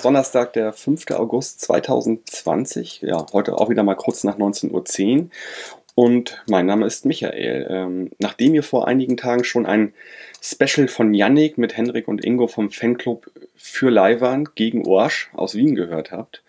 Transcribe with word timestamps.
ist 0.00 0.06
Donnerstag, 0.06 0.54
der 0.54 0.72
5. 0.72 1.10
August 1.10 1.60
2020. 1.60 3.02
Ja, 3.02 3.26
heute 3.34 3.58
auch 3.58 3.68
wieder 3.68 3.82
mal 3.82 3.96
kurz 3.96 4.24
nach 4.24 4.38
19.10 4.38 5.18
Uhr. 5.18 5.28
Und 5.94 6.42
mein 6.48 6.64
Name 6.64 6.86
ist 6.86 7.04
Michael. 7.04 7.66
Ähm, 7.68 8.10
nachdem 8.18 8.54
ihr 8.54 8.62
vor 8.62 8.88
einigen 8.88 9.18
Tagen 9.18 9.44
schon 9.44 9.66
ein 9.66 9.92
Special 10.40 10.88
von 10.88 11.12
Yannick 11.12 11.58
mit 11.58 11.76
Henrik 11.76 12.08
und 12.08 12.24
Ingo 12.24 12.46
vom 12.46 12.70
Fanclub 12.70 13.30
für 13.56 13.90
Leihwand 13.90 14.56
gegen 14.56 14.86
Orsch 14.86 15.28
aus 15.34 15.54
Wien 15.54 15.74
gehört 15.74 16.12
habt, 16.12 16.42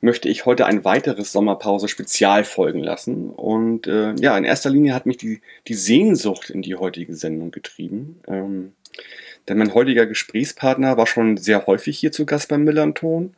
möchte 0.00 0.30
ich 0.30 0.46
heute 0.46 0.64
ein 0.64 0.82
weiteres 0.86 1.32
Sommerpause-Spezial 1.32 2.44
folgen 2.44 2.80
lassen. 2.80 3.28
Und 3.28 3.86
äh, 3.86 4.14
ja, 4.14 4.38
in 4.38 4.44
erster 4.44 4.70
Linie 4.70 4.94
hat 4.94 5.04
mich 5.04 5.18
die, 5.18 5.42
die 5.68 5.74
Sehnsucht 5.74 6.48
in 6.48 6.62
die 6.62 6.76
heutige 6.76 7.14
Sendung 7.14 7.50
getrieben. 7.50 8.20
Ähm, 8.26 8.72
denn 9.48 9.58
mein 9.58 9.74
heutiger 9.74 10.06
Gesprächspartner 10.06 10.96
war 10.96 11.06
schon 11.06 11.36
sehr 11.36 11.66
häufig 11.66 11.98
hier 11.98 12.12
zu 12.12 12.26
Gast 12.26 12.48
beim 12.48 12.64
Millanton 12.64 13.34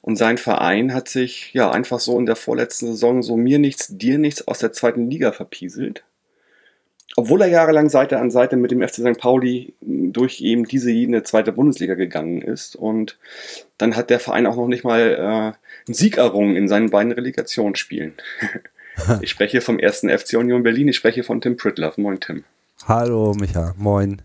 und 0.00 0.16
sein 0.16 0.38
Verein 0.38 0.94
hat 0.94 1.08
sich 1.08 1.52
ja 1.52 1.70
einfach 1.70 2.00
so 2.00 2.18
in 2.18 2.26
der 2.26 2.36
vorletzten 2.36 2.86
Saison 2.86 3.22
so 3.22 3.36
mir 3.36 3.58
nichts, 3.58 3.88
dir 3.90 4.18
nichts 4.18 4.46
aus 4.46 4.58
der 4.58 4.72
zweiten 4.72 5.10
Liga 5.10 5.32
verpieselt. 5.32 6.04
Obwohl 7.16 7.42
er 7.42 7.48
jahrelang 7.48 7.88
Seite 7.88 8.20
an 8.20 8.30
Seite 8.30 8.56
mit 8.56 8.70
dem 8.70 8.86
FC 8.86 8.96
St. 8.96 9.18
Pauli 9.18 9.74
durch 9.80 10.40
eben 10.40 10.64
diese 10.64 10.92
jene 10.92 11.24
zweite 11.24 11.52
Bundesliga 11.52 11.94
gegangen 11.94 12.40
ist 12.40 12.76
und 12.76 13.18
dann 13.78 13.96
hat 13.96 14.10
der 14.10 14.20
Verein 14.20 14.46
auch 14.46 14.56
noch 14.56 14.68
nicht 14.68 14.84
mal 14.84 15.00
äh, 15.00 15.86
einen 15.88 15.94
Sieg 15.94 16.18
errungen 16.18 16.54
in 16.54 16.68
seinen 16.68 16.90
beiden 16.90 17.10
Relegationsspielen. 17.10 18.14
ich 19.20 19.30
spreche 19.30 19.60
vom 19.60 19.80
ersten 19.80 20.08
FC 20.08 20.34
Union 20.34 20.62
Berlin, 20.62 20.88
ich 20.88 20.96
spreche 20.96 21.24
von 21.24 21.40
Tim 21.40 21.56
Pritloff. 21.56 21.98
Moin 21.98 22.20
Tim. 22.20 22.44
Hallo 22.86 23.34
Micha, 23.34 23.74
moin. 23.76 24.22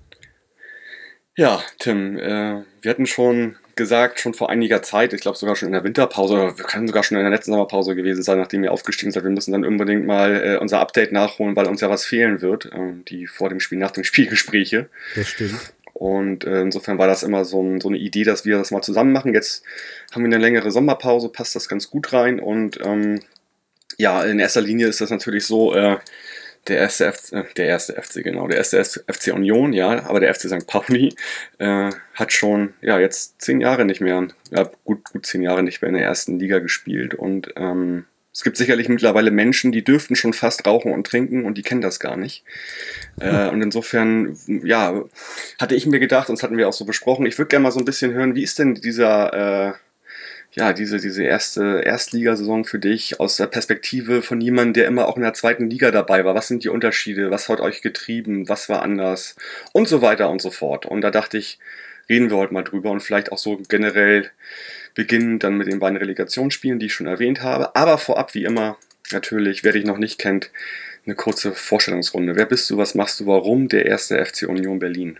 Ja, 1.38 1.62
Tim, 1.80 2.18
äh, 2.18 2.64
wir 2.82 2.92
hatten 2.92 3.06
schon 3.06 3.58
gesagt, 3.76 4.22
schon 4.22 4.34
vor 4.34 4.50
einiger 4.50 4.82
Zeit, 4.82 5.12
ich 5.12 5.20
glaube 5.20 5.38
sogar 5.38 5.58
schon 5.58 5.68
in 5.68 5.74
der 5.74 5.84
Winterpause, 5.84 6.34
oder 6.34 6.58
wir 6.58 6.64
können 6.64 6.88
sogar 6.88 7.04
schon 7.04 7.18
in 7.18 7.24
der 7.24 7.32
letzten 7.32 7.52
Sommerpause 7.52 7.94
gewesen 7.94 8.24
sein, 8.24 8.38
nachdem 8.38 8.64
ihr 8.64 8.72
aufgestiegen 8.72 9.12
seid, 9.12 9.24
wir 9.24 9.32
müssen 9.32 9.52
dann 9.52 9.66
unbedingt 9.66 10.06
mal 10.06 10.42
äh, 10.42 10.58
unser 10.58 10.80
Update 10.80 11.12
nachholen, 11.12 11.58
weil 11.58 11.68
uns 11.68 11.82
ja 11.82 11.90
was 11.90 12.06
fehlen 12.06 12.42
wird, 12.42 12.68
äh, 12.68 12.94
die 13.10 13.28
vor 13.28 13.50
dem 13.50 13.60
Spiel, 13.60 13.78
nach 13.78 13.92
dem 13.92 14.04
Spielgespräche. 14.06 14.90
Das 15.16 15.28
stimmt. 15.28 15.60
Und 15.92 16.44
äh, 16.44 16.62
insofern 16.62 16.98
war 16.98 17.08
das 17.08 17.24
immer 17.24 17.46
so, 17.46 17.62
ein, 17.62 17.80
so, 17.80 17.88
eine 17.88 17.98
Idee, 17.98 18.24
dass 18.24 18.44
wir 18.46 18.58
das 18.58 18.72
mal 18.72 18.82
zusammen 18.82 19.14
machen. 19.14 19.34
Jetzt 19.34 19.64
haben 20.12 20.24
wir 20.24 20.28
eine 20.28 20.38
längere 20.38 20.70
Sommerpause, 20.70 21.30
passt 21.30 21.56
das 21.56 21.70
ganz 21.70 21.90
gut 21.90 22.12
rein. 22.12 22.42
Und 22.42 22.80
ähm, 22.84 23.22
ja, 23.98 24.22
in 24.24 24.40
erster 24.40 24.60
Linie 24.60 24.88
ist 24.88 25.00
das 25.00 25.10
natürlich 25.10 25.46
so, 25.46 25.74
äh, 25.74 25.98
der 26.68 26.78
erste 26.78 27.12
FC, 27.12 27.34
äh, 27.34 27.44
der 27.58 27.68
erste 27.68 27.94
FC, 27.94 28.24
genau, 28.24 28.48
der 28.48 28.58
erste 28.58 28.84
FC 28.84 29.34
Union, 29.34 29.74
ja, 29.74 30.06
aber 30.06 30.20
der 30.20 30.34
FC 30.34 30.48
St. 30.48 30.68
Pauli 30.68 31.16
äh, 31.60 31.90
hat 32.14 32.34
schon, 32.34 32.74
ja, 32.82 33.00
jetzt 33.00 33.42
zehn 33.42 33.62
Jahre 33.62 33.86
nicht 33.86 34.02
mehr, 34.02 34.28
ja, 34.52 34.70
gut, 34.84 35.04
gut 35.12 35.26
zehn 35.26 35.42
Jahre 35.42 35.64
nicht 35.64 35.82
mehr 35.82 35.90
in 35.90 35.96
der 35.96 36.06
ersten 36.06 36.40
Liga 36.40 36.60
gespielt 36.60 37.14
und 37.14 37.54
ähm, 37.56 38.06
es 38.36 38.44
gibt 38.44 38.58
sicherlich 38.58 38.90
mittlerweile 38.90 39.32
Menschen, 39.32 39.72
die 39.72 39.82
dürften 39.82 40.18
schon 40.18 40.34
fast 40.34 40.68
rauchen 40.68 40.92
und 40.92 41.08
trinken 41.08 41.46
und 41.46 41.58
die 41.58 41.62
kennen 41.62 41.80
das 41.80 42.02
gar 42.02 42.18
nicht. 42.18 42.44
Äh, 43.18 43.48
und 43.48 43.62
insofern, 43.62 44.38
ja, 44.46 45.06
hatte 45.58 45.74
ich 45.74 45.86
mir 45.86 46.02
gedacht, 46.02 46.28
und 46.28 46.38
das 46.38 46.44
hatten 46.44 46.58
wir 46.58 46.68
auch 46.68 46.74
so 46.74 46.84
besprochen, 46.84 47.26
ich 47.26 47.38
würde 47.38 47.48
gerne 47.48 47.64
mal 47.64 47.72
so 47.72 47.80
ein 47.80 47.86
bisschen 47.86 48.12
hören, 48.12 48.36
wie 48.36 48.44
ist 48.44 48.60
denn 48.60 48.76
dieser, 48.76 49.70
äh, 49.70 49.74
ja, 50.56 50.72
diese, 50.72 51.00
diese 51.00 51.24
erste 51.24 51.82
Erstligasaison 51.84 52.64
für 52.64 52.80
dich 52.80 53.20
aus 53.20 53.36
der 53.36 53.48
Perspektive 53.48 54.22
von 54.22 54.40
jemandem, 54.40 54.74
der 54.74 54.88
immer 54.88 55.08
auch 55.08 55.18
in 55.18 55.24
der 55.24 55.34
zweiten 55.34 55.70
Liga 55.70 55.92
dabei 55.92 56.24
war? 56.24 56.34
Was 56.34 56.48
sind 56.48 56.64
die 56.64 56.70
Unterschiede? 56.70 57.30
Was 57.30 57.50
hat 57.50 57.60
euch 57.60 57.82
getrieben? 57.82 58.48
Was 58.48 58.70
war 58.70 58.82
anders? 58.82 59.36
Und 59.74 59.90
so 59.90 60.02
weiter 60.02 60.30
und 60.30 60.42
so 60.42 60.52
fort. 60.52 60.86
Und 60.86 61.02
da 61.02 61.12
dachte 61.12 61.38
ich, 61.38 61.60
reden 62.10 62.30
wir 62.30 62.38
heute 62.38 62.54
mal 62.54 62.64
drüber 62.64 62.92
und 62.92 63.02
vielleicht 63.02 63.34
auch 63.34 63.38
so 63.38 63.62
generell 63.68 64.32
beginnen 64.94 65.40
dann 65.40 65.58
mit 65.58 65.68
den 65.68 65.80
beiden 65.80 65.98
Relegationsspielen, 65.98 66.80
die 66.80 66.86
ich 66.86 66.94
schon 66.94 67.08
erwähnt 67.08 67.44
habe. 67.44 67.76
Aber 67.76 67.98
vorab, 67.98 68.34
wie 68.34 68.46
immer, 68.46 68.78
natürlich, 69.12 69.66
wer 69.66 69.74
dich 69.74 69.84
noch 69.84 69.98
nicht 69.98 70.20
kennt, 70.20 70.52
eine 71.06 71.16
kurze 71.16 71.52
Vorstellungsrunde. 71.52 72.38
Wer 72.38 72.46
bist 72.46 72.70
du? 72.70 72.78
Was 72.78 72.96
machst 72.96 73.20
du? 73.20 73.28
Warum 73.28 73.68
der 73.68 73.86
erste 73.86 74.24
FC 74.26 74.48
Union 74.48 74.80
Berlin? 74.80 75.20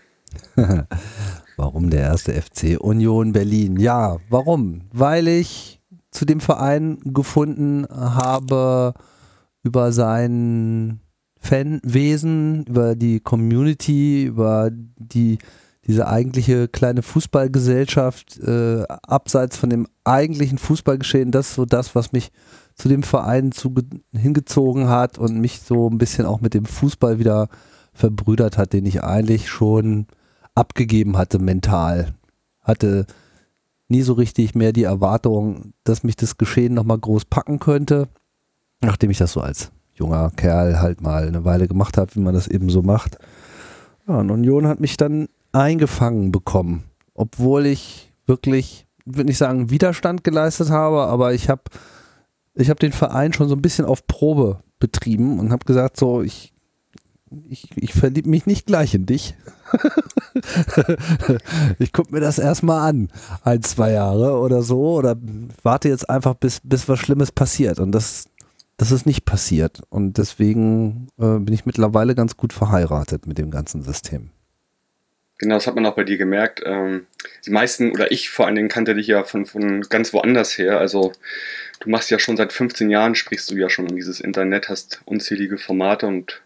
Warum 1.56 1.88
der 1.90 2.02
erste 2.02 2.32
FC 2.34 2.78
Union 2.78 3.32
Berlin? 3.32 3.78
Ja, 3.78 4.18
warum? 4.28 4.82
Weil 4.92 5.26
ich 5.26 5.80
zu 6.10 6.24
dem 6.26 6.40
Verein 6.40 6.98
gefunden 7.04 7.86
habe 7.90 8.92
über 9.62 9.90
sein 9.92 11.00
Fanwesen, 11.38 12.64
über 12.66 12.94
die 12.94 13.20
Community, 13.20 14.24
über 14.24 14.70
die 14.70 15.38
diese 15.86 16.08
eigentliche 16.08 16.66
kleine 16.66 17.02
Fußballgesellschaft 17.02 18.40
äh, 18.40 18.82
abseits 18.88 19.56
von 19.56 19.70
dem 19.70 19.86
eigentlichen 20.02 20.58
Fußballgeschehen, 20.58 21.30
das 21.30 21.50
ist 21.50 21.54
so 21.54 21.64
das, 21.64 21.94
was 21.94 22.12
mich 22.12 22.32
zu 22.74 22.88
dem 22.88 23.04
Verein 23.04 23.52
zu, 23.52 23.72
hingezogen 24.12 24.88
hat 24.88 25.16
und 25.16 25.38
mich 25.38 25.60
so 25.60 25.88
ein 25.88 25.98
bisschen 25.98 26.26
auch 26.26 26.40
mit 26.40 26.54
dem 26.54 26.64
Fußball 26.64 27.20
wieder 27.20 27.48
verbrüdert 27.92 28.58
hat, 28.58 28.72
den 28.72 28.84
ich 28.84 29.04
eigentlich 29.04 29.48
schon 29.48 30.06
abgegeben 30.56 31.16
hatte 31.16 31.38
mental. 31.38 32.14
Hatte 32.60 33.06
nie 33.88 34.02
so 34.02 34.14
richtig 34.14 34.54
mehr 34.54 34.72
die 34.72 34.82
Erwartung, 34.82 35.72
dass 35.84 36.02
mich 36.02 36.16
das 36.16 36.38
Geschehen 36.38 36.74
nochmal 36.74 36.98
groß 36.98 37.26
packen 37.26 37.60
könnte, 37.60 38.08
nachdem 38.80 39.10
ich 39.10 39.18
das 39.18 39.32
so 39.32 39.40
als 39.40 39.70
junger 39.94 40.30
Kerl 40.36 40.80
halt 40.80 41.00
mal 41.00 41.26
eine 41.26 41.44
Weile 41.44 41.68
gemacht 41.68 41.96
habe, 41.96 42.14
wie 42.14 42.20
man 42.20 42.34
das 42.34 42.48
eben 42.48 42.68
so 42.68 42.82
macht. 42.82 43.18
Ja, 44.08 44.18
und 44.18 44.30
Union 44.30 44.66
hat 44.66 44.80
mich 44.80 44.96
dann 44.96 45.28
eingefangen 45.52 46.32
bekommen, 46.32 46.84
obwohl 47.14 47.66
ich 47.66 48.12
wirklich, 48.26 48.86
würde 49.04 49.24
nicht 49.24 49.38
sagen, 49.38 49.70
Widerstand 49.70 50.24
geleistet 50.24 50.70
habe, 50.70 51.02
aber 51.04 51.32
ich 51.32 51.48
habe 51.48 51.62
ich 52.54 52.70
hab 52.70 52.80
den 52.80 52.92
Verein 52.92 53.32
schon 53.32 53.48
so 53.48 53.54
ein 53.54 53.62
bisschen 53.62 53.84
auf 53.84 54.06
Probe 54.06 54.60
betrieben 54.78 55.38
und 55.38 55.52
habe 55.52 55.64
gesagt, 55.64 55.96
so, 55.96 56.22
ich 56.22 56.52
ich, 57.48 57.68
ich 57.76 57.92
verliebe 57.92 58.28
mich 58.28 58.46
nicht 58.46 58.66
gleich 58.66 58.94
in 58.94 59.06
dich. 59.06 59.34
ich 61.78 61.92
gucke 61.92 62.12
mir 62.12 62.20
das 62.20 62.38
erstmal 62.38 62.88
an, 62.88 63.08
ein, 63.42 63.62
zwei 63.62 63.92
Jahre 63.92 64.38
oder 64.38 64.62
so, 64.62 64.96
oder 64.96 65.16
warte 65.62 65.88
jetzt 65.88 66.08
einfach, 66.08 66.34
bis, 66.34 66.60
bis 66.62 66.88
was 66.88 66.98
Schlimmes 66.98 67.32
passiert. 67.32 67.80
Und 67.80 67.92
das, 67.92 68.28
das 68.76 68.92
ist 68.92 69.06
nicht 69.06 69.24
passiert. 69.24 69.82
Und 69.88 70.18
deswegen 70.18 71.08
äh, 71.18 71.38
bin 71.38 71.52
ich 71.52 71.66
mittlerweile 71.66 72.14
ganz 72.14 72.36
gut 72.36 72.52
verheiratet 72.52 73.26
mit 73.26 73.38
dem 73.38 73.50
ganzen 73.50 73.82
System. 73.82 74.30
Genau, 75.38 75.56
das 75.56 75.66
hat 75.66 75.74
man 75.74 75.84
auch 75.84 75.96
bei 75.96 76.04
dir 76.04 76.16
gemerkt. 76.16 76.62
Ähm, 76.64 77.06
die 77.44 77.50
meisten, 77.50 77.90
oder 77.90 78.10
ich 78.10 78.30
vor 78.30 78.46
allen 78.46 78.54
Dingen, 78.54 78.68
kannte 78.68 78.94
dich 78.94 79.06
ja 79.06 79.22
von, 79.22 79.44
von 79.44 79.82
ganz 79.82 80.14
woanders 80.14 80.56
her. 80.56 80.78
Also 80.78 81.12
du 81.80 81.90
machst 81.90 82.10
ja 82.10 82.18
schon 82.18 82.38
seit 82.38 82.52
15 82.52 82.88
Jahren, 82.88 83.14
sprichst 83.14 83.50
du 83.50 83.56
ja 83.56 83.68
schon 83.68 83.86
in 83.86 83.96
dieses 83.96 84.20
Internet, 84.20 84.70
hast 84.70 85.02
unzählige 85.04 85.58
Formate 85.58 86.06
und 86.06 86.40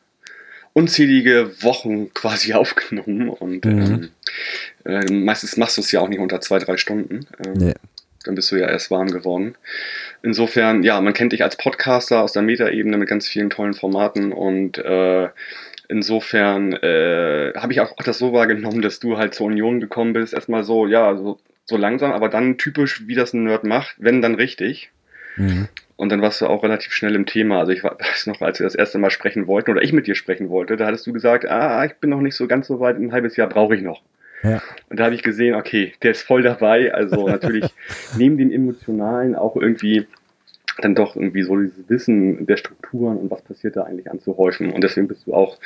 unzählige 0.80 1.62
Wochen 1.62 2.12
quasi 2.14 2.52
aufgenommen 2.54 3.28
und 3.28 3.64
mhm. 3.64 4.10
ähm, 4.84 5.00
äh, 5.08 5.12
meistens 5.12 5.56
machst 5.56 5.76
du 5.76 5.82
es 5.82 5.92
ja 5.92 6.00
auch 6.00 6.08
nicht 6.08 6.20
unter 6.20 6.41
zwei, 6.41 6.58
drei 6.58 6.76
Stunden. 6.76 7.26
Ähm, 7.44 7.52
nee. 7.54 7.74
Dann 8.24 8.34
bist 8.34 8.52
du 8.52 8.56
ja 8.56 8.68
erst 8.68 8.90
warm 8.90 9.10
geworden. 9.10 9.54
Insofern, 10.22 10.82
ja, 10.82 11.00
man 11.00 11.14
kennt 11.14 11.32
dich 11.32 11.43
als 11.43 11.56
Podcaster 11.56 12.22
aus 12.22 12.32
der 12.32 12.43
Metaebene 12.43 12.99
mit 12.99 13.08
ganz 13.08 13.26
vielen 13.26 13.49
tollen 13.49 13.72
Formaten 13.72 14.32
und 14.32 14.76
äh, 14.76 15.28
insofern 15.88 16.75
äh, 16.75 17.52
habe 17.56 17.72
ich 17.72 17.81
auch 17.81 17.94
das 18.05 18.19
so 18.19 18.34
wahrgenommen, 18.34 18.82
dass 18.82 19.00
du 19.00 19.16
halt 19.16 19.34
zur 19.34 19.46
Union 19.46 19.81
gekommen 19.81 20.12
bist. 20.12 20.34
Erstmal 20.34 20.64
so, 20.64 20.87
ja, 20.87 21.16
so, 21.16 21.38
so 21.64 21.78
langsam, 21.78 22.12
aber 22.12 22.28
dann 22.28 22.58
typisch, 22.58 23.06
wie 23.06 23.14
das 23.14 23.32
ein 23.32 23.44
Nerd 23.44 23.64
macht, 23.64 23.96
wenn 23.99 24.20
dann 24.20 24.34
richtig. 24.34 24.90
Mhm. 25.37 25.69
Und 26.00 26.08
dann 26.08 26.23
warst 26.23 26.41
du 26.41 26.47
auch 26.47 26.62
relativ 26.62 26.94
schnell 26.94 27.14
im 27.14 27.26
Thema. 27.26 27.58
Also 27.58 27.73
ich 27.73 27.85
weiß 27.85 28.26
noch, 28.26 28.41
als 28.41 28.58
wir 28.58 28.64
das 28.64 28.75
erste 28.75 28.97
Mal 28.97 29.11
sprechen 29.11 29.47
wollten 29.47 29.70
oder 29.70 29.82
ich 29.82 29.93
mit 29.93 30.06
dir 30.06 30.14
sprechen 30.14 30.49
wollte, 30.49 30.79
da 30.79 30.87
hattest 30.87 31.06
du 31.06 31.12
gesagt, 31.12 31.47
ah, 31.47 31.85
ich 31.85 31.94
bin 31.97 32.08
noch 32.08 32.23
nicht 32.23 32.37
so 32.37 32.47
ganz 32.47 32.69
so 32.69 32.81
weit, 32.81 32.97
ein 32.97 33.12
halbes 33.12 33.37
Jahr 33.37 33.50
brauche 33.50 33.76
ich 33.76 33.82
noch. 33.82 34.00
Ja. 34.43 34.62
Und 34.88 34.99
da 34.99 35.05
habe 35.05 35.14
ich 35.14 35.23
gesehen, 35.23 35.55
okay, 35.55 35.93
der 36.02 36.12
ist 36.12 36.23
voll 36.23 36.41
dabei. 36.41 36.94
Also 36.94 37.29
natürlich 37.29 37.67
neben 38.17 38.38
dem 38.38 38.50
Emotionalen 38.50 39.35
auch 39.35 39.56
irgendwie 39.56 40.06
dann 40.79 40.94
doch 40.94 41.17
irgendwie 41.17 41.43
so 41.43 41.55
dieses 41.58 41.91
Wissen 41.91 42.46
der 42.46 42.56
Strukturen 42.56 43.19
und 43.19 43.31
was 43.31 43.43
passiert 43.43 43.76
da 43.76 43.82
eigentlich 43.82 44.11
anzuhäufen. 44.11 44.73
Und 44.73 44.82
deswegen 44.82 45.06
bist 45.06 45.26
du 45.26 45.35
auch 45.35 45.58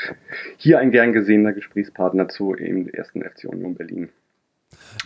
hier 0.57 0.81
ein 0.81 0.91
gern 0.91 1.13
gesehener 1.13 1.53
Gesprächspartner 1.53 2.29
zu 2.29 2.57
dem 2.57 2.89
ersten 2.89 3.23
FC 3.23 3.45
Union 3.45 3.77
Berlin. 3.77 4.09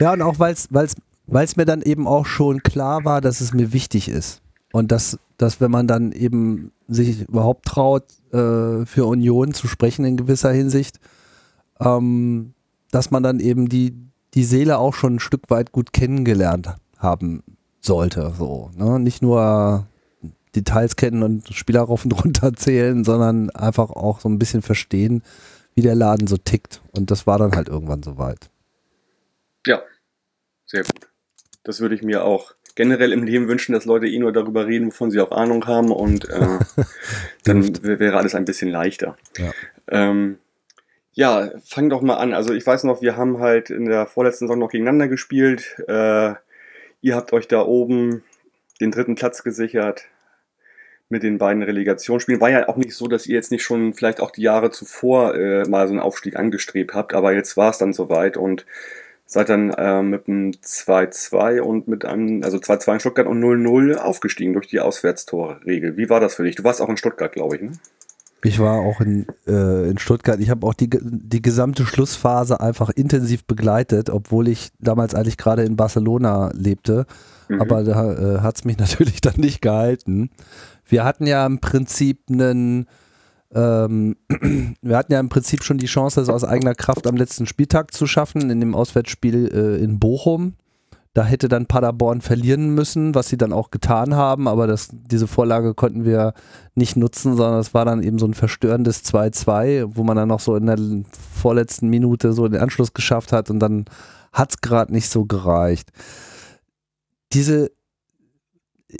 Ja, 0.01 0.15
und 0.15 0.23
auch 0.23 0.39
weil 0.39 0.55
es 0.55 1.57
mir 1.59 1.67
dann 1.67 1.83
eben 1.83 2.07
auch 2.07 2.25
schon 2.25 2.63
klar 2.63 3.05
war, 3.05 3.21
dass 3.21 3.43
es 3.43 3.53
mir 3.53 3.75
wichtig 3.75 4.09
ist. 4.09 4.41
Und 4.73 4.93
dass, 4.93 5.19
dass 5.37 5.61
wenn 5.61 5.71
man 5.71 5.87
dann 5.87 6.13
eben 6.13 6.73
sich 6.89 7.29
überhaupt 7.29 7.67
traut, 7.67 8.05
äh, 8.33 8.85
für 8.87 9.07
Union 9.07 9.55
zu 9.55 9.69
sprechen 9.69 10.05
in 10.05 10.17
gewisser 10.17 10.53
Hinsicht, 10.53 11.01
ähm, 11.81 12.55
dass 12.91 13.11
man 13.11 13.23
dann 13.23 13.41
eben 13.41 13.69
die, 13.69 13.95
die 14.35 14.45
Seele 14.45 14.79
auch 14.79 14.95
schon 14.95 15.17
ein 15.17 15.21
Stück 15.21 15.51
weit 15.51 15.73
gut 15.73 15.93
kennengelernt 15.93 16.77
haben 16.99 17.43
sollte. 17.81 18.33
So, 18.37 18.71
ne? 18.77 18.99
Nicht 18.99 19.23
nur 19.23 19.87
Details 20.55 20.97
kennen 20.97 21.23
und 21.23 21.49
Spieler 21.55 21.83
rauf 21.83 22.05
und 22.05 22.13
runter 22.25 22.53
zählen, 22.55 23.05
sondern 23.05 23.51
einfach 23.51 23.91
auch 23.91 24.21
so 24.21 24.29
ein 24.29 24.39
bisschen 24.39 24.63
verstehen, 24.63 25.23
wie 25.75 25.83
der 25.83 25.95
Laden 25.95 26.27
so 26.27 26.37
tickt. 26.37 26.83
Und 26.97 27.11
das 27.11 27.27
war 27.27 27.39
dann 27.39 27.53
halt 27.53 27.69
irgendwann 27.69 28.03
soweit. 28.03 28.51
Ja, 29.67 29.83
sehr 30.67 30.83
gut. 30.83 31.09
Das 31.63 31.81
würde 31.81 31.95
ich 31.95 32.03
mir 32.03 32.25
auch 32.25 32.55
generell 32.79 33.13
im 33.13 33.25
Leben 33.25 33.49
wünschen, 33.49 33.73
dass 33.73 33.87
Leute 33.87 34.07
eh 34.07 34.21
nur 34.21 34.33
darüber 34.33 34.69
reden, 34.69 34.87
wovon 34.87 35.11
sie 35.11 35.21
auch 35.21 35.33
Ahnung 35.33 35.67
haben 35.67 35.91
und 35.91 36.31
äh, 36.31 36.61
dann 37.45 37.83
wäre 37.83 38.17
alles 38.17 38.37
ein 38.37 38.45
bisschen 38.45 38.71
leichter. 38.71 39.17
Ja. 39.37 39.51
Ähm, 39.89 40.39
ja, 41.13 41.51
fang 41.65 41.91
doch 41.91 42.03
mal 42.03 42.19
an. 42.19 42.35
Also 42.35 42.55
ich 42.55 42.65
weiß 42.65 42.85
noch, 42.85 43.03
wir 43.03 43.17
haben 43.17 43.41
halt 43.41 43.71
in 43.71 43.87
der 43.87 44.07
vorletzten 44.07 44.47
Saison 44.47 44.61
noch 44.61 44.71
gegeneinander 44.71 45.09
gespielt. 45.09 45.75
Äh, 45.89 46.35
ihr 47.01 47.17
habt 47.17 47.33
euch 47.33 47.49
da 47.49 47.63
oben 47.63 48.23
den 48.81 48.93
dritten 48.93 49.17
Platz 49.17 49.43
gesichert 49.43 50.05
mit 51.09 51.25
den 51.25 51.37
beiden 51.37 51.65
Relegationsspielen. 51.65 52.41
War 52.41 52.51
ja 52.51 52.69
auch 52.69 52.77
nicht 52.77 52.95
so, 52.95 53.09
dass 53.09 53.27
ihr 53.27 53.35
jetzt 53.35 53.51
nicht 53.51 53.65
schon 53.65 53.93
vielleicht 53.93 54.21
auch 54.21 54.31
die 54.31 54.43
Jahre 54.43 54.71
zuvor 54.71 55.35
äh, 55.35 55.65
mal 55.69 55.89
so 55.89 55.95
einen 55.95 56.01
Aufstieg 56.01 56.37
angestrebt 56.37 56.95
habt, 56.95 57.13
aber 57.13 57.33
jetzt 57.33 57.57
war 57.57 57.71
es 57.71 57.79
dann 57.79 57.93
soweit 57.93 58.37
und 58.37 58.67
seid 59.31 59.51
dann 59.51 59.71
äh, 59.71 60.03
mit 60.03 60.27
einem 60.27 60.53
2-2 60.53 61.61
und 61.61 61.87
mit 61.87 62.07
einem, 62.07 62.43
also 62.43 62.57
2-2 62.57 62.95
in 62.95 63.01
Stuttgart 63.01 63.27
und 63.27 63.43
0-0 63.43 63.97
aufgestiegen 63.97 64.55
durch 64.55 64.69
die 64.69 64.81
Auswärtstorregel. 64.81 65.99
Wie 65.99 66.09
war 66.09 66.19
das 66.19 66.35
für 66.35 66.45
dich? 66.45 66.57
Du 66.57 66.65
warst 66.65 66.81
auch 66.81 66.89
in 66.89 66.97
Stuttgart, 66.97 67.31
glaube 67.31 67.57
ich, 67.57 67.63
ne? 67.63 67.73
Ich 68.43 68.59
war 68.59 68.79
auch 68.79 69.01
in, 69.01 69.27
äh, 69.47 69.91
in 69.91 69.99
Stuttgart. 69.99 70.41
Ich 70.41 70.49
habe 70.49 70.67
auch 70.67 70.73
die, 70.73 70.89
die 70.89 71.43
gesamte 71.43 71.85
Schlussphase 71.85 72.61
einfach 72.61 72.89
intensiv 72.89 73.45
begleitet, 73.45 74.11
obwohl 74.11 74.49
ich 74.49 74.71
damals 74.79 75.15
eigentlich 75.15 75.37
gerade 75.37 75.65
in 75.65 75.77
Barcelona 75.77 76.51
lebte. 76.55 77.05
Mhm. 77.49 77.61
Aber 77.61 77.83
da 77.83 78.13
äh, 78.13 78.41
hat 78.41 78.57
es 78.57 78.65
mich 78.65 78.79
natürlich 78.79 79.21
dann 79.21 79.35
nicht 79.37 79.61
gehalten. 79.61 80.31
Wir 80.87 81.05
hatten 81.05 81.27
ja 81.27 81.45
im 81.45 81.59
Prinzip 81.59 82.21
einen, 82.31 82.87
ähm, 83.55 84.17
wir 84.83 84.97
hatten 84.97 85.13
ja 85.13 85.21
im 85.21 85.29
Prinzip 85.29 85.65
schon 85.65 85.79
die 85.79 85.87
Chance, 85.87 86.21
das 86.21 86.29
aus 86.29 86.45
eigener 86.45 86.75
Kraft 86.75 87.07
am 87.07 87.17
letzten 87.17 87.47
Spieltag 87.47 87.95
zu 87.95 88.07
schaffen, 88.07 88.51
in 88.51 88.61
dem 88.61 88.75
Auswärtsspiel 88.75 89.49
äh, 89.53 89.83
in 89.83 89.99
Bochum. 89.99 90.55
Da 91.15 91.25
hätte 91.25 91.49
dann 91.49 91.67
Paderborn 91.67 92.21
verlieren 92.21 92.75
müssen, 92.75 93.15
was 93.15 93.29
sie 93.29 93.39
dann 93.39 93.53
auch 93.53 93.71
getan 93.71 94.15
haben, 94.15 94.47
aber 94.47 94.67
das, 94.67 94.91
diese 94.93 95.27
Vorlage 95.27 95.75
konnten 95.75 96.05
wir 96.05 96.35
nicht 96.75 96.97
nutzen, 96.97 97.37
sondern 97.37 97.59
es 97.59 97.75
war 97.75 97.85
dann 97.85 98.03
eben 98.03 98.19
so 98.19 98.27
ein 98.27 98.35
verstörendes 98.35 99.05
2-2, 99.05 99.97
wo 99.97 100.05
man 100.05 100.17
dann 100.17 100.29
noch 100.29 100.39
so 100.39 100.55
in 100.55 100.67
der 100.67 100.79
vorletzten 101.11 101.89
Minute 101.89 102.33
so 102.35 102.47
den 102.47 102.61
Anschluss 102.61 102.93
geschafft 102.93 103.33
hat 103.33 103.51
und 103.51 103.59
dann 103.59 103.87
hat 104.33 104.51
es 104.51 104.61
gerade 104.61 104.93
nicht 104.93 105.09
so 105.09 105.25
gereicht. 105.25 105.91
Diese, 107.33 107.73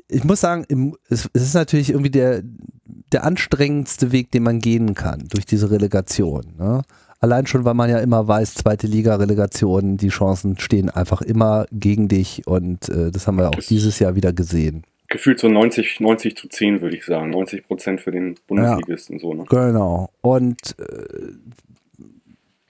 ich 0.09 0.25
muss 0.25 0.41
sagen, 0.41 0.95
es, 1.09 1.27
ist 1.27 1.55
natürlich 1.55 1.91
irgendwie 1.91 2.11
der, 2.11 2.43
der 3.13 3.25
anstrengendste 3.25 4.13
Weg, 4.13 4.31
den 4.31 4.43
man 4.43 4.59
gehen 4.59 4.95
kann 4.95 5.25
durch 5.31 5.47
diese 5.47 5.71
Relegation. 5.71 6.55
Ne? 6.59 6.83
Allein 7.21 7.47
schon, 7.47 7.65
weil 7.65 7.75
man 7.75 7.91
ja 7.91 7.99
immer 7.99 8.29
weiß, 8.29 8.55
zweite 8.55 8.87
Liga-Relegation, 8.87 9.97
die 9.97 10.09
Chancen 10.09 10.59
stehen 10.59 10.89
einfach 10.89 11.21
immer 11.21 11.67
gegen 11.73 12.09
dich 12.09 12.47
und 12.47 12.89
äh, 12.89 13.11
das 13.11 13.27
haben 13.27 13.39
wir 13.39 13.49
auch 13.49 13.55
das 13.55 13.67
dieses 13.67 13.99
Jahr 13.99 14.15
wieder 14.15 14.33
gesehen. 14.33 14.85
Gefühlt 15.09 15.41
so 15.41 15.49
90, 15.49 16.01
90 16.01 16.37
zu 16.37 16.49
10, 16.49 16.81
würde 16.81 16.97
ich 16.97 17.05
sagen. 17.05 17.31
90 17.31 17.67
Prozent 17.67 18.01
für 18.03 18.11
den 18.11 18.37
Bundesligisten. 18.47 19.17
Ja, 19.17 19.21
so, 19.21 19.35
ne? 19.35 19.45
Genau. 19.49 20.11
Und 20.21 20.79
äh, 20.79 21.33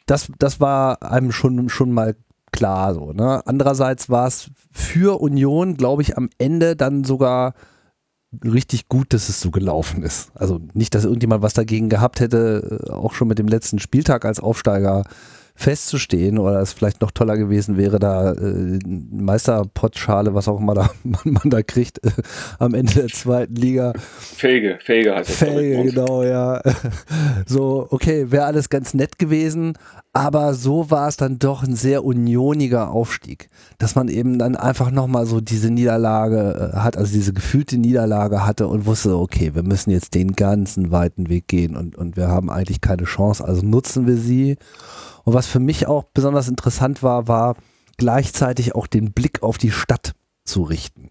das, 0.07 0.31
das 0.39 0.61
war 0.61 1.03
einem 1.03 1.33
schon, 1.33 1.69
schon 1.69 1.93
mal 1.93 2.15
klar 2.53 2.95
so. 2.95 3.13
Ne? 3.13 3.43
Andererseits 3.45 4.09
war 4.09 4.27
es 4.27 4.51
für 4.73 5.21
Union, 5.21 5.77
glaube 5.77 6.03
ich, 6.03 6.17
am 6.17 6.31
Ende 6.39 6.77
dann 6.77 7.05
sogar 7.05 7.55
richtig 8.45 8.89
gut, 8.89 9.13
dass 9.13 9.29
es 9.29 9.41
so 9.41 9.51
gelaufen 9.51 10.03
ist. 10.03 10.31
Also 10.35 10.61
nicht, 10.75 10.95
dass 10.95 11.05
irgendjemand 11.05 11.43
was 11.43 11.55
dagegen 11.55 11.89
gehabt 11.89 12.21
hätte, 12.21 12.85
äh, 12.87 12.91
auch 12.91 13.15
schon 13.15 13.29
mit 13.29 13.39
dem 13.39 13.49
letzten 13.49 13.79
Spieltag 13.79 14.25
als 14.25 14.41
Aufsteiger 14.41 15.05
festzustehen 15.59 16.39
oder 16.39 16.61
es 16.61 16.73
vielleicht 16.73 17.01
noch 17.01 17.11
toller 17.11 17.37
gewesen 17.37 17.77
wäre, 17.77 17.99
da 17.99 18.33
äh, 18.33 18.79
Meisterpottschale, 18.87 20.33
was 20.33 20.47
auch 20.47 20.61
immer 20.61 20.75
da, 20.75 20.91
man, 21.03 21.21
man 21.25 21.51
da 21.51 21.63
kriegt, 21.63 22.05
äh, 22.05 22.11
am 22.61 22.75
Ende 22.75 22.95
der 22.95 23.09
zweiten 23.09 23.57
Liga. 23.57 23.93
Fähige, 23.97 24.79
fähige 24.81 25.17
heißt 25.17 25.31
das. 25.31 25.37
Fähige, 25.37 25.91
genau, 25.91 26.23
ja. 26.23 26.63
so, 27.47 27.89
okay, 27.91 28.31
wäre 28.31 28.45
alles 28.45 28.69
ganz 28.69 28.95
nett 28.95 29.19
gewesen, 29.19 29.73
aber 30.19 30.53
so 30.55 30.91
war 30.91 31.07
es 31.07 31.17
dann 31.17 31.39
doch 31.39 31.63
ein 31.63 31.77
sehr 31.77 32.05
unioniger 32.05 32.91
Aufstieg, 32.91 33.51
dass 33.79 33.95
man 33.95 34.09
eben 34.09 34.37
dann 34.37 34.57
einfach 34.57 34.91
nochmal 34.91 35.27
so 35.27 35.41
diese 35.41 35.71
Niederlage 35.71 36.73
äh, 36.75 36.77
hat, 36.77 36.97
also 36.97 37.13
diese 37.13 37.33
gefühlte 37.33 37.79
Niederlage 37.79 38.45
hatte 38.45 38.67
und 38.67 38.85
wusste, 38.85 39.17
okay, 39.17 39.55
wir 39.55 39.63
müssen 39.63 39.93
jetzt 39.93 40.15
den 40.15 40.33
ganzen 40.33 40.91
weiten 40.91 41.29
Weg 41.29 41.47
gehen 41.47 41.77
und, 41.77 41.95
und 41.95 42.17
wir 42.17 42.27
haben 42.27 42.51
eigentlich 42.51 42.81
keine 42.81 43.05
Chance, 43.05 43.45
also 43.45 43.65
nutzen 43.65 44.09
wir 44.09 44.17
sie 44.17 44.57
und 45.23 45.35
was 45.35 45.47
für 45.47 45.61
mich 45.61 45.87
auch 45.87 46.03
besonders 46.13 46.49
interessant 46.49 47.05
war, 47.05 47.29
war 47.29 47.55
gleichzeitig 47.97 48.75
auch 48.75 48.89
den 48.89 49.13
Blick 49.13 49.45
auf 49.45 49.57
die 49.57 49.71
Stadt 49.71 50.15
zu 50.45 50.65
richten. 50.65 51.11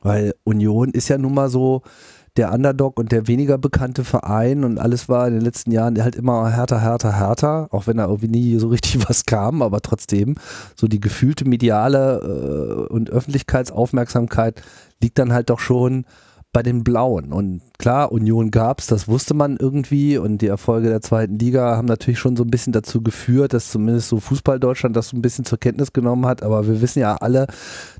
Weil 0.00 0.34
Union 0.42 0.90
ist 0.90 1.08
ja 1.08 1.18
nun 1.18 1.34
mal 1.34 1.48
so 1.48 1.82
der 2.36 2.52
Underdog 2.52 2.98
und 2.98 3.12
der 3.12 3.28
weniger 3.28 3.58
bekannte 3.58 4.02
Verein 4.02 4.64
und 4.64 4.78
alles 4.78 5.08
war 5.08 5.28
in 5.28 5.34
den 5.34 5.42
letzten 5.42 5.70
Jahren 5.70 6.02
halt 6.02 6.16
immer 6.16 6.50
härter, 6.50 6.80
härter, 6.80 7.12
härter, 7.12 7.68
auch 7.70 7.86
wenn 7.86 7.98
da 7.98 8.06
irgendwie 8.06 8.28
nie 8.28 8.58
so 8.58 8.68
richtig 8.68 9.08
was 9.08 9.24
kam, 9.24 9.62
aber 9.62 9.80
trotzdem 9.80 10.34
so 10.74 10.88
die 10.88 11.00
gefühlte 11.00 11.48
mediale 11.48 12.88
äh, 12.88 12.92
und 12.92 13.10
Öffentlichkeitsaufmerksamkeit 13.10 14.62
liegt 15.00 15.18
dann 15.18 15.32
halt 15.32 15.50
doch 15.50 15.60
schon 15.60 16.04
bei 16.54 16.62
den 16.62 16.84
Blauen. 16.84 17.32
Und 17.32 17.60
klar, 17.78 18.12
Union 18.12 18.50
gab 18.50 18.78
es, 18.80 18.86
das 18.86 19.08
wusste 19.08 19.34
man 19.34 19.56
irgendwie 19.58 20.16
und 20.16 20.38
die 20.38 20.46
Erfolge 20.46 20.88
der 20.88 21.02
zweiten 21.02 21.38
Liga 21.38 21.76
haben 21.76 21.88
natürlich 21.88 22.20
schon 22.20 22.36
so 22.36 22.44
ein 22.44 22.50
bisschen 22.50 22.72
dazu 22.72 23.02
geführt, 23.02 23.52
dass 23.52 23.70
zumindest 23.70 24.08
so 24.08 24.20
Fußball 24.20 24.60
Deutschland 24.60 24.96
das 24.96 25.08
so 25.08 25.16
ein 25.16 25.22
bisschen 25.22 25.44
zur 25.44 25.58
Kenntnis 25.58 25.92
genommen 25.92 26.24
hat. 26.24 26.42
Aber 26.44 26.66
wir 26.66 26.80
wissen 26.80 27.00
ja 27.00 27.16
alle, 27.16 27.48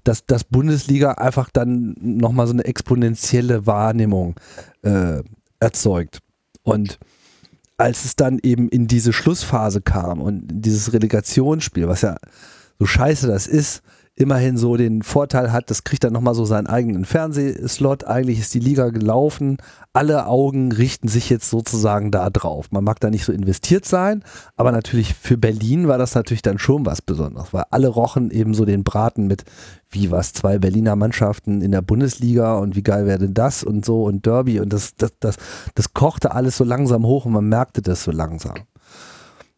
dass 0.04 0.24
das 0.24 0.44
Bundesliga 0.44 1.12
einfach 1.12 1.50
dann 1.52 1.96
nochmal 2.00 2.46
so 2.46 2.52
eine 2.52 2.64
exponentielle 2.64 3.66
Wahrnehmung 3.66 4.36
äh, 4.82 5.22
erzeugt. 5.58 6.20
Und 6.62 6.98
als 7.76 8.04
es 8.04 8.14
dann 8.14 8.38
eben 8.40 8.68
in 8.68 8.86
diese 8.86 9.12
Schlussphase 9.12 9.80
kam 9.80 10.22
und 10.22 10.44
dieses 10.46 10.92
Relegationsspiel, 10.92 11.88
was 11.88 12.02
ja 12.02 12.16
so 12.78 12.86
scheiße 12.86 13.26
das 13.26 13.48
ist, 13.48 13.82
immerhin 14.16 14.56
so 14.56 14.76
den 14.76 15.02
Vorteil 15.02 15.52
hat, 15.52 15.70
das 15.70 15.82
kriegt 15.82 16.04
dann 16.04 16.12
nochmal 16.12 16.34
so 16.34 16.44
seinen 16.44 16.68
eigenen 16.68 17.04
Fernsehslot. 17.04 18.04
Eigentlich 18.04 18.38
ist 18.38 18.54
die 18.54 18.60
Liga 18.60 18.90
gelaufen. 18.90 19.56
Alle 19.92 20.26
Augen 20.26 20.70
richten 20.70 21.08
sich 21.08 21.30
jetzt 21.30 21.50
sozusagen 21.50 22.12
da 22.12 22.30
drauf. 22.30 22.70
Man 22.70 22.84
mag 22.84 23.00
da 23.00 23.10
nicht 23.10 23.24
so 23.24 23.32
investiert 23.32 23.84
sein, 23.84 24.22
aber 24.56 24.70
natürlich 24.70 25.14
für 25.14 25.36
Berlin 25.36 25.88
war 25.88 25.98
das 25.98 26.14
natürlich 26.14 26.42
dann 26.42 26.58
schon 26.58 26.86
was 26.86 27.02
Besonderes, 27.02 27.52
weil 27.52 27.64
alle 27.70 27.88
rochen 27.88 28.30
eben 28.30 28.54
so 28.54 28.64
den 28.64 28.84
Braten 28.84 29.26
mit, 29.26 29.44
wie 29.90 30.10
was, 30.10 30.32
zwei 30.32 30.58
Berliner 30.58 30.94
Mannschaften 30.94 31.60
in 31.60 31.72
der 31.72 31.82
Bundesliga 31.82 32.56
und 32.58 32.76
wie 32.76 32.82
geil 32.82 33.06
wäre 33.06 33.18
denn 33.18 33.34
das 33.34 33.64
und 33.64 33.84
so 33.84 34.04
und 34.04 34.26
Derby 34.26 34.60
und 34.60 34.72
das, 34.72 34.94
das, 34.96 35.12
das, 35.18 35.36
das 35.74 35.92
kochte 35.92 36.32
alles 36.32 36.56
so 36.56 36.64
langsam 36.64 37.04
hoch 37.04 37.26
und 37.26 37.32
man 37.32 37.48
merkte 37.48 37.82
das 37.82 38.04
so 38.04 38.12
langsam. 38.12 38.54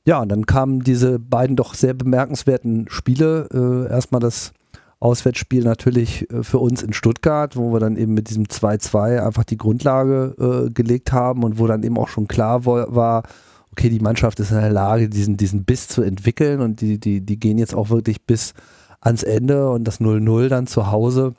Ja, 0.06 0.22
und 0.22 0.28
dann 0.28 0.46
kamen 0.46 0.80
diese 0.80 1.18
beiden 1.18 1.56
doch 1.56 1.74
sehr 1.74 1.92
bemerkenswerten 1.92 2.86
Spiele. 2.88 3.48
Äh, 3.52 3.92
erstmal 3.92 4.20
das 4.20 4.52
Auswärtsspiel 5.00 5.64
natürlich 5.64 6.30
äh, 6.30 6.44
für 6.44 6.58
uns 6.58 6.82
in 6.82 6.92
Stuttgart, 6.92 7.56
wo 7.56 7.72
wir 7.72 7.80
dann 7.80 7.96
eben 7.96 8.14
mit 8.14 8.30
diesem 8.30 8.44
2-2 8.44 9.20
einfach 9.20 9.42
die 9.42 9.56
Grundlage 9.56 10.66
äh, 10.66 10.70
gelegt 10.70 11.12
haben 11.12 11.42
und 11.42 11.58
wo 11.58 11.66
dann 11.66 11.82
eben 11.82 11.98
auch 11.98 12.08
schon 12.08 12.28
klar 12.28 12.64
war, 12.64 13.24
okay, 13.72 13.90
die 13.90 13.98
Mannschaft 13.98 14.38
ist 14.38 14.52
in 14.52 14.60
der 14.60 14.70
Lage, 14.70 15.08
diesen, 15.08 15.36
diesen 15.36 15.64
Biss 15.64 15.88
zu 15.88 16.02
entwickeln 16.02 16.60
und 16.60 16.80
die, 16.80 17.00
die, 17.00 17.20
die 17.20 17.38
gehen 17.38 17.58
jetzt 17.58 17.74
auch 17.74 17.90
wirklich 17.90 18.24
bis 18.24 18.54
ans 19.00 19.24
Ende 19.24 19.70
und 19.70 19.84
das 19.84 20.00
0-0 20.00 20.48
dann 20.48 20.68
zu 20.68 20.90
Hause 20.90 21.34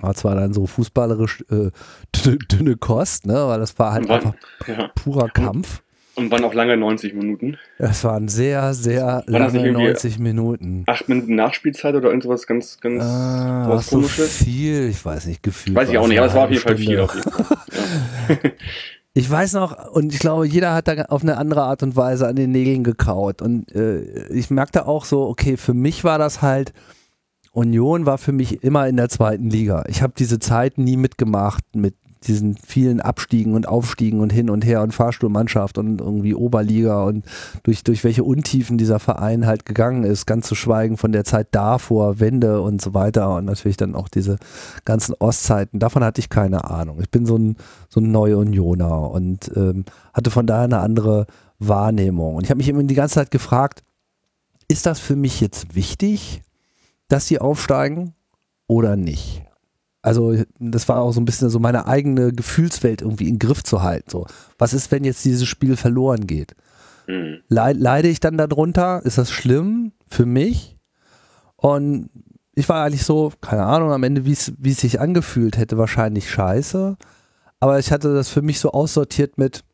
war 0.00 0.14
zwar 0.14 0.34
dann 0.34 0.52
so 0.52 0.66
fußballerisch 0.66 1.44
äh, 1.50 1.70
dünne, 2.24 2.38
dünne, 2.50 2.76
Kost, 2.76 3.26
ne, 3.26 3.46
weil 3.46 3.60
das 3.60 3.78
war 3.78 3.92
halt 3.92 4.10
einfach 4.10 4.34
ja. 4.66 4.88
purer 4.94 5.28
Kampf. 5.28 5.82
Und 6.20 6.30
waren 6.30 6.44
auch 6.44 6.52
lange 6.52 6.76
90 6.76 7.14
Minuten. 7.14 7.56
Es 7.78 8.04
waren 8.04 8.28
sehr, 8.28 8.74
sehr 8.74 9.24
lange 9.26 9.72
90 9.72 10.18
Minuten. 10.18 10.84
Acht 10.86 11.08
Minuten 11.08 11.34
Nachspielzeit 11.34 11.94
oder 11.94 12.08
irgendwas 12.08 12.46
ganz, 12.46 12.78
ganz 12.80 13.02
ah, 13.02 13.64
was 13.68 13.88
so 13.88 14.02
viel, 14.02 14.88
ich 14.90 15.02
weiß 15.02 15.26
nicht, 15.26 15.42
gefühlt. 15.42 15.74
Weiß 15.74 15.88
ich 15.88 15.96
auch 15.96 16.06
nicht, 16.06 16.18
aber 16.18 16.26
es 16.28 16.34
war 16.34 16.44
auf 16.44 16.50
jeden 16.50 16.62
Fall 16.62 16.76
viel. 16.76 17.00
Auf 17.00 17.14
jeden 17.14 17.30
Fall. 17.30 17.56
Ja. 18.28 18.50
Ich 19.12 19.28
weiß 19.28 19.54
noch, 19.54 19.90
und 19.90 20.14
ich 20.14 20.20
glaube, 20.20 20.46
jeder 20.46 20.72
hat 20.72 20.86
da 20.86 20.92
auf 21.06 21.22
eine 21.22 21.36
andere 21.36 21.62
Art 21.62 21.82
und 21.82 21.96
Weise 21.96 22.28
an 22.28 22.36
den 22.36 22.52
Nägeln 22.52 22.84
gekaut. 22.84 23.42
Und 23.42 23.74
äh, 23.74 24.28
ich 24.28 24.50
merkte 24.50 24.86
auch 24.86 25.04
so, 25.04 25.26
okay, 25.26 25.56
für 25.56 25.74
mich 25.74 26.04
war 26.04 26.18
das 26.18 26.42
halt, 26.42 26.72
Union 27.50 28.06
war 28.06 28.18
für 28.18 28.30
mich 28.30 28.62
immer 28.62 28.86
in 28.86 28.96
der 28.96 29.08
zweiten 29.08 29.50
Liga. 29.50 29.84
Ich 29.88 30.02
habe 30.02 30.12
diese 30.16 30.38
Zeit 30.38 30.78
nie 30.78 30.96
mitgemacht 30.96 31.64
mit 31.74 31.96
diesen 32.26 32.56
vielen 32.56 33.00
Abstiegen 33.00 33.54
und 33.54 33.66
Aufstiegen 33.66 34.20
und 34.20 34.30
hin 34.30 34.50
und 34.50 34.64
her 34.64 34.82
und 34.82 34.94
Fahrstuhlmannschaft 34.94 35.78
und 35.78 36.00
irgendwie 36.00 36.34
Oberliga 36.34 37.04
und 37.04 37.24
durch, 37.62 37.82
durch 37.82 38.04
welche 38.04 38.24
Untiefen 38.24 38.76
dieser 38.76 38.98
Verein 38.98 39.46
halt 39.46 39.64
gegangen 39.64 40.04
ist, 40.04 40.26
ganz 40.26 40.46
zu 40.46 40.54
schweigen 40.54 40.96
von 40.98 41.12
der 41.12 41.24
Zeit 41.24 41.48
davor, 41.52 42.20
Wende 42.20 42.60
und 42.60 42.82
so 42.82 42.92
weiter 42.92 43.36
und 43.36 43.46
natürlich 43.46 43.78
dann 43.78 43.94
auch 43.94 44.08
diese 44.08 44.36
ganzen 44.84 45.14
Ostzeiten. 45.18 45.78
Davon 45.78 46.04
hatte 46.04 46.20
ich 46.20 46.28
keine 46.28 46.64
Ahnung. 46.64 47.00
Ich 47.00 47.10
bin 47.10 47.24
so 47.24 47.36
ein, 47.36 47.56
so 47.88 48.00
ein 48.00 48.12
Neu-Unioner 48.12 49.10
und 49.10 49.50
ähm, 49.56 49.84
hatte 50.12 50.30
von 50.30 50.46
daher 50.46 50.64
eine 50.64 50.80
andere 50.80 51.26
Wahrnehmung. 51.58 52.36
Und 52.36 52.44
ich 52.44 52.50
habe 52.50 52.58
mich 52.58 52.68
immer 52.68 52.82
die 52.82 52.94
ganze 52.94 53.14
Zeit 53.16 53.30
gefragt, 53.30 53.82
ist 54.68 54.86
das 54.86 55.00
für 55.00 55.16
mich 55.16 55.40
jetzt 55.40 55.74
wichtig, 55.74 56.42
dass 57.08 57.26
sie 57.26 57.40
aufsteigen 57.40 58.14
oder 58.66 58.96
nicht? 58.96 59.42
Also 60.02 60.34
das 60.58 60.88
war 60.88 61.00
auch 61.00 61.12
so 61.12 61.20
ein 61.20 61.26
bisschen 61.26 61.50
so 61.50 61.58
meine 61.58 61.86
eigene 61.86 62.32
Gefühlswelt 62.32 63.02
irgendwie 63.02 63.28
in 63.28 63.34
den 63.34 63.38
Griff 63.38 63.62
zu 63.62 63.82
halten. 63.82 64.10
So, 64.10 64.26
was 64.58 64.72
ist, 64.72 64.90
wenn 64.90 65.04
jetzt 65.04 65.24
dieses 65.24 65.46
Spiel 65.46 65.76
verloren 65.76 66.26
geht? 66.26 66.54
Mhm. 67.06 67.40
Leide 67.48 68.08
ich 68.08 68.20
dann 68.20 68.38
darunter? 68.38 69.02
Ist 69.04 69.18
das 69.18 69.30
schlimm 69.30 69.92
für 70.08 70.26
mich? 70.26 70.78
Und 71.56 72.08
ich 72.54 72.68
war 72.68 72.84
eigentlich 72.84 73.04
so, 73.04 73.32
keine 73.40 73.64
Ahnung, 73.64 73.92
am 73.92 74.02
Ende, 74.02 74.24
wie 74.24 74.32
es 74.32 74.80
sich 74.80 75.00
angefühlt 75.00 75.58
hätte, 75.58 75.76
wahrscheinlich 75.76 76.30
scheiße. 76.30 76.96
Aber 77.60 77.78
ich 77.78 77.92
hatte 77.92 78.14
das 78.14 78.30
für 78.30 78.42
mich 78.42 78.58
so 78.58 78.72
aussortiert 78.72 79.36
mit, 79.36 79.64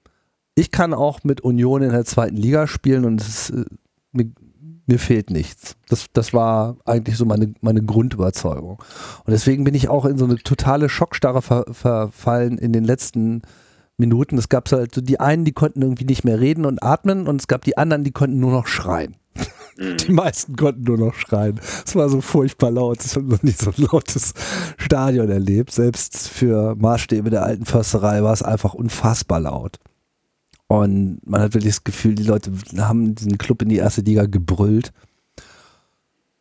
ich 0.57 0.73
kann 0.73 0.93
auch 0.93 1.23
mit 1.23 1.41
Union 1.43 1.83
in 1.83 1.91
der 1.91 2.05
zweiten 2.05 2.37
Liga 2.37 2.67
spielen 2.67 3.05
und 3.05 3.21
es, 3.21 3.51
äh, 3.51 3.65
mir, 4.87 4.99
fehlt 4.99 5.31
nichts. 5.31 5.77
Das, 5.89 6.07
das 6.13 6.33
war 6.33 6.77
eigentlich 6.85 7.17
so 7.17 7.25
meine, 7.25 7.55
meine 7.61 7.83
Grundüberzeugung. 7.83 8.79
Und 8.79 9.31
deswegen 9.31 9.65
bin 9.65 9.75
ich 9.75 9.89
auch 9.89 10.05
in 10.05 10.19
so 10.19 10.25
eine 10.25 10.37
totale 10.37 10.89
Schockstarre 10.89 11.43
ver, 11.43 11.65
verfallen 11.71 12.59
in 12.59 12.73
den 12.73 12.85
letzten 12.85 13.43
Minuten. 13.97 14.39
Es 14.39 14.49
gab 14.49 14.71
halt 14.71 14.95
so 14.95 15.01
die 15.01 15.21
einen, 15.21 15.45
die 15.45 15.53
konnten 15.53 15.83
irgendwie 15.83 16.05
nicht 16.05 16.25
mehr 16.25 16.41
reden 16.41 16.65
und 16.65 16.83
atmen 16.83 17.27
und 17.27 17.41
es 17.41 17.49
gab 17.49 17.65
die 17.65 17.79
anderen, 17.79 18.05
die 18.05 18.13
konnten 18.13 18.39
nur 18.39 18.53
noch 18.53 18.67
schreien. 18.67 19.17
Mhm. 19.79 19.97
Die 19.99 20.13
meisten 20.13 20.57
konnten 20.57 20.85
nur 20.85 20.99
noch 20.99 21.15
schreien. 21.15 21.61
Es 21.85 21.95
war 21.95 22.09
so 22.09 22.21
furchtbar 22.21 22.71
laut. 22.71 23.05
Ich 23.05 23.15
habe 23.15 23.27
noch 23.27 23.43
nie 23.43 23.51
so 23.51 23.71
ein 23.71 23.87
lautes 23.93 24.33
Stadion 24.77 25.29
erlebt. 25.29 25.73
Selbst 25.73 26.29
für 26.29 26.75
Maßstäbe 26.77 27.31
der 27.31 27.45
alten 27.45 27.67
Försterei 27.67 28.23
war 28.23 28.33
es 28.33 28.43
einfach 28.43 28.75
unfassbar 28.75 29.41
laut. 29.41 29.79
Und 30.69 31.21
man 31.25 31.41
hat 31.41 31.55
wirklich 31.55 31.75
das 31.75 31.85
Gefühl, 31.85 32.15
die 32.15 32.25
Leute 32.25 32.53
haben 32.79 33.15
diesen 33.15 33.39
Club 33.39 33.63
in 33.63 33.69
die 33.69 33.77
erste 33.77 34.01
Liga 34.01 34.27
gebrüllt. 34.27 34.93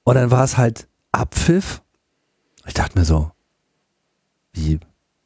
Und 0.03 0.15
dann 0.15 0.31
war 0.31 0.43
es 0.43 0.57
halt 0.57 0.87
Abpfiff. 1.11 1.81
Ich 2.65 2.73
dachte 2.73 2.97
mir 2.97 3.05
so, 3.05 3.31
wie, 4.53 4.79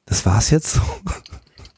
das 0.05 0.25
war's 0.25 0.49
jetzt? 0.49 0.79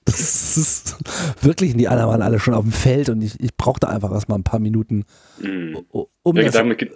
Das 0.04 0.58
ist 0.58 0.98
wirklich, 1.42 1.78
die 1.78 1.88
anderen 1.88 2.10
waren 2.10 2.22
alle 2.24 2.40
schon 2.40 2.56
auf 2.56 2.63
dem 2.63 2.72
Feld 2.72 3.10
und 3.10 3.22
ich, 3.22 3.40
ich 3.40 3.56
brauchte 3.56 3.88
einfach 3.88 4.12
erstmal 4.12 4.40
ein 4.40 4.44
paar 4.44 4.60
Minuten, 4.60 5.06
mhm. 5.40 5.78
um 5.92 6.36
ja, 6.36 6.46
das, 6.46 6.54
damit, 6.54 6.92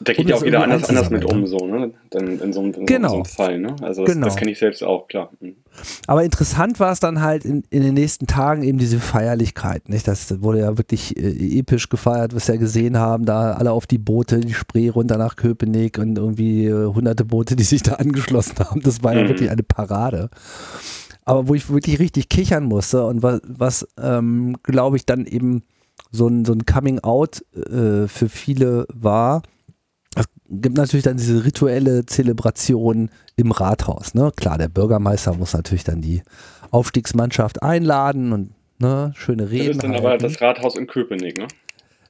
da 0.00 0.12
geht 0.12 0.28
ja 0.28 0.36
auch 0.36 0.44
jeder 0.44 0.62
anders, 0.62 0.88
anders 0.88 1.10
mit 1.10 1.24
um, 1.24 1.46
so, 1.46 1.66
ne? 1.66 1.92
Dann 2.10 2.38
in 2.38 2.52
so, 2.52 2.62
in 2.62 2.86
genau. 2.86 3.08
so 3.08 3.14
einem 3.14 3.24
Fall, 3.24 3.58
ne? 3.58 3.76
Also 3.82 4.04
das, 4.04 4.14
genau. 4.14 4.26
das 4.26 4.36
kenne 4.36 4.50
ich 4.50 4.58
selbst 4.58 4.82
auch, 4.82 5.08
klar. 5.08 5.30
Mhm. 5.40 5.56
Aber 6.06 6.24
interessant 6.24 6.80
war 6.80 6.92
es 6.92 7.00
dann 7.00 7.20
halt 7.20 7.44
in, 7.44 7.64
in 7.70 7.82
den 7.82 7.94
nächsten 7.94 8.26
Tagen 8.26 8.62
eben 8.62 8.78
diese 8.78 9.00
Feierlichkeit, 9.00 9.88
nicht? 9.88 10.06
Das 10.06 10.42
wurde 10.42 10.60
ja 10.60 10.76
wirklich 10.78 11.16
äh, 11.16 11.58
episch 11.58 11.88
gefeiert, 11.88 12.34
was 12.34 12.48
wir 12.48 12.54
ja 12.54 12.60
gesehen 12.60 12.98
haben, 12.98 13.24
da 13.24 13.52
alle 13.52 13.72
auf 13.72 13.86
die 13.86 13.98
Boote, 13.98 14.40
die 14.40 14.54
Spree 14.54 14.88
runter 14.88 15.18
nach 15.18 15.36
Köpenick 15.36 15.98
und 15.98 16.18
irgendwie 16.18 16.66
äh, 16.66 16.86
hunderte 16.86 17.24
Boote, 17.24 17.56
die 17.56 17.64
sich 17.64 17.82
da 17.82 17.92
angeschlossen 17.94 18.58
haben. 18.58 18.80
Das 18.80 19.02
war 19.02 19.12
mhm. 19.12 19.20
ja 19.20 19.28
wirklich 19.28 19.50
eine 19.50 19.62
Parade. 19.62 20.30
Aber 21.24 21.48
wo 21.48 21.54
ich 21.54 21.70
wirklich 21.70 21.98
richtig 21.98 22.28
kichern 22.28 22.64
musste 22.64 23.04
und 23.06 23.22
was, 23.22 23.40
was 23.46 23.88
ähm, 24.00 24.56
glaube 24.62 24.96
ich, 24.96 25.06
dann 25.06 25.24
eben 25.24 25.62
so 26.10 26.28
ein, 26.28 26.44
so 26.44 26.52
ein 26.52 26.66
Coming-out 26.66 27.44
äh, 27.54 28.06
für 28.08 28.28
viele 28.28 28.86
war, 28.92 29.42
es 30.16 30.26
gibt 30.48 30.76
natürlich 30.76 31.04
dann 31.04 31.16
diese 31.16 31.44
rituelle 31.44 32.06
Zelebration 32.06 33.10
im 33.36 33.50
Rathaus. 33.50 34.14
Ne? 34.14 34.32
Klar, 34.36 34.58
der 34.58 34.68
Bürgermeister 34.68 35.34
muss 35.34 35.54
natürlich 35.54 35.84
dann 35.84 36.00
die 36.00 36.22
Aufstiegsmannschaft 36.70 37.62
einladen 37.62 38.32
und 38.32 38.50
ne, 38.78 39.12
schöne 39.16 39.50
Reden. 39.50 39.66
Das 39.66 39.76
ist 39.76 39.82
dann 39.82 39.94
aber 39.94 40.18
das 40.18 40.40
Rathaus 40.40 40.76
in 40.76 40.86
Köpenick, 40.86 41.36
ne? 41.36 41.48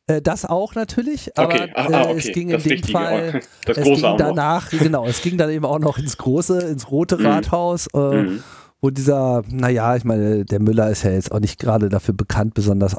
Äh, 0.06 0.20
das 0.20 0.44
auch 0.44 0.75
natürlich, 0.75 1.37
aber 1.38 1.54
okay. 1.54 1.73
ah, 1.75 1.84
okay. 1.87 2.12
Äh, 2.12 2.18
es 2.18 2.32
ging 2.32 2.50
das 2.50 2.62
in 2.64 2.68
dem 2.68 2.73
Richtige. 2.73 2.92
Fall, 2.92 3.40
das 3.64 3.78
es 3.78 3.84
große 3.84 4.02
ging 4.02 4.16
danach, 4.18 4.70
genau, 4.70 5.06
es 5.06 5.23
ging 5.23 5.38
dann 5.38 5.49
eben 5.49 5.64
auch 5.64 5.78
noch 5.78 5.96
ins 5.99 6.18
große, 6.18 6.61
ins 6.61 6.90
rote 6.90 7.16
mhm. 7.16 7.26
Rathaus. 7.26 7.87
Äh, 7.94 8.23
mhm 8.23 8.44
wo 8.84 8.90
dieser, 8.90 9.42
naja, 9.49 9.96
ich 9.96 10.04
meine, 10.04 10.44
der 10.44 10.61
Müller 10.61 10.90
ist 10.90 11.04
ja 11.04 11.11
jetzt 11.11 11.32
auch 11.32 11.40
nicht 11.40 11.58
gerade 11.58 11.88
dafür 11.88 12.12
bekannt, 12.12 12.52
besonders 12.52 12.94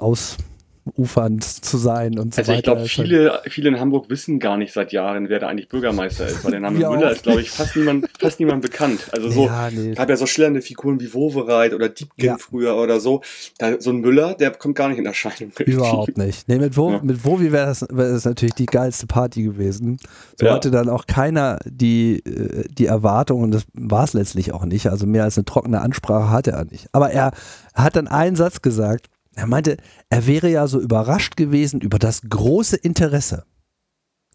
ausufernd 0.85 1.43
zu 1.43 1.77
sein 1.77 2.19
und 2.19 2.35
so 2.35 2.41
also 2.41 2.51
weiter. 2.51 2.73
Also 2.73 2.85
ich 2.85 2.93
glaube, 2.93 3.07
viele, 3.07 3.41
viele 3.49 3.69
in 3.69 3.79
Hamburg 3.79 4.09
wissen 4.09 4.39
gar 4.39 4.57
nicht 4.57 4.73
seit 4.73 4.91
Jahren, 4.91 5.29
wer 5.29 5.39
da 5.39 5.47
eigentlich 5.47 5.67
Bürgermeister 5.67 6.27
ist, 6.27 6.43
weil 6.43 6.51
der 6.51 6.59
Name 6.59 6.77
Müller 6.89 7.11
ist, 7.11 7.23
glaube 7.23 7.41
ich, 7.41 7.49
fast 7.49 7.75
niemand, 7.75 8.07
fast 8.19 8.39
niemand 8.39 8.61
bekannt. 8.61 9.07
Also 9.11 9.29
so, 9.29 9.45
ja, 9.45 9.69
nee. 9.71 9.93
gab 9.93 10.09
ja 10.09 10.15
so 10.15 10.25
schillernde 10.25 10.61
Figuren 10.61 10.99
wie 10.99 11.13
Wovereit 11.13 11.73
oder 11.73 11.89
Diebken 11.89 12.25
ja. 12.25 12.37
früher 12.37 12.75
oder 12.75 12.99
so. 12.99 13.21
Da, 13.57 13.79
so 13.81 13.91
ein 13.91 14.01
Müller, 14.01 14.35
der 14.35 14.51
kommt 14.51 14.75
gar 14.75 14.89
nicht 14.89 14.99
in 14.99 15.05
Erscheinung. 15.05 15.51
Überhaupt 15.65 16.17
nicht. 16.17 16.47
Nee, 16.47 16.59
mit, 16.59 16.77
Wo, 16.77 16.91
ja. 16.91 16.99
mit 17.01 17.25
Wovi 17.25 17.51
wäre 17.51 17.67
das, 17.67 17.85
wär 17.89 18.09
das 18.09 18.25
natürlich 18.25 18.55
die 18.55 18.67
geilste 18.67 19.07
Party 19.07 19.43
gewesen. 19.43 19.97
So 20.39 20.49
hatte 20.51 20.71
dann 20.71 20.89
auch 20.89 21.07
keiner 21.07 21.59
die, 21.65 22.19
äh, 22.25 22.65
die 22.69 22.85
Erwartung, 22.85 23.41
und 23.41 23.51
das 23.51 23.65
war 23.73 24.03
es 24.03 24.13
letztlich 24.13 24.53
auch 24.53 24.65
nicht. 24.65 24.87
Also 24.87 25.07
mehr 25.07 25.23
als 25.23 25.37
eine 25.37 25.45
trockene 25.45 25.81
Ansprache 25.81 26.29
hatte 26.29 26.51
er 26.51 26.65
nicht. 26.65 26.87
Aber 26.91 27.09
er 27.11 27.31
hat 27.73 27.95
dann 27.95 28.07
einen 28.07 28.35
Satz 28.35 28.61
gesagt, 28.61 29.09
er 29.35 29.47
meinte, 29.47 29.77
er 30.09 30.27
wäre 30.27 30.49
ja 30.49 30.67
so 30.67 30.79
überrascht 30.79 31.35
gewesen 31.35 31.81
über 31.81 31.99
das 31.99 32.21
große 32.27 32.77
Interesse 32.77 33.45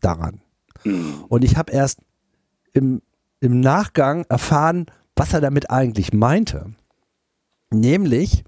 daran. 0.01 0.43
Mhm. 0.85 1.25
Und 1.29 1.45
ich 1.45 1.57
habe 1.57 1.73
erst 1.73 2.01
im, 2.73 3.03
im 3.41 3.61
Nachgang 3.61 4.25
erfahren, 4.29 4.87
was 5.17 5.33
er 5.33 5.41
damit 5.41 5.71
eigentlich 5.71 6.13
meinte. 6.13 6.75
Nämlich, 7.71 8.45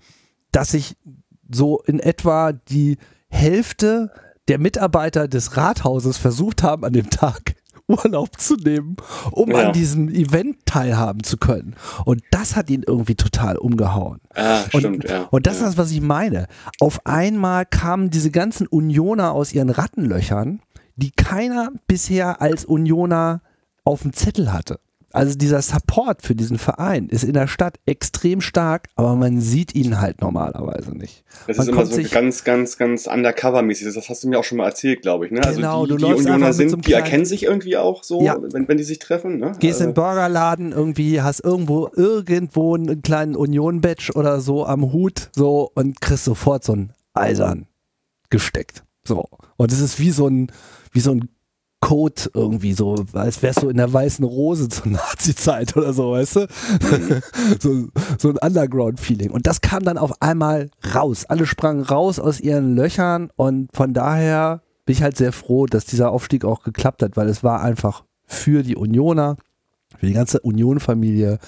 dass 0.50 0.70
sich 0.70 0.96
so 1.50 1.80
in 1.80 2.00
etwa 2.00 2.52
die 2.52 2.98
Hälfte 3.28 4.10
der 4.48 4.58
Mitarbeiter 4.58 5.28
des 5.28 5.56
Rathauses 5.56 6.18
versucht 6.18 6.62
haben, 6.62 6.84
an 6.84 6.92
dem 6.92 7.10
Tag 7.10 7.54
Urlaub 7.88 8.38
zu 8.38 8.56
nehmen, 8.56 8.96
um 9.30 9.50
ja. 9.50 9.68
an 9.68 9.72
diesem 9.72 10.08
Event 10.08 10.64
teilhaben 10.66 11.22
zu 11.22 11.36
können. 11.36 11.74
Und 12.04 12.22
das 12.30 12.56
hat 12.56 12.70
ihn 12.70 12.82
irgendwie 12.86 13.14
total 13.14 13.56
umgehauen. 13.56 14.20
Ah, 14.34 14.62
und, 14.72 14.80
stimmt, 14.80 15.08
ja. 15.08 15.28
und 15.30 15.46
das 15.46 15.60
ja. 15.60 15.66
ist 15.66 15.72
das, 15.72 15.78
was 15.78 15.90
ich 15.90 16.00
meine. 16.00 16.46
Auf 16.80 17.00
einmal 17.04 17.66
kamen 17.66 18.10
diese 18.10 18.30
ganzen 18.30 18.66
Unioner 18.66 19.32
aus 19.32 19.52
ihren 19.52 19.70
Rattenlöchern, 19.70 20.60
die 20.96 21.10
keiner 21.10 21.72
bisher 21.86 22.40
als 22.40 22.64
Unioner 22.64 23.42
auf 23.84 24.02
dem 24.02 24.12
Zettel 24.12 24.52
hatte. 24.52 24.80
Also 25.12 25.36
dieser 25.36 25.60
Support 25.62 26.22
für 26.22 26.34
diesen 26.34 26.58
Verein 26.58 27.08
ist 27.08 27.24
in 27.24 27.34
der 27.34 27.46
Stadt 27.46 27.78
extrem 27.86 28.40
stark, 28.40 28.88
aber 28.96 29.14
man 29.16 29.40
sieht 29.40 29.74
ihn 29.74 30.00
halt 30.00 30.20
normalerweise 30.20 30.96
nicht. 30.96 31.24
Das 31.46 31.58
man 31.58 31.66
ist 31.66 31.72
immer 31.72 31.86
so 31.86 32.02
ganz, 32.10 32.44
ganz, 32.44 32.76
ganz 32.78 33.06
undercover-mäßig. 33.06 33.92
Das 33.92 34.08
hast 34.08 34.24
du 34.24 34.28
mir 34.28 34.38
auch 34.38 34.44
schon 34.44 34.58
mal 34.58 34.66
erzählt, 34.66 35.02
glaube 35.02 35.26
ich. 35.26 35.32
Ne? 35.32 35.42
Also 35.44 35.56
genau, 35.56 35.86
die, 35.86 35.96
die 35.96 36.04
Unioner 36.04 36.52
sind, 36.52 36.70
so 36.70 36.76
die 36.76 36.92
erkennen 36.92 37.24
sich 37.24 37.44
irgendwie 37.44 37.76
auch 37.76 38.04
so, 38.04 38.22
ja. 38.22 38.36
wenn, 38.40 38.68
wenn 38.68 38.76
die 38.76 38.84
sich 38.84 38.98
treffen. 38.98 39.38
Ne? 39.38 39.52
Gehst 39.58 39.74
also. 39.74 39.84
in 39.84 39.90
den 39.90 39.94
Burgerladen 39.94 40.72
irgendwie, 40.72 41.20
hast 41.20 41.40
irgendwo 41.40 41.90
irgendwo 41.94 42.74
einen 42.74 43.02
kleinen 43.02 43.36
Union-Badge 43.36 44.12
oder 44.14 44.40
so 44.40 44.66
am 44.66 44.92
Hut 44.92 45.30
so 45.34 45.70
und 45.74 46.00
kriegst 46.00 46.24
sofort 46.24 46.64
so 46.64 46.74
ein 46.74 46.92
Eisern 47.14 47.66
gesteckt. 48.30 48.84
So. 49.04 49.28
Und 49.56 49.72
es 49.72 49.80
ist 49.80 49.98
wie 49.98 50.10
so 50.10 50.28
ein, 50.28 50.50
wie 50.92 51.00
so 51.00 51.12
ein 51.12 51.28
Code 51.82 52.30
irgendwie 52.32 52.72
so, 52.74 53.04
als 53.12 53.42
wärst 53.42 53.62
du 53.62 53.68
in 53.68 53.76
der 53.76 53.92
weißen 53.92 54.24
Rose 54.24 54.68
zur 54.68 54.86
Nazi-Zeit 54.92 55.76
oder 55.76 55.92
so, 55.92 56.12
weißt 56.12 56.36
du? 56.36 56.40
Mhm. 56.40 57.20
so, 57.60 57.88
so 58.18 58.28
ein 58.30 58.38
Underground-Feeling. 58.38 59.32
Und 59.32 59.48
das 59.48 59.60
kam 59.60 59.82
dann 59.82 59.98
auf 59.98 60.22
einmal 60.22 60.70
raus. 60.94 61.26
Alle 61.26 61.44
sprangen 61.44 61.82
raus 61.82 62.20
aus 62.20 62.40
ihren 62.40 62.76
Löchern 62.76 63.30
und 63.36 63.68
von 63.74 63.92
daher 63.92 64.62
bin 64.86 64.94
ich 64.94 65.02
halt 65.02 65.16
sehr 65.16 65.32
froh, 65.32 65.66
dass 65.66 65.84
dieser 65.84 66.12
Aufstieg 66.12 66.44
auch 66.44 66.62
geklappt 66.62 67.02
hat, 67.02 67.16
weil 67.16 67.28
es 67.28 67.42
war 67.42 67.60
einfach 67.62 68.04
für 68.24 68.62
die 68.62 68.76
Unioner, 68.76 69.36
für 69.98 70.06
die 70.06 70.12
ganze 70.12 70.38
Union-Familie 70.40 71.38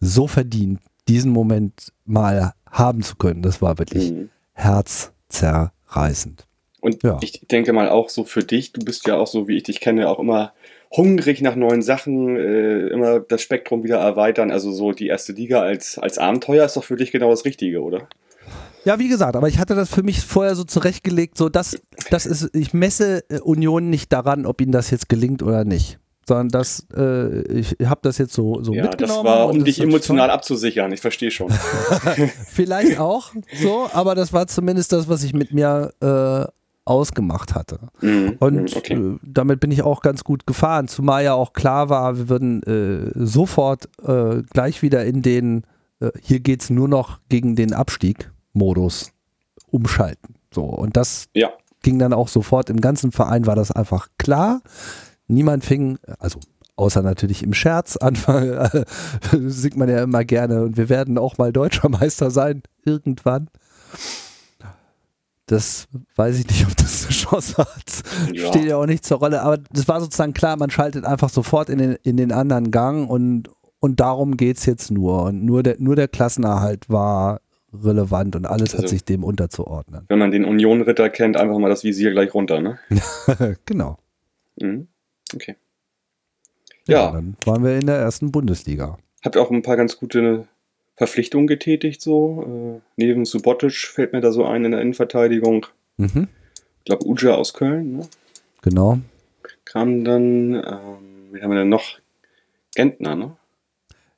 so 0.00 0.26
verdient, 0.26 0.80
diesen 1.06 1.32
Moment 1.32 1.92
mal 2.06 2.54
haben 2.70 3.02
zu 3.02 3.16
können. 3.16 3.42
Das 3.42 3.60
war 3.60 3.78
wirklich 3.78 4.10
mhm. 4.10 4.30
herzzerreißend. 4.54 6.46
Und 6.80 7.02
ja. 7.02 7.18
ich 7.22 7.40
denke 7.48 7.72
mal 7.72 7.88
auch 7.88 8.08
so 8.08 8.24
für 8.24 8.44
dich, 8.44 8.72
du 8.72 8.84
bist 8.84 9.06
ja 9.06 9.16
auch 9.16 9.26
so, 9.26 9.48
wie 9.48 9.56
ich 9.56 9.64
dich 9.64 9.80
kenne, 9.80 10.08
auch 10.08 10.18
immer 10.18 10.52
hungrig 10.90 11.40
nach 11.42 11.56
neuen 11.56 11.82
Sachen, 11.82 12.36
äh, 12.36 12.88
immer 12.88 13.20
das 13.20 13.42
Spektrum 13.42 13.82
wieder 13.82 13.98
erweitern. 13.98 14.50
Also 14.50 14.72
so 14.72 14.92
die 14.92 15.08
erste 15.08 15.32
Liga 15.32 15.60
als, 15.60 15.98
als 15.98 16.18
Abenteuer 16.18 16.64
ist 16.64 16.76
doch 16.76 16.84
für 16.84 16.96
dich 16.96 17.12
genau 17.12 17.30
das 17.30 17.44
Richtige, 17.44 17.82
oder? 17.82 18.08
Ja, 18.84 19.00
wie 19.00 19.08
gesagt, 19.08 19.34
aber 19.34 19.48
ich 19.48 19.58
hatte 19.58 19.74
das 19.74 19.92
für 19.92 20.04
mich 20.04 20.20
vorher 20.20 20.54
so 20.54 20.62
zurechtgelegt, 20.62 21.36
so 21.36 21.48
dass 21.48 21.80
das 22.10 22.24
ist, 22.24 22.54
ich 22.54 22.72
messe 22.72 23.24
äh, 23.28 23.40
Union 23.40 23.90
nicht 23.90 24.12
daran, 24.12 24.46
ob 24.46 24.60
ihnen 24.60 24.70
das 24.70 24.90
jetzt 24.90 25.08
gelingt 25.08 25.42
oder 25.42 25.64
nicht. 25.64 25.98
sondern 26.28 26.50
das, 26.50 26.86
äh, 26.96 27.42
ich 27.52 27.76
habe 27.84 28.00
das 28.02 28.18
jetzt 28.18 28.32
so, 28.32 28.62
so 28.62 28.72
ja, 28.72 28.84
mitgenommen. 28.84 29.24
das 29.24 29.32
war, 29.32 29.48
um 29.48 29.64
dich 29.64 29.80
emotional 29.80 30.30
abzusichern. 30.30 30.92
Ich 30.92 31.00
verstehe 31.00 31.32
schon. 31.32 31.52
Vielleicht 32.48 33.00
auch 33.00 33.32
so, 33.60 33.88
aber 33.92 34.14
das 34.14 34.32
war 34.32 34.46
zumindest 34.46 34.92
das, 34.92 35.08
was 35.08 35.24
ich 35.24 35.34
mit 35.34 35.52
mir 35.52 35.92
äh, 36.00 36.55
ausgemacht 36.86 37.54
hatte. 37.54 37.78
Mhm, 38.00 38.36
Und 38.38 38.76
okay. 38.76 38.94
äh, 38.94 39.18
damit 39.22 39.60
bin 39.60 39.70
ich 39.70 39.82
auch 39.82 40.00
ganz 40.00 40.24
gut 40.24 40.46
gefahren, 40.46 40.88
zumal 40.88 41.24
ja 41.24 41.34
auch 41.34 41.52
klar 41.52 41.88
war, 41.88 42.16
wir 42.16 42.28
würden 42.28 42.62
äh, 42.62 43.10
sofort 43.14 43.88
äh, 44.06 44.42
gleich 44.50 44.82
wieder 44.82 45.04
in 45.04 45.20
den, 45.22 45.64
äh, 46.00 46.10
hier 46.22 46.40
geht's 46.40 46.70
nur 46.70 46.88
noch 46.88 47.18
gegen 47.28 47.56
den 47.56 47.74
Abstieg-Modus 47.74 49.10
umschalten. 49.66 50.36
So, 50.54 50.62
und 50.62 50.96
das 50.96 51.26
Ja, 51.34 51.50
ging 51.82 51.98
dann 51.98 52.12
auch 52.12 52.28
sofort, 52.28 52.70
im 52.70 52.80
ganzen 52.80 53.12
Verein 53.12 53.46
war 53.46 53.56
das 53.56 53.70
einfach 53.72 54.08
klar. 54.18 54.62
Niemand 55.28 55.64
fing, 55.64 55.98
also 56.20 56.38
außer 56.76 57.02
natürlich 57.02 57.42
im 57.42 57.52
Scherz, 57.52 57.96
Anfang 58.00 58.48
äh, 58.48 58.84
singt 59.32 59.76
man 59.76 59.88
ja 59.88 60.02
immer 60.02 60.24
gerne 60.24 60.62
und 60.62 60.76
wir 60.76 60.88
werden 60.88 61.18
auch 61.18 61.36
mal 61.36 61.52
deutscher 61.52 61.88
Meister 61.88 62.30
sein, 62.30 62.62
irgendwann. 62.84 63.48
Das 65.46 65.86
weiß 66.16 66.38
ich 66.40 66.46
nicht, 66.48 66.66
ob 66.66 66.76
das 66.76 67.04
eine 67.04 67.12
Chance 67.12 67.56
hat. 67.58 68.02
Ja. 68.34 68.48
Steht 68.48 68.64
ja 68.64 68.76
auch 68.76 68.86
nicht 68.86 69.04
zur 69.04 69.18
Rolle. 69.18 69.42
Aber 69.42 69.58
das 69.58 69.86
war 69.86 70.00
sozusagen 70.00 70.34
klar, 70.34 70.56
man 70.56 70.70
schaltet 70.70 71.04
einfach 71.04 71.28
sofort 71.28 71.70
in 71.70 71.78
den, 71.78 71.96
in 72.02 72.16
den 72.16 72.32
anderen 72.32 72.70
Gang 72.72 73.08
und, 73.08 73.48
und 73.78 74.00
darum 74.00 74.36
geht 74.36 74.56
es 74.58 74.66
jetzt 74.66 74.90
nur. 74.90 75.22
Und 75.24 75.44
nur 75.44 75.62
der, 75.62 75.76
nur 75.78 75.94
der 75.94 76.08
Klassenerhalt 76.08 76.90
war 76.90 77.40
relevant 77.72 78.34
und 78.36 78.44
alles 78.46 78.70
hat 78.74 78.80
Also- 78.82 78.88
sich 78.88 79.04
dem 79.04 79.22
unterzuordnen. 79.22 80.04
wenn 80.08 80.18
man 80.18 80.30
den 80.32 80.44
Union-Ritter 80.44 81.10
kennt, 81.10 81.36
einfach 81.36 81.58
mal 81.58 81.68
das 81.68 81.84
Visier 81.84 82.10
gleich 82.10 82.32
runter, 82.34 82.60
ne? 82.60 82.78
genau. 83.66 83.98
Mhm. 84.60 84.88
Okay. 85.34 85.56
Ja. 86.88 87.06
Ja, 87.06 87.10
Dann 87.12 87.36
waren 87.44 87.62
wir 87.64 87.76
in 87.78 87.86
der 87.86 87.96
ersten 87.98 88.32
Bundesliga. 88.32 88.96
habt 89.24 89.36
auch 89.36 89.50
ein 89.50 89.62
paar 89.62 89.76
ganz 89.76 89.96
gute 89.98 90.46
Verpflichtungen 90.96 91.46
getätigt, 91.46 92.00
so. 92.00 92.78
Äh, 92.78 92.80
neben 92.96 93.24
Subotic 93.24 93.72
fällt 93.76 94.12
mir 94.12 94.20
da 94.20 94.32
so 94.32 94.44
ein 94.44 94.64
in 94.64 94.72
der 94.72 94.80
Innenverteidigung. 94.80 95.66
Mhm. 95.98 96.28
Ich 96.78 96.84
glaube, 96.84 97.06
Uja 97.06 97.34
aus 97.34 97.52
Köln, 97.54 97.96
ne? 97.98 98.06
Genau. 98.62 98.98
Kam 99.64 100.04
dann, 100.04 100.54
ähm, 100.54 101.32
wie 101.32 101.42
haben 101.42 101.50
wir 101.50 101.58
denn 101.58 101.68
noch? 101.68 101.98
Gentner, 102.74 103.14
ne? 103.14 103.32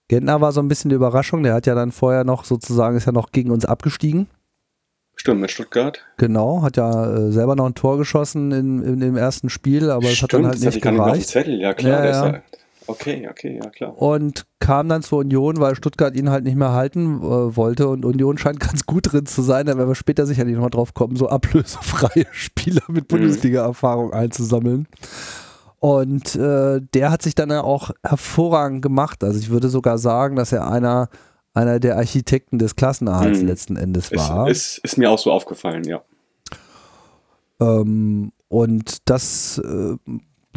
Gentner 0.08 0.40
war 0.40 0.52
so 0.52 0.60
ein 0.60 0.68
bisschen 0.68 0.88
die 0.88 0.96
Überraschung. 0.96 1.42
Der 1.42 1.54
hat 1.54 1.66
ja 1.66 1.74
dann 1.74 1.92
vorher 1.92 2.24
noch 2.24 2.44
sozusagen, 2.44 2.96
ist 2.96 3.06
ja 3.06 3.12
noch 3.12 3.30
gegen 3.32 3.50
uns 3.50 3.64
abgestiegen. 3.64 4.26
Stimmt, 5.16 5.40
mit 5.40 5.50
Stuttgart. 5.50 6.04
Genau, 6.16 6.62
hat 6.62 6.76
ja 6.76 7.12
äh, 7.16 7.32
selber 7.32 7.56
noch 7.56 7.66
ein 7.66 7.74
Tor 7.74 7.98
geschossen 7.98 8.52
in, 8.52 8.82
in 8.84 9.00
dem 9.00 9.16
ersten 9.16 9.50
Spiel, 9.50 9.90
aber 9.90 10.08
es 10.08 10.22
hat 10.22 10.32
dann 10.32 10.44
halt 10.46 10.54
das 10.54 10.60
hatte 10.60 10.66
nicht 10.68 10.76
ich 10.76 10.82
gar 10.82 10.92
nicht 10.92 10.98
mehr 11.00 11.06
auf 11.06 11.12
dem 11.12 11.14
gereicht. 11.14 11.28
Zettel. 11.28 11.60
Ja, 11.60 11.74
klar. 11.74 12.04
Ja, 12.04 12.10
ja. 12.10 12.26
ja- 12.32 12.42
Okay, 12.88 13.28
okay, 13.30 13.60
ja, 13.62 13.68
klar. 13.70 13.96
Und 14.00 14.46
kam 14.60 14.88
dann 14.88 15.02
zur 15.02 15.18
Union, 15.18 15.58
weil 15.60 15.76
Stuttgart 15.76 16.16
ihn 16.16 16.30
halt 16.30 16.44
nicht 16.44 16.56
mehr 16.56 16.72
halten 16.72 17.18
äh, 17.22 17.56
wollte. 17.56 17.86
Und 17.88 18.04
Union 18.04 18.38
scheint 18.38 18.60
ganz 18.60 18.86
gut 18.86 19.12
drin 19.12 19.26
zu 19.26 19.42
sein. 19.42 19.66
Da 19.66 19.76
werden 19.76 19.88
wir 19.88 19.94
später 19.94 20.24
sicherlich 20.26 20.56
noch 20.56 20.70
drauf 20.70 20.94
kommen, 20.94 21.14
so 21.16 21.28
ablösefreie 21.28 22.26
Spieler 22.32 22.82
mit 22.88 23.06
Bundesliga-Erfahrung 23.08 24.12
einzusammeln. 24.12 24.88
Und 25.80 26.34
äh, 26.34 26.80
der 26.94 27.10
hat 27.10 27.22
sich 27.22 27.34
dann 27.34 27.50
ja 27.50 27.62
auch 27.62 27.90
hervorragend 28.02 28.82
gemacht. 28.82 29.22
Also 29.22 29.38
ich 29.38 29.50
würde 29.50 29.68
sogar 29.68 29.98
sagen, 29.98 30.34
dass 30.34 30.50
er 30.52 30.68
einer, 30.70 31.08
einer 31.54 31.78
der 31.80 31.96
Architekten 31.98 32.58
des 32.58 32.74
Klassenerhalts 32.74 33.40
Mhm. 33.42 33.46
letzten 33.46 33.76
Endes 33.76 34.10
Ist, 34.10 34.28
war. 34.28 34.48
ist, 34.48 34.78
ist 34.78 34.96
mir 34.96 35.10
auch 35.10 35.18
so 35.18 35.30
aufgefallen, 35.30 35.84
ja. 35.84 36.00
Ähm, 37.60 38.32
und 38.48 39.08
das 39.10 39.58
äh, 39.58 39.96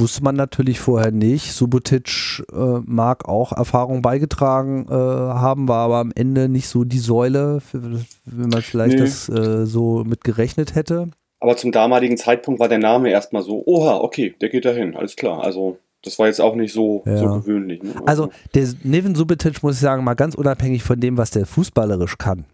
wusste 0.01 0.24
man 0.24 0.36
natürlich 0.36 0.79
vorher 0.81 1.12
nicht. 1.12 1.53
Subotic 1.53 2.43
äh, 2.51 2.79
mag 2.86 3.29
auch 3.29 3.53
Erfahrung 3.53 4.01
beigetragen 4.01 4.88
äh, 4.89 4.93
haben, 4.93 5.67
war 5.70 5.86
aber 5.86 5.98
am 6.00 6.12
Ende 6.13 6.50
nicht 6.50 6.67
so 6.67 6.84
die 6.84 7.00
Säule, 7.00 7.62
wenn 7.72 8.50
man 8.50 8.62
vielleicht 8.62 8.96
Nee. 8.96 9.00
das 9.05 9.29
äh, 9.29 9.66
so 9.66 10.03
mit 10.03 10.24
gerechnet 10.25 10.75
hätte. 10.75 11.09
Aber 11.40 11.55
zum 11.55 11.72
damaligen 11.72 12.18
Zeitpunkt 12.18 12.59
war 12.59 12.68
der 12.68 12.77
Name 12.79 13.09
erstmal 13.09 13.42
so, 13.42 13.64
oha, 13.66 13.98
okay, 13.98 14.35
der 14.42 14.50
geht 14.50 14.66
dahin, 14.66 14.96
alles 14.96 15.16
klar. 15.16 15.42
Also, 15.44 15.77
das 16.03 16.20
war 16.20 16.27
jetzt 16.27 16.42
auch 16.42 16.55
nicht 16.55 16.74
so, 16.74 17.03
Ja. 17.05 17.18
so 17.18 17.25
gewöhnlich. 17.40 17.81
Ne? 17.81 17.94
Also 18.05 18.29
der 18.53 18.68
Neven 18.83 19.16
Subotic, 19.16 19.64
muss 19.64 19.75
ich 19.75 19.81
sagen, 19.81 20.03
mal 20.03 20.16
ganz 20.16 20.35
unabhängig 20.35 20.83
von 20.83 21.00
dem, 21.00 21.18
was 21.18 21.31
der 21.31 21.46
fußballerisch 21.46 22.18
kann, 22.18 22.46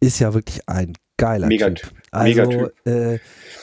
ist 0.00 0.18
ja 0.18 0.32
wirklich 0.34 0.68
ein 0.68 0.94
geiler 1.20 1.46
Megatyp. 1.46 1.88
Typ. 1.88 1.92
Also 2.12 2.42
Megatyp. 2.42 2.86
äh, 2.86 3.18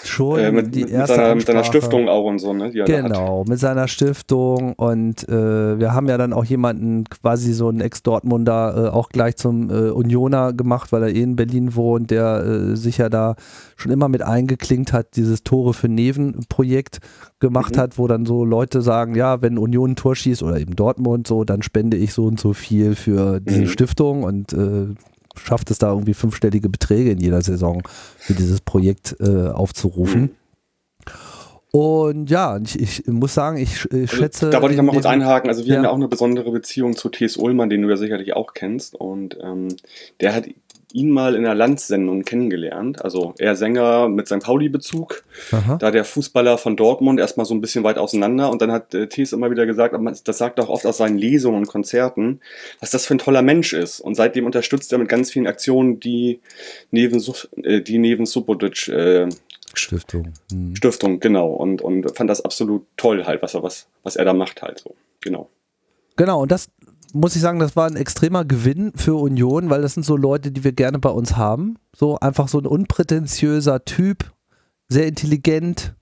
schon 0.05 0.39
äh, 0.39 0.51
mit, 0.53 0.73
die 0.73 0.83
mit, 0.83 0.91
erste 0.91 1.15
seiner, 1.17 1.35
mit 1.35 1.45
seiner 1.45 1.63
Stiftung 1.65 2.07
auch 2.07 2.23
und 2.23 2.39
so, 2.39 2.53
ne? 2.53 2.71
Genau, 2.71 3.43
mit 3.45 3.59
seiner 3.59 3.89
Stiftung 3.89 4.73
und 4.73 5.27
äh, 5.27 5.77
wir 5.79 5.93
haben 5.93 6.07
ja 6.07 6.17
dann 6.17 6.31
auch 6.31 6.45
jemanden, 6.45 7.03
quasi 7.05 7.51
so 7.51 7.67
einen 7.67 7.81
Ex-Dortmunder, 7.81 8.85
äh, 8.85 8.89
auch 8.95 9.09
gleich 9.09 9.35
zum 9.35 9.69
äh, 9.69 9.89
Unioner 9.89 10.53
gemacht, 10.53 10.93
weil 10.93 11.03
er 11.03 11.09
eh 11.09 11.21
in 11.23 11.35
Berlin 11.35 11.75
wohnt, 11.75 12.09
der 12.09 12.43
äh, 12.45 12.75
sich 12.77 12.99
ja 12.99 13.09
da 13.09 13.35
schon 13.75 13.91
immer 13.91 14.07
mit 14.07 14.21
eingeklinkt 14.21 14.93
hat, 14.93 15.17
dieses 15.17 15.43
Tore 15.43 15.73
für 15.73 15.89
Neven-Projekt 15.89 16.99
gemacht 17.39 17.75
Mhm. 17.75 17.79
hat, 17.81 17.97
wo 17.97 18.07
dann 18.07 18.25
so 18.25 18.45
Leute 18.45 18.81
sagen, 18.81 19.13
ja, 19.15 19.41
wenn 19.41 19.57
Union 19.57 19.91
ein 19.91 19.95
Tor 19.97 20.15
schießt 20.15 20.41
oder 20.43 20.57
eben 20.59 20.75
Dortmund 20.75 21.27
so, 21.27 21.43
dann 21.43 21.61
spende 21.63 21.97
ich 21.97 22.13
so 22.13 22.25
und 22.25 22.39
so 22.39 22.53
viel 22.53 22.95
für 22.95 23.41
diese 23.41 23.61
Mhm. 23.63 23.67
Stiftung 23.67 24.23
und 24.23 24.53
äh, 24.53 24.87
schafft 25.37 25.71
es 25.71 25.77
da 25.79 25.89
irgendwie 25.91 26.13
fünfstellige 26.13 26.69
Beträge 26.69 27.11
in 27.11 27.19
jeder 27.19 27.41
Saison 27.41 27.81
für 28.17 28.33
dieses 28.33 28.61
Projekt 28.61 29.15
äh, 29.19 29.47
aufzurufen. 29.49 30.31
Und 31.71 32.29
ja, 32.29 32.57
ich, 32.57 32.79
ich 32.79 33.07
muss 33.07 33.33
sagen, 33.33 33.57
ich, 33.57 33.85
ich 33.85 33.91
Also, 33.93 34.07
schätze. 34.15 34.49
da 34.49 34.61
wollte 34.61 34.73
ich 34.73 34.77
noch 34.77 34.85
mal 34.85 34.91
den- 34.93 35.01
kurz 35.01 35.05
einhaken. 35.05 35.49
Also 35.49 35.63
wir 35.65 35.71
Ja. 35.71 35.77
haben 35.77 35.83
ja 35.83 35.89
auch 35.91 35.95
eine 35.95 36.07
besondere 36.07 36.51
Beziehung 36.51 36.95
zu 36.95 37.09
T.S. 37.09 37.37
Ullmann, 37.37 37.69
den 37.69 37.81
du 37.81 37.89
ja 37.89 37.97
sicherlich 37.97 38.33
auch 38.33 38.53
kennst. 38.53 38.95
Und 38.95 39.37
ähm, 39.43 39.75
der 40.21 40.33
hat 40.33 40.45
ihn 40.93 41.09
mal 41.11 41.35
in 41.35 41.45
einer 41.45 41.53
Landssendung 41.55 42.23
kennengelernt. 42.23 43.03
Also 43.03 43.33
er 43.37 43.55
Sänger 43.55 44.07
mit 44.07 44.27
seinem 44.27 44.39
Pauli-Bezug. 44.39 45.23
Da 45.79 45.91
der 45.91 46.05
Fußballer 46.05 46.57
von 46.57 46.75
Dortmund 46.77 47.19
erstmal 47.19 47.45
so 47.45 47.53
ein 47.53 47.61
bisschen 47.61 47.83
weit 47.83 47.97
auseinander. 47.97 48.49
Und 48.49 48.61
dann 48.61 48.71
hat 48.71 48.93
äh, 48.93 49.07
T.S. 49.07 49.33
immer 49.33 49.51
wieder 49.51 49.65
gesagt, 49.65 49.95
das 50.25 50.37
sagt 50.37 50.59
er 50.59 50.65
auch 50.65 50.69
oft 50.69 50.85
aus 50.85 50.97
seinen 50.97 51.17
Lesungen 51.17 51.57
und 51.59 51.67
Konzerten, 51.67 52.39
was 52.79 52.91
das 52.91 53.05
für 53.05 53.15
ein 53.15 53.19
toller 53.19 53.41
Mensch 53.41 53.73
ist. 53.73 53.99
Und 53.99 54.15
seitdem 54.15 54.45
unterstützt 54.45 54.91
er 54.91 54.97
mit 54.97 55.09
ganz 55.09 55.31
vielen 55.31 55.47
Aktionen 55.47 55.99
die 55.99 56.39
Neven, 56.91 57.19
Su- 57.19 57.47
äh, 57.63 57.81
die 57.81 57.97
Neven 57.97 58.25
Subotic 58.25 58.87
äh, 58.87 59.27
Stiftung. 59.73 60.33
Hm. 60.51 60.75
Stiftung, 60.75 61.19
genau. 61.19 61.49
Und, 61.49 61.81
und 61.81 62.15
fand 62.17 62.29
das 62.29 62.43
absolut 62.43 62.85
toll 62.95 63.25
halt, 63.25 63.41
was 63.41 63.53
er, 63.53 63.61
was, 63.61 63.87
was 64.03 64.15
er 64.15 64.25
da 64.25 64.33
macht 64.33 64.61
halt 64.61 64.79
so. 64.79 64.95
Genau. 65.21 65.49
Genau, 66.15 66.41
und 66.43 66.51
das 66.51 66.69
muss 67.13 67.35
ich 67.35 67.41
sagen, 67.41 67.59
das 67.59 67.75
war 67.75 67.87
ein 67.87 67.95
extremer 67.95 68.45
Gewinn 68.45 68.93
für 68.95 69.15
Union, 69.15 69.69
weil 69.69 69.81
das 69.81 69.93
sind 69.93 70.03
so 70.03 70.17
Leute, 70.17 70.51
die 70.51 70.63
wir 70.63 70.73
gerne 70.73 70.99
bei 70.99 71.09
uns 71.09 71.37
haben. 71.37 71.77
So 71.95 72.19
einfach 72.19 72.47
so 72.47 72.59
ein 72.59 72.65
unprätentiöser 72.65 73.85
Typ, 73.85 74.31
sehr 74.89 75.07
intelligent, 75.07 75.95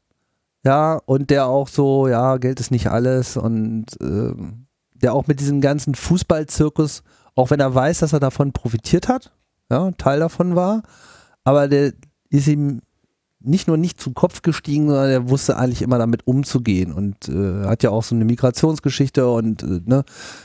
ja, 0.63 1.00
und 1.06 1.30
der 1.30 1.48
auch 1.48 1.68
so, 1.68 2.08
ja, 2.08 2.38
Geld 2.38 2.60
ist 2.60 2.72
nicht 2.72 2.88
alles 2.88 3.38
und 3.38 3.86
ähm, 4.02 4.65
der 4.94 5.13
auch 5.13 5.28
mit 5.28 5.39
diesem 5.39 5.62
ganzen 5.62 5.94
Fußballzirkus, 5.94 7.04
auch 7.36 7.52
wenn 7.52 7.60
er 7.60 7.76
weiß, 7.76 8.00
dass 8.00 8.13
er 8.13 8.20
davon 8.20 8.52
profitiert 8.52 9.08
hat, 9.08 9.32
ja, 9.70 9.91
Teil 9.91 10.20
davon 10.20 10.56
war, 10.56 10.82
aber 11.44 11.68
der 11.68 11.94
ist 12.30 12.48
ihm 12.48 12.82
nicht 13.46 13.68
nur 13.68 13.78
nicht 13.78 14.00
zu 14.02 14.12
Kopf 14.12 14.42
gestiegen, 14.42 14.88
sondern 14.88 15.10
er 15.10 15.30
wusste 15.30 15.58
eigentlich 15.58 15.82
immer 15.82 15.98
damit 15.98 16.28
umzugehen 16.28 16.92
und 16.94 17.30
äh, 17.30 17.66
hat 17.66 17.84
ja 17.84 17.92
auch 17.92 18.04
so 18.04 18.16
eine 18.16 18.26
Migrationsgeschichte 18.26 19.30
und 19.30 19.64
äh, 19.64 19.82
ne, 19.86 20.04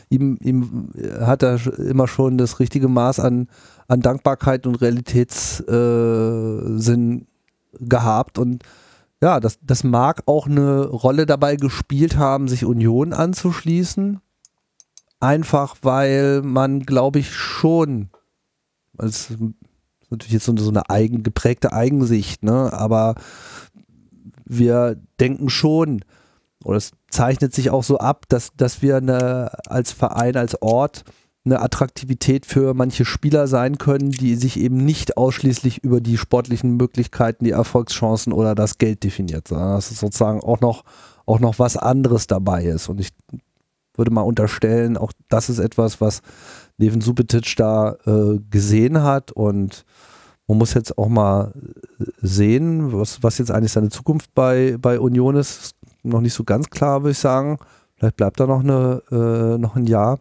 ihm, 0.09 0.39
ihm 0.43 0.91
äh, 0.97 1.25
hat 1.25 1.43
er 1.43 1.59
immer 1.79 2.07
schon 2.09 2.39
das 2.39 2.61
richtige 2.61 2.89
Maß 2.89 3.21
an, 3.21 3.49
an 3.89 4.01
Dankbarkeit 4.01 4.67
und 4.67 4.77
Realitätssinn 4.77 5.67
äh, 7.21 7.25
gehabt 7.81 8.39
und 8.39 8.65
ja, 9.23 9.39
das, 9.39 9.59
das 9.63 9.85
mag 9.85 10.23
auch 10.27 10.47
eine 10.47 10.87
Rolle 10.87 11.27
dabei 11.27 11.57
gespielt 11.57 12.17
haben, 12.17 12.49
sich 12.49 12.65
Union 12.65 13.13
anzuschließen. 13.13 14.21
Einfach 15.21 15.77
weil 15.83 16.41
man, 16.41 16.81
glaube 16.81 17.19
ich, 17.19 17.35
schon, 17.35 18.09
das 18.95 19.31
ist 20.11 20.13
natürlich 20.13 20.33
jetzt 20.33 20.45
so 20.45 20.53
eine, 20.53 20.61
so 20.61 20.71
eine 20.71 20.91
eigen, 20.91 21.23
geprägte 21.23 21.73
Eigensicht, 21.73 22.43
ne? 22.43 22.73
aber 22.73 23.15
wir 24.45 24.97
denken 25.21 25.49
schon, 25.49 26.05
oder 26.65 26.77
es 26.77 26.91
zeichnet 27.11 27.55
sich 27.55 27.71
auch 27.71 27.85
so 27.85 27.99
ab, 27.99 28.27
dass, 28.29 28.51
dass 28.57 28.83
wir 28.83 28.97
eine, 28.97 29.53
als 29.67 29.93
Verein, 29.93 30.37
als 30.37 30.61
Ort 30.61 31.05
eine 31.45 31.61
Attraktivität 31.63 32.45
für 32.45 32.75
manche 32.75 33.05
Spieler 33.05 33.47
sein 33.47 33.79
können, 33.79 34.11
die 34.11 34.35
sich 34.35 34.59
eben 34.59 34.85
nicht 34.85 35.17
ausschließlich 35.17 35.79
über 35.79 36.01
die 36.01 36.19
sportlichen 36.19 36.77
Möglichkeiten, 36.77 37.45
die 37.45 37.53
Erfolgschancen 37.53 38.33
oder 38.33 38.55
das 38.55 38.79
Geld 38.79 39.05
definiert, 39.05 39.49
sondern 39.49 39.75
dass 39.75 39.91
es 39.91 40.01
sozusagen 40.01 40.41
auch 40.41 40.61
noch, 40.61 40.85
auch 41.25 41.41
noch 41.41 41.59
was 41.59 41.77
anderes 41.77 42.27
dabei 42.27 42.65
ist. 42.65 42.89
Und 42.89 43.01
ich 43.01 43.09
würde 43.97 44.11
mal 44.11 44.23
unterstellen, 44.23 44.97
auch 44.97 45.13
das 45.29 45.49
ist 45.49 45.61
etwas, 45.61 46.01
was 46.01 46.21
Neven 46.77 47.01
Supetic 47.01 47.55
da 47.57 47.97
äh, 48.07 48.39
gesehen 48.51 49.03
hat 49.03 49.33
und 49.33 49.85
man 50.51 50.59
muss 50.59 50.75
jetzt 50.75 50.99
auch 50.99 51.09
mal 51.09 51.53
äh, 52.01 52.05
sehen, 52.23 52.93
was, 52.93 53.23
was 53.23 53.39
jetzt 53.39 53.53
eigentlich 53.53 53.71
seine 53.71 53.89
Zukunft 53.89 54.35
bei, 54.35 54.77
bei 54.81 54.99
Union 54.99 55.37
ist. 55.37 55.61
Ist 55.61 55.77
Noch 56.03 56.21
nicht 56.21 56.35
so 56.35 56.43
ganz 56.43 56.69
klar, 56.71 57.03
würde 57.03 57.13
ich 57.13 57.19
sagen. 57.19 57.59
Vielleicht 57.95 58.17
bleibt 58.17 58.41
er 58.41 58.49
noch, 58.49 58.59
eine, 58.59 59.01
äh, 59.13 59.59
noch 59.59 59.77
ein 59.77 59.87
Jahr. 59.87 60.19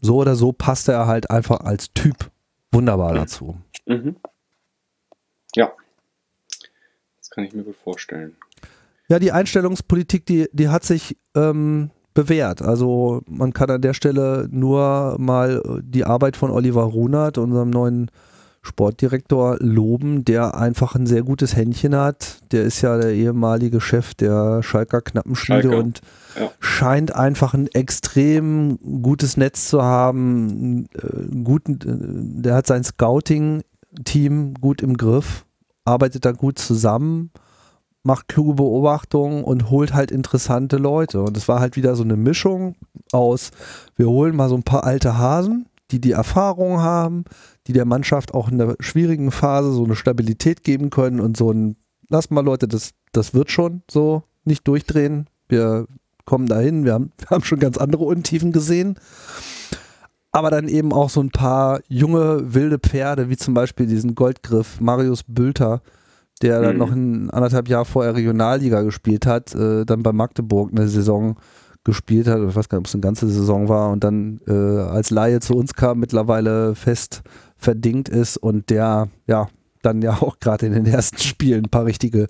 So 0.00 0.16
oder 0.16 0.34
so 0.34 0.50
passt 0.50 0.88
er 0.88 1.06
halt 1.06 1.30
einfach 1.30 1.60
als 1.60 1.92
Typ 1.92 2.28
wunderbar 2.72 3.14
dazu. 3.14 3.56
Mhm. 3.86 4.16
Ja. 5.54 5.70
Das 7.18 7.30
kann 7.30 7.44
ich 7.44 7.52
mir 7.52 7.62
gut 7.62 7.76
vorstellen. 7.76 8.36
Ja, 9.08 9.20
die 9.20 9.30
Einstellungspolitik, 9.30 10.26
die, 10.26 10.48
die 10.52 10.68
hat 10.68 10.82
sich 10.82 11.16
ähm, 11.36 11.90
bewährt. 12.14 12.62
Also 12.62 13.22
man 13.28 13.52
kann 13.52 13.70
an 13.70 13.82
der 13.82 13.94
Stelle 13.94 14.48
nur 14.50 15.16
mal 15.20 15.62
die 15.84 16.04
Arbeit 16.04 16.36
von 16.36 16.50
Oliver 16.50 16.82
Runert, 16.82 17.38
unserem 17.38 17.70
neuen 17.70 18.10
Sportdirektor, 18.62 19.56
loben, 19.60 20.24
der 20.24 20.54
einfach 20.54 20.94
ein 20.94 21.06
sehr 21.06 21.22
gutes 21.22 21.56
Händchen 21.56 21.96
hat. 21.96 22.38
Der 22.52 22.64
ist 22.64 22.82
ja 22.82 22.98
der 22.98 23.12
ehemalige 23.12 23.80
Chef 23.80 24.14
der 24.14 24.62
Schalker 24.62 25.00
Knappenschmiede 25.00 25.62
Schalke, 25.62 25.78
und 25.78 26.00
ja. 26.38 26.50
scheint 26.60 27.14
einfach 27.14 27.54
ein 27.54 27.68
extrem 27.68 28.78
gutes 29.02 29.36
Netz 29.36 29.68
zu 29.68 29.82
haben. 29.82 30.86
Äh, 30.94 31.42
guten, 31.42 31.74
äh, 31.80 32.42
der 32.42 32.54
hat 32.54 32.66
sein 32.66 32.84
Scouting-Team 32.84 34.54
gut 34.60 34.82
im 34.82 34.96
Griff, 34.96 35.46
arbeitet 35.84 36.24
da 36.24 36.32
gut 36.32 36.58
zusammen 36.58 37.30
macht 38.02 38.28
kluge 38.28 38.54
Beobachtungen 38.54 39.44
und 39.44 39.70
holt 39.70 39.92
halt 39.92 40.10
interessante 40.10 40.76
Leute. 40.76 41.22
Und 41.22 41.36
es 41.36 41.48
war 41.48 41.60
halt 41.60 41.76
wieder 41.76 41.96
so 41.96 42.02
eine 42.02 42.16
Mischung 42.16 42.76
aus, 43.12 43.50
wir 43.96 44.08
holen 44.08 44.36
mal 44.36 44.48
so 44.48 44.56
ein 44.56 44.62
paar 44.62 44.84
alte 44.84 45.18
Hasen, 45.18 45.66
die 45.90 46.00
die 46.00 46.12
Erfahrung 46.12 46.80
haben, 46.80 47.24
die 47.70 47.74
der 47.74 47.84
Mannschaft 47.84 48.34
auch 48.34 48.50
in 48.50 48.58
der 48.58 48.74
schwierigen 48.80 49.30
Phase 49.30 49.70
so 49.70 49.84
eine 49.84 49.94
Stabilität 49.94 50.64
geben 50.64 50.90
können 50.90 51.20
und 51.20 51.36
so 51.36 51.52
ein, 51.52 51.76
lass 52.08 52.28
mal 52.28 52.44
Leute, 52.44 52.66
das, 52.66 52.90
das 53.12 53.32
wird 53.32 53.52
schon 53.52 53.82
so, 53.88 54.24
nicht 54.44 54.66
durchdrehen. 54.66 55.28
Wir 55.48 55.86
kommen 56.24 56.46
dahin, 56.46 56.84
wir 56.84 56.94
haben, 56.94 57.12
wir 57.18 57.30
haben 57.30 57.44
schon 57.44 57.60
ganz 57.60 57.78
andere 57.78 58.02
Untiefen 58.02 58.50
gesehen. 58.50 58.96
Aber 60.32 60.50
dann 60.50 60.66
eben 60.66 60.92
auch 60.92 61.10
so 61.10 61.20
ein 61.20 61.30
paar 61.30 61.80
junge, 61.88 62.54
wilde 62.54 62.80
Pferde, 62.80 63.30
wie 63.30 63.36
zum 63.36 63.54
Beispiel 63.54 63.86
diesen 63.86 64.16
Goldgriff 64.16 64.80
Marius 64.80 65.22
Bülter, 65.26 65.80
der 66.42 66.60
dann 66.60 66.72
Mhm. 66.74 66.78
noch 66.78 66.90
ein 66.90 67.30
anderthalb 67.30 67.68
Jahr 67.68 67.84
vorher 67.84 68.16
Regionalliga 68.16 68.82
gespielt 68.82 69.26
hat, 69.26 69.54
äh, 69.54 69.84
dann 69.84 70.02
bei 70.02 70.12
Magdeburg 70.12 70.70
eine 70.72 70.88
Saison 70.88 71.36
gespielt 71.84 72.26
hat, 72.26 72.38
ich 72.40 72.56
weiß 72.56 72.68
gar 72.68 72.78
nicht, 72.78 72.82
ob 72.82 72.86
es 72.86 72.94
eine 72.94 73.00
ganze 73.00 73.28
Saison 73.28 73.68
war 73.68 73.90
und 73.90 74.02
dann 74.04 74.40
äh, 74.46 74.52
als 74.52 75.10
Laie 75.10 75.40
zu 75.40 75.54
uns 75.54 75.72
kam, 75.74 75.98
mittlerweile 76.00 76.74
fest 76.74 77.22
verdingt 77.60 78.08
ist 78.08 78.36
und 78.36 78.70
der 78.70 79.08
ja 79.26 79.48
dann 79.82 80.02
ja 80.02 80.12
auch 80.20 80.40
gerade 80.40 80.66
in 80.66 80.72
den 80.72 80.86
ersten 80.86 81.18
Spielen 81.20 81.64
ein 81.64 81.70
paar 81.70 81.84
richtige 81.84 82.26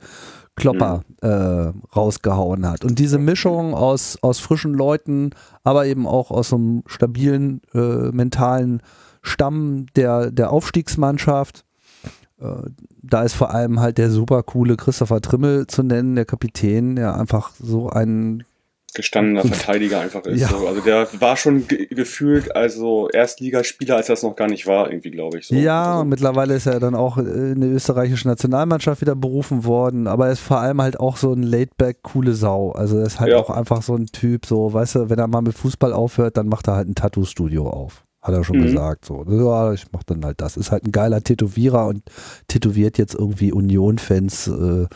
Klopper 0.57 1.05
äh, 1.23 1.73
rausgehauen 1.97 2.69
hat. 2.69 2.85
Und 2.85 2.99
diese 2.99 3.19
Mischung 3.19 3.75
aus, 3.75 4.19
aus 4.21 4.41
frischen 4.41 4.75
Leuten, 4.75 5.31
aber 5.65 5.87
eben 5.87 6.07
auch 6.07 6.31
aus 6.31 6.53
einem 6.53 6.83
stabilen 6.87 7.63
äh, 7.73 8.11
mentalen 8.13 8.83
Stamm 9.23 9.87
der, 9.97 10.31
der 10.31 10.51
Aufstiegsmannschaft, 10.51 11.65
äh, 12.41 12.69
da 13.03 13.23
ist 13.23 13.35
vor 13.35 13.55
allem 13.55 13.81
halt 13.81 13.99
der 13.99 14.11
super 14.11 14.43
coole 14.43 14.77
Christopher 14.77 15.21
Trimmel 15.21 15.67
zu 15.67 15.83
nennen, 15.83 16.15
der 16.15 16.27
Kapitän, 16.27 16.97
der 16.97 17.17
einfach 17.17 17.53
so 17.59 17.89
ein 17.89 18.45
gestandener 18.95 19.43
Verteidiger 19.47 20.01
einfach 20.01 20.23
ist. 20.25 20.41
Ja. 20.41 20.49
So. 20.49 20.67
Also 20.67 20.81
der 20.81 21.09
war 21.21 21.37
schon 21.37 21.67
ge 21.69 21.87
gefühlt 21.87 22.55
also 22.55 23.09
Erstligaspieler, 23.11 23.97
als 23.97 24.07
das 24.09 24.23
noch 24.23 24.37
gar 24.37 24.49
nicht 24.49 24.67
war, 24.67 24.91
irgendwie, 24.91 25.11
glaube 25.11 25.39
ich. 25.39 25.47
So. 25.49 25.55
Ja, 25.55 25.93
also, 25.95 26.05
mittlerweile 26.05 26.55
ist 26.55 26.67
er 26.67 26.81
dann 26.81 26.95
auch 26.95 27.19
in 27.19 27.61
die 27.61 27.67
österreichische 27.69 28.29
Nationalmannschaft 28.29 29.01
wieder 29.01 29.15
berufen 29.17 29.65
worden, 29.65 30.07
aber 30.07 30.27
er 30.27 30.33
ist 30.33 30.41
vor 30.41 30.59
allem 30.61 30.81
halt 30.83 30.99
auch 31.01 31.17
so 31.17 31.33
ein 31.33 31.43
laidback, 31.43 32.03
coole 32.03 32.35
Sau. 32.35 32.73
Also 32.73 32.99
er 32.99 33.07
ist 33.07 33.21
halt 33.21 33.31
Ja. 33.33 33.39
auch 33.39 33.51
einfach 33.51 33.83
so 33.83 33.95
ein 33.95 34.07
Typ, 34.07 34.47
so, 34.47 34.73
weißt 34.73 34.95
du, 34.97 35.11
wenn 35.11 35.19
er 35.19 35.27
mal 35.29 35.43
mit 35.43 35.55
Fußball 35.55 35.93
aufhört, 35.93 36.37
dann 36.37 36.49
macht 36.49 36.69
er 36.69 36.77
halt 36.77 36.89
ein 36.89 36.95
Tattoo-Studio 36.95 37.69
auf. 37.69 38.05
Hat 38.23 38.35
er 38.35 38.45
schon 38.45 38.59
Mhm. 38.59 38.65
gesagt. 38.65 39.07
So, 39.07 39.25
ja, 39.27 39.73
ich 39.73 39.87
mach 39.93 40.03
dann 40.03 40.23
halt 40.27 40.43
das. 40.43 40.59
Ist 40.59 40.71
halt 40.73 40.85
ein 40.87 40.93
geiler 40.93 41.23
Tätowierer 41.23 41.87
und 41.87 42.03
tätowiert 42.49 42.99
jetzt 42.99 43.15
irgendwie 43.15 43.51
Union-Fans 43.51 44.49
äh, 44.49 44.87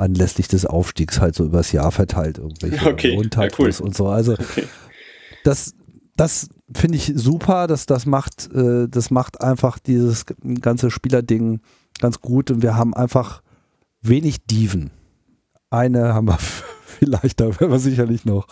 anlässlich 0.00 0.48
des 0.48 0.66
Aufstiegs 0.66 1.20
halt 1.20 1.34
so 1.34 1.44
übers 1.44 1.72
Jahr 1.72 1.92
verteilt 1.92 2.38
irgendwelche 2.38 2.86
Okay, 2.86 3.10
Union-Tattoos 3.12 3.78
ja, 3.78 3.80
cool. 3.80 3.86
und 3.86 3.96
so. 3.96 4.08
Also 4.08 4.32
okay. 4.32 4.64
das, 5.44 5.74
das 6.16 6.48
finde 6.74 6.96
ich 6.96 7.12
super, 7.14 7.66
dass 7.66 7.86
das 7.86 8.06
macht, 8.06 8.52
äh, 8.54 8.88
das 8.88 9.10
macht 9.10 9.40
einfach 9.40 9.78
dieses 9.78 10.24
ganze 10.60 10.90
Spielerding 10.90 11.60
ganz 12.00 12.20
gut 12.20 12.50
und 12.50 12.62
wir 12.62 12.76
haben 12.76 12.94
einfach 12.94 13.42
wenig 14.00 14.44
Dieven. 14.46 14.90
Eine 15.70 16.14
haben 16.14 16.28
wir 16.28 16.38
vielleicht, 16.98 17.40
da 17.40 17.46
werden 17.60 17.70
wir 17.70 17.78
sicherlich 17.78 18.24
noch 18.24 18.46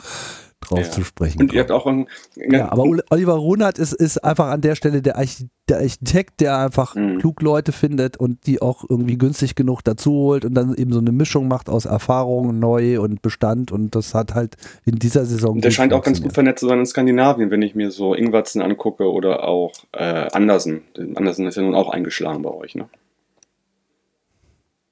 drauf 0.61 0.79
Ja. 0.81 0.90
zu 0.90 1.05
sprechen. 1.05 1.40
Und 1.40 1.53
ihr 1.53 1.61
habt 1.61 1.71
auch 1.71 1.87
ein, 1.87 2.09
ja, 2.37 2.71
aber 2.73 2.83
Ol- 2.83 3.03
Oliver 3.11 3.35
Runert 3.35 3.79
ist, 3.79 3.92
ist 3.92 4.18
einfach 4.25 4.49
an 4.49 4.61
der 4.61 4.75
Stelle 4.75 5.03
der, 5.03 5.16
Arch 5.16 5.44
der 5.68 5.79
Architekt, 5.79 6.40
der 6.40 6.59
einfach 6.59 6.94
Mhm. 6.94 7.18
klug 7.18 7.40
Leute 7.42 7.73
findet 7.73 8.16
und 8.16 8.47
die 8.47 8.61
auch 8.61 8.85
irgendwie 8.88 9.16
günstig 9.18 9.55
genug 9.55 9.83
dazu 9.85 10.11
holt 10.12 10.44
und 10.44 10.55
dann 10.55 10.75
eben 10.75 10.92
so 10.92 10.99
eine 10.99 11.12
Mischung 11.12 11.47
macht 11.47 11.68
aus 11.71 11.85
Erfahrung, 11.85 12.59
neu 12.59 13.01
und 13.01 13.23
Bestand 13.23 13.71
und 13.71 13.94
das 13.94 14.14
hat 14.14 14.35
halt 14.35 14.57
in 14.85 14.97
dieser 14.97 15.25
Saison 15.27 15.61
der 15.61 15.71
scheint 15.71 15.92
auch 15.92 16.03
ganz 16.03 16.23
gut 16.23 16.33
vernetzt 16.33 16.61
zu 16.61 16.68
sein 16.68 16.81
in 16.81 16.87
Skandinavien, 16.87 17.51
wenn 17.51 17.62
ich 17.62 17.75
mir 17.75 17.90
so 17.90 18.14
Ingwertsen 18.14 18.61
angucke 18.62 19.11
oder 19.12 19.47
auch 19.47 19.73
äh, 19.92 20.03
Andersen. 20.33 20.83
Andersen 21.14 21.47
ist 21.47 21.57
ja 21.57 21.62
nun 21.62 21.75
auch 21.75 21.90
eingeschlagen 21.90 22.42
bei 22.42 22.51
euch, 22.51 22.75
ne? 22.75 22.88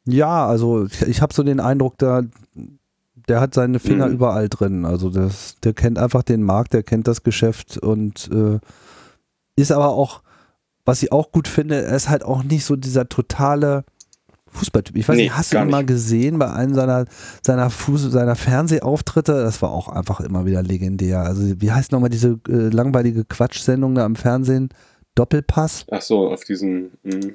Ja, 0.08 0.46
also 0.46 0.84
ich, 0.84 1.02
ich 1.02 1.20
habe 1.22 1.34
so 1.34 1.42
den 1.42 1.58
Eindruck, 1.58 1.98
da, 1.98 2.22
der 3.28 3.40
hat 3.40 3.54
seine 3.54 3.78
Finger 3.78 4.06
Mhm. 4.08 4.14
überall 4.14 4.48
drin. 4.48 4.84
Also 4.84 5.10
das, 5.10 5.56
der 5.64 5.72
kennt 5.74 5.98
einfach 5.98 6.22
den 6.22 6.42
Markt, 6.42 6.72
der 6.74 6.82
kennt 6.82 7.08
das 7.08 7.22
Geschäft 7.22 7.78
und 7.78 8.30
äh, 8.32 8.58
ist 9.56 9.72
aber 9.72 9.88
auch, 9.88 10.22
was 10.84 11.02
ich 11.02 11.10
auch 11.12 11.32
gut 11.32 11.48
finde, 11.48 11.82
er 11.82 11.96
ist 11.96 12.08
halt 12.08 12.24
auch 12.24 12.42
nicht 12.44 12.64
so 12.64 12.76
dieser 12.76 13.08
totale 13.08 13.84
Fußballtyp. 14.48 14.96
Ich 14.96 15.08
weiß 15.08 15.16
Nee, 15.16 15.24
nicht, 15.24 15.36
hast 15.36 15.52
du 15.52 15.58
ihn 15.58 15.68
mal 15.68 15.78
nicht. 15.78 15.88
gesehen 15.88 16.38
bei 16.38 16.50
einem 16.50 16.74
seiner, 16.74 17.04
seiner, 17.42 17.68
Fuß, 17.70 18.02
seiner 18.12 18.36
Fernsehauftritte? 18.36 19.32
Das 19.32 19.60
war 19.60 19.70
auch 19.70 19.88
einfach 19.88 20.20
immer 20.20 20.46
wieder 20.46 20.62
legendär. 20.62 21.20
Also 21.20 21.60
wie 21.60 21.72
heißt 21.72 21.92
nochmal 21.92 22.10
diese 22.10 22.38
äh, 22.48 22.68
langweilige 22.68 23.24
Quatschsendung 23.24 23.94
da 23.94 24.06
im 24.06 24.16
Fernsehen? 24.16 24.68
Doppelpass? 25.14 25.86
Ach 25.90 26.00
so, 26.02 26.30
auf 26.30 26.44
diesen. 26.44 26.90
Mh, 27.02 27.32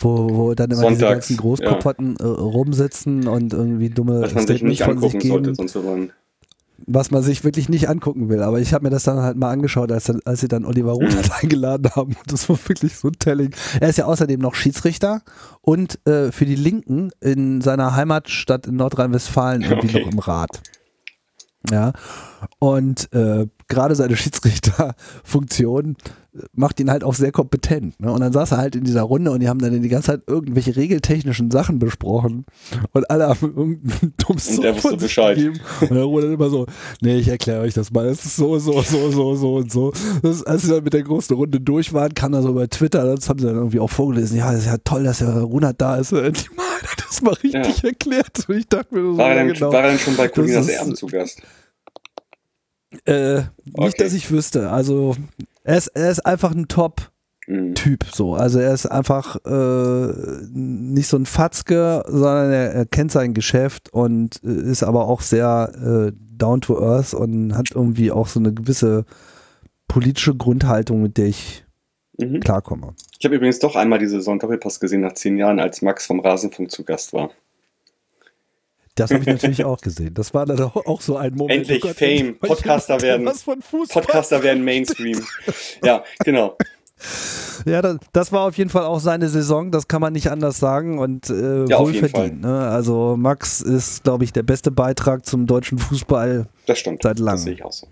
wo, 0.00 0.28
wo 0.34 0.54
dann 0.54 0.70
immer 0.70 0.88
diese 0.88 1.00
Sonntags, 1.00 1.28
ganzen 1.28 1.36
Großkopotten 1.36 2.16
äh, 2.18 2.24
rumsitzen 2.24 3.28
und 3.28 3.52
irgendwie 3.52 3.90
dumme 3.90 4.22
was 4.22 4.34
man 4.34 4.46
sich 4.46 4.62
nicht 4.62 4.82
von 4.82 4.98
sich 4.98 5.18
geben, 5.18 5.54
sollte, 5.54 6.12
was 6.86 7.10
man 7.10 7.22
sich 7.22 7.44
wirklich 7.44 7.68
nicht 7.68 7.88
angucken 7.90 8.30
will. 8.30 8.42
Aber 8.42 8.58
ich 8.58 8.72
habe 8.72 8.84
mir 8.84 8.90
das 8.90 9.04
dann 9.04 9.18
halt 9.20 9.36
mal 9.36 9.50
angeschaut, 9.50 9.92
als, 9.92 10.08
als 10.24 10.40
sie 10.40 10.48
dann 10.48 10.64
Oliver 10.64 10.92
Runert 10.92 11.26
Mhm. 11.26 11.32
eingeladen 11.42 11.90
haben. 11.94 12.12
Und 12.14 12.32
das 12.32 12.48
war 12.48 12.58
wirklich 12.66 12.96
so 12.96 13.08
ein 13.08 13.18
Telling. 13.18 13.54
Er 13.80 13.90
ist 13.90 13.98
ja 13.98 14.06
außerdem 14.06 14.40
noch 14.40 14.54
Schiedsrichter 14.54 15.20
und 15.60 15.98
äh, 16.08 16.32
für 16.32 16.46
die 16.46 16.56
Linken 16.56 17.10
in 17.20 17.60
seiner 17.60 17.94
Heimatstadt 17.94 18.66
in 18.66 18.76
Nordrhein-Westfalen 18.76 19.62
irgendwie 19.62 19.88
Okay. 19.88 20.04
noch 20.06 20.12
im 20.12 20.18
Rat. 20.18 20.62
Ja, 21.70 21.92
und 22.58 23.12
äh, 23.12 23.46
gerade 23.70 23.94
seine 23.94 24.16
Schiedsrichterfunktion 24.18 25.96
macht 26.52 26.78
ihn 26.78 26.90
halt 26.90 27.02
auch 27.02 27.14
sehr 27.14 27.32
kompetent. 27.32 27.98
Ne? 27.98 28.12
Und 28.12 28.20
dann 28.20 28.32
saß 28.32 28.52
er 28.52 28.58
halt 28.58 28.76
in 28.76 28.84
dieser 28.84 29.02
Runde 29.02 29.30
und 29.32 29.40
die 29.40 29.48
haben 29.48 29.58
dann 29.58 29.82
die 29.82 29.88
ganze 29.88 30.12
Zeit 30.12 30.22
irgendwelche 30.26 30.76
regeltechnischen 30.76 31.50
Sachen 31.50 31.78
besprochen 31.80 32.44
und 32.92 33.10
alle 33.10 33.28
haben 33.28 33.52
irgendeinen 33.56 34.14
dummes 34.28 34.56
Und 34.56 34.62
der 34.62 34.74
wusste 34.76 34.96
Bescheid. 34.96 35.36
gegeben. 35.36 35.60
Und 35.80 35.96
er 35.96 36.08
wurde 36.08 36.26
dann 36.26 36.34
immer 36.34 36.50
so, 36.50 36.66
nee, 37.00 37.16
ich 37.16 37.28
erkläre 37.28 37.62
euch 37.62 37.74
das 37.74 37.90
mal, 37.90 38.06
es 38.06 38.24
ist 38.24 38.36
so, 38.36 38.58
so, 38.58 38.80
so, 38.82 39.10
so, 39.10 39.34
so 39.34 39.54
und 39.56 39.72
so. 39.72 39.92
Das, 40.22 40.44
als 40.44 40.62
sie 40.62 40.68
dann 40.68 40.84
mit 40.84 40.92
der 40.92 41.02
großen 41.02 41.34
Runde 41.34 41.60
durch 41.60 41.92
waren, 41.92 42.14
kam 42.14 42.32
er 42.34 42.42
so 42.42 42.50
über 42.50 42.68
Twitter, 42.68 43.16
das 43.16 43.28
haben 43.28 43.38
sie 43.40 43.46
dann 43.46 43.56
irgendwie 43.56 43.80
auch 43.80 43.90
vorgelesen, 43.90 44.36
ja, 44.36 44.52
das 44.52 44.60
ist 44.60 44.66
ja 44.66 44.76
toll, 44.84 45.04
dass 45.04 45.18
der 45.18 45.30
Runert 45.40 45.80
da 45.80 45.96
ist. 45.96 46.12
Endlich 46.12 46.50
mal 46.54 46.64
hat 46.82 47.04
das 47.08 47.22
mal 47.22 47.34
richtig 47.34 47.82
erklärt. 47.84 48.48
Und 48.48 48.56
ich 48.56 48.68
dachte 48.68 48.94
mir 48.94 49.02
so, 49.02 49.18
War, 49.18 49.30
er 49.30 49.36
ja, 49.36 49.44
denn, 49.44 49.54
genau. 49.54 49.72
war 49.72 49.82
er 49.82 49.90
denn 49.90 49.98
schon 49.98 50.16
bei 50.16 50.28
Colinas 50.28 50.68
Erben 50.68 50.94
zu 50.94 51.06
Gast? 51.06 51.42
Äh, 53.04 53.34
nicht, 53.36 53.48
Okay. 53.74 53.94
dass 53.98 54.12
ich 54.12 54.30
wüsste. 54.30 54.70
Also 54.70 55.16
er 55.64 55.76
ist, 55.78 55.88
er 55.88 56.10
ist 56.10 56.26
einfach 56.26 56.52
ein 56.52 56.66
Top-Typ. 56.68 58.04
Mhm. 58.04 58.08
So. 58.12 58.34
Also 58.34 58.58
er 58.58 58.74
ist 58.74 58.86
einfach 58.86 59.36
äh, 59.44 60.12
nicht 60.52 61.08
so 61.08 61.16
ein 61.16 61.26
Fatzke, 61.26 62.02
sondern 62.08 62.50
er, 62.52 62.72
er 62.72 62.86
kennt 62.86 63.12
sein 63.12 63.34
Geschäft 63.34 63.92
und 63.92 64.40
äh, 64.44 64.48
ist 64.70 64.82
aber 64.82 65.06
auch 65.06 65.20
sehr 65.20 66.10
äh, 66.10 66.12
down 66.36 66.60
to 66.60 66.80
earth 66.82 67.14
und 67.14 67.56
hat 67.56 67.70
irgendwie 67.74 68.10
auch 68.10 68.26
so 68.26 68.40
eine 68.40 68.52
gewisse 68.52 69.04
politische 69.88 70.34
Grundhaltung, 70.34 71.02
mit 71.02 71.16
der 71.18 71.26
ich 71.26 71.64
Mhm. 72.18 72.40
klarkomme. 72.40 72.94
Ich 73.18 73.24
habe 73.24 73.36
übrigens 73.36 73.60
doch 73.60 73.76
einmal 73.76 73.98
diese 73.98 74.16
Saison 74.16 74.38
Doppelpass 74.38 74.78
gesehen 74.78 75.00
nach 75.00 75.14
zehn 75.14 75.38
Jahren, 75.38 75.58
als 75.58 75.80
Max 75.80 76.04
vom 76.06 76.20
Rasenfunk 76.20 76.70
zu 76.70 76.84
Gast 76.84 77.14
war. 77.14 77.30
Das 79.00 79.10
habe 79.10 79.20
ich 79.20 79.26
natürlich 79.26 79.64
auch 79.64 79.80
gesehen. 79.80 80.14
Das 80.14 80.34
war 80.34 80.46
dann 80.46 80.60
auch 80.60 81.00
so 81.00 81.16
ein 81.16 81.34
Moment. 81.34 81.60
Endlich 81.60 81.84
oh 81.84 81.88
Gott, 81.88 81.96
Fame. 81.96 82.10
endlich 82.10 82.40
Podcaster 82.40 83.00
werden- 83.00 83.30
Podcaster 83.88 84.42
werden 84.42 84.64
Mainstream. 84.64 85.20
Ja, 85.84 86.04
genau. 86.24 86.56
Ja, 87.64 87.80
das, 87.80 87.96
das, 88.12 88.32
war 88.32 88.46
auf 88.46 88.58
jeden 88.58 88.68
Fall 88.68 88.84
auch 88.84 89.00
seine 89.00 89.28
Saison, 89.28 89.70
das 89.70 89.88
kann 89.88 90.02
man 90.02 90.12
nicht 90.12 90.30
anders 90.30 90.58
sagen 90.58 90.98
und 90.98 91.30
äh, 91.30 91.64
ja, 91.64 91.78
wohlverdient. 91.78 92.42
Ne? 92.42 92.68
Also 92.68 93.16
Max 93.18 93.62
ist, 93.62 94.04
glaube 94.04 94.24
ich, 94.24 94.34
der 94.34 94.42
beste 94.42 94.70
Beitrag 94.70 95.24
zum 95.24 95.46
deutschen 95.46 95.78
Fußball 95.78 96.46
das 96.66 96.78
stimmt. 96.78 97.02
seit 97.02 97.18
langem. 97.18 97.36
Das 97.36 97.42
sehe 97.44 97.54
ich 97.54 97.64
auch 97.64 97.72
so. 97.72 97.88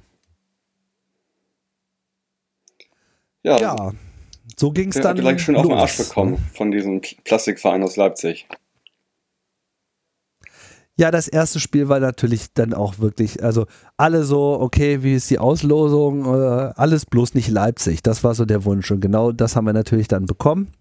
Ja, 3.43 3.59
ja 3.59 3.93
so 4.59 4.73
ging 4.73 4.89
es 4.89 4.97
dann. 4.97 5.17
Hat 5.17 5.19
gleich 5.19 5.43
schön 5.43 5.55
los. 5.55 5.65
auf 5.65 5.71
den 5.71 5.79
Arsch 5.79 5.97
bekommen 5.99 6.39
von 6.53 6.71
diesem 6.71 7.01
Plastikverein 7.25 7.83
aus 7.83 7.97
Leipzig. 7.97 8.47
Ja, 10.99 11.13
das 11.13 11.29
erste 11.29 11.61
Spiel 11.61 11.89
war 11.89 12.01
natürlich 12.01 12.53
dann 12.55 12.75
auch 12.75 12.99
wirklich, 12.99 13.45
also 13.45 13.67
alle 13.97 14.25
so, 14.25 14.59
okay, 14.61 15.05
wie 15.05 15.15
ist 15.15 15.31
die 15.31 15.39
Auslosung? 15.39 16.25
Äh, 16.25 16.73
alles 16.75 17.07
bloß 17.07 17.35
nicht 17.35 17.49
Leipzig. 17.49 18.03
Das 18.03 18.25
war 18.25 18.35
so 18.35 18.45
der 18.45 18.65
Wunsch. 18.65 18.91
Und 18.91 19.01
genau 19.01 19.31
das 19.31 19.55
haben 19.55 19.67
wir 19.67 19.73
natürlich 19.73 20.09
dann 20.09 20.27
bekommen. 20.27 20.73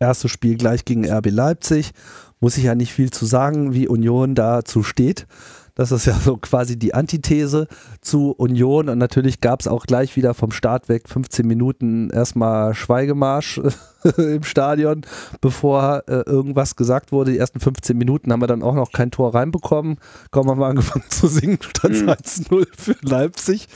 Erstes 0.00 0.32
Spiel 0.32 0.56
gleich 0.56 0.84
gegen 0.84 1.08
RB 1.08 1.30
Leipzig. 1.30 1.92
Muss 2.40 2.56
ich 2.58 2.64
ja 2.64 2.74
nicht 2.74 2.92
viel 2.92 3.10
zu 3.10 3.26
sagen, 3.26 3.74
wie 3.74 3.86
Union 3.86 4.34
dazu 4.34 4.82
steht. 4.82 5.28
Das 5.78 5.92
ist 5.92 6.06
ja 6.06 6.14
so 6.14 6.36
quasi 6.36 6.76
die 6.76 6.92
Antithese 6.92 7.68
zu 8.00 8.32
Union. 8.32 8.88
Und 8.88 8.98
natürlich 8.98 9.40
gab 9.40 9.60
es 9.60 9.68
auch 9.68 9.86
gleich 9.86 10.16
wieder 10.16 10.34
vom 10.34 10.50
Start 10.50 10.88
weg 10.88 11.08
15 11.08 11.46
Minuten 11.46 12.10
erstmal 12.10 12.74
Schweigemarsch 12.74 13.60
im 14.16 14.42
Stadion, 14.42 15.02
bevor 15.40 16.02
äh, 16.08 16.22
irgendwas 16.26 16.74
gesagt 16.74 17.12
wurde. 17.12 17.30
Die 17.30 17.38
ersten 17.38 17.60
15 17.60 17.96
Minuten 17.96 18.32
haben 18.32 18.42
wir 18.42 18.48
dann 18.48 18.64
auch 18.64 18.74
noch 18.74 18.90
kein 18.90 19.12
Tor 19.12 19.36
reinbekommen. 19.36 19.98
Kaum 20.32 20.50
haben 20.50 20.58
wir 20.58 20.66
angefangen 20.66 21.04
zu 21.10 21.28
singen, 21.28 21.58
statt 21.60 21.92
mhm. 21.92 22.10
1-0 22.10 22.66
für 22.76 22.96
Leipzig. 23.02 23.68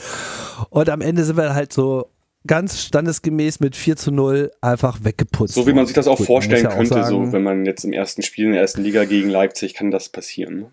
Und 0.70 0.90
am 0.90 1.02
Ende 1.02 1.22
sind 1.22 1.36
wir 1.36 1.54
halt 1.54 1.72
so 1.72 2.08
ganz 2.48 2.82
standesgemäß 2.82 3.60
mit 3.60 3.76
4 3.76 3.94
zu 3.94 4.10
0 4.10 4.50
einfach 4.60 5.04
weggeputzt. 5.04 5.54
So 5.54 5.68
wie 5.68 5.72
man 5.72 5.86
sich 5.86 5.94
das 5.94 6.08
auch 6.08 6.18
Gut, 6.18 6.26
vorstellen 6.26 6.64
ja 6.64 6.74
könnte, 6.74 6.94
sagen, 6.94 7.26
so 7.26 7.32
wenn 7.32 7.44
man 7.44 7.64
jetzt 7.64 7.84
im 7.84 7.92
ersten 7.92 8.22
Spiel 8.22 8.46
in 8.46 8.52
der 8.54 8.60
ersten 8.60 8.82
Liga 8.82 9.04
gegen 9.04 9.30
Leipzig 9.30 9.74
kann 9.74 9.92
das 9.92 10.08
passieren. 10.08 10.66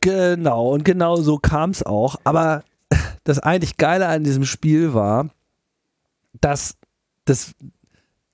Genau, 0.00 0.70
und 0.72 0.84
genau 0.84 1.16
so 1.16 1.38
kam 1.38 1.70
es 1.70 1.82
auch. 1.82 2.16
Aber 2.24 2.62
das 3.24 3.38
eigentlich 3.38 3.76
Geile 3.76 4.08
an 4.08 4.24
diesem 4.24 4.44
Spiel 4.44 4.94
war, 4.94 5.28
dass 6.40 6.76
das 7.24 7.52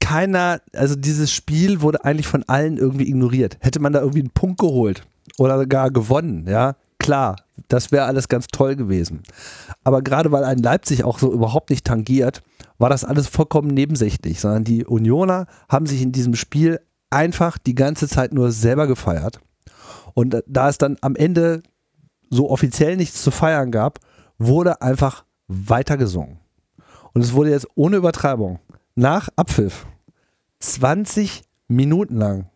keiner, 0.01 0.61
also 0.75 0.95
dieses 0.95 1.33
Spiel 1.33 1.81
wurde 1.81 2.05
eigentlich 2.05 2.29
von 2.29 2.45
allen 2.45 2.77
irgendwie 2.79 3.09
ignoriert. 3.09 3.59
Hätte 3.61 3.81
man 3.81 3.93
da 3.93 4.01
irgendwie 4.01 4.21
einen 4.21 4.31
Punkt 4.31 4.61
geholt 4.61 5.03
oder 5.39 5.67
gar 5.67 5.91
gewonnen, 5.91 6.47
ja, 6.49 6.77
klar, 6.99 7.37
das 7.69 7.91
wäre 7.91 8.05
alles 8.05 8.29
ganz 8.29 8.47
toll 8.47 8.77
gewesen. 8.77 9.23
Aber 9.83 10.03
gerade 10.03 10.31
weil 10.31 10.45
ein 10.45 10.59
Leipzig 10.59 11.03
auch 11.03 11.19
so 11.19 11.33
überhaupt 11.33 11.71
nicht 11.71 11.85
tangiert, 11.85 12.43
war 12.79 12.91
das 12.91 13.05
alles 13.05 13.27
vollkommen 13.27 13.69
nebensächlich, 13.69 14.41
sondern 14.41 14.65
die 14.65 14.85
Unioner 14.85 15.47
haben 15.69 15.87
sich 15.87 16.03
in 16.03 16.13
diesem 16.13 16.37
Spiel 16.37 16.81
einfach 17.11 17.59
die 17.59 17.75
ganze 17.75 18.07
Zeit 18.07 18.33
nur 18.33 18.53
selber 18.53 18.87
gefeiert 18.87 19.41
und 20.17 20.43
da 20.47 20.71
es 20.71 20.79
dann 20.79 20.97
am 21.03 21.15
Ende 21.15 21.63
so 22.31 22.49
offiziell 22.49 22.97
nichts 22.97 23.23
zu 23.23 23.31
feiern 23.31 23.71
gab, 23.71 23.99
wurde 24.39 24.81
einfach 24.81 25.27
weitergesungen. 25.47 26.39
Und 27.13 27.21
es 27.21 27.35
wurde 27.35 27.51
jetzt 27.51 27.69
ohne 27.75 27.99
Übertreibung 27.99 28.59
nach 28.95 29.29
Abpfiff 29.37 29.87
20 30.61 31.43
Minuten 31.69 32.17
lang 32.17 32.47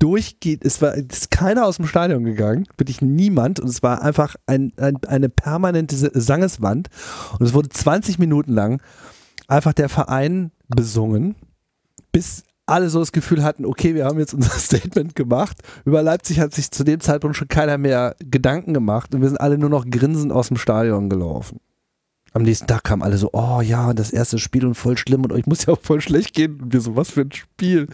durchgeht, 0.00 0.64
es 0.64 0.82
war 0.82 0.94
ist 0.94 1.30
keiner 1.30 1.64
aus 1.64 1.76
dem 1.76 1.86
Stadion 1.86 2.24
gegangen, 2.24 2.66
wirklich 2.76 3.00
niemand 3.00 3.60
und 3.60 3.68
es 3.68 3.84
war 3.84 4.02
einfach 4.02 4.34
ein, 4.46 4.72
ein, 4.76 4.96
eine 5.06 5.28
permanente 5.28 5.94
Sangeswand 5.96 6.88
und 7.38 7.46
es 7.46 7.54
wurde 7.54 7.68
20 7.68 8.18
Minuten 8.18 8.52
lang 8.52 8.82
einfach 9.46 9.74
der 9.74 9.88
Verein 9.88 10.50
besungen, 10.66 11.36
bis 12.10 12.42
alle 12.66 12.88
so 12.88 12.98
das 12.98 13.12
Gefühl 13.12 13.42
hatten, 13.42 13.66
okay, 13.66 13.94
wir 13.94 14.06
haben 14.06 14.18
jetzt 14.18 14.34
unser 14.34 14.50
Statement 14.58 15.14
gemacht. 15.14 15.58
Über 15.84 16.02
Leipzig 16.02 16.40
hat 16.40 16.54
sich 16.54 16.70
zu 16.70 16.84
dem 16.84 17.00
Zeitpunkt 17.00 17.36
schon 17.36 17.48
keiner 17.48 17.78
mehr 17.78 18.16
Gedanken 18.18 18.74
gemacht 18.74 19.14
und 19.14 19.20
wir 19.20 19.28
sind 19.28 19.40
alle 19.40 19.58
nur 19.58 19.70
noch 19.70 19.84
grinsend 19.88 20.32
aus 20.32 20.48
dem 20.48 20.56
Stadion 20.56 21.08
gelaufen. 21.08 21.60
Am 22.32 22.42
nächsten 22.42 22.66
Tag 22.66 22.82
kamen 22.82 23.02
alle 23.02 23.16
so, 23.16 23.30
oh 23.32 23.60
ja, 23.60 23.94
das 23.94 24.10
erste 24.10 24.38
Spiel 24.40 24.66
und 24.66 24.74
voll 24.74 24.98
schlimm 24.98 25.22
und 25.22 25.32
euch 25.32 25.46
muss 25.46 25.66
ja 25.66 25.74
auch 25.74 25.80
voll 25.80 26.00
schlecht 26.00 26.34
gehen. 26.34 26.60
Und 26.60 26.72
wir 26.72 26.80
so, 26.80 26.96
was 26.96 27.12
für 27.12 27.20
ein 27.20 27.32
Spiel. 27.32 27.86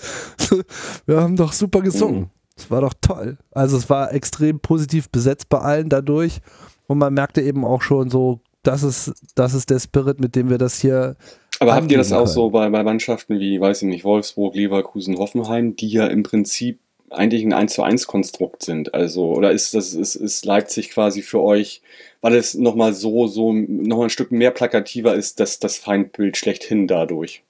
wir 1.06 1.20
haben 1.20 1.36
doch 1.36 1.52
super 1.52 1.82
gesungen. 1.82 2.30
Es 2.56 2.70
war 2.70 2.80
doch 2.80 2.94
toll. 3.00 3.36
Also 3.50 3.76
es 3.76 3.90
war 3.90 4.14
extrem 4.14 4.60
positiv 4.60 5.10
besetzt 5.10 5.50
bei 5.50 5.58
allen 5.58 5.90
dadurch 5.90 6.40
und 6.86 6.98
man 6.98 7.12
merkte 7.12 7.42
eben 7.42 7.64
auch 7.64 7.82
schon 7.82 8.08
so, 8.08 8.40
das 8.62 8.82
ist, 8.82 9.12
das 9.34 9.54
ist 9.54 9.70
der 9.70 9.78
Spirit, 9.78 10.20
mit 10.20 10.34
dem 10.36 10.48
wir 10.48 10.58
das 10.58 10.78
hier 10.78 11.16
aber 11.60 11.74
habt 11.74 11.92
ihr 11.92 11.98
das 11.98 12.10
auch 12.10 12.26
so 12.26 12.48
bei, 12.50 12.68
bei 12.70 12.82
Mannschaften 12.82 13.38
wie, 13.38 13.60
weiß 13.60 13.82
ich 13.82 13.88
nicht, 13.88 14.04
Wolfsburg, 14.04 14.54
Leverkusen, 14.54 15.18
Hoffenheim, 15.18 15.76
die 15.76 15.90
ja 15.90 16.06
im 16.06 16.22
Prinzip 16.22 16.80
eigentlich 17.10 17.44
ein 17.44 17.52
1 17.52 17.74
zu 17.74 17.82
1 17.82 18.06
Konstrukt 18.06 18.62
sind? 18.62 18.94
Also, 18.94 19.32
oder 19.32 19.52
ist 19.52 19.74
das, 19.74 19.92
ist, 19.92 20.14
ist 20.14 20.46
Leipzig 20.46 20.90
quasi 20.90 21.20
für 21.20 21.40
euch, 21.42 21.82
weil 22.22 22.34
es 22.34 22.54
nochmal 22.54 22.94
so, 22.94 23.26
so, 23.26 23.52
nochmal 23.52 24.06
ein 24.06 24.10
Stück 24.10 24.32
mehr 24.32 24.52
plakativer 24.52 25.14
ist, 25.14 25.38
dass 25.38 25.58
das 25.58 25.76
Feindbild 25.76 26.38
schlechthin 26.38 26.86
dadurch? 26.86 27.42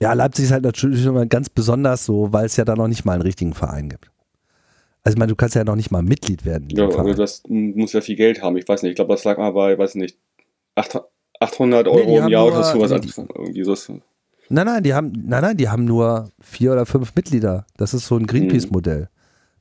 Ja, 0.00 0.12
Leipzig 0.12 0.46
ist 0.46 0.50
halt 0.50 0.64
natürlich 0.64 1.04
nochmal 1.04 1.28
ganz 1.28 1.48
besonders 1.48 2.04
so, 2.04 2.32
weil 2.32 2.46
es 2.46 2.56
ja 2.56 2.64
da 2.64 2.74
noch 2.74 2.88
nicht 2.88 3.04
mal 3.04 3.12
einen 3.12 3.22
richtigen 3.22 3.54
Verein 3.54 3.88
gibt. 3.88 4.10
Also 5.04 5.14
ich 5.14 5.18
meine, 5.20 5.30
du 5.30 5.36
kannst 5.36 5.54
ja 5.54 5.62
noch 5.62 5.76
nicht 5.76 5.92
mal 5.92 6.02
Mitglied 6.02 6.44
werden. 6.44 6.68
Ja, 6.70 6.86
aber 6.86 7.14
das 7.14 7.44
muss 7.46 7.92
ja 7.92 8.00
viel 8.00 8.16
Geld 8.16 8.42
haben. 8.42 8.56
Ich 8.56 8.66
weiß 8.66 8.82
nicht, 8.82 8.90
ich 8.90 8.96
glaube, 8.96 9.14
das 9.14 9.22
lag 9.22 9.38
mal 9.38 9.52
bei, 9.52 9.78
weiß 9.78 9.94
nicht, 9.94 10.18
8, 10.74 11.00
800 11.46 11.88
Euro 11.88 12.04
nee, 12.04 12.18
im 12.18 12.28
Jahr 12.28 12.46
oder 12.46 12.62
sowas. 12.62 12.90
Nee, 12.90 13.24
irgendwie 13.34 13.64
sowas. 13.64 13.90
Nein, 14.48 14.66
nein, 14.66 14.82
die 14.82 14.94
haben, 14.94 15.12
nein, 15.26 15.42
nein, 15.42 15.56
die 15.56 15.68
haben 15.68 15.84
nur 15.84 16.30
vier 16.40 16.72
oder 16.72 16.86
fünf 16.86 17.14
Mitglieder. 17.14 17.66
Das 17.76 17.94
ist 17.94 18.06
so 18.06 18.16
ein 18.16 18.26
Greenpeace-Modell. 18.26 19.08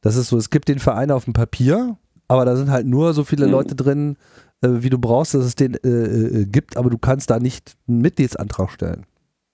Das 0.01 0.15
ist 0.15 0.29
so, 0.29 0.37
es 0.37 0.49
gibt 0.49 0.67
den 0.67 0.79
Verein 0.79 1.09
auf 1.09 1.25
dem 1.25 1.33
Papier, 1.33 1.97
aber 2.27 2.45
da 2.45 2.55
sind 2.55 2.69
halt 2.69 2.85
nur 2.85 3.13
so 3.13 3.23
viele 3.23 3.45
hm. 3.45 3.51
Leute 3.51 3.75
drin, 3.75 4.17
äh, 4.61 4.69
wie 4.69 4.89
du 4.89 4.99
brauchst, 4.99 5.33
dass 5.33 5.45
es 5.45 5.55
den 5.55 5.75
äh, 5.83 5.87
äh, 5.87 6.45
gibt, 6.45 6.77
aber 6.77 6.89
du 6.89 6.97
kannst 6.97 7.29
da 7.29 7.39
nicht 7.39 7.75
einen 7.87 8.01
Mitgliedsantrag 8.01 8.71
stellen. 8.71 9.05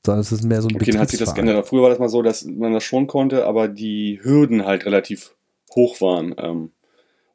Sondern 0.05 0.21
es 0.21 0.31
ist 0.31 0.43
mehr 0.43 0.61
so 0.61 0.67
ein 0.67 0.75
Okay, 0.75 0.91
dann 0.91 1.01
hat 1.01 1.09
sich 1.09 1.19
das 1.19 1.35
geändert. 1.35 1.67
Früher 1.67 1.83
war 1.83 1.89
das 1.89 1.99
mal 1.99 2.09
so, 2.09 2.21
dass 2.21 2.43
man 2.43 2.73
das 2.73 2.83
schon 2.83 3.07
konnte, 3.07 3.45
aber 3.45 3.67
die 3.67 4.19
Hürden 4.21 4.65
halt 4.65 4.85
relativ 4.85 5.35
hoch 5.75 6.01
waren. 6.01 6.33
Ähm, 6.37 6.71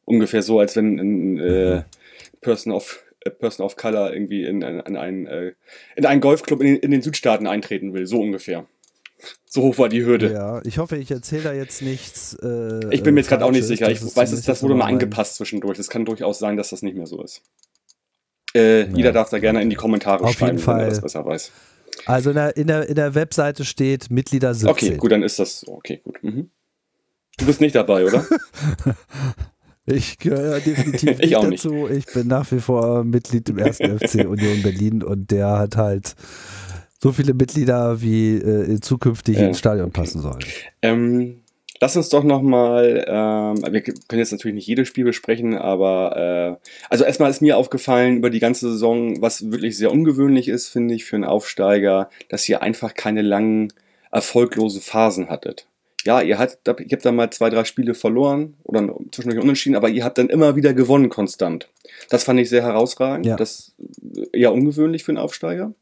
ungefähr 0.05 0.43
so, 0.43 0.59
als 0.59 0.75
wenn 0.77 0.99
ein 0.99 1.39
äh, 1.39 1.83
Person 2.41 2.73
of 2.73 3.03
Person 3.31 3.65
of 3.65 3.77
Color 3.77 4.13
irgendwie 4.13 4.45
in, 4.45 4.63
in, 4.63 4.81
in, 4.81 4.97
einen, 4.97 5.27
äh, 5.27 5.53
in 5.97 6.07
einen 6.07 6.21
Golfclub 6.21 6.61
in, 6.61 6.77
in 6.77 6.91
den 6.91 7.03
Südstaaten 7.03 7.47
eintreten 7.47 7.95
will, 7.95 8.07
so 8.07 8.21
ungefähr. 8.21 8.67
So 9.49 9.63
hoch 9.63 9.79
war 9.79 9.89
die 9.89 10.05
Hürde. 10.05 10.31
Ja, 10.31 10.61
ich 10.65 10.77
hoffe, 10.77 10.99
ich 10.99 11.11
erzähle 11.11 11.45
da 11.45 11.53
jetzt 11.55 11.81
nichts. 11.81 12.37
Äh, 12.43 12.93
ich 12.93 13.03
bin 13.03 13.15
mir 13.15 13.21
jetzt 13.21 13.29
gerade 13.29 13.43
auch 13.43 13.51
nicht 13.51 13.65
sicher. 13.65 13.91
Ich 13.91 14.03
weiß, 14.03 14.31
das, 14.31 14.43
das 14.43 14.63
wurde 14.63 14.75
mal 14.75 14.85
angepasst 14.85 15.37
zwischendurch. 15.37 15.79
Es 15.79 15.89
kann 15.89 16.05
durchaus 16.05 16.39
sein, 16.39 16.59
dass 16.59 16.69
das 16.69 16.83
nicht 16.83 16.95
mehr 16.95 17.07
so 17.07 17.23
ist. 17.23 17.41
Äh, 18.55 18.81
ja. 18.81 18.87
Jeder 18.95 19.13
darf 19.13 19.31
da 19.31 19.39
gerne 19.39 19.63
in 19.63 19.71
die 19.71 19.77
Kommentare 19.77 20.25
Auf 20.25 20.33
schreiben, 20.33 20.65
wenn 20.67 20.81
er 20.81 20.89
das 20.91 21.01
besser 21.01 21.25
weiß. 21.25 21.53
Also 22.05 22.31
in 22.31 22.37
der, 22.37 22.57
in 22.57 22.67
der, 22.67 22.89
in 22.89 22.95
der 22.95 23.15
Webseite 23.15 23.65
steht 23.65 24.11
Mitglieder 24.11 24.53
17. 24.53 24.71
Okay, 24.71 24.97
gut, 24.99 25.13
dann 25.13 25.23
ist 25.23 25.39
das 25.39 25.61
so. 25.61 25.73
Okay, 25.73 26.03
gut. 26.05 26.23
Mhm. 26.23 26.51
Du 27.39 27.47
bist 27.47 27.61
nicht 27.61 27.75
dabei, 27.75 28.05
oder? 28.05 28.27
Ich 29.87 30.19
gehöre 30.19 30.59
definitiv 30.61 31.11
nicht, 31.19 31.21
nicht 31.21 31.35
dazu. 31.35 31.89
Ich 31.89 32.07
bin 32.07 32.27
nach 32.27 32.51
wie 32.51 32.59
vor 32.59 33.05
Mitglied 33.05 33.49
im 33.49 33.59
ersten 33.59 33.99
FC 34.01 34.27
Union 34.27 34.63
Berlin 34.63 35.03
und 35.03 35.31
der 35.31 35.59
hat 35.59 35.77
halt 35.77 36.17
so 37.01 37.13
viele 37.13 37.35
Mitglieder, 37.35 38.01
wie 38.01 38.37
äh, 38.37 38.81
zukünftig 38.81 39.39
ja, 39.39 39.47
ins 39.47 39.59
Stadion 39.59 39.89
okay. 39.89 40.01
passen 40.01 40.21
sollen. 40.21 40.45
Ähm, 40.83 41.43
lass 41.81 41.97
uns 41.97 42.09
doch 42.09 42.25
nochmal, 42.25 43.05
ähm, 43.07 43.73
wir 43.73 43.83
können 43.83 44.19
jetzt 44.19 44.33
natürlich 44.33 44.57
nicht 44.57 44.67
jedes 44.67 44.89
Spiel 44.89 45.05
besprechen, 45.05 45.57
aber 45.57 46.59
äh, 46.61 46.69
also 46.91 47.05
erstmal 47.05 47.31
ist 47.31 47.43
mir 47.43 47.57
aufgefallen 47.57 48.17
über 48.17 48.31
die 48.31 48.41
ganze 48.41 48.71
Saison, 48.71 49.21
was 49.21 49.53
wirklich 49.53 49.77
sehr 49.77 49.93
ungewöhnlich 49.93 50.49
ist, 50.49 50.69
finde 50.69 50.95
ich, 50.95 51.05
für 51.05 51.17
einen 51.17 51.25
Aufsteiger, 51.25 52.11
dass 52.29 52.49
ihr 52.49 52.61
einfach 52.63 52.95
keine 52.95 53.23
langen, 53.23 53.73
erfolglose 54.11 54.81
Phasen 54.81 55.29
hattet 55.29 55.69
ja, 56.07 56.23
ihr 56.23 56.39
habt, 56.39 56.67
ihr 56.67 56.93
habt 56.93 57.05
da 57.05 57.13
mal 57.13 57.31
zwei, 57.31 57.51
drei 57.51 57.65
Spiele 57.65 57.95
verloren 57.95 58.55
oder 58.65 58.95
zwischendurch 59.13 59.43
unentschieden, 59.43 59.77
aber 59.77 59.89
ihr 59.89 60.05
habt 60.05 60.19
dann 60.19 60.29
immer 60.29 60.57
wieder 60.57 60.73
gewonnen 60.73 61.09
konstant. 61.09 61.69
Das 62.09 62.25
fand 62.25 62.41
ich 62.41 62.49
sehr 62.49 62.63
herausragend. 62.63 63.27
Ja. 63.27 63.37
Das 63.37 63.75
ist 64.15 64.33
eher 64.33 64.53
ungewöhnlich 64.53 65.05
für 65.05 65.13
einen 65.13 65.19
Aufsteiger. 65.19 65.75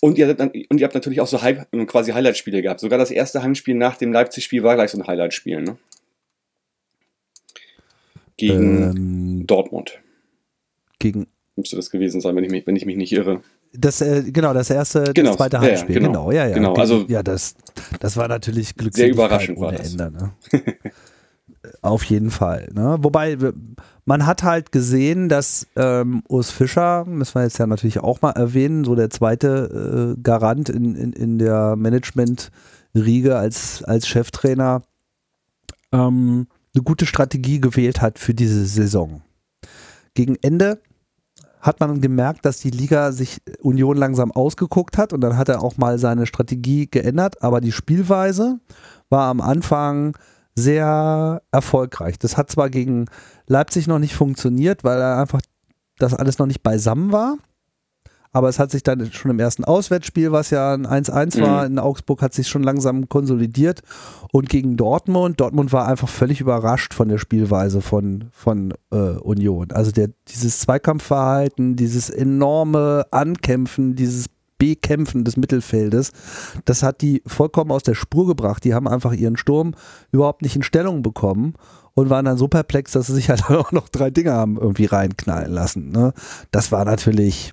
Und 0.00 0.18
ihr, 0.18 0.28
habt, 0.28 0.40
und 0.40 0.80
ihr 0.80 0.84
habt 0.84 0.94
natürlich 0.94 1.20
auch 1.20 1.26
so 1.26 1.38
quasi 1.86 2.12
Highlight-Spiele 2.12 2.62
gehabt. 2.62 2.80
Sogar 2.80 2.98
das 2.98 3.10
erste 3.10 3.42
Heimspiel 3.42 3.74
nach 3.74 3.96
dem 3.96 4.12
Leipzig-Spiel 4.12 4.62
war 4.62 4.74
gleich 4.76 4.90
so 4.90 4.98
ein 4.98 5.06
Highlight-Spiel, 5.06 5.62
ne? 5.62 5.76
Gegen 8.36 8.82
ähm, 9.40 9.46
Dortmund. 9.46 9.98
Gegen. 11.00 11.26
Müsste 11.56 11.74
das 11.74 11.90
gewesen 11.90 12.20
sein, 12.20 12.36
wenn 12.36 12.44
ich 12.44 12.50
mich, 12.50 12.66
wenn 12.68 12.76
ich 12.76 12.86
mich 12.86 12.96
nicht 12.96 13.12
irre. 13.12 13.42
Das, 13.72 14.00
äh, 14.00 14.22
genau, 14.30 14.54
das 14.54 14.70
erste, 14.70 15.12
genau, 15.12 15.30
das 15.30 15.36
zweite 15.36 15.60
Heimspiel. 15.60 15.96
Ja, 15.96 16.00
genau, 16.00 16.26
genau, 16.26 16.32
ja, 16.32 16.46
ja. 16.46 16.54
Genau, 16.54 16.74
also 16.74 17.04
ja, 17.08 17.22
das, 17.22 17.54
das 18.00 18.16
war 18.16 18.28
natürlich 18.28 18.74
glücklich. 18.74 18.96
Sehr 18.96 19.10
überraschend 19.10 19.60
war 19.60 19.72
das. 19.72 19.92
Ende, 19.92 20.10
ne? 20.10 20.32
auf 21.82 22.04
jeden 22.04 22.30
Fall. 22.30 22.68
Ne? 22.72 22.98
Wobei, 23.00 23.36
man 24.04 24.26
hat 24.26 24.42
halt 24.42 24.72
gesehen, 24.72 25.28
dass 25.28 25.66
ähm, 25.76 26.22
Urs 26.28 26.50
Fischer, 26.50 27.04
müssen 27.04 27.34
wir 27.34 27.42
jetzt 27.42 27.58
ja 27.58 27.66
natürlich 27.66 28.00
auch 28.00 28.22
mal 28.22 28.32
erwähnen, 28.32 28.84
so 28.84 28.94
der 28.94 29.10
zweite 29.10 30.14
äh, 30.16 30.20
Garant 30.20 30.68
in, 30.68 30.94
in, 30.94 31.12
in 31.12 31.38
der 31.38 31.76
Management-Riege 31.76 33.36
als, 33.36 33.82
als 33.84 34.08
Cheftrainer, 34.08 34.82
ähm, 35.92 36.46
eine 36.74 36.84
gute 36.84 37.06
Strategie 37.06 37.60
gewählt 37.60 38.00
hat 38.00 38.18
für 38.18 38.34
diese 38.34 38.64
Saison. 38.66 39.22
Gegen 40.14 40.36
Ende 40.42 40.80
hat 41.60 41.80
man 41.80 42.00
gemerkt, 42.00 42.44
dass 42.44 42.58
die 42.58 42.70
Liga 42.70 43.12
sich 43.12 43.40
Union 43.60 43.96
langsam 43.96 44.32
ausgeguckt 44.32 44.98
hat 44.98 45.12
und 45.12 45.20
dann 45.20 45.36
hat 45.36 45.48
er 45.48 45.62
auch 45.62 45.76
mal 45.76 45.98
seine 45.98 46.26
Strategie 46.26 46.88
geändert, 46.88 47.42
aber 47.42 47.60
die 47.60 47.72
Spielweise 47.72 48.60
war 49.10 49.28
am 49.28 49.40
Anfang 49.40 50.16
sehr 50.54 51.42
erfolgreich. 51.52 52.18
Das 52.18 52.36
hat 52.36 52.50
zwar 52.50 52.68
gegen 52.68 53.06
Leipzig 53.46 53.86
noch 53.86 53.98
nicht 53.98 54.14
funktioniert, 54.14 54.84
weil 54.84 55.00
er 55.00 55.18
einfach 55.18 55.40
das 55.98 56.14
alles 56.14 56.38
noch 56.38 56.46
nicht 56.46 56.62
beisammen 56.62 57.12
war. 57.12 57.36
Aber 58.32 58.48
es 58.48 58.58
hat 58.58 58.70
sich 58.70 58.82
dann 58.82 59.10
schon 59.12 59.30
im 59.30 59.38
ersten 59.38 59.64
Auswärtsspiel, 59.64 60.32
was 60.32 60.50
ja 60.50 60.74
ein 60.74 60.86
1-1 60.86 61.40
war, 61.40 61.64
mhm. 61.64 61.72
in 61.72 61.78
Augsburg 61.78 62.22
hat 62.22 62.34
sich 62.34 62.48
schon 62.48 62.62
langsam 62.62 63.08
konsolidiert. 63.08 63.80
Und 64.32 64.48
gegen 64.48 64.76
Dortmund, 64.76 65.40
Dortmund 65.40 65.72
war 65.72 65.86
einfach 65.86 66.08
völlig 66.08 66.40
überrascht 66.40 66.94
von 66.94 67.08
der 67.08 67.18
Spielweise 67.18 67.80
von, 67.80 68.28
von 68.32 68.74
äh, 68.90 68.96
Union. 68.96 69.72
Also 69.72 69.90
der, 69.90 70.10
dieses 70.28 70.60
Zweikampfverhalten, 70.60 71.76
dieses 71.76 72.10
enorme 72.10 73.06
Ankämpfen, 73.10 73.96
dieses 73.96 74.26
Bekämpfen 74.58 75.24
des 75.24 75.36
Mittelfeldes, 75.36 76.10
das 76.64 76.82
hat 76.82 77.00
die 77.00 77.22
vollkommen 77.26 77.70
aus 77.70 77.84
der 77.84 77.94
Spur 77.94 78.26
gebracht. 78.26 78.64
Die 78.64 78.74
haben 78.74 78.88
einfach 78.88 79.12
ihren 79.12 79.36
Sturm 79.36 79.74
überhaupt 80.10 80.42
nicht 80.42 80.56
in 80.56 80.62
Stellung 80.62 81.02
bekommen 81.02 81.54
und 81.94 82.10
waren 82.10 82.24
dann 82.24 82.36
so 82.36 82.48
perplex, 82.48 82.92
dass 82.92 83.06
sie 83.06 83.14
sich 83.14 83.30
halt 83.30 83.44
auch 83.50 83.72
noch 83.72 83.88
drei 83.88 84.10
Dinge 84.10 84.32
haben 84.32 84.56
irgendwie 84.56 84.86
reinknallen 84.86 85.52
lassen. 85.52 85.90
Ne? 85.90 86.12
Das 86.50 86.72
war 86.72 86.84
natürlich 86.84 87.52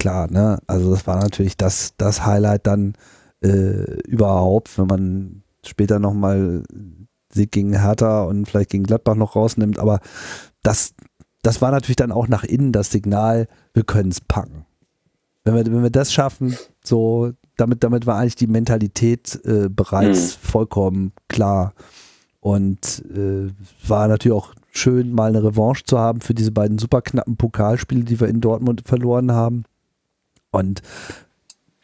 klar, 0.00 0.28
ne? 0.30 0.58
Also 0.66 0.90
das 0.90 1.06
war 1.06 1.20
natürlich 1.20 1.56
das, 1.56 1.94
das 1.96 2.26
Highlight 2.26 2.66
dann 2.66 2.94
äh, 3.42 4.00
überhaupt, 4.08 4.76
wenn 4.78 4.86
man 4.86 5.42
später 5.64 6.00
nochmal 6.00 6.64
Sieg 7.32 7.52
gegen 7.52 7.78
Hertha 7.78 8.24
und 8.24 8.46
vielleicht 8.46 8.70
gegen 8.70 8.84
Gladbach 8.84 9.14
noch 9.14 9.36
rausnimmt, 9.36 9.78
aber 9.78 10.00
das, 10.62 10.94
das 11.42 11.62
war 11.62 11.70
natürlich 11.70 11.96
dann 11.96 12.10
auch 12.10 12.26
nach 12.26 12.42
innen 12.42 12.72
das 12.72 12.90
Signal, 12.90 13.46
wir 13.72 13.84
können 13.84 14.10
es 14.10 14.20
packen. 14.20 14.64
Wenn 15.44 15.54
wir, 15.54 15.64
wenn 15.66 15.82
wir 15.82 15.90
das 15.90 16.12
schaffen, 16.12 16.56
so, 16.84 17.32
damit, 17.56 17.84
damit 17.84 18.06
war 18.06 18.18
eigentlich 18.18 18.36
die 18.36 18.46
Mentalität 18.46 19.40
äh, 19.44 19.68
bereits 19.68 20.36
mhm. 20.36 20.48
vollkommen 20.48 21.12
klar. 21.28 21.74
Und 22.40 23.04
äh, 23.14 23.50
war 23.86 24.08
natürlich 24.08 24.36
auch 24.36 24.54
schön, 24.70 25.12
mal 25.12 25.28
eine 25.28 25.44
Revanche 25.44 25.84
zu 25.84 25.98
haben 25.98 26.20
für 26.20 26.34
diese 26.34 26.52
beiden 26.52 26.78
super 26.78 27.02
knappen 27.02 27.36
Pokalspiele, 27.36 28.04
die 28.04 28.18
wir 28.18 28.28
in 28.28 28.40
Dortmund 28.40 28.82
verloren 28.86 29.32
haben. 29.32 29.64
Und 30.50 30.82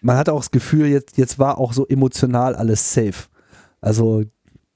man 0.01 0.17
hatte 0.17 0.33
auch 0.33 0.41
das 0.41 0.51
Gefühl, 0.51 0.87
jetzt, 0.87 1.19
jetzt 1.19 1.39
war 1.39 1.59
auch 1.59 1.73
so 1.73 1.87
emotional 1.87 2.55
alles 2.55 2.93
safe. 2.93 3.29
Also 3.81 4.25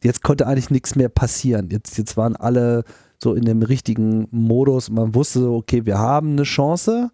jetzt 0.03 0.23
konnte 0.23 0.47
eigentlich 0.47 0.71
nichts 0.71 0.97
mehr 0.97 1.09
passieren. 1.09 1.69
Jetzt, 1.71 1.99
jetzt 1.99 2.17
waren 2.17 2.37
alle 2.37 2.85
so 3.19 3.35
in 3.35 3.45
dem 3.45 3.63
richtigen 3.63 4.29
Modus. 4.31 4.91
Man 4.91 5.15
wusste 5.15 5.41
so, 5.41 5.57
okay, 5.57 5.85
wir 5.85 5.99
haben 5.99 6.33
eine 6.33 6.45
Chance 6.45 7.11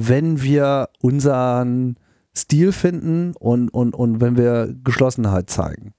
wenn 0.00 0.40
wir 0.42 0.90
unseren 1.02 1.96
Stil 2.36 2.70
finden 2.70 3.34
und, 3.34 3.68
und, 3.70 3.96
und 3.96 4.20
wenn 4.20 4.36
wir 4.36 4.72
Geschlossenheit 4.84 5.50
zeigen. 5.50 5.92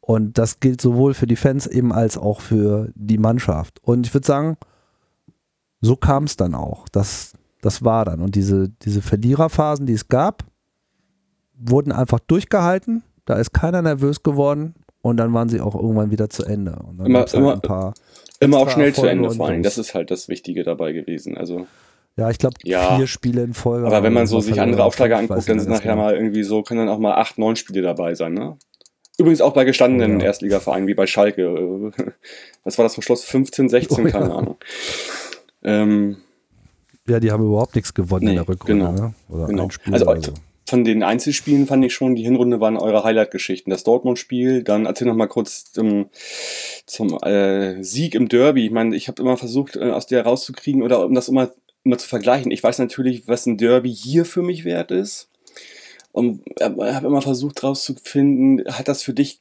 Und 0.00 0.36
das 0.36 0.60
gilt 0.60 0.82
sowohl 0.82 1.14
für 1.14 1.26
die 1.26 1.36
Fans 1.36 1.66
eben 1.66 1.94
als 1.94 2.18
auch 2.18 2.42
für 2.42 2.92
die 2.94 3.16
Mannschaft. 3.16 3.78
Und 3.82 4.06
ich 4.06 4.12
würde 4.12 4.26
sagen, 4.26 4.58
so 5.80 5.96
kam 5.96 6.24
es 6.24 6.36
dann 6.36 6.54
auch. 6.54 6.86
Das, 6.90 7.32
das 7.62 7.84
war 7.84 8.04
dann. 8.04 8.20
Und 8.20 8.34
diese, 8.34 8.68
diese 8.68 9.00
Verliererphasen, 9.00 9.86
die 9.86 9.94
es 9.94 10.08
gab, 10.08 10.44
wurden 11.54 11.92
einfach 11.92 12.18
durchgehalten. 12.20 13.02
Da 13.24 13.34
ist 13.34 13.54
keiner 13.54 13.80
nervös 13.80 14.22
geworden. 14.22 14.74
Und 15.00 15.16
dann 15.16 15.32
waren 15.32 15.48
sie 15.48 15.60
auch 15.60 15.74
irgendwann 15.74 16.10
wieder 16.10 16.28
zu 16.28 16.44
Ende. 16.44 16.72
Und 16.72 16.98
dann 16.98 17.06
immer, 17.06 17.20
halt 17.20 17.34
immer, 17.34 17.94
immer 18.40 18.58
auch 18.58 18.70
schnell 18.70 18.92
zu 18.92 19.06
Ende 19.06 19.30
vor 19.30 19.48
allem. 19.48 19.62
Das 19.62 19.78
ist 19.78 19.94
halt 19.94 20.10
das 20.10 20.28
Wichtige 20.28 20.64
dabei 20.64 20.92
gewesen. 20.92 21.36
Also 21.36 21.66
ja, 22.16 22.30
ich 22.30 22.38
glaube, 22.38 22.56
ja, 22.64 22.96
vier 22.96 23.06
Spiele 23.06 23.42
in 23.42 23.54
Folge. 23.54 23.86
Aber 23.86 24.02
wenn 24.02 24.12
man 24.12 24.26
so 24.26 24.40
sich 24.40 24.60
andere 24.60 24.84
Auftragge 24.84 25.16
anguckt, 25.16 25.48
dann 25.48 25.58
sind 25.58 25.70
nachher 25.70 25.96
mal 25.96 26.14
irgendwie 26.14 26.42
so, 26.42 26.62
können 26.62 26.80
dann 26.80 26.88
auch 26.88 26.98
mal 26.98 27.14
acht, 27.14 27.38
neun 27.38 27.56
Spiele 27.56 27.82
dabei 27.82 28.14
sein, 28.14 28.34
ne? 28.34 28.58
Übrigens 29.18 29.40
auch 29.40 29.52
bei 29.52 29.64
gestandenen 29.64 30.16
oh, 30.16 30.20
ja. 30.20 30.26
Erstligavereinen 30.26 30.88
wie 30.88 30.94
bei 30.94 31.06
Schalke. 31.06 31.92
Was 32.64 32.78
war 32.78 32.84
das 32.84 32.94
zum 32.94 33.02
Schluss? 33.02 33.24
15, 33.24 33.68
16, 33.68 34.06
oh, 34.06 34.10
keine 34.10 34.28
ja. 34.28 34.34
Ahnung. 34.34 34.56
Ähm, 35.62 36.16
ja, 37.08 37.20
die 37.20 37.30
haben 37.30 37.44
überhaupt 37.44 37.74
nichts 37.74 37.94
gewonnen 37.94 38.24
nee, 38.24 38.30
in 38.30 38.36
der 38.36 38.48
Rückrunde. 38.48 38.86
Genau, 38.86 38.92
ne? 38.92 39.14
Oder 39.28 39.46
genau. 39.46 39.70
Spiel 39.70 39.92
also, 39.92 40.06
also 40.06 40.32
von 40.68 40.84
den 40.84 41.02
Einzelspielen 41.02 41.66
fand 41.66 41.84
ich 41.84 41.92
schon, 41.92 42.14
die 42.14 42.22
Hinrunde 42.22 42.60
waren 42.60 42.76
eure 42.76 43.04
Highlight-Geschichten. 43.04 43.70
Das 43.70 43.84
Dortmund-Spiel, 43.84 44.62
dann 44.62 44.86
erzähl 44.86 45.06
noch 45.06 45.16
mal 45.16 45.26
kurz 45.26 45.72
zum, 45.72 46.06
zum 46.86 47.18
äh, 47.22 47.82
Sieg 47.82 48.14
im 48.14 48.28
Derby. 48.28 48.66
Ich 48.66 48.72
meine, 48.72 48.96
ich 48.96 49.08
habe 49.08 49.20
immer 49.20 49.36
versucht, 49.36 49.76
äh, 49.76 49.90
aus 49.90 50.06
der 50.06 50.24
rauszukriegen 50.24 50.82
oder 50.82 51.04
um 51.04 51.14
das 51.14 51.28
immer 51.28 51.50
immer 51.84 51.98
zu 51.98 52.08
vergleichen. 52.08 52.50
Ich 52.50 52.62
weiß 52.62 52.78
natürlich, 52.78 53.26
was 53.28 53.46
ein 53.46 53.58
Derby 53.58 53.92
hier 53.92 54.24
für 54.24 54.42
mich 54.42 54.64
wert 54.64 54.90
ist. 54.90 55.28
Und 56.12 56.42
habe 56.60 57.06
immer 57.06 57.22
versucht 57.22 57.62
rauszufinden, 57.62 58.64
hat 58.66 58.86
das 58.86 59.02
für 59.02 59.14
dich 59.14 59.40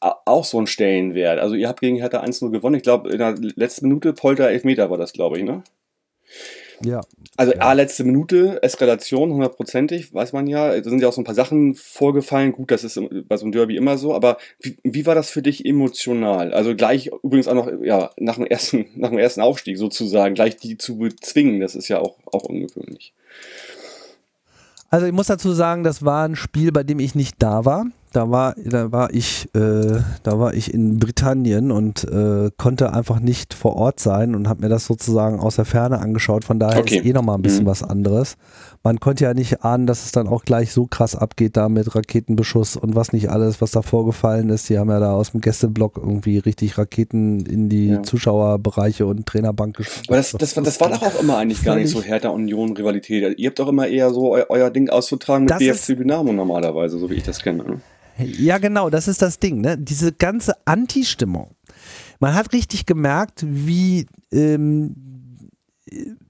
auch 0.00 0.44
so 0.46 0.56
einen 0.56 0.66
Stellenwert? 0.66 1.38
Also 1.38 1.54
ihr 1.54 1.68
habt 1.68 1.80
gegen 1.80 1.96
Hertha 1.96 2.22
1-0 2.22 2.50
gewonnen. 2.50 2.76
Ich 2.76 2.82
glaube, 2.82 3.10
in 3.10 3.18
der 3.18 3.34
letzten 3.36 3.88
Minute 3.88 4.14
Polter 4.14 4.48
Elfmeter 4.48 4.90
war 4.90 4.96
das, 4.96 5.12
glaube 5.12 5.38
ich, 5.38 5.44
ne? 5.44 5.62
Ja. 6.84 7.00
Also 7.36 7.52
ja. 7.52 7.60
A, 7.60 7.72
letzte 7.72 8.04
Minute, 8.04 8.62
Eskalation, 8.62 9.32
hundertprozentig, 9.32 10.12
weiß 10.12 10.32
man 10.32 10.46
ja. 10.46 10.78
Da 10.78 10.88
sind 10.88 11.00
ja 11.00 11.08
auch 11.08 11.12
so 11.12 11.20
ein 11.20 11.24
paar 11.24 11.34
Sachen 11.34 11.74
vorgefallen. 11.74 12.52
Gut, 12.52 12.70
das 12.70 12.84
ist 12.84 13.00
bei 13.28 13.36
so 13.36 13.44
einem 13.44 13.52
Derby 13.52 13.76
immer 13.76 13.98
so. 13.98 14.14
Aber 14.14 14.38
wie, 14.60 14.76
wie 14.82 15.06
war 15.06 15.14
das 15.14 15.30
für 15.30 15.42
dich 15.42 15.64
emotional? 15.64 16.52
Also 16.52 16.74
gleich, 16.74 17.10
übrigens 17.22 17.48
auch 17.48 17.54
noch, 17.54 17.70
ja, 17.82 18.10
nach 18.16 18.36
dem 18.36 18.46
ersten, 18.46 18.86
nach 18.96 19.10
dem 19.10 19.18
ersten 19.18 19.40
Aufstieg 19.40 19.78
sozusagen, 19.78 20.34
gleich 20.34 20.56
die 20.56 20.76
zu 20.76 20.98
bezwingen, 20.98 21.60
das 21.60 21.74
ist 21.74 21.88
ja 21.88 21.98
auch, 21.98 22.16
auch 22.26 22.44
ungewöhnlich. 22.44 23.12
Also 24.90 25.06
ich 25.06 25.12
muss 25.12 25.28
dazu 25.28 25.52
sagen, 25.52 25.84
das 25.84 26.04
war 26.04 26.26
ein 26.26 26.36
Spiel, 26.36 26.72
bei 26.72 26.82
dem 26.82 26.98
ich 26.98 27.14
nicht 27.14 27.36
da 27.38 27.64
war 27.64 27.86
da 28.12 28.30
war, 28.30 28.54
da 28.56 28.90
war 28.90 29.14
ich, 29.14 29.48
äh, 29.54 30.00
da 30.22 30.38
war 30.38 30.54
ich 30.54 30.74
in 30.74 30.98
Britannien 30.98 31.70
und 31.70 32.04
äh, 32.04 32.50
konnte 32.56 32.92
einfach 32.92 33.20
nicht 33.20 33.54
vor 33.54 33.76
Ort 33.76 34.00
sein 34.00 34.34
und 34.34 34.48
habe 34.48 34.62
mir 34.62 34.68
das 34.68 34.86
sozusagen 34.86 35.38
aus 35.38 35.56
der 35.56 35.64
Ferne 35.64 36.00
angeschaut. 36.00 36.44
Von 36.44 36.58
daher 36.58 36.80
okay. 36.80 36.98
ist 36.98 37.04
eh 37.06 37.12
nochmal 37.12 37.36
ein 37.36 37.42
bisschen 37.42 37.64
mhm. 37.64 37.68
was 37.68 37.82
anderes. 37.82 38.36
Man 38.82 38.98
konnte 38.98 39.24
ja 39.24 39.34
nicht 39.34 39.62
ahnen, 39.62 39.86
dass 39.86 40.06
es 40.06 40.12
dann 40.12 40.26
auch 40.26 40.44
gleich 40.44 40.72
so 40.72 40.86
krass 40.86 41.14
abgeht 41.14 41.56
da 41.56 41.68
mit 41.68 41.94
Raketenbeschuss 41.94 42.76
und 42.76 42.96
was 42.96 43.12
nicht 43.12 43.30
alles, 43.30 43.60
was 43.60 43.70
da 43.72 43.82
vorgefallen 43.82 44.48
ist. 44.48 44.68
Die 44.70 44.78
haben 44.78 44.90
ja 44.90 44.98
da 44.98 45.12
aus 45.12 45.32
dem 45.32 45.40
Gästeblock 45.40 45.98
irgendwie 45.98 46.38
richtig 46.38 46.78
Raketen 46.78 47.46
in 47.46 47.68
die 47.68 47.88
ja. 47.88 48.02
Zuschauerbereiche 48.02 49.06
und 49.06 49.26
Trainerbank 49.26 49.76
geschossen. 49.76 50.06
Aber 50.08 50.16
das, 50.16 50.32
das, 50.32 50.54
das, 50.54 50.64
das, 50.64 50.80
war 50.80 50.88
doch 50.88 51.02
auch 51.02 51.20
immer 51.20 51.36
eigentlich 51.36 51.62
gar 51.62 51.76
nicht 51.76 51.90
so 51.90 52.02
Hertha 52.02 52.30
Union 52.30 52.76
Rivalität. 52.76 53.38
Ihr 53.38 53.48
habt 53.48 53.58
doch 53.58 53.68
immer 53.68 53.86
eher 53.86 54.10
so 54.10 54.34
eu 54.34 54.44
euer 54.48 54.70
Ding 54.70 54.88
auszutragen 54.88 55.44
mit 55.44 55.58
BFC 55.58 55.96
Dynamo 55.96 56.32
normalerweise, 56.32 56.98
so 56.98 57.08
wie 57.10 57.14
ich 57.14 57.22
das 57.22 57.40
kenne. 57.40 57.62
Ne? 57.62 57.80
Ja, 58.24 58.58
genau, 58.58 58.90
das 58.90 59.08
ist 59.08 59.22
das 59.22 59.38
Ding, 59.38 59.60
ne? 59.60 59.78
Diese 59.78 60.12
ganze 60.12 60.54
Anti-Stimmung. 60.64 61.54
Man 62.18 62.34
hat 62.34 62.52
richtig 62.52 62.86
gemerkt, 62.86 63.44
wie 63.46 64.06
ähm, 64.32 64.94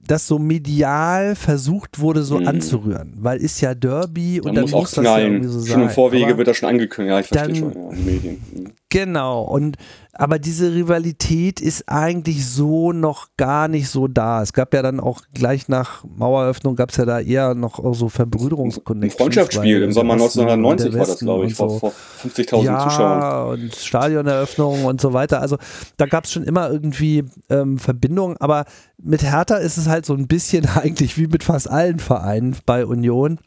das 0.05 0.27
so 0.27 0.39
medial 0.39 1.35
versucht 1.35 1.99
wurde, 1.99 2.23
so 2.23 2.39
mhm. 2.39 2.47
anzurühren. 2.47 3.13
Weil 3.17 3.39
ist 3.39 3.61
ja 3.61 3.75
Derby 3.75 4.41
und 4.41 4.55
dann 4.55 4.63
muss, 4.63 4.71
muss 4.71 4.91
das 4.91 5.05
ja 5.05 5.19
irgendwie 5.19 5.47
so 5.47 5.59
sein. 5.59 5.73
Schon 5.73 5.81
im 5.83 5.89
Vorwege 5.89 6.27
aber 6.27 6.37
wird 6.37 6.47
das 6.47 6.57
schon 6.57 6.69
angekündigt, 6.69 7.11
ja, 7.11 7.19
ich 7.19 7.27
verstehe 7.27 7.55
schon, 7.55 7.73
ja, 7.73 7.97
Medien. 7.97 8.41
Mhm. 8.53 8.71
Genau, 8.91 9.43
und 9.43 9.77
aber 10.13 10.37
diese 10.37 10.73
Rivalität 10.73 11.61
ist 11.61 11.87
eigentlich 11.87 12.45
so 12.45 12.91
noch 12.91 13.29
gar 13.37 13.69
nicht 13.69 13.87
so 13.87 14.09
da. 14.09 14.41
Es 14.41 14.51
gab 14.51 14.73
ja 14.73 14.81
dann 14.81 14.99
auch 14.99 15.21
gleich 15.33 15.69
nach 15.69 16.03
Maueröffnung 16.03 16.75
gab 16.75 16.89
es 16.89 16.97
ja 16.97 17.05
da 17.05 17.21
eher 17.21 17.55
noch 17.55 17.79
so 17.93 18.09
Verbrüderungsconnections. 18.09 19.15
Ein 19.15 19.23
Freundschaftsspiel 19.23 19.81
im 19.81 19.93
Sommer 19.93 20.13
1990 20.13 20.93
war 20.93 21.05
das, 21.05 21.19
glaube 21.19 21.45
ich, 21.45 21.53
vor, 21.53 21.79
vor 21.79 21.93
50.000 22.21 22.63
ja, 22.63 22.83
Zuschauern. 22.83 23.61
und 23.61 23.75
Stadioneröffnung 23.75 24.83
und 24.83 24.99
so 24.99 25.13
weiter. 25.13 25.41
Also 25.41 25.57
da 25.95 26.05
gab 26.05 26.25
es 26.25 26.33
schon 26.33 26.43
immer 26.43 26.69
irgendwie 26.69 27.23
ähm, 27.49 27.79
Verbindungen, 27.79 28.35
aber 28.37 28.65
mit 29.01 29.23
Hertha 29.23 29.55
ist 29.55 29.77
es 29.77 29.87
halt 29.87 30.05
so 30.05 30.13
ein 30.13 30.27
bisschen 30.27 30.65
eigentlich 30.75 31.17
wie 31.17 31.27
mit 31.27 31.45
fast 31.45 31.69
allen 31.69 31.99
Vereinen 31.99 32.57
bei 32.65 32.85
Union. 32.85 33.39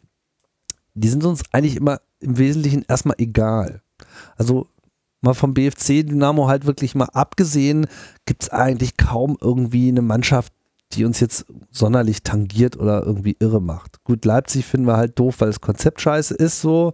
Die 0.94 1.08
sind 1.08 1.22
uns 1.26 1.42
eigentlich 1.52 1.76
immer 1.76 2.00
im 2.20 2.38
Wesentlichen 2.38 2.86
erstmal 2.88 3.16
egal. 3.18 3.82
Also 4.36 4.68
mal 5.24 5.34
vom 5.34 5.54
BFC 5.54 6.06
Dynamo 6.06 6.48
halt 6.48 6.66
wirklich 6.66 6.94
mal 6.94 7.08
abgesehen, 7.12 7.86
gibt 8.26 8.44
es 8.44 8.50
eigentlich 8.50 8.96
kaum 8.96 9.36
irgendwie 9.40 9.88
eine 9.88 10.02
Mannschaft, 10.02 10.52
die 10.92 11.04
uns 11.04 11.20
jetzt 11.20 11.46
sonderlich 11.70 12.22
tangiert 12.22 12.76
oder 12.76 13.04
irgendwie 13.04 13.36
irre 13.40 13.60
macht. 13.60 14.02
Gut, 14.04 14.24
Leipzig 14.24 14.64
finden 14.64 14.86
wir 14.86 14.96
halt 14.96 15.18
doof, 15.18 15.36
weil 15.38 15.48
das 15.48 15.60
Konzept 15.60 16.00
scheiße 16.00 16.34
ist 16.34 16.60
so. 16.60 16.92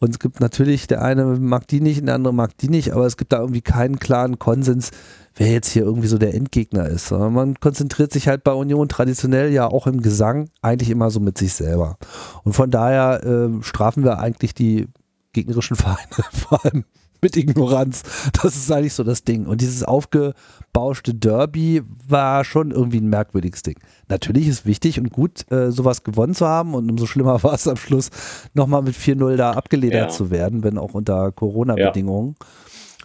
Und 0.00 0.10
es 0.10 0.18
gibt 0.18 0.40
natürlich, 0.40 0.86
der 0.86 1.02
eine 1.02 1.24
mag 1.24 1.66
die 1.66 1.80
nicht, 1.80 2.06
der 2.06 2.14
andere 2.14 2.34
mag 2.34 2.56
die 2.58 2.68
nicht, 2.68 2.92
aber 2.92 3.06
es 3.06 3.16
gibt 3.16 3.32
da 3.32 3.40
irgendwie 3.40 3.62
keinen 3.62 3.98
klaren 3.98 4.38
Konsens, 4.38 4.90
wer 5.34 5.50
jetzt 5.50 5.70
hier 5.70 5.82
irgendwie 5.82 6.08
so 6.08 6.18
der 6.18 6.34
Endgegner 6.34 6.86
ist. 6.86 7.08
Sondern 7.08 7.32
man 7.32 7.54
konzentriert 7.60 8.12
sich 8.12 8.28
halt 8.28 8.44
bei 8.44 8.52
Union 8.52 8.88
traditionell 8.88 9.52
ja 9.52 9.66
auch 9.66 9.86
im 9.86 10.02
Gesang 10.02 10.50
eigentlich 10.60 10.90
immer 10.90 11.10
so 11.10 11.20
mit 11.20 11.38
sich 11.38 11.54
selber. 11.54 11.96
Und 12.44 12.52
von 12.52 12.70
daher 12.70 13.24
äh, 13.24 13.62
strafen 13.62 14.04
wir 14.04 14.18
eigentlich 14.18 14.52
die 14.52 14.88
gegnerischen 15.32 15.76
Vereine 15.76 16.24
vor 16.32 16.64
allem 16.64 16.84
mit 17.22 17.36
Ignoranz. 17.36 18.02
Das 18.42 18.56
ist 18.56 18.70
eigentlich 18.70 18.94
so 18.94 19.04
das 19.04 19.24
Ding. 19.24 19.46
Und 19.46 19.60
dieses 19.60 19.82
aufgebauschte 19.82 21.14
Derby 21.14 21.82
war 22.06 22.44
schon 22.44 22.70
irgendwie 22.70 23.00
ein 23.00 23.08
merkwürdiges 23.08 23.62
Ding. 23.62 23.78
Natürlich 24.08 24.48
ist 24.48 24.66
wichtig 24.66 24.98
und 24.98 25.10
gut, 25.10 25.50
äh, 25.50 25.70
sowas 25.70 26.04
gewonnen 26.04 26.34
zu 26.34 26.46
haben 26.46 26.74
und 26.74 26.90
umso 26.90 27.06
schlimmer 27.06 27.42
war 27.42 27.54
es 27.54 27.66
am 27.68 27.76
Schluss, 27.76 28.10
nochmal 28.54 28.82
mit 28.82 28.94
4-0 28.94 29.36
da 29.36 29.52
abgeledert 29.52 29.98
Ja. 29.98 30.08
zu 30.08 30.30
werden, 30.30 30.62
wenn 30.62 30.78
auch 30.78 30.94
unter 30.94 31.32
Corona-Bedingungen. 31.32 32.36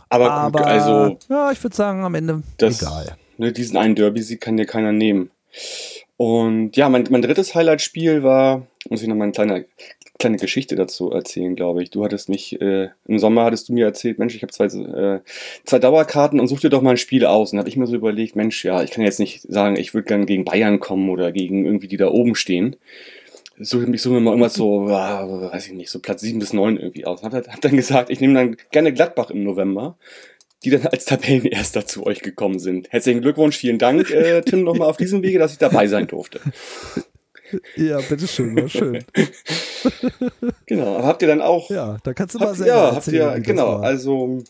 Aber, 0.10 0.32
Aber, 0.32 0.60
gut, 0.60 0.68
also 0.68 1.18
ja, 1.30 1.52
ich 1.52 1.64
würde 1.64 1.76
sagen, 1.76 2.04
am 2.04 2.14
Ende 2.14 2.44
das, 2.58 2.82
egal. 2.82 3.16
Ne, 3.40 3.52
diesen 3.52 3.78
einen 3.78 3.96
Derby-Sieg 3.96 4.40
kann 4.42 4.58
dir 4.58 4.66
keiner 4.68 4.92
nehmen. 4.92 5.32
Und 6.18 6.78
ja, 6.78 6.88
mein, 6.90 7.08
mein 7.10 7.22
drittes 7.24 7.56
Highlight-Spiel 7.56 8.22
war, 8.24 8.68
muss 8.90 9.02
ich 9.02 9.08
noch 9.08 9.16
mal 9.16 9.24
eine 9.24 9.34
kleine, 9.34 9.66
kleine 10.20 10.38
Geschichte 10.38 10.76
dazu 10.76 11.12
erzählen, 11.12 11.56
glaube 11.56 11.84
ich. 11.84 11.90
Du 11.90 12.04
hattest 12.04 12.30
mich, 12.30 12.60
äh, 12.62 12.90
im 13.08 13.20
Sommer 13.20 13.46
hattest 13.46 13.70
du 13.70 13.74
mir 13.74 13.86
erzählt, 13.86 14.20
Mensch, 14.20 14.36
ich 14.36 14.42
habe 14.44 14.54
zwei, 14.54 14.66
äh, 14.66 15.22
zwei 15.66 15.80
Dauerkarten 15.80 16.40
und 16.40 16.48
such 16.48 16.62
dir 16.62 16.70
doch 16.70 16.82
mal 16.82 16.92
ein 16.92 16.98
Spiel 16.98 17.26
aus. 17.26 17.52
Und 17.52 17.60
habe 17.60 17.70
ich 17.70 17.78
mir 17.78 17.88
so 17.88 17.96
überlegt, 17.96 18.36
Mensch, 18.36 18.64
ja, 18.64 18.84
ich 18.84 18.92
kann 18.92 19.04
jetzt 19.04 19.20
nicht 19.20 19.42
sagen, 19.42 19.76
ich 19.76 19.94
würde 19.94 20.08
gern 20.08 20.26
gegen 20.26 20.46
Bayern 20.46 20.80
kommen 20.80 21.10
oder 21.10 21.32
gegen 21.32 21.66
irgendwie 21.66 21.88
die 21.88 21.98
da 21.98 22.08
oben 22.08 22.36
stehen. 22.36 22.76
Suche 23.60 23.86
mich 23.86 24.02
suche 24.02 24.16
mir 24.16 24.22
mal 24.22 24.32
irgendwas 24.32 24.56
so, 24.56 24.88
weiß 24.88 25.68
ich 25.68 25.74
nicht, 25.74 25.90
so 25.90 26.00
Platz 26.00 26.22
sieben 26.22 26.40
bis 26.40 26.54
neun 26.54 26.78
irgendwie 26.78 27.06
aus. 27.06 27.22
Hab, 27.22 27.34
hab 27.34 27.62
dann 27.62 27.76
gesagt, 27.76 28.10
ich 28.10 28.20
nehme 28.20 28.34
dann 28.34 28.58
gerne 28.72 28.94
Gladbach 28.94 29.30
im 29.30 29.44
November 29.44 29.98
die 30.64 30.70
dann 30.70 30.88
als 30.88 31.06
Tabellenerster 31.06 31.86
zu 31.86 32.06
euch 32.06 32.22
gekommen 32.22 32.60
sind. 32.60 32.90
Herzlichen 32.92 33.22
Glückwunsch, 33.22 33.58
vielen 33.58 33.80
Dank, 33.80 34.10
äh, 34.12 34.42
Tim, 34.42 34.64
nochmal 34.64 34.90
auf 34.90 34.98
diesem 34.98 35.22
Wege, 35.22 35.40
dass 35.40 35.52
ich 35.52 35.58
dabei 35.58 35.88
sein 35.88 36.08
durfte. 36.08 36.40
Ja, 37.76 38.00
bitteschön, 38.00 38.56
war 38.56 38.70
schön. 38.70 39.04
Genau, 40.66 40.96
aber 40.96 41.08
habt 41.08 41.22
ihr 41.22 41.28
dann 41.28 41.42
auch. 41.42 41.70
Ja, 41.70 41.98
da 42.04 42.14
kannst 42.14 42.36
du 42.36 42.40
mal 42.40 42.56
selber 42.56 42.74
ja, 42.74 42.96
habt 42.96 43.08
ihr, 43.08 43.40
genau, 43.42 43.78
also. 43.78 44.42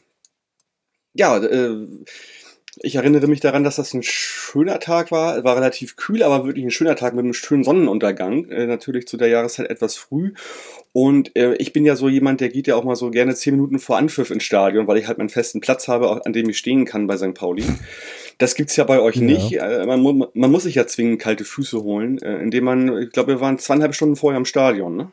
Ja, 1.15 1.37
äh, 1.37 1.87
ich 2.81 2.95
erinnere 2.95 3.27
mich 3.27 3.39
daran, 3.39 3.63
dass 3.63 3.75
das 3.75 3.93
ein 3.93 4.03
schöner 4.03 4.79
Tag 4.79 5.11
war. 5.11 5.43
War 5.43 5.55
relativ 5.55 5.95
kühl, 5.95 6.23
aber 6.23 6.45
wirklich 6.45 6.65
ein 6.65 6.71
schöner 6.71 6.95
Tag 6.95 7.13
mit 7.13 7.23
einem 7.23 7.33
schönen 7.33 7.63
Sonnenuntergang. 7.63 8.45
Äh, 8.45 8.65
natürlich 8.65 9.07
zu 9.07 9.17
der 9.17 9.27
Jahreszeit 9.27 9.69
etwas 9.69 9.95
früh. 9.95 10.33
Und 10.91 11.35
äh, 11.35 11.53
ich 11.55 11.73
bin 11.73 11.85
ja 11.85 11.95
so 11.95 12.09
jemand, 12.09 12.41
der 12.41 12.49
geht 12.49 12.67
ja 12.67 12.75
auch 12.75 12.83
mal 12.83 12.95
so 12.95 13.11
gerne 13.11 13.35
zehn 13.35 13.55
Minuten 13.55 13.79
vor 13.79 13.97
Anpfiff 13.97 14.31
ins 14.31 14.43
Stadion, 14.43 14.87
weil 14.87 14.97
ich 14.97 15.07
halt 15.07 15.17
meinen 15.17 15.29
festen 15.29 15.61
Platz 15.61 15.87
habe, 15.87 16.25
an 16.25 16.33
dem 16.33 16.49
ich 16.49 16.57
stehen 16.57 16.85
kann 16.85 17.07
bei 17.07 17.17
St. 17.17 17.33
Pauli. 17.33 17.63
Das 18.37 18.55
gibt's 18.55 18.75
ja 18.75 18.83
bei 18.83 18.99
euch 18.99 19.15
Ja. 19.17 19.23
nicht. 19.23 19.53
Äh, 19.53 19.85
man, 19.85 20.25
man 20.33 20.51
muss 20.51 20.63
sich 20.63 20.75
ja 20.75 20.87
zwingend 20.87 21.21
kalte 21.21 21.45
Füße 21.45 21.81
holen, 21.83 22.19
äh, 22.21 22.37
indem 22.41 22.63
man, 22.65 22.97
ich 23.01 23.11
glaube, 23.11 23.33
wir 23.33 23.41
waren 23.41 23.59
zweieinhalb 23.59 23.95
Stunden 23.95 24.15
vorher 24.15 24.37
im 24.37 24.45
Stadion, 24.45 24.95
ne? 24.97 25.11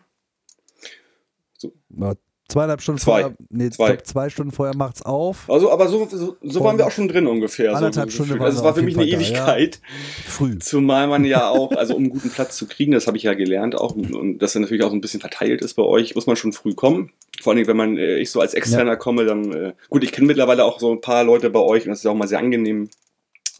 Ja, 1.98 2.14
zweieinhalb 2.48 2.80
Stunden 2.80 3.00
Zwei. 3.00 3.20
vorher, 3.20 3.36
nee, 3.50 3.70
Zwei. 3.70 3.92
Glaub, 3.92 4.06
zwei 4.06 4.30
Stunden 4.30 4.52
vorher 4.52 4.74
macht's 4.74 5.02
auf. 5.02 5.48
Also, 5.48 5.70
aber 5.70 5.88
so, 5.88 6.08
so, 6.10 6.36
so 6.42 6.64
waren 6.64 6.78
wir 6.78 6.86
auch 6.86 6.90
schon 6.90 7.06
drin 7.08 7.26
ungefähr. 7.26 7.74
Anderthalb 7.74 8.10
so 8.10 8.14
Stunden 8.24 8.30
gefühlt. 8.30 8.40
waren 8.40 8.46
Also 8.46 8.58
es 8.58 8.64
war 8.64 8.74
für 8.74 8.82
mich 8.82 8.96
eine 8.96 9.06
Ewigkeit. 9.06 9.80
Früh. 10.26 10.58
Zumal 10.58 11.06
man 11.06 11.24
ja 11.24 11.48
auch, 11.50 11.72
also 11.72 11.94
um 11.94 12.04
einen 12.04 12.10
guten 12.10 12.30
Platz 12.30 12.56
zu 12.56 12.66
kriegen, 12.66 12.92
das 12.92 13.06
habe 13.06 13.16
ich 13.18 13.24
ja 13.24 13.34
gelernt 13.34 13.74
auch, 13.74 13.94
und 13.94 14.38
dass 14.38 14.54
er 14.54 14.62
natürlich 14.62 14.82
auch 14.82 14.90
so 14.90 14.96
ein 14.96 15.00
bisschen 15.00 15.20
verteilt 15.20 15.60
ist 15.60 15.74
bei 15.74 15.82
euch, 15.82 16.14
muss 16.14 16.26
man 16.26 16.36
schon 16.36 16.52
früh 16.52 16.74
kommen. 16.74 17.12
Vor 17.40 17.50
allen 17.52 17.58
Dingen, 17.58 17.68
wenn 17.68 17.76
man, 17.76 17.96
äh, 17.98 18.16
ich 18.18 18.30
so 18.30 18.40
als 18.40 18.54
Externer 18.54 18.96
komme, 18.96 19.24
dann, 19.24 19.52
äh, 19.52 19.72
gut, 19.88 20.02
ich 20.04 20.12
kenne 20.12 20.26
mittlerweile 20.26 20.64
auch 20.64 20.80
so 20.80 20.90
ein 20.92 21.00
paar 21.00 21.24
Leute 21.24 21.50
bei 21.50 21.60
euch 21.60 21.86
und 21.86 21.92
es 21.92 22.00
ist 22.00 22.06
auch 22.06 22.14
mal 22.14 22.28
sehr 22.28 22.38
angenehm, 22.38 22.88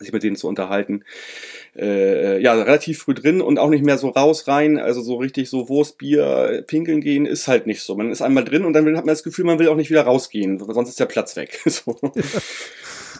sich 0.01 0.13
mit 0.13 0.23
denen 0.23 0.37
zu 0.37 0.49
unterhalten. 0.49 1.05
Äh, 1.77 2.43
ja, 2.43 2.55
relativ 2.55 3.01
früh 3.01 3.15
drin 3.15 3.41
und 3.41 3.59
auch 3.59 3.71
nicht 3.71 3.85
mehr 3.85 3.99
so 3.99 4.09
raus 4.09 4.49
rein, 4.49 4.79
also 4.79 5.03
so 5.03 5.17
richtig 5.17 5.49
so 5.49 5.69
Wurst, 5.69 5.99
Bier, 5.99 6.65
pinkeln 6.67 7.01
gehen 7.01 7.27
ist 7.27 7.47
halt 7.47 7.67
nicht 7.67 7.83
so. 7.83 7.95
Man 7.95 8.11
ist 8.11 8.23
einmal 8.23 8.45
drin 8.45 8.65
und 8.65 8.73
dann 8.73 8.87
hat 8.97 9.07
man 9.07 9.13
das 9.13 9.23
Gefühl, 9.23 9.45
man 9.45 9.59
will 9.59 9.69
auch 9.69 9.77
nicht 9.77 9.91
wieder 9.91 10.03
rausgehen, 10.03 10.61
weil 10.67 10.75
sonst 10.75 10.89
ist 10.89 11.01
der 11.01 11.07
Platz 11.07 11.37
weg. 11.37 11.61
so. 11.67 11.97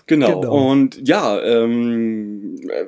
Genau. 0.07 0.41
Genau. 0.41 0.71
Und 0.71 1.07
ja, 1.07 1.41
ähm, 1.41 2.57
äh, 2.69 2.87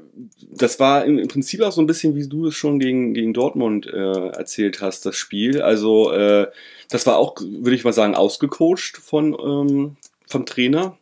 das 0.51 0.81
war 0.81 1.05
im, 1.05 1.19
im 1.19 1.29
Prinzip 1.29 1.61
auch 1.61 1.71
so 1.71 1.81
ein 1.81 1.87
bisschen, 1.87 2.17
wie 2.17 2.27
du 2.27 2.47
es 2.49 2.55
schon 2.55 2.81
gegen, 2.81 3.15
gegen 3.15 3.33
Dortmund 3.33 3.87
äh, 3.87 4.29
erzählt 4.31 4.81
hast, 4.81 5.07
das 5.07 5.15
Spiel. 5.15 5.63
Also 5.63 6.11
äh, 6.11 6.49
das 6.91 7.07
war 7.07 7.19
auch, 7.19 7.37
würde 7.41 7.77
ich 7.77 7.85
mal 7.85 7.93
sagen, 7.93 8.17
ausgecoacht 8.17 8.97
von 8.97 9.37
ähm, 9.39 9.97
vom 10.27 10.47
Trainer. 10.47 10.99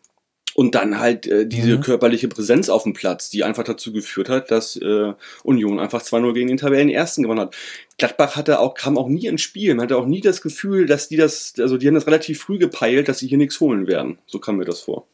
Und 0.61 0.75
dann 0.75 0.99
halt 1.01 1.27
äh, 1.27 1.47
diese 1.47 1.79
Mhm. 1.79 1.81
körperliche 1.81 2.29
Präsenz 2.29 2.69
auf 2.69 2.83
dem 2.83 2.93
Platz, 2.93 3.31
die 3.31 3.45
einfach 3.45 3.65
dazu 3.65 3.93
geführt 3.93 4.29
hat, 4.29 4.51
dass 4.51 4.77
äh, 4.77 5.15
Union 5.43 5.81
einfach 5.81 6.03
2-0 6.03 6.35
gegen 6.35 6.49
den 6.49 6.59
Tabellenersten 6.59 7.23
gewonnen 7.23 7.41
hat. 7.41 7.55
Gladbach 7.97 8.37
hatte 8.37 8.61
auch, 8.61 8.75
kam 8.75 8.99
auch 8.99 9.09
nie 9.09 9.27
ins 9.27 9.41
Spiel. 9.41 9.75
Man 9.75 9.85
hatte 9.85 9.97
auch 9.97 10.05
nie 10.05 10.21
das 10.21 10.43
Gefühl, 10.43 10.85
dass 10.85 11.09
die 11.09 11.17
das, 11.17 11.55
also 11.59 11.79
die 11.79 11.87
haben 11.87 11.95
das 11.95 12.07
relativ 12.07 12.43
früh 12.43 12.59
gepeilt, 12.59 13.09
dass 13.09 13.21
sie 13.21 13.29
hier 13.29 13.39
nichts 13.39 13.59
holen 13.59 13.87
werden. 13.87 14.19
So 14.27 14.39
kam 14.39 14.57
mir 14.59 14.67
das 14.67 14.81
vor. 14.81 15.07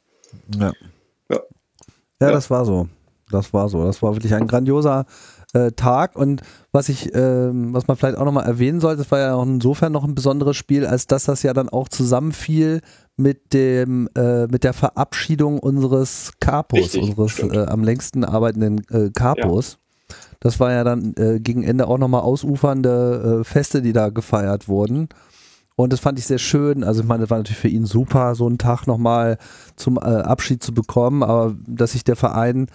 Ja. 0.59 0.73
Ja. 1.31 1.39
Ja, 2.21 2.27
Ja. 2.29 2.31
das 2.33 2.51
war 2.51 2.65
so. 2.65 2.89
Das 3.31 3.53
war 3.53 3.69
so. 3.69 3.85
Das 3.85 4.03
war 4.03 4.15
wirklich 4.17 4.35
ein 4.35 4.49
grandioser 4.49 5.07
äh, 5.53 5.71
Tag. 5.73 6.17
Und 6.17 6.43
was 6.73 6.89
ich, 6.89 7.15
ähm, 7.15 7.73
was 7.73 7.87
man 7.87 7.97
vielleicht 7.97 8.19
auch 8.19 8.25
nochmal 8.25 8.47
erwähnen 8.47 8.81
sollte, 8.81 8.99
das 9.03 9.11
war 9.13 9.21
ja 9.21 9.35
auch 9.35 9.45
insofern 9.45 9.93
noch 9.93 10.03
ein 10.05 10.15
besonderes 10.17 10.57
Spiel, 10.57 10.85
als 10.87 11.07
dass 11.07 11.25
das 11.25 11.45
ja 11.45 11.53
dann 11.53 11.69
auch 11.69 11.89
zusammenfiel 11.89 12.81
mit 13.17 13.53
dem, 13.55 14.09
äh, 14.15 14.47
mit 14.47 14.63
der 14.65 14.73
Verabschiedung 14.75 15.59
unseres 15.59 16.33
Capos, 16.41 16.81
Richtig, 16.81 17.03
unseres 17.03 17.39
äh, 17.39 17.67
am 17.67 17.83
längsten 17.83 18.25
arbeitenden 18.25 18.85
äh, 18.91 19.11
Capos. 19.11 19.79
Das 20.41 20.61
war 20.61 20.71
ja 20.73 20.85
dann 20.85 21.15
äh, 21.17 21.41
gegen 21.41 21.63
Ende 21.63 21.89
auch 21.89 21.99
nochmal 21.99 22.21
ausufernde 22.21 23.41
äh, 23.41 23.45
Feste, 23.45 23.81
die 23.83 23.93
da 23.93 24.11
gefeiert 24.11 24.69
wurden. 24.69 25.09
Und 25.77 25.93
das 25.93 26.01
fand 26.01 26.19
ich 26.19 26.27
sehr 26.27 26.39
schön. 26.39 26.85
Also 26.85 27.01
ich 27.03 27.07
meine, 27.07 27.23
das 27.23 27.31
war 27.31 27.39
natürlich 27.39 27.59
für 27.59 27.69
ihn 27.69 27.87
super, 27.87 28.35
so 28.35 28.47
einen 28.47 28.59
Tag 28.59 28.87
nochmal 28.87 29.39
zum 29.77 29.97
äh, 29.97 30.01
Abschied 30.01 30.63
zu 30.63 30.73
bekommen, 30.73 31.23
aber 31.23 31.55
dass 31.67 31.93
sich 31.93 32.05
der 32.05 32.17
Verein 32.17 32.69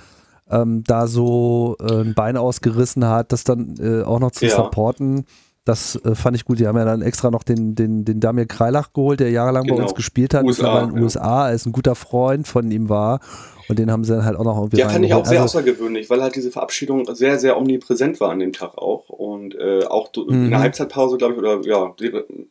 ähm, 0.49 0.83
da 0.85 1.07
so 1.07 1.77
ein 1.79 2.13
Bein 2.13 2.35
ausgerissen 2.35 3.05
hat, 3.05 3.31
das 3.31 3.43
dann 3.43 4.03
auch 4.05 4.19
noch 4.19 4.31
zu 4.31 4.45
Ja. 4.45 4.55
supporten, 4.55 5.25
das 5.65 5.95
äh, 6.03 6.15
fand 6.15 6.35
ich 6.35 6.45
gut. 6.45 6.59
Die 6.59 6.67
haben 6.67 6.77
ja 6.77 6.85
dann 6.85 7.01
extra 7.01 7.29
noch 7.31 7.43
den, 7.43 7.75
den, 7.75 8.03
den 8.05 8.19
Damir 8.19 8.45
Kreilach 8.47 8.93
geholt, 8.93 9.19
der 9.19 9.29
jahrelang 9.31 9.63
bei 9.67 9.75
Genau. 9.75 9.83
uns 9.83 9.95
gespielt 9.95 10.33
hat, 10.33 10.43
USA, 10.45 10.81
in 10.81 10.89
den 10.89 10.97
ja. 10.97 11.03
USA, 11.03 11.49
er 11.49 11.53
ist 11.55 11.65
ein 11.65 11.71
guter 11.71 11.95
Freund 11.95 12.47
von 12.47 12.71
ihm 12.71 12.89
war 12.89 13.19
und 13.67 13.77
den 13.79 13.91
haben 13.91 14.03
sie 14.03 14.13
dann 14.15 14.25
halt 14.25 14.37
auch 14.37 14.43
noch 14.43 14.57
irgendwie 14.57 14.77
Ja, 14.77 14.89
fand 14.89 15.05
ich 15.05 15.13
auch 15.13 15.25
sehr 15.25 15.39
Also, 15.41 15.59
außergewöhnlich, 15.59 16.09
weil 16.09 16.21
halt 16.21 16.35
diese 16.35 16.51
Verabschiedung 16.51 17.13
sehr, 17.15 17.39
sehr 17.39 17.57
omnipräsent 17.57 18.19
war 18.19 18.31
an 18.31 18.39
dem 18.39 18.53
Tag 18.53 18.77
auch. 18.77 19.07
Und 19.09 19.55
äh, 19.55 19.85
auch 19.85 20.09
in 20.17 20.47
Mhm. 20.47 20.49
der 20.49 20.59
Halbzeitpause, 20.61 21.17
glaube 21.17 21.33
ich, 21.33 21.39
oder 21.39 21.61
ja, 21.61 21.93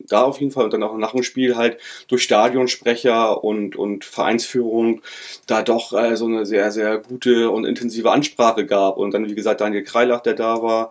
da 0.07 0.23
auf 0.23 0.39
jeden 0.41 0.53
Fall 0.53 0.65
und 0.65 0.73
dann 0.73 0.83
auch 0.83 0.97
nach 0.97 1.13
dem 1.13 1.23
Spiel 1.25 1.57
halt 1.57 1.79
durch 2.09 2.23
Stadionsprecher 2.23 3.43
und, 3.43 3.77
und 3.77 4.05
Vereinsführung 4.05 5.03
da 5.47 5.63
doch 5.63 5.93
äh, 5.93 6.17
so 6.17 6.27
eine 6.27 6.47
sehr, 6.47 6.71
sehr 6.71 6.99
gute 6.99 7.51
und 7.51 7.65
intensive 7.65 8.11
Ansprache 8.13 8.65
gab. 8.67 8.97
Und 8.97 9.13
dann, 9.13 9.29
wie 9.29 9.35
gesagt, 9.35 9.61
Daniel 9.61 9.83
Kreilach, 9.85 10.21
der 10.21 10.35
da 10.35 10.63
war. 10.63 10.91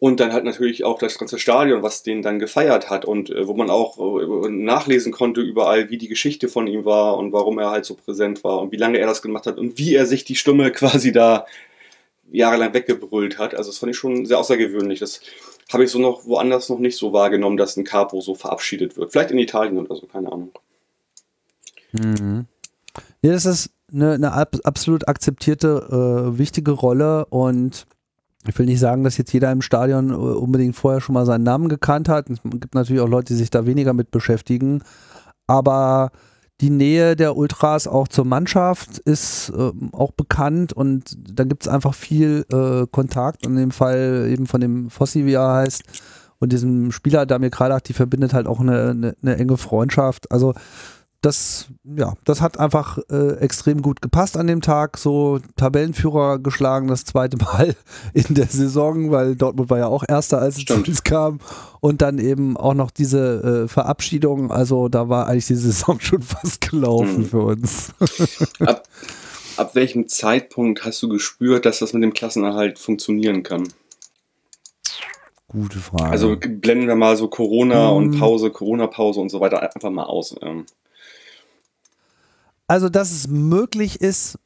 Und 0.00 0.20
dann 0.20 0.32
halt 0.32 0.44
natürlich 0.44 0.84
auch 0.84 0.98
das 0.98 1.18
ganze 1.18 1.40
Stadion, 1.40 1.82
was 1.82 2.04
den 2.04 2.22
dann 2.22 2.38
gefeiert 2.38 2.88
hat 2.88 3.04
und 3.04 3.30
äh, 3.30 3.48
wo 3.48 3.54
man 3.54 3.68
auch 3.68 3.98
äh, 3.98 4.48
nachlesen 4.48 5.12
konnte 5.12 5.40
überall, 5.40 5.90
wie 5.90 5.98
die 5.98 6.06
Geschichte 6.06 6.48
von 6.48 6.68
ihm 6.68 6.84
war 6.84 7.16
und 7.16 7.32
warum 7.32 7.58
er 7.58 7.70
halt 7.70 7.84
so 7.84 7.94
präsent 7.94 8.44
war 8.44 8.60
und 8.60 8.70
wie 8.70 8.76
lange 8.76 8.98
er 8.98 9.08
das 9.08 9.22
gemacht 9.22 9.46
hat 9.46 9.58
und 9.58 9.76
wie 9.76 9.94
er 9.94 10.06
sich 10.06 10.24
die 10.24 10.36
Stimme 10.36 10.70
quasi 10.72 11.10
da 11.10 11.46
jahrelang 12.30 12.74
weggebrüllt 12.74 13.38
hat. 13.38 13.54
Also 13.54 13.70
das 13.70 13.78
fand 13.78 13.90
ich 13.90 13.98
schon 13.98 14.24
sehr 14.24 14.38
außergewöhnlich. 14.38 15.00
Das 15.00 15.20
habe 15.72 15.84
ich 15.84 15.90
so 15.90 15.98
noch 15.98 16.26
woanders 16.26 16.68
noch 16.68 16.78
nicht 16.78 16.96
so 16.96 17.12
wahrgenommen, 17.12 17.56
dass 17.56 17.76
ein 17.76 17.84
Capo 17.84 18.20
so 18.20 18.34
verabschiedet 18.34 18.96
wird. 18.96 19.10
Vielleicht 19.10 19.32
in 19.32 19.38
Italien 19.38 19.78
oder 19.78 19.96
so, 19.96 20.06
keine 20.06 20.30
Ahnung. 20.30 20.52
Mhm. 21.92 22.46
Ja, 23.22 23.32
das 23.32 23.46
ist 23.46 23.70
eine, 23.92 24.12
eine 24.12 24.32
ab, 24.32 24.54
absolut 24.64 25.08
akzeptierte, 25.08 26.30
äh, 26.34 26.38
wichtige 26.38 26.70
Rolle 26.70 27.26
und 27.26 27.86
ich 28.46 28.58
will 28.58 28.66
nicht 28.66 28.80
sagen, 28.80 29.04
dass 29.04 29.16
jetzt 29.16 29.32
jeder 29.32 29.50
im 29.50 29.62
Stadion 29.62 30.10
äh, 30.10 30.14
unbedingt 30.14 30.76
vorher 30.76 31.00
schon 31.00 31.14
mal 31.14 31.26
seinen 31.26 31.44
Namen 31.44 31.68
gekannt 31.68 32.08
hat. 32.08 32.30
Es 32.30 32.40
gibt 32.42 32.74
natürlich 32.74 33.02
auch 33.02 33.08
Leute, 33.08 33.32
die 33.34 33.38
sich 33.38 33.50
da 33.50 33.66
weniger 33.66 33.92
mit 33.92 34.10
beschäftigen, 34.10 34.82
aber 35.46 36.10
die 36.60 36.70
Nähe 36.70 37.14
der 37.14 37.36
Ultras 37.36 37.86
auch 37.86 38.08
zur 38.08 38.24
Mannschaft 38.24 38.98
ist 38.98 39.52
ähm, 39.56 39.90
auch 39.92 40.12
bekannt 40.12 40.72
und 40.72 41.16
da 41.16 41.44
gibt 41.44 41.62
es 41.62 41.68
einfach 41.68 41.94
viel 41.94 42.44
äh, 42.52 42.86
Kontakt. 42.90 43.46
In 43.46 43.56
dem 43.56 43.70
Fall 43.70 44.28
eben 44.30 44.46
von 44.46 44.60
dem 44.60 44.90
Fossi, 44.90 45.24
wie 45.24 45.34
er 45.34 45.54
heißt, 45.54 45.84
und 46.40 46.52
diesem 46.52 46.92
Spieler 46.92 47.26
Damir 47.26 47.50
Kreilach, 47.50 47.80
die 47.80 47.92
verbindet 47.92 48.32
halt 48.32 48.46
auch 48.46 48.60
eine, 48.60 48.90
eine, 48.90 49.16
eine 49.22 49.36
enge 49.36 49.56
Freundschaft. 49.56 50.30
Also 50.30 50.54
das, 51.20 51.66
ja, 51.82 52.14
das 52.24 52.40
hat 52.40 52.60
einfach 52.60 52.98
äh, 53.10 53.32
extrem 53.40 53.82
gut 53.82 54.00
gepasst 54.00 54.36
an 54.36 54.46
dem 54.46 54.60
Tag. 54.62 54.98
So 54.98 55.40
Tabellenführer 55.56 56.38
geschlagen, 56.38 56.86
das 56.88 57.04
zweite 57.04 57.36
Mal 57.44 57.74
in 58.14 58.34
der 58.34 58.46
Saison, 58.46 59.10
weil 59.10 59.34
Dortmund 59.34 59.68
war 59.68 59.78
ja 59.78 59.86
auch 59.88 60.04
Erster, 60.08 60.38
als 60.40 60.56
es 60.56 60.62
Stimmt. 60.62 60.88
uns 60.88 61.02
kam. 61.04 61.40
Und 61.80 62.02
dann 62.02 62.18
eben 62.18 62.56
auch 62.56 62.74
noch 62.74 62.90
diese 62.92 63.64
äh, 63.64 63.68
Verabschiedung. 63.68 64.52
Also 64.52 64.88
da 64.88 65.08
war 65.08 65.26
eigentlich 65.26 65.46
die 65.46 65.54
Saison 65.56 65.98
schon 66.00 66.22
fast 66.22 66.60
gelaufen 66.70 67.18
Mhm. 67.22 67.24
für 67.26 67.40
uns. 67.40 67.92
Ab, 68.60 68.84
ab 69.56 69.74
welchem 69.74 70.06
Zeitpunkt 70.06 70.84
hast 70.84 71.02
du 71.02 71.08
gespürt, 71.08 71.66
dass 71.66 71.80
das 71.80 71.92
mit 71.94 72.02
dem 72.04 72.12
Klassenerhalt 72.14 72.78
funktionieren 72.78 73.42
kann? 73.42 73.66
Gute 75.48 75.78
Frage. 75.78 76.10
Also 76.10 76.36
blenden 76.38 76.86
wir 76.88 76.94
mal 76.94 77.16
so 77.16 77.28
Corona 77.28 77.90
Mhm. 77.90 77.96
und 77.96 78.18
Pause, 78.20 78.50
Corona-Pause 78.50 79.18
und 79.20 79.30
so 79.30 79.40
weiter 79.40 79.62
einfach 79.74 79.90
mal 79.90 80.04
aus. 80.04 80.36
Also, 82.68 82.88
dass 82.88 83.10
es 83.10 83.26
möglich 83.28 84.00
ist, 84.00 84.38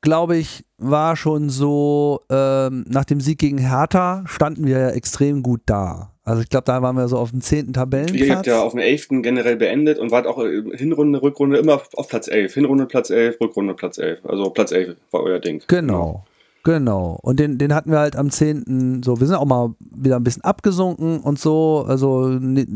glaube 0.00 0.36
ich, 0.36 0.64
war 0.78 1.16
schon 1.16 1.50
so, 1.50 2.20
ähm, 2.30 2.84
nach 2.88 3.04
dem 3.04 3.20
Sieg 3.20 3.38
gegen 3.38 3.58
Hertha 3.58 4.22
standen 4.26 4.66
wir 4.66 4.78
ja 4.78 4.88
extrem 4.90 5.42
gut 5.42 5.60
da. 5.66 6.10
Also 6.26 6.40
ich 6.42 6.48
glaube, 6.48 6.64
da 6.64 6.80
waren 6.80 6.96
wir 6.96 7.06
so 7.08 7.18
auf 7.18 7.30
dem 7.32 7.40
zehnten 7.42 7.72
Ihr 7.74 7.80
habt 7.80 7.90
Tabellenplatz. 7.92 8.46
ja 8.46 8.62
auf 8.62 8.72
dem 8.72 8.80
11. 8.80 9.20
generell 9.22 9.56
beendet 9.56 9.98
und 9.98 10.10
wart 10.10 10.26
auch 10.26 10.38
äh, 10.42 10.62
Hinrunde, 10.76 11.20
Rückrunde 11.22 11.58
immer 11.58 11.74
auf- 11.74 11.88
auf 11.94 12.08
Platz 12.08 12.28
11. 12.28 12.54
Hinrunde 12.54 12.86
Platz 12.86 13.10
11, 13.10 13.38
Rückrunde 13.40 13.74
Platz 13.74 13.98
11. 13.98 14.20
Also 14.24 14.48
Platz 14.50 14.72
11 14.72 14.96
war 15.10 15.22
euer 15.22 15.38
Ding. 15.38 15.62
Genau. 15.68 16.24
Genau. 16.64 17.18
Und 17.22 17.38
den, 17.40 17.58
den 17.58 17.74
hatten 17.74 17.90
wir 17.90 17.98
halt 17.98 18.16
am 18.16 18.30
10. 18.30 19.02
so, 19.04 19.20
wir 19.20 19.26
sind 19.26 19.36
auch 19.36 19.44
mal 19.44 19.74
wieder 19.80 20.16
ein 20.16 20.24
bisschen 20.24 20.44
abgesunken 20.44 21.20
und 21.20 21.38
so. 21.38 21.84
Also 21.86 22.28
ne, 22.28 22.66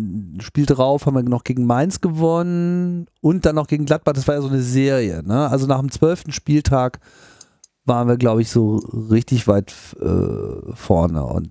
Spiel 0.41 0.67
drauf 0.67 1.07
haben 1.07 1.15
wir 1.15 1.23
noch 1.23 1.43
gegen 1.43 1.65
Mainz 1.65 2.03
gewonnen 2.03 3.07
und 3.23 3.47
dann 3.47 3.55
noch 3.55 3.67
gegen 3.67 3.87
Gladbach. 3.87 4.13
Das 4.13 4.29
war 4.29 4.35
ja 4.35 4.43
so 4.43 4.49
eine 4.49 4.61
Serie. 4.61 5.23
Ne? 5.25 5.49
Also 5.49 5.67
nach 5.67 5.81
dem 5.81 5.91
12. 5.91 6.25
Spieltag 6.29 7.01
waren 7.87 8.09
wir, 8.09 8.19
glaube 8.19 8.43
ich, 8.43 8.51
so 8.51 8.77
richtig 8.77 9.49
weit 9.49 9.75
äh, 9.99 10.75
vorne. 10.75 11.25
Und 11.25 11.49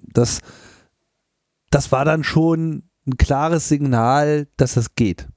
das, 0.00 0.40
das 1.70 1.92
war 1.92 2.04
dann 2.04 2.24
schon 2.24 2.82
ein 3.06 3.16
klares 3.18 3.68
Signal, 3.68 4.48
dass 4.56 4.74
das 4.74 4.96
geht. 4.96 5.28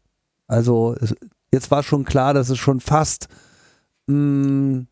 Also 0.48 0.96
es, 1.00 1.16
jetzt 1.52 1.70
war 1.70 1.84
schon 1.84 2.04
klar, 2.04 2.34
dass 2.34 2.50
es 2.50 2.58
schon 2.58 2.80
fast 2.80 3.28
mh, 4.08 4.88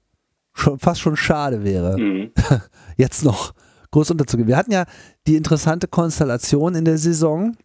schon, 0.57 0.79
fast 0.79 1.01
schon 1.01 1.15
schade 1.15 1.63
wäre, 1.63 1.97
Mhm. 1.97 2.31
jetzt 2.97 3.23
noch 3.23 3.53
groß 3.91 4.11
unterzugehen. 4.11 4.47
Wir 4.47 4.57
hatten 4.57 4.71
ja 4.71 4.85
die 5.27 5.35
interessante 5.35 5.87
Konstellation 5.87 6.75
in 6.75 6.85
der 6.85 6.97
Saison, 6.97 7.55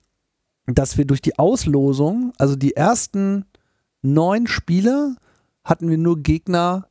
dass 0.67 0.97
wir 0.97 1.05
durch 1.05 1.21
die 1.21 1.39
Auslosung, 1.39 2.33
also 2.39 2.55
die 2.55 2.77
ersten 2.77 3.45
neun 4.03 4.47
Spiele, 4.47 5.17
hatten 5.65 5.89
wir 5.91 5.99
nur 5.99 6.23
Gegner, 6.23 6.87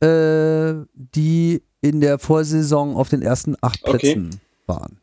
äh, 0.00 0.74
die 0.94 1.62
in 1.80 2.00
der 2.00 2.18
Vorsaison 2.18 2.96
auf 2.96 3.08
den 3.08 3.22
ersten 3.22 3.56
acht 3.60 3.80
Okay. 3.84 3.98
Plätzen 3.98 4.40
waren. 4.66 4.98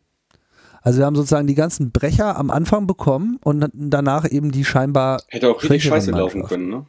Also 0.81 0.99
wir 0.99 1.05
haben 1.05 1.15
sozusagen 1.15 1.47
die 1.47 1.55
ganzen 1.55 1.91
Brecher 1.91 2.35
am 2.37 2.51
Anfang 2.51 2.87
bekommen 2.87 3.39
und 3.43 3.65
danach 3.73 4.29
eben 4.29 4.51
die 4.51 4.65
scheinbar 4.65 5.21
Hätte 5.29 5.49
auch 5.49 5.61
richtig 5.63 5.85
scheiße 5.85 6.11
laufen 6.11 6.43
können, 6.43 6.67
ne? 6.69 6.85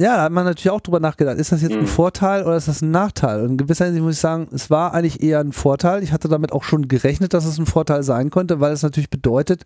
Ja, 0.00 0.16
da 0.16 0.22
hat 0.24 0.32
man 0.32 0.44
natürlich 0.44 0.70
auch 0.70 0.80
drüber 0.80 1.00
nachgedacht. 1.00 1.38
Ist 1.38 1.50
das 1.50 1.60
jetzt 1.62 1.72
ein 1.72 1.80
Mhm. 1.82 1.86
Vorteil 1.88 2.44
oder 2.44 2.56
ist 2.56 2.68
das 2.68 2.82
ein 2.82 2.92
Nachteil? 2.92 3.42
Und 3.42 3.50
in 3.52 3.56
gewisser 3.56 3.84
Hinsicht 3.86 4.04
muss 4.04 4.14
ich 4.14 4.20
sagen, 4.20 4.46
es 4.52 4.70
war 4.70 4.94
eigentlich 4.94 5.22
eher 5.22 5.40
ein 5.40 5.52
Vorteil. 5.52 6.02
Ich 6.04 6.12
hatte 6.12 6.28
damit 6.28 6.52
auch 6.52 6.62
schon 6.62 6.86
gerechnet, 6.86 7.34
dass 7.34 7.44
es 7.44 7.58
ein 7.58 7.66
Vorteil 7.66 8.04
sein 8.04 8.30
konnte, 8.30 8.60
weil 8.60 8.72
es 8.72 8.82
natürlich 8.84 9.10
bedeutet, 9.10 9.64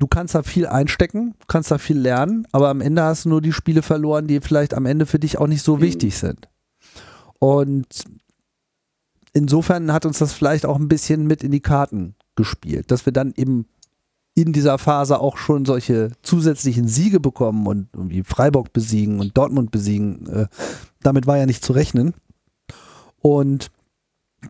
du 0.00 0.08
kannst 0.08 0.34
da 0.34 0.42
viel 0.42 0.66
einstecken, 0.66 1.34
kannst 1.46 1.70
da 1.70 1.78
viel 1.78 1.98
lernen, 1.98 2.48
aber 2.50 2.68
am 2.68 2.80
Ende 2.80 3.02
hast 3.04 3.26
du 3.26 3.28
nur 3.28 3.40
die 3.40 3.52
Spiele 3.52 3.82
verloren, 3.82 4.26
die 4.26 4.40
vielleicht 4.40 4.74
am 4.74 4.86
Ende 4.86 5.06
für 5.06 5.20
dich 5.20 5.38
auch 5.38 5.46
nicht 5.46 5.62
so 5.62 5.76
Mhm. 5.76 5.82
wichtig 5.82 6.18
sind. 6.18 6.48
Und 7.38 7.86
insofern 9.32 9.92
hat 9.92 10.04
uns 10.04 10.18
das 10.18 10.32
vielleicht 10.32 10.66
auch 10.66 10.78
ein 10.80 10.88
bisschen 10.88 11.26
mit 11.28 11.44
in 11.44 11.52
die 11.52 11.60
Karten 11.60 12.16
gespielt, 12.34 12.90
dass 12.90 13.06
wir 13.06 13.12
dann 13.12 13.32
eben 13.36 13.66
in 14.34 14.52
dieser 14.52 14.78
Phase 14.78 15.20
auch 15.20 15.36
schon 15.36 15.64
solche 15.64 16.10
zusätzlichen 16.22 16.86
Siege 16.86 17.20
bekommen 17.20 17.66
und 17.66 17.88
irgendwie 17.92 18.22
Freiburg 18.22 18.72
besiegen 18.72 19.20
und 19.20 19.36
Dortmund 19.36 19.70
besiegen. 19.70 20.26
Äh, 20.28 20.46
damit 21.02 21.26
war 21.26 21.36
ja 21.36 21.46
nicht 21.46 21.64
zu 21.64 21.72
rechnen. 21.72 22.14
Und 23.18 23.70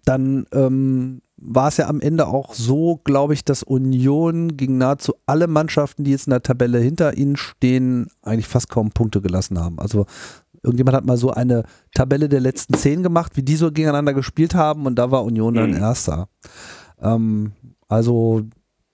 dann 0.04 0.46
ähm, 0.52 1.22
war 1.36 1.68
es 1.68 1.78
ja 1.78 1.88
am 1.88 2.00
Ende 2.00 2.28
auch 2.28 2.54
so, 2.54 3.00
glaube 3.02 3.34
ich, 3.34 3.44
dass 3.44 3.62
Union 3.62 4.56
gegen 4.56 4.78
nahezu 4.78 5.14
alle 5.26 5.46
Mannschaften, 5.46 6.04
die 6.04 6.10
jetzt 6.10 6.26
in 6.26 6.32
der 6.32 6.42
Tabelle 6.42 6.78
hinter 6.78 7.16
ihnen 7.16 7.36
stehen, 7.36 8.08
eigentlich 8.22 8.46
fast 8.46 8.68
kaum 8.68 8.90
Punkte 8.90 9.20
gelassen 9.20 9.58
haben. 9.58 9.78
Also 9.80 10.06
irgendjemand 10.62 10.96
hat 10.96 11.06
mal 11.06 11.16
so 11.16 11.30
eine 11.30 11.64
Tabelle 11.94 12.28
der 12.28 12.40
letzten 12.40 12.74
zehn 12.74 13.02
gemacht, 13.02 13.36
wie 13.36 13.42
die 13.42 13.56
so 13.56 13.72
gegeneinander 13.72 14.12
gespielt 14.12 14.54
haben 14.54 14.86
und 14.86 14.96
da 14.96 15.10
war 15.10 15.24
Union 15.24 15.54
dann 15.54 15.70
Mhm. 15.70 15.76
Erster. 15.76 16.28
Ähm, 17.00 17.52
also 17.88 18.42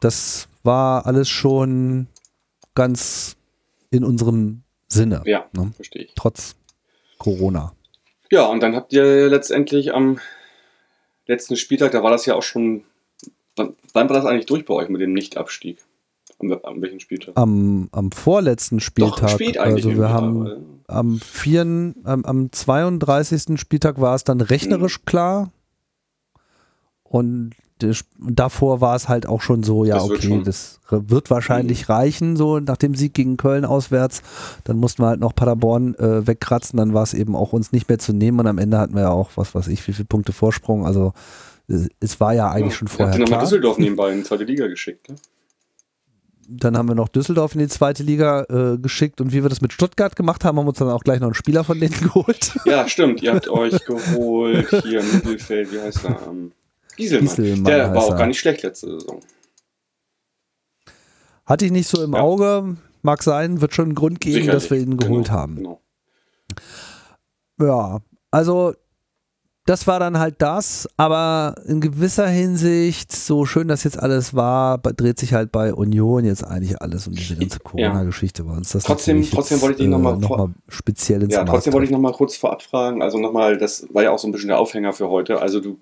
das 0.00 0.48
war 0.66 1.06
alles 1.06 1.28
schon 1.28 2.08
ganz 2.74 3.36
in 3.90 4.04
unserem 4.04 4.62
Sinne, 4.88 5.22
Ja, 5.24 5.46
ne? 5.56 5.72
verstehe 5.74 6.02
ich. 6.02 6.12
trotz 6.14 6.56
Corona. 7.18 7.72
Ja, 8.30 8.44
und 8.46 8.62
dann 8.62 8.76
habt 8.76 8.92
ihr 8.92 9.28
letztendlich 9.28 9.94
am 9.94 10.18
letzten 11.26 11.56
Spieltag, 11.56 11.92
da 11.92 12.02
war 12.02 12.10
das 12.10 12.26
ja 12.26 12.34
auch 12.34 12.42
schon. 12.42 12.84
Wann, 13.56 13.74
wann 13.94 14.08
war 14.10 14.16
das 14.16 14.26
eigentlich 14.26 14.46
durch 14.46 14.64
bei 14.66 14.74
euch 14.74 14.88
mit 14.90 15.00
dem 15.00 15.12
Nichtabstieg? 15.14 15.78
Am, 16.38 16.52
am 16.62 16.82
welchen 16.82 17.00
Spieltag? 17.00 17.32
Am, 17.38 17.88
am 17.92 18.12
vorletzten 18.12 18.80
Spieltag, 18.80 19.20
Doch, 19.20 19.28
spät 19.30 19.56
eigentlich. 19.56 19.86
also 19.86 19.96
wir 19.98 20.10
haben 20.10 20.40
aber- 20.42 20.60
am, 20.88 21.18
vieren, 21.20 21.94
am, 22.04 22.24
am 22.26 22.52
32. 22.52 23.58
Spieltag 23.58 23.98
war 24.00 24.14
es 24.14 24.24
dann 24.24 24.40
rechnerisch 24.42 24.98
Mhm. 25.00 25.04
klar. 25.06 25.52
Und 27.02 27.52
davor 28.18 28.80
war 28.80 28.96
es 28.96 29.08
halt 29.08 29.26
auch 29.26 29.42
schon 29.42 29.62
so, 29.62 29.84
ja, 29.84 29.96
Das 29.96 30.04
okay. 30.04 30.28
Mhm. 30.34 30.44
das 30.44 30.80
wird 30.90 31.30
wahrscheinlich 31.30 31.88
reichen, 31.88 32.36
so 32.36 32.58
nach 32.60 32.76
dem 32.76 32.94
Sieg 32.94 33.12
gegen 33.14 33.36
Köln 33.36 33.64
auswärts. 33.64 34.22
Dann 34.64 34.78
mussten 34.78 35.02
wir 35.02 35.08
halt 35.08 35.20
noch 35.20 35.34
Paderborn 35.34 35.94
äh, 35.96 36.26
wegkratzen, 36.26 36.76
dann 36.78 36.94
war 36.94 37.02
es 37.02 37.12
eben 37.14 37.36
auch 37.36 37.52
uns 37.52 37.72
nicht 37.72 37.88
mehr 37.88 37.98
zu 37.98 38.12
nehmen 38.12 38.40
und 38.40 38.46
am 38.46 38.58
Ende 38.58 38.78
hatten 38.78 38.94
wir 38.94 39.02
ja 39.02 39.10
auch, 39.10 39.30
was 39.36 39.54
weiß 39.54 39.68
ich, 39.68 39.86
wie 39.88 39.92
viele 39.92 40.06
Punkte 40.06 40.32
Vorsprung. 40.32 40.86
Also 40.86 41.12
äh, 41.68 41.86
es 42.00 42.18
war 42.20 42.32
ja 42.34 42.50
eigentlich 42.50 42.72
Ja. 42.72 42.78
schon 42.78 42.88
Ihr 42.88 42.90
habt 42.90 42.96
vorher 42.96 43.14
ihr 43.14 43.20
nochmal 43.20 43.38
klar. 43.38 43.42
Düsseldorf 43.42 43.78
nebenbei 43.78 44.12
in 44.12 44.18
die 44.18 44.24
zweite 44.24 44.44
Liga 44.44 44.66
geschickt, 44.68 45.08
ne? 45.08 45.16
Dann 46.48 46.78
haben 46.78 46.86
wir 46.88 46.94
noch 46.94 47.08
Düsseldorf 47.08 47.54
in 47.54 47.58
die 47.58 47.66
zweite 47.66 48.04
Liga 48.04 48.44
äh, 48.48 48.78
geschickt 48.78 49.20
und 49.20 49.32
wie 49.32 49.42
wir 49.42 49.48
das 49.48 49.60
mit 49.60 49.72
Stuttgart 49.72 50.14
gemacht 50.14 50.44
haben, 50.44 50.56
haben 50.58 50.66
wir 50.66 50.68
uns 50.68 50.78
dann 50.78 50.88
auch 50.90 51.02
gleich 51.02 51.18
noch 51.18 51.26
einen 51.26 51.34
Spieler 51.34 51.64
von 51.64 51.80
denen 51.80 51.92
geholt. 52.00 52.54
Ja, 52.64 52.86
stimmt. 52.88 53.20
Ihr 53.20 53.34
habt 53.34 53.48
euch 53.48 53.84
geholt 53.84 54.68
hier 54.84 55.00
im 55.00 55.12
Mittelfeld, 55.12 55.72
wie 55.72 55.80
heißt 55.80 56.04
er? 56.04 56.20
Ähm, 56.30 56.52
Gieselmann. 56.96 57.26
Gieselmann 57.28 57.64
Der 57.64 57.94
war 57.94 58.02
auch 58.04 58.10
er. 58.12 58.16
gar 58.16 58.26
nicht 58.26 58.38
schlecht 58.38 58.62
letzte 58.62 58.90
Saison. 58.98 59.20
Hatte 61.44 61.64
ich 61.64 61.70
nicht 61.72 61.88
so 61.88 62.02
im 62.02 62.12
Ja. 62.14 62.20
Auge, 62.20 62.76
mag 63.02 63.22
sein, 63.22 63.60
wird 63.60 63.74
schon 63.74 63.86
einen 63.86 63.94
Grund 63.94 64.20
geben, 64.20 64.34
Sicherlich. 64.34 64.62
dass 64.62 64.70
wir 64.70 64.78
ihn 64.78 64.96
geholt 64.96 65.26
genau, 65.26 65.38
haben. 65.38 65.56
Genau. 65.56 65.80
Ja, 67.60 68.00
also 68.30 68.74
das 69.66 69.86
war 69.86 69.98
dann 70.00 70.18
halt 70.18 70.36
das, 70.38 70.88
aber 70.96 71.56
in 71.66 71.80
gewisser 71.80 72.26
Hinsicht, 72.28 73.12
so 73.12 73.44
schön 73.44 73.68
das 73.68 73.84
jetzt 73.84 73.98
alles 74.00 74.32
war, 74.34 74.78
dreht 74.78 75.18
sich 75.18 75.34
halt 75.34 75.52
bei 75.52 75.74
Union 75.74 76.24
jetzt 76.24 76.44
eigentlich 76.44 76.80
alles 76.80 77.06
um 77.06 77.14
diese 77.14 77.36
ganze 77.36 77.58
Corona-Geschichte 77.60 78.44
bei 78.44 78.52
uns. 78.52 78.70
Das 78.72 78.84
Trotzdem- 78.84 79.28
trotzdem 79.28 79.56
jetzt, 79.56 79.62
wollte 79.62 79.72
ich 79.74 79.78
dich 79.82 79.88
noch 79.88 79.98
mal 79.98 80.14
äh, 80.14 80.18
noch 80.18 80.28
vor- 80.28 80.38
mal 80.38 80.54
speziell 80.68 81.22
ins 81.22 81.32
Ja, 81.34 81.40
Markt 81.40 81.50
trotzdem 81.50 81.72
wollte 81.72 81.84
ich 81.84 81.90
treffen. 81.90 82.02
noch 82.02 82.10
mal 82.10 82.16
kurz 82.16 82.36
vorab 82.36 82.62
fragen. 82.62 83.02
Also 83.02 83.18
nochmal, 83.18 83.58
das 83.58 83.86
war 83.92 84.02
ja 84.04 84.10
auch 84.12 84.18
so 84.18 84.28
ein 84.28 84.32
bisschen 84.32 84.48
der 84.48 84.58
Aufhänger 84.58 84.92
für 84.92 85.08
heute. 85.10 85.42
Also 85.42 85.60
du 85.60 85.78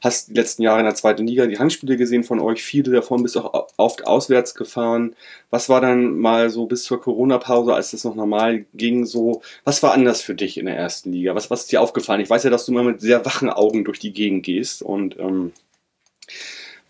hast 0.00 0.28
die 0.28 0.34
letzten 0.34 0.62
Jahre 0.62 0.80
in 0.80 0.86
der 0.86 0.94
zweiten 0.94 1.26
Liga 1.26 1.46
die 1.46 1.58
Handspiele 1.58 1.96
gesehen 1.96 2.24
von 2.24 2.40
euch. 2.40 2.62
Viele 2.62 2.90
davon 2.92 3.22
bist 3.22 3.36
auch 3.36 3.66
oft 3.76 4.06
auswärts 4.06 4.54
gefahren. 4.54 5.14
Was 5.50 5.68
war 5.70 5.80
dann 5.80 6.18
mal 6.18 6.50
so 6.50 6.66
bis 6.66 6.84
zur 6.84 7.00
Corona-Pause, 7.00 7.74
als 7.74 7.92
das 7.92 8.04
noch 8.04 8.14
normal 8.14 8.66
ging, 8.74 9.06
so, 9.06 9.40
was 9.64 9.82
war 9.82 9.94
anders 9.94 10.20
für 10.20 10.34
dich 10.34 10.58
in 10.58 10.66
der 10.66 10.76
ersten 10.76 11.10
Liga? 11.12 11.34
Was, 11.34 11.50
was 11.50 11.60
ist 11.62 11.72
dir 11.72 11.80
aufgefallen? 11.80 12.20
Ich 12.20 12.28
weiß 12.28 12.44
ja, 12.44 12.50
dass 12.50 12.66
du 12.66 12.72
immer 12.72 12.82
mit 12.82 13.00
sehr 13.00 13.24
wachen 13.24 13.48
Augen 13.48 13.84
durch 13.84 13.98
die 13.98 14.12
Gegend 14.12 14.44
gehst 14.44 14.82
und 14.82 15.18
ähm, 15.18 15.52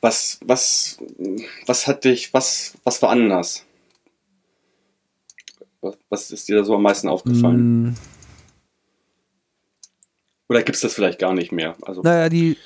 was, 0.00 0.40
was, 0.44 0.98
was 1.66 1.86
hat 1.86 2.04
dich, 2.04 2.34
was, 2.34 2.74
was 2.84 3.00
war 3.02 3.10
anders? 3.10 3.64
Was, 6.08 6.30
ist 6.32 6.48
dir 6.48 6.56
da 6.56 6.64
so 6.64 6.74
am 6.74 6.82
meisten 6.82 7.08
aufgefallen? 7.08 7.90
Mm, 7.90 7.96
Oder 10.48 10.62
gibt 10.62 10.74
es 10.76 10.82
das 10.82 10.94
vielleicht 10.94 11.18
gar 11.20 11.34
nicht 11.34 11.52
mehr? 11.52 11.76
Also, 11.82 12.02
Naja, 12.02 12.28
die, 12.28 12.56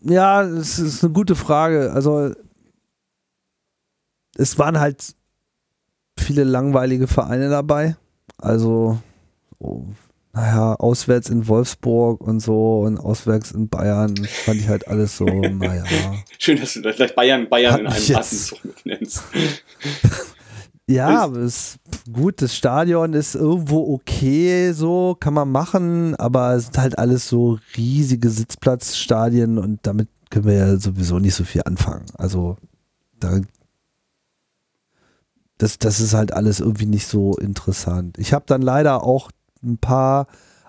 ja, 0.00 0.42
es 0.42 0.78
ist 0.78 1.04
eine 1.04 1.12
gute 1.12 1.36
Frage. 1.36 1.92
Also, 1.92 2.32
es 4.36 4.58
waren 4.58 4.80
halt 4.80 5.14
viele 6.28 6.44
langweilige 6.44 7.06
Vereine 7.06 7.48
dabei. 7.48 7.96
Also, 8.36 8.98
so 9.58 9.86
naja, 10.34 10.74
auswärts 10.74 11.30
in 11.30 11.48
Wolfsburg 11.48 12.20
und 12.20 12.40
so 12.40 12.80
und 12.80 12.98
auswärts 12.98 13.50
in 13.52 13.70
Bayern, 13.70 14.14
fand 14.44 14.60
ich 14.60 14.68
halt 14.68 14.86
alles 14.86 15.16
so, 15.16 15.24
naja. 15.24 15.84
Schön, 16.38 16.60
dass 16.60 16.74
du 16.74 16.82
da 16.82 16.92
gleich 16.92 17.14
Bayern, 17.14 17.48
Bayern 17.48 17.72
Hat 17.72 17.80
in 17.80 17.86
einem 17.86 18.16
Atemzug 18.16 18.64
mitnennst. 18.64 19.22
Ja, 20.90 21.26
ist 21.26 21.80
gut, 22.10 22.40
das 22.40 22.56
Stadion 22.56 23.12
ist 23.12 23.34
irgendwo 23.34 23.92
okay, 23.92 24.72
so 24.72 25.14
kann 25.20 25.34
man 25.34 25.52
machen, 25.52 26.14
aber 26.14 26.54
es 26.54 26.64
sind 26.64 26.78
halt 26.78 26.98
alles 26.98 27.28
so 27.28 27.58
riesige 27.76 28.30
Sitzplatzstadien 28.30 29.58
und 29.58 29.80
damit 29.82 30.08
können 30.30 30.46
wir 30.46 30.54
ja 30.54 30.76
sowieso 30.78 31.18
nicht 31.18 31.34
so 31.34 31.44
viel 31.44 31.60
anfangen. 31.66 32.06
Also 32.16 32.56
da 33.20 33.38
das, 35.58 35.78
das 35.78 36.00
ist 36.00 36.14
halt 36.14 36.32
alles 36.32 36.60
irgendwie 36.60 36.86
nicht 36.86 37.06
so 37.06 37.36
interessant. 37.36 38.16
Ich 38.18 38.32
habe 38.32 38.44
dann 38.46 38.62
leider 38.62 39.04
auch 39.04 39.30
ein 39.62 39.78
paar 39.78 40.26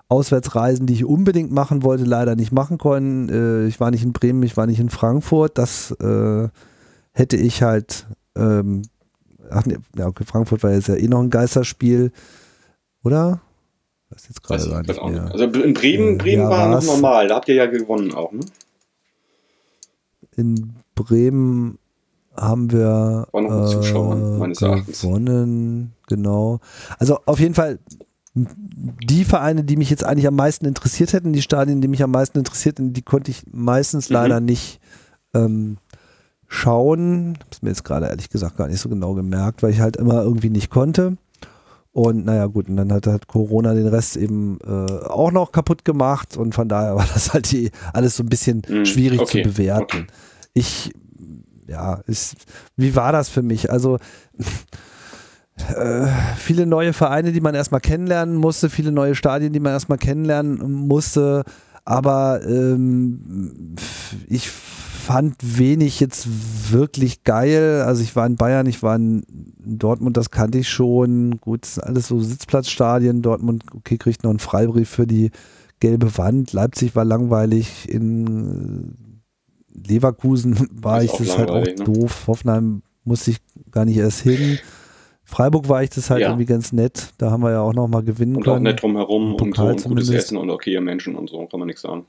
Auswärtsreisen, 0.08 0.86
die 0.86 0.94
ich 0.94 1.04
unbedingt 1.04 1.52
machen 1.52 1.82
wollte, 1.82 2.04
leider 2.04 2.34
nicht 2.36 2.52
machen 2.52 2.78
können. 2.78 3.28
Äh, 3.28 3.66
ich 3.66 3.80
war 3.80 3.90
nicht 3.90 4.02
in 4.02 4.12
Bremen, 4.12 4.42
ich 4.42 4.56
war 4.56 4.66
nicht 4.66 4.80
in 4.80 4.90
Frankfurt. 4.90 5.56
Das 5.56 5.92
äh, 5.92 6.48
hätte 7.12 7.36
ich 7.36 7.62
halt 7.62 8.06
ähm, 8.36 8.82
Ach 9.50 9.66
nee, 9.66 9.78
ja, 9.96 10.06
okay, 10.06 10.24
Frankfurt 10.24 10.62
war 10.62 10.70
jetzt 10.70 10.88
ja 10.88 10.94
eh 10.94 11.08
noch 11.08 11.20
ein 11.20 11.30
Geisterspiel, 11.30 12.12
oder? 13.02 13.40
Weiß 14.10 14.28
jetzt 14.28 14.42
gerade 14.42 14.62
Weiß 14.62 14.88
weiß 14.88 14.98
auch 14.98 15.10
nicht. 15.10 15.20
Also 15.20 15.44
in 15.44 15.74
Bremen, 15.74 16.14
Äh, 16.14 16.18
Bremen 16.18 16.42
ja, 16.42 16.50
war 16.50 16.68
noch 16.68 16.84
normal, 16.84 17.28
da 17.28 17.36
habt 17.36 17.48
ihr 17.48 17.56
ja 17.56 17.66
gewonnen 17.66 18.14
auch, 18.14 18.32
ne? 18.32 18.40
In 20.36 20.74
Bremen 20.94 21.78
haben 22.36 22.70
wir 22.70 23.26
mit 23.32 23.68
Zuschauern, 23.68 24.38
meines 24.38 24.62
Erachtens. 24.62 25.00
gewonnen, 25.02 25.92
genau. 26.06 26.60
Also 26.98 27.18
auf 27.26 27.38
jeden 27.40 27.54
Fall 27.54 27.78
die 28.34 29.24
Vereine, 29.24 29.64
die 29.64 29.76
mich 29.76 29.90
jetzt 29.90 30.04
eigentlich 30.04 30.26
am 30.28 30.36
meisten 30.36 30.64
interessiert 30.64 31.12
hätten, 31.12 31.32
die 31.32 31.42
Stadien, 31.42 31.80
die 31.80 31.88
mich 31.88 32.02
am 32.02 32.12
meisten 32.12 32.38
interessiert 32.38 32.78
hätten, 32.78 32.92
die 32.92 33.02
konnte 33.02 33.30
ich 33.32 33.42
meistens 33.50 34.08
Mhm. 34.08 34.14
leider 34.14 34.40
nicht 34.40 34.80
ähm, 35.34 35.78
schauen. 36.46 37.38
Hab's 37.40 37.62
mir 37.62 37.70
jetzt 37.70 37.84
gerade 37.84 38.06
ehrlich 38.06 38.30
gesagt 38.30 38.56
gar 38.56 38.68
nicht 38.68 38.80
so 38.80 38.88
genau 38.88 39.14
gemerkt, 39.14 39.62
weil 39.62 39.70
ich 39.70 39.80
halt 39.80 39.96
immer 39.96 40.22
irgendwie 40.22 40.50
nicht 40.50 40.70
konnte. 40.70 41.16
Und 41.92 42.24
naja, 42.24 42.46
gut, 42.46 42.68
und 42.68 42.76
dann 42.76 42.92
hat 42.92 43.08
halt 43.08 43.26
Corona 43.26 43.74
den 43.74 43.88
Rest 43.88 44.16
eben 44.16 44.58
äh, 44.64 44.68
auch 45.08 45.32
noch 45.32 45.50
kaputt 45.50 45.84
gemacht 45.84 46.36
und 46.36 46.54
von 46.54 46.68
daher 46.68 46.94
war 46.96 47.06
das 47.12 47.32
halt 47.32 47.50
die, 47.50 47.72
alles 47.92 48.16
so 48.16 48.22
ein 48.22 48.28
bisschen 48.28 48.62
Mhm, 48.68 48.84
schwierig 48.86 49.20
okay, 49.20 49.42
zu 49.42 49.48
bewerten. 49.50 49.82
okay. 50.02 50.06
Ich, 50.54 50.92
ja, 51.70 52.00
ist, 52.06 52.34
wie 52.76 52.96
war 52.96 53.12
das 53.12 53.28
für 53.28 53.42
mich? 53.42 53.70
Also, 53.70 53.98
äh, 55.76 56.06
viele 56.36 56.66
neue 56.66 56.92
Vereine, 56.92 57.32
die 57.32 57.40
man 57.40 57.54
erstmal 57.54 57.80
kennenlernen 57.80 58.34
musste, 58.36 58.70
viele 58.70 58.92
neue 58.92 59.14
Stadien, 59.14 59.52
die 59.52 59.60
man 59.60 59.72
erstmal 59.72 59.98
kennenlernen 59.98 60.60
musste, 60.88 61.44
aber 61.84 62.40
ähm, 62.44 63.76
ich 64.28 64.50
fand 64.50 65.36
wenig 65.40 66.00
jetzt 66.00 66.28
wirklich 66.70 67.24
geil. 67.24 67.82
Also 67.86 68.02
ich 68.02 68.14
war 68.16 68.26
in 68.26 68.36
Bayern, 68.36 68.66
ich 68.66 68.82
war 68.82 68.96
in 68.96 69.24
Dortmund, 69.58 70.16
das 70.16 70.30
kannte 70.30 70.58
ich 70.58 70.68
schon. 70.68 71.40
Gut, 71.40 71.66
alles 71.82 72.08
so 72.08 72.20
Sitzplatzstadien. 72.20 73.22
Dortmund, 73.22 73.64
okay, 73.74 73.96
kriegt 73.96 74.22
noch 74.22 74.30
einen 74.30 74.38
Freibrief 74.38 74.88
für 74.88 75.06
die 75.06 75.30
gelbe 75.80 76.16
Wand. 76.18 76.52
Leipzig 76.52 76.94
war 76.94 77.04
langweilig. 77.04 77.88
In 77.88 79.09
Leverkusen 79.86 80.68
war 80.72 81.02
ich 81.02 81.10
auch 81.12 81.18
das 81.18 81.38
halt 81.38 81.50
auch 81.50 81.64
ne? 81.64 81.74
doof. 81.74 82.24
Hoffenheim 82.26 82.82
musste 83.04 83.32
ich 83.32 83.38
gar 83.70 83.84
nicht 83.84 83.96
erst 83.96 84.20
hin. 84.20 84.58
Freiburg 85.24 85.68
war 85.68 85.82
ich 85.82 85.90
das 85.90 86.10
halt 86.10 86.22
Ja. 86.22 86.28
irgendwie 86.28 86.46
ganz 86.46 86.72
nett. 86.72 87.10
Da 87.18 87.30
haben 87.30 87.42
wir 87.42 87.52
ja 87.52 87.60
auch 87.60 87.72
noch 87.72 87.86
mal 87.88 88.02
gewinnen 88.02 88.36
Und 88.36 88.48
auch 88.48 88.54
können. 88.54 88.64
nett 88.64 88.82
drumherum 88.82 89.34
und 89.34 89.38
so 89.38 89.44
Pokal 89.44 89.72
und 89.74 89.84
gutes. 89.84 90.10
Essen 90.10 90.36
und 90.36 90.50
okaye 90.50 90.80
Menschen 90.80 91.14
und 91.14 91.30
so, 91.30 91.46
kann 91.46 91.60
man 91.60 91.66
nichts 91.68 91.82
sagen. 91.82 92.04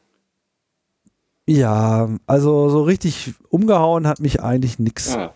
Ja, 1.48 2.10
also 2.28 2.70
so 2.70 2.84
richtig 2.84 3.34
umgehauen 3.50 4.08
hat 4.08 4.20
mich 4.20 4.42
eigentlich 4.42 4.80
nix. 4.80 5.16
Ah, 5.16 5.34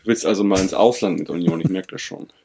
du 0.00 0.06
willst 0.06 0.24
also 0.24 0.44
mal 0.44 0.60
ins 0.60 0.72
Ausland 0.74 1.18
mit 1.18 1.30
Union, 1.30 1.60
ich 1.60 1.68
merke 1.68 1.88
das 1.92 2.00
schon. 2.00 2.28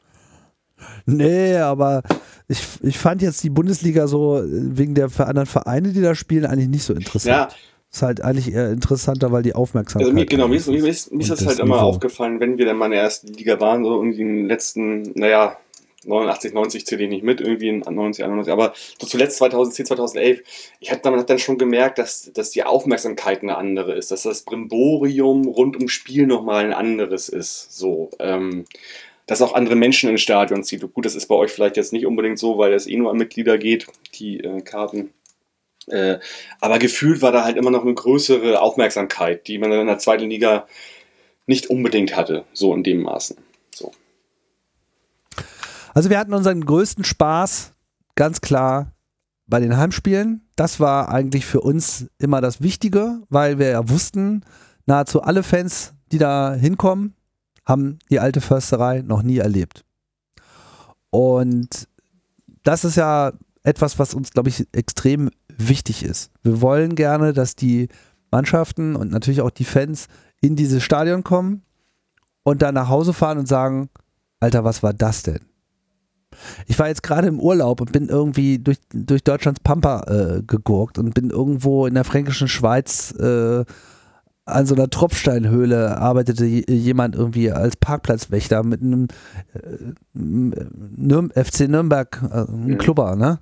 Nee, 1.06 1.56
aber 1.56 2.02
ich, 2.46 2.60
ich 2.82 2.98
fand 2.98 3.22
jetzt 3.22 3.42
die 3.42 3.48
Bundesliga 3.48 4.06
so 4.06 4.38
äh, 4.38 4.44
wegen 4.46 4.94
der 4.94 5.08
anderen 5.18 5.46
Vereine, 5.46 5.92
die 5.92 6.02
da 6.02 6.14
spielen, 6.14 6.44
eigentlich 6.44 6.68
nicht 6.68 6.82
so 6.82 6.92
interessant. 6.92 7.52
Ja, 7.52 7.56
Ist 7.94 8.02
halt 8.02 8.22
eigentlich 8.22 8.52
eher 8.52 8.72
interessanter, 8.72 9.30
weil 9.30 9.44
die 9.44 9.54
Aufmerksamkeit. 9.54 10.06
also 10.06 10.12
mir, 10.12 10.26
genau, 10.26 10.48
mir 10.48 10.56
ist, 10.56 10.66
mir 10.66 10.84
ist, 10.84 11.12
mir 11.12 11.20
ist 11.20 11.30
Und 11.30 11.38
das 11.38 11.46
halt 11.46 11.50
das 11.50 11.58
immer 11.60 11.76
Niveau. 11.76 11.86
aufgefallen, 11.86 12.40
wenn 12.40 12.58
wir 12.58 12.66
dann 12.66 12.76
mal 12.76 12.86
in 12.86 12.90
der 12.90 13.02
ersten 13.02 13.28
Liga 13.28 13.60
waren, 13.60 13.84
so 13.84 13.94
irgendwie 13.94 14.20
in 14.20 14.36
den 14.36 14.48
letzten, 14.48 15.12
naja, 15.14 15.58
89, 16.04 16.54
90 16.54 16.86
zähle 16.86 17.04
ich 17.04 17.08
nicht 17.08 17.22
mit, 17.22 17.40
irgendwie 17.40 17.68
in 17.68 17.78
90, 17.78 18.24
91, 18.24 18.52
aber 18.52 18.72
so 18.98 19.06
zuletzt 19.06 19.36
2010, 19.36 19.86
2011, 19.86 20.42
ich 20.80 20.90
habe 20.90 21.02
dann, 21.04 21.24
dann 21.24 21.38
schon 21.38 21.56
gemerkt, 21.56 21.98
dass, 21.98 22.32
dass 22.34 22.50
die 22.50 22.64
Aufmerksamkeit 22.64 23.42
eine 23.42 23.56
andere 23.56 23.94
ist, 23.94 24.10
dass 24.10 24.24
das 24.24 24.42
Brimborium 24.42 25.46
rund 25.46 25.76
ums 25.76 25.92
Spiel 25.92 26.26
nochmal 26.26 26.64
ein 26.64 26.72
anderes 26.72 27.28
ist, 27.28 27.78
so, 27.78 28.10
ähm, 28.18 28.64
dass 29.26 29.40
auch 29.40 29.54
andere 29.54 29.76
Menschen 29.76 30.10
ins 30.10 30.20
Stadion 30.20 30.64
zieht. 30.64 30.82
Gut, 30.92 31.06
das 31.06 31.14
ist 31.14 31.28
bei 31.28 31.36
euch 31.36 31.52
vielleicht 31.52 31.76
jetzt 31.76 31.92
nicht 31.92 32.06
unbedingt 32.06 32.40
so, 32.40 32.58
weil 32.58 32.72
es 32.72 32.88
eh 32.88 32.96
nur 32.96 33.12
an 33.12 33.18
Mitglieder 33.18 33.56
geht, 33.56 33.86
die 34.14 34.40
äh, 34.40 34.62
Karten. 34.62 35.10
Äh, 35.88 36.18
aber 36.60 36.78
gefühlt 36.78 37.22
war 37.22 37.32
da 37.32 37.44
halt 37.44 37.56
immer 37.56 37.70
noch 37.70 37.82
eine 37.82 37.94
größere 37.94 38.60
Aufmerksamkeit, 38.60 39.46
die 39.46 39.58
man 39.58 39.72
in 39.72 39.86
der 39.86 39.98
zweiten 39.98 40.28
Liga 40.28 40.66
nicht 41.46 41.68
unbedingt 41.68 42.16
hatte, 42.16 42.44
so 42.52 42.74
in 42.74 42.82
dem 42.82 43.02
Maßen. 43.02 43.36
So. 43.70 43.92
Also 45.92 46.10
wir 46.10 46.18
hatten 46.18 46.34
unseren 46.34 46.64
größten 46.64 47.04
Spaß, 47.04 47.72
ganz 48.14 48.40
klar, 48.40 48.92
bei 49.46 49.60
den 49.60 49.76
Heimspielen. 49.76 50.48
Das 50.56 50.80
war 50.80 51.10
eigentlich 51.10 51.44
für 51.44 51.60
uns 51.60 52.06
immer 52.18 52.40
das 52.40 52.62
Wichtige, 52.62 53.20
weil 53.28 53.58
wir 53.58 53.68
ja 53.68 53.88
wussten, 53.88 54.42
nahezu 54.86 55.22
alle 55.22 55.42
Fans, 55.42 55.94
die 56.12 56.18
da 56.18 56.54
hinkommen, 56.54 57.14
haben 57.66 57.98
die 58.10 58.20
alte 58.20 58.40
Försterei 58.40 59.02
noch 59.02 59.22
nie 59.22 59.38
erlebt. 59.38 59.84
Und 61.10 61.88
das 62.62 62.84
ist 62.84 62.96
ja 62.96 63.32
etwas, 63.64 63.98
was 63.98 64.14
uns, 64.14 64.30
glaube 64.30 64.50
ich, 64.50 64.66
extrem 64.72 65.30
wichtig 65.48 66.04
ist. 66.04 66.30
Wir 66.42 66.60
wollen 66.60 66.94
gerne, 66.94 67.32
dass 67.32 67.56
die 67.56 67.88
Mannschaften 68.30 68.94
und 68.94 69.10
natürlich 69.10 69.40
auch 69.40 69.50
die 69.50 69.64
Fans 69.64 70.06
in 70.40 70.54
dieses 70.54 70.82
Stadion 70.82 71.24
kommen 71.24 71.62
und 72.42 72.62
dann 72.62 72.74
nach 72.74 72.88
Hause 72.88 73.12
fahren 73.12 73.38
und 73.38 73.48
sagen, 73.48 73.88
Alter, 74.40 74.64
was 74.64 74.82
war 74.82 74.92
das 74.92 75.22
denn? 75.22 75.40
Ich 76.66 76.78
war 76.78 76.88
jetzt 76.88 77.02
gerade 77.02 77.28
im 77.28 77.40
Urlaub 77.40 77.80
und 77.80 77.92
bin 77.92 78.08
irgendwie 78.08 78.58
durch, 78.58 78.78
durch 78.92 79.22
Deutschlands 79.22 79.60
Pampa 79.60 80.02
äh, 80.08 80.42
gegurkt 80.42 80.98
und 80.98 81.14
bin 81.14 81.30
irgendwo 81.30 81.86
in 81.86 81.94
der 81.94 82.04
fränkischen 82.04 82.48
Schweiz 82.48 83.12
äh, 83.12 83.64
an 84.46 84.66
so 84.66 84.74
einer 84.74 84.90
Tropfsteinhöhle 84.90 85.96
arbeitete 85.98 86.44
jemand 86.44 87.16
irgendwie 87.16 87.50
als 87.50 87.76
Parkplatzwächter 87.76 88.62
mit 88.62 88.82
einem 88.82 89.08
äh, 89.54 91.44
FC 91.44 91.68
Nürnberg, 91.68 92.22
äh, 92.30 92.40
ein 92.40 92.66
Mhm. 92.66 92.78
Klubber, 92.78 93.16
ne? 93.16 93.38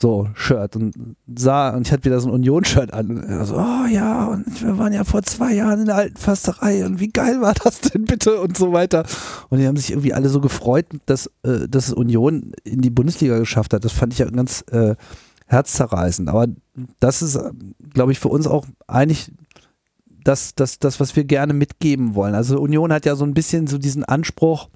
So, 0.00 0.28
Shirt 0.34 0.74
und 0.76 1.16
sah, 1.34 1.70
und 1.70 1.86
ich 1.86 1.92
hatte 1.92 2.04
wieder 2.04 2.18
so 2.20 2.28
ein 2.28 2.34
Union-Shirt 2.34 2.92
an. 2.92 3.10
Und 3.10 3.24
er 3.24 3.44
so, 3.46 3.56
oh 3.56 3.86
ja, 3.88 4.26
und 4.26 4.62
wir 4.62 4.76
waren 4.76 4.92
ja 4.92 5.04
vor 5.04 5.22
zwei 5.22 5.54
Jahren 5.54 5.80
in 5.80 5.86
der 5.86 5.94
alten 5.94 6.16
Försterei 6.16 6.84
und 6.84 7.00
wie 7.00 7.08
geil 7.08 7.40
war 7.40 7.54
das 7.54 7.80
denn 7.80 8.04
bitte 8.04 8.40
und 8.40 8.56
so 8.56 8.72
weiter. 8.72 9.04
Und 9.50 9.58
die 9.58 9.66
haben 9.66 9.76
sich 9.76 9.90
irgendwie 9.90 10.12
alle 10.12 10.28
so 10.28 10.40
gefreut, 10.40 10.86
dass, 11.06 11.30
äh, 11.44 11.68
dass 11.68 11.88
es 11.88 11.92
Union 11.92 12.52
in 12.64 12.80
die 12.80 12.90
Bundesliga 12.90 13.38
geschafft 13.38 13.72
hat. 13.72 13.84
Das 13.84 13.92
fand 13.92 14.12
ich 14.12 14.18
ja 14.18 14.28
ganz 14.28 14.64
äh, 14.72 14.96
herzzerreißend. 15.46 16.28
Aber 16.28 16.48
das 16.98 17.22
ist, 17.22 17.38
glaube 17.92 18.12
ich, 18.12 18.18
für 18.18 18.28
uns 18.28 18.46
auch 18.46 18.66
eigentlich 18.88 19.30
das, 20.24 20.54
das, 20.54 20.78
das, 20.78 21.00
was 21.00 21.14
wir 21.16 21.24
gerne 21.24 21.52
mitgeben 21.52 22.14
wollen. 22.14 22.34
Also 22.34 22.58
Union 22.60 22.92
hat 22.92 23.06
ja 23.06 23.16
so 23.16 23.24
ein 23.24 23.34
bisschen 23.34 23.66
so 23.66 23.78
diesen 23.78 24.04
Anspruch, 24.04 24.68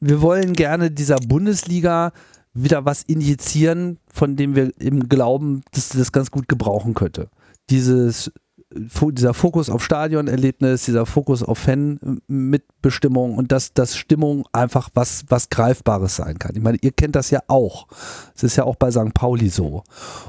wir 0.00 0.20
wollen 0.20 0.54
gerne 0.54 0.90
dieser 0.90 1.16
Bundesliga 1.16 2.12
wieder 2.54 2.84
was 2.84 3.02
injizieren, 3.02 3.98
von 4.12 4.36
dem 4.36 4.54
wir 4.54 4.72
im 4.80 5.08
Glauben, 5.08 5.62
dass 5.72 5.90
sie 5.90 5.98
das 5.98 6.12
ganz 6.12 6.30
gut 6.30 6.48
gebrauchen 6.48 6.94
könnte. 6.94 7.28
Dieses, 7.70 8.30
dieser 8.74 9.34
Fokus 9.34 9.70
auf 9.70 9.84
Stadionerlebnis, 9.84 10.84
dieser 10.84 11.06
Fokus 11.06 11.42
auf 11.42 11.58
Fan-Mitbestimmung 11.58 13.36
und 13.36 13.52
dass, 13.52 13.72
dass 13.72 13.96
Stimmung 13.96 14.46
einfach 14.52 14.90
was, 14.94 15.24
was 15.28 15.48
Greifbares 15.48 16.16
sein 16.16 16.38
kann. 16.38 16.56
Ich 16.56 16.62
meine, 16.62 16.78
ihr 16.80 16.92
kennt 16.92 17.16
das 17.16 17.30
ja 17.30 17.40
auch. 17.48 17.86
Es 18.34 18.42
ist 18.42 18.56
ja 18.56 18.64
auch 18.64 18.76
bei 18.76 18.90
St. 18.90 19.14
Pauli 19.14 19.48
so. 19.48 19.84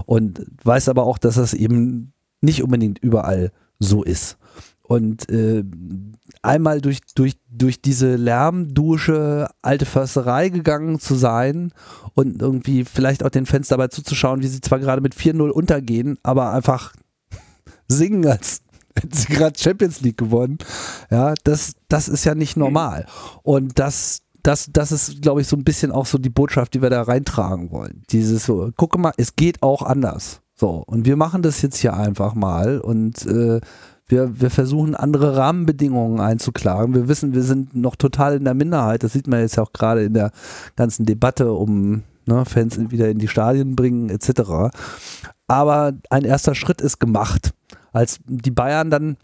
Und 0.06 0.46
weiß 0.64 0.90
aber 0.90 1.04
auch, 1.06 1.18
dass 1.18 1.36
das 1.36 1.54
eben 1.54 2.13
nicht 2.44 2.64
unbedingt 2.64 3.00
überall 3.00 3.52
so 3.80 4.04
ist. 4.04 4.38
Und 4.82 5.30
äh, 5.30 5.64
einmal 6.42 6.82
durch, 6.82 7.00
durch, 7.16 7.38
durch 7.50 7.82
diese 7.82 8.16
Lärmdusche 8.16 9.50
alte 9.62 9.86
Försterei 9.86 10.50
gegangen 10.50 11.00
zu 11.00 11.16
sein 11.16 11.72
und 12.16 12.42
irgendwie 12.42 12.84
vielleicht 12.84 13.24
auch 13.24 13.30
den 13.30 13.46
Fans 13.46 13.70
dabei 13.70 13.88
zuzuschauen, 13.88 14.42
wie 14.42 14.48
sie 14.48 14.62
zwar 14.62 14.80
gerade 14.80 15.02
mit 15.02 15.16
4-0 15.16 15.50
untergehen, 15.50 16.20
aber 16.22 16.52
einfach 16.52 16.94
singen, 17.88 18.28
als 18.28 18.62
hätten 18.96 19.16
sie 19.16 19.34
gerade 19.34 19.58
Champions 19.58 20.02
League 20.02 20.18
gewonnen. 20.18 20.58
Ja, 21.10 21.34
das, 21.46 21.76
das 21.88 22.10
ist 22.10 22.26
ja 22.26 22.36
nicht 22.36 22.58
normal. 22.58 23.08
Und 23.42 23.80
das 23.80 24.20
das, 24.44 24.70
das 24.72 24.92
ist, 24.92 25.22
glaube 25.22 25.40
ich, 25.42 25.48
so 25.48 25.56
ein 25.56 25.64
bisschen 25.64 25.92
auch 25.92 26.06
so 26.06 26.18
die 26.18 26.30
Botschaft, 26.30 26.74
die 26.74 26.82
wir 26.82 26.90
da 26.90 27.02
reintragen 27.02 27.72
wollen. 27.72 28.04
Dieses 28.10 28.46
so, 28.46 28.72
gucke 28.76 29.00
mal, 29.00 29.14
es 29.16 29.38
geht 29.38 29.64
auch 29.64 29.82
anders. 29.82 30.42
So, 30.64 30.82
und 30.88 31.06
wir 31.06 31.18
machen 31.18 31.42
das 31.42 31.62
jetzt 31.62 31.76
hier 31.76 31.94
einfach 31.94 32.36
mal 32.36 32.80
und 32.80 33.26
äh, 33.26 33.60
wir, 34.08 34.40
wir 34.40 34.50
versuchen 34.50 34.96
andere 34.96 35.36
Rahmenbedingungen 35.36 36.22
einzuklagen. 36.22 36.96
Wir 36.96 37.10
wissen, 37.10 37.34
wir 37.34 37.44
sind 37.44 37.76
noch 37.76 37.98
total 37.98 38.38
in 38.38 38.46
der 38.46 38.54
Minderheit. 38.54 39.04
Das 39.04 39.12
sieht 39.12 39.28
man 39.28 39.42
jetzt 39.42 39.58
ja 39.58 39.64
auch 39.64 39.74
gerade 39.74 40.06
in 40.06 40.14
der 40.14 40.32
ganzen 40.78 41.06
Debatte 41.06 41.52
um 41.52 42.04
ne, 42.26 42.46
Fans 42.46 42.80
wieder 42.92 43.10
in 43.10 43.20
die 43.20 43.28
Stadien 43.28 43.76
bringen 43.76 44.10
etc. 44.10 44.74
Aber 45.48 45.92
ein 46.10 46.24
erster 46.24 46.56
Schritt 46.56 46.80
ist 46.80 46.98
gemacht. 46.98 47.54
Als 47.92 48.22
die 48.26 48.52
Bayern 48.52 48.90
dann 48.90 49.18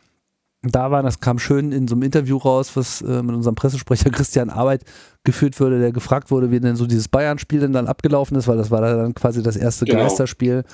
da 0.61 0.91
waren, 0.91 1.05
das 1.05 1.21
kam 1.21 1.39
schön 1.39 1.71
in 1.71 1.87
so 1.87 1.95
einem 1.95 2.03
Interview 2.03 2.35
raus, 2.35 2.71
was 2.75 3.01
äh, 3.01 3.23
mit 3.23 3.33
unserem 3.33 3.55
Pressesprecher 3.55 4.09
Christian 4.11 4.49
Arbeit 4.49 4.83
geführt 5.23 5.57
wurde, 5.61 5.79
der 5.79 5.93
gefragt 5.93 6.31
wurde, 6.31 6.51
wie 6.51 6.59
denn 6.59 6.75
so 6.75 6.85
dieses 6.85 7.07
Bayern-Spiel 7.07 7.61
denn 7.61 7.71
dann 7.71 7.87
abgelaufen 7.87 8.35
ist, 8.35 8.49
weil 8.49 8.57
das 8.57 8.71
war 8.71 8.81
dann 8.81 9.13
quasi 9.13 9.41
das 9.41 9.55
erste 9.55 9.85
genau. 9.85 9.99
Geisterspiel. 10.01 10.65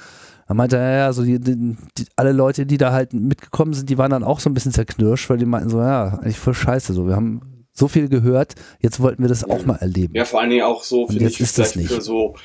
Da 0.48 0.54
meinte 0.54 0.78
er, 0.78 0.98
ja, 0.98 1.14
so 1.14 1.24
die, 1.24 1.40
die, 1.40 1.76
die, 1.98 2.06
alle 2.16 2.32
Leute, 2.32 2.66
die 2.66 2.78
da 2.78 2.92
halt 2.92 3.14
mitgekommen 3.14 3.74
sind, 3.74 3.90
die 3.90 3.98
waren 3.98 4.12
dann 4.12 4.24
auch 4.24 4.40
so 4.40 4.50
ein 4.50 4.54
bisschen 4.54 4.72
zerknirscht, 4.72 5.30
weil 5.30 5.38
die 5.38 5.46
meinten 5.46 5.70
so, 5.70 5.80
ja, 5.80 6.20
eigentlich 6.20 6.38
voll 6.38 6.54
scheiße, 6.54 6.94
so, 6.94 7.08
wir 7.08 7.16
haben 7.16 7.42
so 7.74 7.88
viel 7.88 8.08
gehört, 8.10 8.56
jetzt 8.80 9.00
wollten 9.00 9.24
wir 9.24 9.30
das 9.30 9.44
auch 9.44 9.66
mal 9.66 9.76
erleben. 9.76 10.16
Ja, 10.16 10.24
vor 10.26 10.40
allen 10.40 10.52
Dingen 10.52 10.64
auch 10.64 10.84
so, 10.84 11.08
finde 11.08 11.28
ich, 11.28 11.40
ist 11.40 11.58
das 11.58 11.76
nicht. 11.76 11.92
für 11.92 12.02
so 12.02 12.36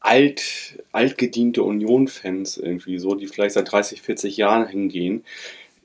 alt, 0.00 0.82
altgediente 0.92 1.62
Union-Fans 1.62 2.56
irgendwie 2.56 2.98
so, 2.98 3.14
die 3.14 3.26
vielleicht 3.26 3.54
seit 3.54 3.70
30, 3.70 4.02
40 4.02 4.36
Jahren 4.36 4.66
hingehen. 4.66 5.24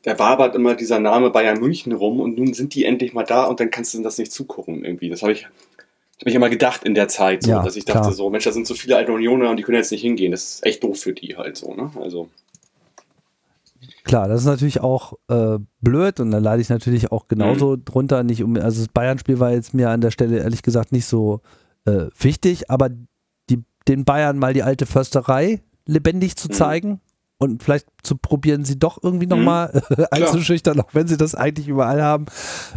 Da 0.04 0.18
wabert 0.18 0.56
immer 0.56 0.76
dieser 0.76 1.00
Name 1.00 1.30
Bayern 1.30 1.60
München 1.60 1.92
rum 1.92 2.20
und 2.20 2.38
nun 2.38 2.54
sind 2.54 2.74
die 2.74 2.86
endlich 2.86 3.14
mal 3.14 3.24
da 3.24 3.46
und 3.46 3.60
dann 3.60 3.70
kannst 3.70 3.94
du 3.94 4.02
das 4.02 4.18
nicht 4.18 4.32
zugucken 4.32 4.84
irgendwie. 4.84 5.10
Das 5.10 5.22
habe 5.22 5.34
ich 5.34 5.48
habe 6.22 6.30
ich 6.30 6.36
immer 6.36 6.50
gedacht 6.50 6.84
in 6.84 6.94
der 6.94 7.08
Zeit, 7.08 7.44
so, 7.44 7.50
ja, 7.50 7.64
dass 7.64 7.76
ich 7.76 7.86
dachte 7.86 8.02
klar. 8.02 8.14
so, 8.14 8.30
Mensch, 8.30 8.44
da 8.44 8.52
sind 8.52 8.68
so 8.68 8.76
viele 8.76 8.96
alte 8.96 9.12
Unioner 9.12 9.50
und 9.50 9.58
die 9.58 9.64
können 9.64 9.78
jetzt 9.78 9.92
nicht 9.92 10.02
hingehen. 10.02 10.32
Das 10.32 10.44
ist 10.44 10.66
echt 10.66 10.84
doof 10.84 11.00
für 11.00 11.14
die 11.14 11.36
halt 11.36 11.58
so, 11.58 11.74
ne? 11.74 11.92
Also. 12.00 12.30
Klar, 14.04 14.28
das 14.28 14.42
ist 14.42 14.46
natürlich 14.46 14.82
auch 14.82 15.14
äh, 15.30 15.58
blöd 15.80 16.20
und 16.20 16.30
da 16.30 16.38
leide 16.38 16.62
ich 16.62 16.70
natürlich 16.70 17.12
auch 17.12 17.28
genauso 17.28 17.76
mhm. 17.76 17.86
drunter. 17.86 18.24
Nicht 18.24 18.44
um, 18.44 18.56
also 18.56 18.84
das 18.84 18.90
Bayern-Spiel 18.90 19.40
war 19.40 19.52
jetzt 19.52 19.74
mir 19.74 19.90
an 19.90 20.02
der 20.02 20.12
Stelle 20.12 20.38
ehrlich 20.38 20.62
gesagt 20.62 20.92
nicht 20.92 21.06
so 21.06 21.42
äh, 21.86 22.06
wichtig, 22.20 22.70
aber 22.70 22.90
die, 23.50 23.64
den 23.88 24.06
Bayern 24.06 24.38
mal 24.38 24.54
die 24.54 24.64
alte 24.64 24.86
Försterei 24.86 25.62
lebendig 25.88 26.36
zu 26.36 26.50
mhm. 26.50 26.54
zeigen 26.54 27.02
und 27.40 27.64
vielleicht 27.64 27.88
zu 28.04 28.16
probieren, 28.16 28.64
sie 28.64 28.78
doch 28.78 29.00
irgendwie 29.02 29.26
nochmal 29.26 29.82
mhm. 29.90 30.06
einzuschüchtern, 30.12 30.80
auch 30.80 30.94
wenn 30.94 31.08
sie 31.08 31.18
das 31.18 31.34
eigentlich 31.34 31.68
überall 31.68 32.04
haben. 32.04 32.28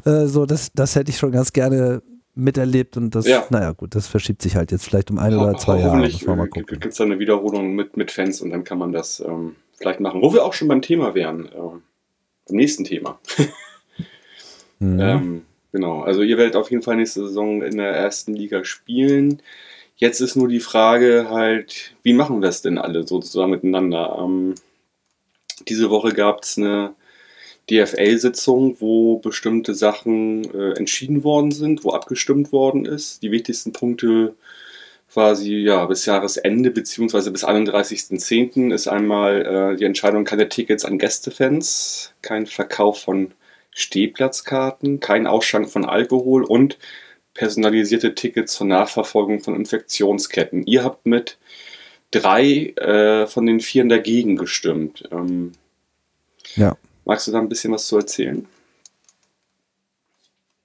Äh, 0.07 0.27
so, 0.27 0.47
das, 0.47 0.73
das 0.75 0.97
hätte 0.97 1.11
ich 1.11 1.19
schon 1.19 1.33
ganz 1.33 1.53
gerne 1.53 2.03
miterlebt 2.35 2.97
und 2.97 3.15
das, 3.15 3.27
ja. 3.27 3.47
naja 3.51 3.73
gut, 3.73 3.95
das 3.95 4.07
verschiebt 4.07 4.43
sich 4.43 4.57
halt 4.57 4.73
jetzt 4.73 4.85
vielleicht 4.85 5.11
um 5.11 5.19
ein 5.19 5.35
oder 5.35 5.57
zwei 5.57 5.79
Jahre. 5.79 5.99
Hoffentlich 5.99 6.67
gibt 6.67 6.87
es 6.87 6.97
da 6.97 7.05
eine 7.05 7.19
Wiederholung 7.19 7.75
mit, 7.75 7.97
mit 7.97 8.11
Fans 8.11 8.41
und 8.41 8.51
dann 8.51 8.65
kann 8.65 8.79
man 8.79 8.93
das 8.93 9.21
ähm, 9.21 9.57
vielleicht 9.79 10.01
machen. 10.01 10.23
Wo 10.23 10.33
wir 10.33 10.45
auch 10.45 10.53
schon 10.53 10.69
beim 10.69 10.83
Thema 10.83 11.15
wären, 11.15 11.47
äh, 11.47 11.51
beim 11.53 12.57
nächsten 12.57 12.85
Thema. 12.85 13.21
mhm. 14.81 15.01
ähm, 15.01 15.43
genau, 15.73 16.03
also 16.03 16.23
ihr 16.23 16.37
werdet 16.37 16.57
auf 16.57 16.71
jeden 16.71 16.83
Fall 16.83 16.97
nächste 16.97 17.27
Saison 17.27 17.63
in 17.63 17.77
der 17.77 17.93
ersten 17.93 18.35
Liga 18.35 18.65
spielen. 18.65 19.41
Jetzt 19.97 20.21
ist 20.21 20.35
nur 20.35 20.49
die 20.49 20.61
Frage 20.61 21.29
halt, 21.31 21.95
wie 22.03 22.15
machen 22.15 22.41
wir 22.41 22.49
das 22.49 22.63
denn 22.63 22.79
alle 22.79 23.07
sozusagen 23.07 23.53
miteinander? 23.53 24.19
Ähm, 24.21 24.55
diese 25.69 25.89
Woche 25.89 26.13
gab 26.13 26.43
es 26.43 26.59
eine 26.59 26.95
DFL-Sitzung, 27.71 28.77
wo 28.81 29.19
bestimmte 29.19 29.75
Sachen 29.75 30.45
äh, 30.55 30.73
entschieden 30.79 31.25
worden 31.25 31.51
sind, 31.51 31.85
wo 31.85 31.93
abgestimmt 31.93 32.53
worden 32.53 32.85
ist. 32.85 33.23
Die 33.23 33.31
wichtigsten 33.31 33.73
Punkte 33.73 34.35
quasi 35.15 35.59
ja 35.59 35.87
bis 35.87 36.07
Jahresende 36.07 36.71
beziehungsweise 36.71 37.31
bis 37.31 37.45
31.10. 37.45 38.75
ist 38.75 38.89
einmal 38.89 39.73
äh, 39.75 39.77
die 39.77 39.85
Entscheidung 39.85 40.25
keine 40.25 40.49
Tickets 40.49 40.85
an 40.85 40.99
Gästefans, 40.99 42.13
kein 42.21 42.47
Verkauf 42.47 43.01
von 43.01 43.33
Stehplatzkarten, 43.71 45.01
kein 45.01 45.27
Ausschank 45.27 45.71
von 45.71 45.85
Alkohol 45.85 46.45
und 46.45 46.79
personalisierte 47.33 48.15
Tickets 48.15 48.55
zur 48.55 48.67
Nachverfolgung 48.67 49.41
von 49.41 49.55
Infektionsketten. 49.55 50.67
Ihr 50.67 50.85
habt 50.85 51.07
mit 51.07 51.39
drei 52.11 52.75
äh, 52.77 53.27
von 53.27 53.47
den 53.47 53.61
vier 53.61 53.85
dagegen 53.87 54.37
gestimmt. 54.37 55.09
Ähm, 55.11 55.53
ja. 56.57 56.77
Magst 57.05 57.27
du 57.27 57.33
da 57.33 57.39
ein 57.39 57.49
bisschen 57.49 57.73
was 57.73 57.87
zu 57.87 57.97
erzählen? 57.97 58.47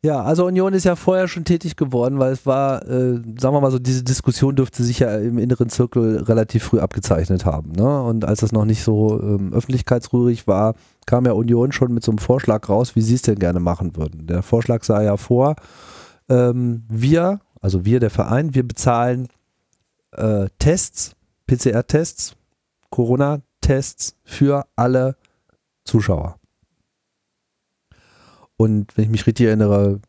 Ja, 0.02 0.24
also 0.24 0.46
Union 0.46 0.74
ist 0.74 0.86
ja 0.86 0.96
vorher 0.96 1.28
schon 1.28 1.44
tätig 1.44 1.76
geworden, 1.76 2.20
weil 2.20 2.32
es 2.32 2.46
war, 2.46 2.88
äh, 2.88 3.16
sagen 3.38 3.54
wir 3.54 3.60
mal 3.60 3.70
so, 3.70 3.80
diese 3.80 4.02
Diskussion 4.02 4.56
dürfte 4.56 4.82
sich 4.82 5.00
ja 5.00 5.18
im 5.18 5.38
inneren 5.38 5.68
Zirkel 5.68 6.24
relativ 6.24 6.64
früh 6.64 6.80
abgezeichnet 6.80 7.46
haben. 7.46 7.74
Ne? 7.74 8.02
Und 8.04 8.24
als 8.24 8.40
das 8.40 8.54
noch 8.54 8.64
nicht 8.64 8.82
so 8.82 9.22
ähm, 9.22 9.52
öffentlichkeitsrührig 9.52 10.48
war, 10.48 10.76
kam 11.06 11.26
ja 11.26 11.34
Union 11.34 11.74
schon 11.74 11.94
mit 11.94 12.04
so 12.06 12.12
einem 12.12 12.20
Vorschlag 12.20 12.70
raus, 12.70 12.96
wie 12.96 13.02
sie 13.02 13.16
es 13.16 13.24
denn 13.24 13.40
gerne 13.40 13.60
machen 13.60 13.98
würden. 13.98 14.26
Der 14.26 14.42
Vorschlag 14.42 14.86
sah 14.86 15.02
ja 15.02 15.18
vor, 15.18 15.58
ähm, 16.30 16.84
wir, 16.88 17.42
also 17.60 17.84
wir, 17.84 18.00
der 18.00 18.10
Verein, 18.10 18.56
wir 18.56 18.66
bezahlen 18.66 19.28
äh, 20.14 20.48
Tests, 20.60 21.18
PCR-Tests, 21.48 22.36
Corona-Tests 22.90 24.16
für 24.24 24.66
alle 24.78 25.18
Zuschauer. 25.90 26.40
Und 28.58 28.96
wenn 28.96 29.06
ich 29.06 29.10
mich 29.10 29.28
richtig 29.28 29.48
erinnere, 29.48 30.02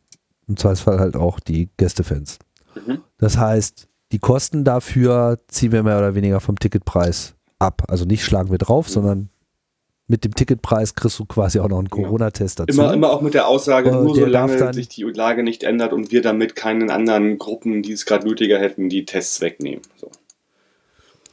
im 0.47 0.57
Zweifelsfall 0.57 0.99
halt 0.99 1.15
auch 1.15 1.39
die 1.39 1.69
Gästefans. 1.77 2.37
Mhm. 2.75 2.99
Das 3.17 3.37
heißt, 3.37 3.87
die 4.11 4.19
Kosten 4.19 4.63
dafür 4.63 5.39
ziehen 5.47 5.71
wir 5.71 5.83
mehr 5.83 5.97
oder 5.97 6.15
weniger 6.15 6.39
vom 6.39 6.59
Ticketpreis 6.59 7.35
ab. 7.59 7.83
Also 7.87 8.05
nicht 8.05 8.23
schlagen 8.23 8.51
wir 8.51 8.57
drauf, 8.57 8.87
mhm. 8.89 8.91
sondern 8.91 9.29
mit 10.07 10.25
dem 10.25 10.35
Ticketpreis 10.35 10.93
kriegst 10.93 11.17
du 11.17 11.25
quasi 11.25 11.59
auch 11.59 11.69
noch 11.69 11.79
einen. 11.79 11.89
Corona-Test 11.89 12.59
dazu. 12.59 12.73
Immer, 12.73 12.93
immer 12.93 13.11
auch 13.11 13.21
mit 13.21 13.33
der 13.33 13.47
Aussage, 13.47 13.89
äh, 13.89 13.93
nur 13.93 14.13
solange 14.13 14.73
sich 14.73 14.89
die 14.89 15.03
Lage 15.03 15.41
nicht 15.41 15.63
ändert 15.63 15.93
und 15.93 16.11
wir 16.11 16.21
damit 16.21 16.55
keinen 16.55 16.91
anderen 16.91 17.37
Gruppen, 17.37 17.81
die 17.81 17.93
es 17.93 18.05
gerade 18.05 18.27
nötiger 18.27 18.59
hätten, 18.59 18.89
die 18.89 19.05
Tests 19.05 19.39
wegnehmen. 19.39 19.81
So. 19.95 20.11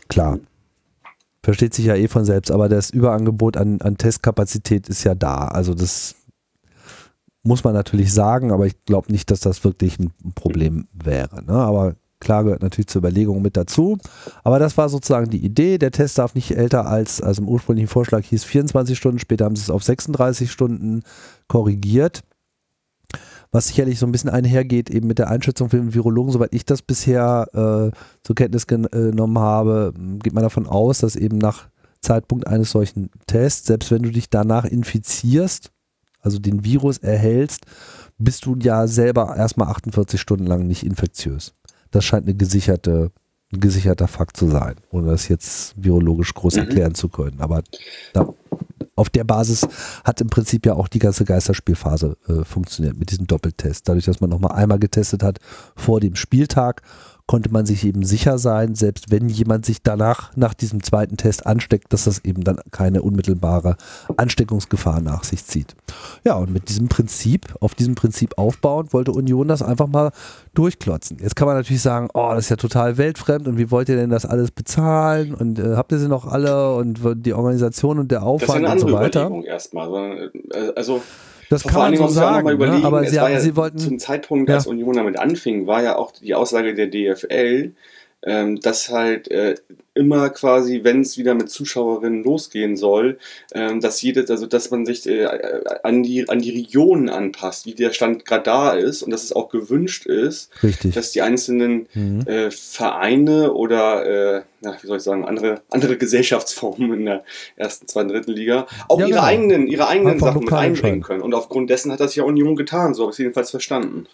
Klar 0.08 0.38
versteht 1.42 1.74
sich 1.74 1.86
ja 1.86 1.94
eh 1.94 2.08
von 2.08 2.24
selbst, 2.24 2.50
aber 2.50 2.68
das 2.68 2.90
Überangebot 2.90 3.56
an, 3.56 3.80
an 3.80 3.96
Testkapazität 3.96 4.88
ist 4.88 5.04
ja 5.04 5.14
da. 5.14 5.48
Also 5.48 5.74
das 5.74 6.14
muss 7.42 7.64
man 7.64 7.74
natürlich 7.74 8.12
sagen, 8.12 8.52
aber 8.52 8.66
ich 8.66 8.84
glaube 8.84 9.12
nicht, 9.12 9.30
dass 9.30 9.40
das 9.40 9.64
wirklich 9.64 9.98
ein 9.98 10.12
Problem 10.34 10.88
wäre. 10.92 11.44
Ne? 11.44 11.52
Aber 11.52 11.94
klar 12.20 12.44
gehört 12.44 12.62
natürlich 12.62 12.88
zur 12.88 13.00
Überlegung 13.00 13.42
mit 13.42 13.56
dazu. 13.56 13.98
Aber 14.44 14.58
das 14.58 14.76
war 14.76 14.88
sozusagen 14.88 15.30
die 15.30 15.44
Idee. 15.44 15.78
Der 15.78 15.92
Test 15.92 16.18
darf 16.18 16.34
nicht 16.34 16.56
älter 16.56 16.86
als, 16.86 17.22
also 17.22 17.42
im 17.42 17.48
ursprünglichen 17.48 17.88
Vorschlag 17.88 18.24
hieß 18.24 18.44
24 18.44 18.98
Stunden, 18.98 19.18
später 19.18 19.44
haben 19.44 19.56
sie 19.56 19.62
es 19.62 19.70
auf 19.70 19.82
36 19.82 20.50
Stunden 20.50 21.02
korrigiert 21.46 22.22
was 23.50 23.68
sicherlich 23.68 23.98
so 23.98 24.06
ein 24.06 24.12
bisschen 24.12 24.30
einhergeht 24.30 24.90
eben 24.90 25.06
mit 25.06 25.18
der 25.18 25.28
Einschätzung 25.30 25.70
für 25.70 25.78
den 25.78 25.94
Virologen, 25.94 26.32
soweit 26.32 26.52
ich 26.52 26.64
das 26.64 26.82
bisher 26.82 27.48
äh, 27.52 27.96
zur 28.22 28.34
Kenntnis 28.34 28.66
genommen 28.66 29.38
habe, 29.38 29.94
geht 30.22 30.34
man 30.34 30.42
davon 30.42 30.66
aus, 30.66 30.98
dass 30.98 31.16
eben 31.16 31.38
nach 31.38 31.68
Zeitpunkt 32.00 32.46
eines 32.46 32.70
solchen 32.70 33.10
Tests, 33.26 33.66
selbst 33.66 33.90
wenn 33.90 34.02
du 34.02 34.10
dich 34.10 34.30
danach 34.30 34.64
infizierst, 34.64 35.70
also 36.20 36.38
den 36.38 36.64
Virus 36.64 36.98
erhältst, 36.98 37.64
bist 38.18 38.44
du 38.46 38.56
ja 38.60 38.86
selber 38.86 39.36
erstmal 39.36 39.68
48 39.68 40.20
Stunden 40.20 40.46
lang 40.46 40.66
nicht 40.66 40.84
infektiös. 40.84 41.54
Das 41.90 42.04
scheint 42.04 42.26
eine 42.26 42.34
gesicherte 42.34 43.12
ein 43.52 43.60
gesicherter 43.60 44.08
Fakt 44.08 44.36
zu 44.36 44.48
sein, 44.48 44.76
ohne 44.90 45.08
das 45.08 45.28
jetzt 45.28 45.74
virologisch 45.82 46.34
groß 46.34 46.56
mhm. 46.56 46.60
erklären 46.60 46.94
zu 46.94 47.08
können. 47.08 47.40
Aber 47.40 47.62
da, 48.12 48.34
auf 48.98 49.08
der 49.08 49.24
Basis 49.24 49.66
hat 50.04 50.20
im 50.20 50.28
Prinzip 50.28 50.66
ja 50.66 50.74
auch 50.74 50.88
die 50.88 50.98
ganze 50.98 51.24
Geisterspielphase 51.24 52.16
äh, 52.28 52.44
funktioniert 52.44 52.98
mit 52.98 53.10
diesem 53.10 53.26
Doppeltest. 53.26 53.88
Dadurch, 53.88 54.04
dass 54.04 54.20
man 54.20 54.30
nochmal 54.30 54.52
einmal 54.52 54.78
getestet 54.78 55.22
hat 55.22 55.38
vor 55.76 56.00
dem 56.00 56.16
Spieltag 56.16 56.82
konnte 57.28 57.52
man 57.52 57.66
sich 57.66 57.84
eben 57.84 58.04
sicher 58.04 58.38
sein, 58.38 58.74
selbst 58.74 59.10
wenn 59.10 59.28
jemand 59.28 59.66
sich 59.66 59.82
danach 59.82 60.34
nach 60.34 60.54
diesem 60.54 60.82
zweiten 60.82 61.18
Test 61.18 61.46
ansteckt, 61.46 61.92
dass 61.92 62.04
das 62.04 62.24
eben 62.24 62.42
dann 62.42 62.58
keine 62.72 63.02
unmittelbare 63.02 63.76
Ansteckungsgefahr 64.16 65.00
nach 65.02 65.24
sich 65.24 65.44
zieht. 65.44 65.76
Ja, 66.24 66.36
und 66.36 66.50
mit 66.50 66.70
diesem 66.70 66.88
Prinzip, 66.88 67.54
auf 67.60 67.74
diesem 67.74 67.94
Prinzip 67.94 68.38
aufbauend, 68.38 68.94
wollte 68.94 69.12
Union 69.12 69.46
das 69.46 69.62
einfach 69.62 69.88
mal 69.88 70.10
durchklotzen. 70.54 71.18
Jetzt 71.20 71.36
kann 71.36 71.46
man 71.46 71.56
natürlich 71.56 71.82
sagen, 71.82 72.08
oh, 72.14 72.30
das 72.30 72.46
ist 72.46 72.48
ja 72.48 72.56
total 72.56 72.96
weltfremd 72.96 73.46
und 73.46 73.58
wie 73.58 73.70
wollt 73.70 73.90
ihr 73.90 73.96
denn 73.96 74.10
das 74.10 74.24
alles 74.24 74.50
bezahlen 74.50 75.34
und 75.34 75.58
äh, 75.58 75.76
habt 75.76 75.92
ihr 75.92 75.98
sie 75.98 76.08
noch 76.08 76.26
alle 76.26 76.74
und 76.74 76.98
die 77.26 77.34
Organisation 77.34 77.98
und 77.98 78.10
der 78.10 78.22
Aufwand 78.22 78.66
und 78.66 78.80
so 78.80 78.90
weiter. 78.90 79.30
Erstmal. 79.44 80.32
Äh, 80.50 80.72
also 80.74 81.02
das 81.48 81.64
kann 81.64 81.92
man 81.92 81.96
so 81.96 82.08
sagen, 82.08 82.58
ne? 82.58 82.80
aber 82.84 83.04
sie, 83.04 83.16
ja 83.16 83.40
sie 83.40 83.56
wollten 83.56 83.78
zum 83.78 83.98
Zeitpunkt, 83.98 84.50
als 84.50 84.66
ja. 84.66 84.70
Union 84.70 84.94
damit 84.94 85.18
anfing, 85.18 85.66
war 85.66 85.82
ja 85.82 85.96
auch 85.96 86.12
die 86.12 86.34
Aussage 86.34 86.74
der 86.74 86.88
DFL, 86.88 87.72
ähm, 88.22 88.60
dass 88.60 88.88
halt 88.90 89.30
äh, 89.30 89.54
immer 89.94 90.30
quasi, 90.30 90.82
wenn 90.84 91.00
es 91.00 91.18
wieder 91.18 91.34
mit 91.34 91.50
Zuschauerinnen 91.50 92.22
losgehen 92.24 92.76
soll, 92.76 93.18
ähm, 93.52 93.80
dass 93.80 94.00
jedes, 94.02 94.30
also 94.30 94.46
dass 94.46 94.70
man 94.70 94.86
sich 94.86 95.06
äh, 95.08 95.26
an 95.82 96.02
die 96.02 96.28
an 96.28 96.40
die 96.40 96.50
Regionen 96.50 97.08
anpasst, 97.08 97.66
wie 97.66 97.74
der 97.74 97.92
Stand 97.92 98.24
gerade 98.24 98.42
da 98.44 98.72
ist 98.72 99.02
und 99.02 99.10
dass 99.10 99.24
es 99.24 99.32
auch 99.32 99.48
gewünscht 99.48 100.06
ist, 100.06 100.50
Richtig. 100.62 100.94
dass 100.94 101.12
die 101.12 101.22
einzelnen 101.22 101.86
Mhm. 101.94 102.20
äh, 102.26 102.50
Vereine 102.50 103.52
oder 103.52 104.38
äh, 104.38 104.42
na, 104.60 104.76
wie 104.80 104.86
soll 104.86 104.96
ich 104.96 105.02
sagen, 105.02 105.24
andere, 105.24 105.62
andere 105.70 105.96
Gesellschaftsformen 105.96 106.92
in 106.94 107.04
der 107.06 107.24
ersten, 107.56 107.86
zweiten, 107.86 108.08
dritten 108.08 108.32
Liga 108.32 108.66
auch 108.88 108.98
Ja, 108.98 109.06
ihre 109.06 109.14
genau. 109.16 109.22
eigenen, 109.28 109.66
ihre 109.68 109.86
eigenen 109.88 110.18
Sachen 110.18 110.40
mit 110.44 110.52
einbringen 110.52 111.02
können. 111.02 111.22
Und 111.22 111.34
aufgrund 111.34 111.70
dessen 111.70 111.92
hat 111.92 112.00
das 112.00 112.16
ja 112.16 112.24
Union 112.24 112.56
getan, 112.56 112.94
so 112.94 113.02
habe 113.02 113.10
ich 113.10 113.14
es 113.14 113.18
jedenfalls 113.18 113.50
verstanden. 113.50 114.06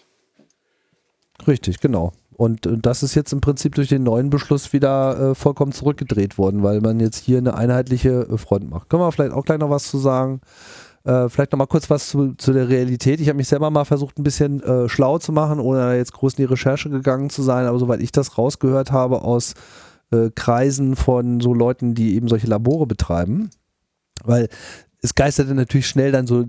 Richtig, 1.47 1.79
genau. 1.79 2.13
Und 2.35 2.65
äh, 2.65 2.77
das 2.77 3.01
ist 3.03 3.15
jetzt 3.15 3.31
im 3.33 3.41
Prinzip 3.41 3.75
durch 3.75 3.89
den 3.89 4.03
neuen 4.03 4.29
Beschluss 4.29 4.73
wieder 4.73 5.31
äh, 5.31 5.35
vollkommen 5.35 5.71
zurückgedreht 5.71 6.37
worden, 6.37 6.63
weil 6.63 6.81
man 6.81 6.99
jetzt 6.99 7.23
hier 7.23 7.37
eine 7.37 7.55
einheitliche 7.55 8.27
äh, 8.29 8.37
Front 8.37 8.69
macht. 8.69 8.89
Können 8.89 9.01
wir 9.01 9.11
vielleicht 9.11 9.33
auch 9.33 9.45
gleich 9.45 9.59
noch 9.59 9.69
was 9.69 9.89
zu 9.89 9.97
sagen? 9.97 10.41
Äh, 11.05 11.29
vielleicht 11.29 11.51
noch 11.51 11.59
mal 11.59 11.67
kurz 11.67 11.89
was 11.89 12.09
zu, 12.09 12.33
zu 12.33 12.51
der 12.51 12.67
Realität. 12.67 13.21
Ich 13.21 13.29
habe 13.29 13.37
mich 13.37 13.47
selber 13.47 13.69
mal 13.69 13.85
versucht, 13.85 14.17
ein 14.17 14.23
bisschen 14.23 14.61
äh, 14.63 14.89
schlau 14.89 15.17
zu 15.17 15.31
machen, 15.31 15.59
ohne 15.59 15.95
jetzt 15.95 16.13
groß 16.13 16.33
in 16.33 16.43
die 16.43 16.51
Recherche 16.51 16.89
gegangen 16.89 17.29
zu 17.29 17.41
sein. 17.41 17.67
Aber 17.67 17.79
soweit 17.79 18.01
ich 18.01 18.11
das 18.11 18.37
rausgehört 18.37 18.91
habe 18.91 19.21
aus 19.21 19.53
äh, 20.11 20.29
Kreisen 20.35 20.95
von 20.95 21.39
so 21.39 21.53
Leuten, 21.53 21.95
die 21.95 22.15
eben 22.15 22.27
solche 22.27 22.47
Labore 22.47 22.85
betreiben, 22.85 23.49
weil 24.23 24.49
es 25.01 25.15
geisterte 25.15 25.53
natürlich 25.53 25.87
schnell 25.87 26.11
dann 26.11 26.27
so 26.27 26.45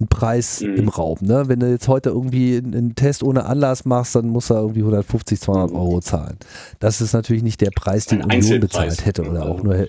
ein 0.00 0.08
Preis 0.08 0.60
Mhm. 0.60 0.74
im 0.76 0.88
Raum. 0.88 1.18
Ne? 1.20 1.44
Wenn 1.46 1.60
du 1.60 1.70
jetzt 1.70 1.86
heute 1.86 2.10
irgendwie 2.10 2.56
einen 2.56 2.94
Test 2.96 3.22
ohne 3.22 3.46
Anlass 3.46 3.84
machst, 3.84 4.14
dann 4.16 4.28
musst 4.28 4.50
du 4.50 4.54
irgendwie 4.54 4.82
150, 4.82 5.40
200 5.40 5.70
Mhm. 5.70 5.76
Euro 5.76 6.00
zahlen. 6.00 6.36
Das 6.80 7.00
ist 7.00 7.12
natürlich 7.12 7.42
nicht 7.44 7.60
der 7.60 7.70
Preis, 7.70 8.06
den 8.06 8.22
Ein 8.22 8.40
Union 8.42 8.60
bezahlt 8.60 9.06
hätte 9.06 9.22
oder 9.28 9.46
auch 9.46 9.58
Mhm. 9.62 9.64
nur 9.70 9.86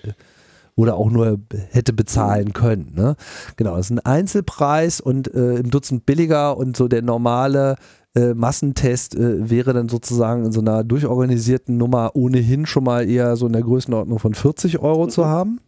oder 0.77 0.97
auch 0.97 1.09
nur 1.09 1.39
hätte 1.71 1.93
bezahlen 1.93 2.51
können. 2.51 2.91
Ne? 2.95 3.15
Genau, 3.55 3.77
das 3.77 3.85
ist 3.89 3.91
ein 3.91 3.99
Einzelpreis 3.99 4.99
und 4.99 5.33
äh, 5.33 5.55
im 5.55 5.71
Dutzend 5.71 6.05
billiger 6.05 6.57
und 6.57 6.75
so 6.75 6.87
der 6.89 7.01
normale 7.01 7.75
äh, 8.13 8.33
Massentest 8.33 9.15
äh, 9.15 9.49
wäre 9.49 9.73
dann 9.73 9.87
sozusagen 9.89 10.45
in 10.45 10.51
so 10.51 10.59
einer 10.61 10.83
durchorganisierten 10.83 11.77
Nummer 11.77 12.11
ohnehin 12.13 12.65
schon 12.65 12.83
mal 12.83 13.09
eher 13.09 13.35
so 13.37 13.47
in 13.47 13.53
der 13.53 13.61
Größenordnung 13.63 14.19
von 14.19 14.33
40 14.33 14.79
Euro 14.79 15.07
zu 15.07 15.21
Mhm. 15.21 15.25
haben. 15.25 15.59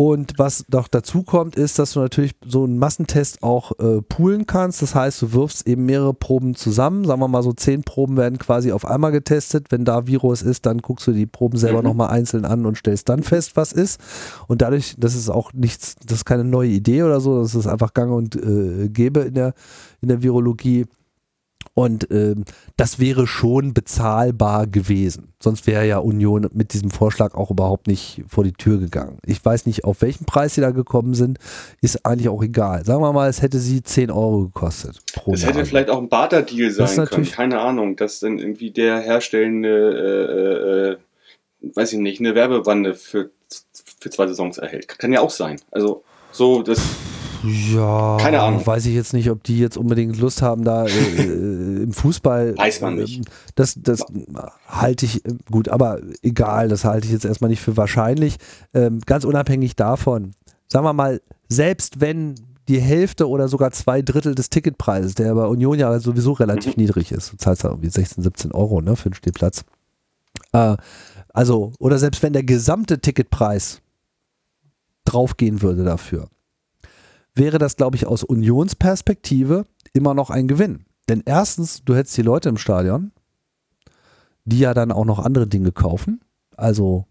Und 0.00 0.34
was 0.36 0.64
noch 0.70 0.86
dazu 0.86 1.24
kommt, 1.24 1.56
ist, 1.56 1.80
dass 1.80 1.94
du 1.94 1.98
natürlich 1.98 2.36
so 2.46 2.62
einen 2.62 2.78
Massentest 2.78 3.42
auch 3.42 3.72
äh, 3.80 4.00
poolen 4.00 4.46
kannst. 4.46 4.80
Das 4.80 4.94
heißt, 4.94 5.20
du 5.20 5.32
wirfst 5.32 5.66
eben 5.66 5.86
mehrere 5.86 6.14
Proben 6.14 6.54
zusammen. 6.54 7.04
Sagen 7.04 7.20
wir 7.20 7.26
mal 7.26 7.42
so, 7.42 7.52
zehn 7.52 7.82
Proben 7.82 8.16
werden 8.16 8.38
quasi 8.38 8.70
auf 8.70 8.84
einmal 8.84 9.10
getestet. 9.10 9.66
Wenn 9.70 9.84
da 9.84 10.06
Virus 10.06 10.42
ist, 10.42 10.66
dann 10.66 10.78
guckst 10.78 11.08
du 11.08 11.12
die 11.12 11.26
Proben 11.26 11.58
selber 11.58 11.78
Mhm. 11.78 11.88
nochmal 11.88 12.10
einzeln 12.10 12.44
an 12.44 12.64
und 12.64 12.78
stellst 12.78 13.08
dann 13.08 13.24
fest, 13.24 13.56
was 13.56 13.72
ist. 13.72 14.00
Und 14.46 14.62
dadurch, 14.62 14.94
das 14.98 15.16
ist 15.16 15.30
auch 15.30 15.52
nichts, 15.52 15.96
das 16.06 16.18
ist 16.18 16.24
keine 16.24 16.44
neue 16.44 16.70
Idee 16.70 17.02
oder 17.02 17.20
so, 17.20 17.42
das 17.42 17.56
ist 17.56 17.66
einfach 17.66 17.92
gang 17.92 18.12
und 18.12 18.36
äh, 18.36 18.88
gäbe 18.90 19.22
in 19.22 19.34
der, 19.34 19.52
in 20.00 20.06
der 20.10 20.22
Virologie. 20.22 20.86
Und 21.78 22.08
ähm, 22.10 22.42
das 22.76 22.98
wäre 22.98 23.28
schon 23.28 23.72
bezahlbar 23.72 24.66
gewesen. 24.66 25.32
Sonst 25.40 25.68
wäre 25.68 25.86
ja 25.86 25.98
Union 25.98 26.48
mit 26.52 26.72
diesem 26.72 26.90
Vorschlag 26.90 27.34
auch 27.36 27.52
überhaupt 27.52 27.86
nicht 27.86 28.24
vor 28.26 28.42
die 28.42 28.52
Tür 28.52 28.78
gegangen. 28.78 29.18
Ich 29.24 29.44
weiß 29.44 29.64
nicht, 29.66 29.84
auf 29.84 30.02
welchen 30.02 30.24
Preis 30.24 30.56
sie 30.56 30.60
da 30.60 30.72
gekommen 30.72 31.14
sind, 31.14 31.38
ist 31.80 32.04
eigentlich 32.04 32.30
auch 32.30 32.42
egal. 32.42 32.84
Sagen 32.84 33.00
wir 33.00 33.12
mal, 33.12 33.28
es 33.28 33.42
hätte 33.42 33.60
sie 33.60 33.80
10 33.80 34.10
Euro 34.10 34.46
gekostet. 34.46 34.98
Das 35.26 35.46
hätte 35.46 35.64
vielleicht 35.64 35.88
auch 35.88 35.98
ein 35.98 36.08
Barter-Deal 36.08 36.72
sein 36.72 36.86
können, 36.88 36.96
natürlich- 36.96 37.30
keine 37.30 37.60
Ahnung, 37.60 37.94
dass 37.94 38.18
dann 38.18 38.40
irgendwie 38.40 38.72
der 38.72 38.98
herstellende, 38.98 39.68
äh, 41.62 41.62
äh, 41.62 41.68
äh, 41.68 41.76
weiß 41.76 41.92
ich 41.92 42.00
nicht, 42.00 42.18
eine 42.18 42.34
Werbebande 42.34 42.96
für, 42.96 43.30
für 44.00 44.10
zwei 44.10 44.26
Saisons 44.26 44.58
erhält. 44.58 44.88
Kann 44.98 45.12
ja 45.12 45.20
auch 45.20 45.30
sein. 45.30 45.60
Also 45.70 46.02
so, 46.32 46.60
das, 46.64 46.80
Ja, 47.72 48.16
Keine 48.20 48.40
Ahnung. 48.40 48.66
Weiß 48.66 48.84
ich 48.86 48.94
jetzt 48.94 49.14
nicht, 49.14 49.30
ob 49.30 49.44
die 49.44 49.60
jetzt 49.60 49.76
unbedingt 49.76 50.18
Lust 50.18 50.42
haben, 50.42 50.64
da 50.64 50.86
äh, 50.86 50.88
äh, 50.88 51.67
im 51.88 51.92
Fußball. 51.94 52.56
Weiß 52.56 52.80
man 52.82 52.96
nicht. 52.96 53.20
äh, 53.20 53.30
Das, 53.54 53.74
das 53.82 54.04
halte 54.68 55.06
ich 55.06 55.24
äh, 55.24 55.34
gut, 55.50 55.68
aber 55.68 56.00
egal, 56.22 56.68
das 56.68 56.84
halte 56.84 57.06
ich 57.06 57.12
jetzt 57.12 57.24
erstmal 57.24 57.48
nicht 57.50 57.60
für 57.62 57.76
wahrscheinlich. 57.76 58.36
Ähm, 58.74 59.00
ganz 59.06 59.24
unabhängig 59.24 59.74
davon, 59.74 60.32
sagen 60.68 60.84
wir 60.84 60.92
mal, 60.92 61.20
selbst 61.48 62.00
wenn 62.00 62.34
die 62.68 62.80
Hälfte 62.80 63.26
oder 63.28 63.48
sogar 63.48 63.70
zwei 63.70 64.02
Drittel 64.02 64.34
des 64.34 64.50
Ticketpreises, 64.50 65.14
der 65.14 65.34
bei 65.34 65.46
Union 65.46 65.78
ja 65.78 65.98
sowieso 65.98 66.32
relativ 66.32 66.76
Mhm. 66.76 66.82
niedrig 66.82 67.10
ist, 67.12 67.32
du 67.32 67.36
zahlst 67.38 67.64
da 67.64 67.70
irgendwie 67.70 67.88
16, 67.88 68.22
17 68.22 68.52
Euro 68.52 68.82
ne, 68.82 68.94
für 68.94 69.06
einen 69.06 69.14
Stehplatz. 69.14 69.64
Äh, 70.52 70.76
also, 71.32 71.72
oder 71.78 71.98
selbst 71.98 72.22
wenn 72.22 72.34
der 72.34 72.42
gesamte 72.44 72.98
Ticketpreis 73.00 73.80
draufgehen 75.06 75.62
würde 75.62 75.84
dafür, 75.84 76.28
wäre 77.34 77.56
das, 77.58 77.76
glaube 77.76 77.96
ich, 77.96 78.06
aus 78.06 78.24
Unionsperspektive 78.24 79.64
immer 79.94 80.12
noch 80.12 80.28
ein 80.28 80.48
Gewinn. 80.48 80.84
Denn 81.08 81.22
erstens, 81.24 81.82
du 81.84 81.94
hättest 81.94 82.16
die 82.16 82.22
Leute 82.22 82.48
im 82.48 82.58
Stadion, 82.58 83.12
die 84.44 84.58
ja 84.58 84.74
dann 84.74 84.92
auch 84.92 85.04
noch 85.04 85.18
andere 85.18 85.46
Dinge 85.46 85.72
kaufen. 85.72 86.20
Also 86.56 87.06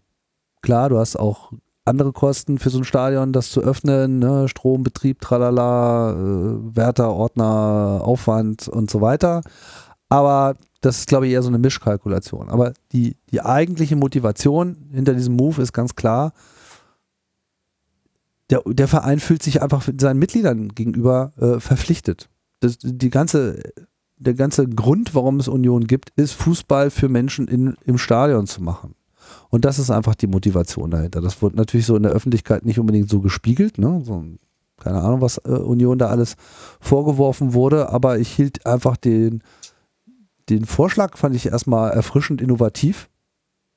klar, 0.62 0.88
du 0.88 0.98
hast 0.98 1.16
auch 1.16 1.52
andere 1.84 2.12
Kosten 2.12 2.58
für 2.58 2.70
so 2.70 2.78
ein 2.78 2.84
Stadion, 2.84 3.32
das 3.32 3.50
zu 3.50 3.60
öffnen, 3.60 4.18
ne? 4.18 4.48
Strom, 4.48 4.82
Betrieb, 4.82 5.20
tralala, 5.20 6.12
äh, 6.12 6.76
Wärter, 6.76 7.12
Ordner, 7.12 8.02
Aufwand 8.04 8.68
und 8.68 8.90
so 8.90 9.00
weiter. 9.00 9.42
Aber 10.08 10.56
das 10.80 10.98
ist, 10.98 11.08
glaube 11.08 11.26
ich, 11.26 11.32
eher 11.32 11.42
so 11.42 11.48
eine 11.48 11.58
Mischkalkulation. 11.58 12.50
Aber 12.50 12.72
die, 12.92 13.16
die 13.30 13.40
eigentliche 13.40 13.96
Motivation 13.96 14.76
hinter 14.92 15.14
diesem 15.14 15.34
Move 15.34 15.62
ist 15.62 15.72
ganz 15.72 15.96
klar, 15.96 16.32
der, 18.50 18.62
der 18.66 18.88
Verein 18.88 19.18
fühlt 19.18 19.42
sich 19.42 19.62
einfach 19.62 19.86
seinen 19.98 20.18
Mitgliedern 20.18 20.68
gegenüber 20.68 21.32
äh, 21.38 21.60
verpflichtet. 21.60 22.28
Das, 22.60 22.78
die 22.80 23.10
ganze, 23.10 23.60
der 24.18 24.34
ganze 24.34 24.68
Grund, 24.68 25.14
warum 25.14 25.38
es 25.38 25.48
Union 25.48 25.86
gibt, 25.86 26.10
ist 26.16 26.32
Fußball 26.32 26.90
für 26.90 27.08
Menschen 27.08 27.48
in, 27.48 27.76
im 27.84 27.98
Stadion 27.98 28.46
zu 28.46 28.62
machen. 28.62 28.94
Und 29.50 29.64
das 29.64 29.78
ist 29.78 29.90
einfach 29.90 30.14
die 30.14 30.26
Motivation 30.26 30.90
dahinter. 30.90 31.20
Das 31.20 31.40
wird 31.42 31.54
natürlich 31.54 31.86
so 31.86 31.96
in 31.96 32.02
der 32.02 32.12
Öffentlichkeit 32.12 32.64
nicht 32.64 32.78
unbedingt 32.78 33.08
so 33.08 33.20
gespiegelt. 33.20 33.78
Ne? 33.78 34.02
So, 34.04 34.24
keine 34.78 35.00
Ahnung, 35.02 35.20
was 35.20 35.38
äh, 35.38 35.50
Union 35.50 35.98
da 35.98 36.08
alles 36.08 36.36
vorgeworfen 36.80 37.54
wurde, 37.54 37.90
aber 37.90 38.18
ich 38.18 38.30
hielt 38.30 38.66
einfach 38.66 38.96
den, 38.96 39.42
den 40.48 40.64
Vorschlag, 40.64 41.16
fand 41.16 41.34
ich 41.34 41.46
erstmal 41.46 41.90
erfrischend 41.92 42.40
innovativ. 42.40 43.08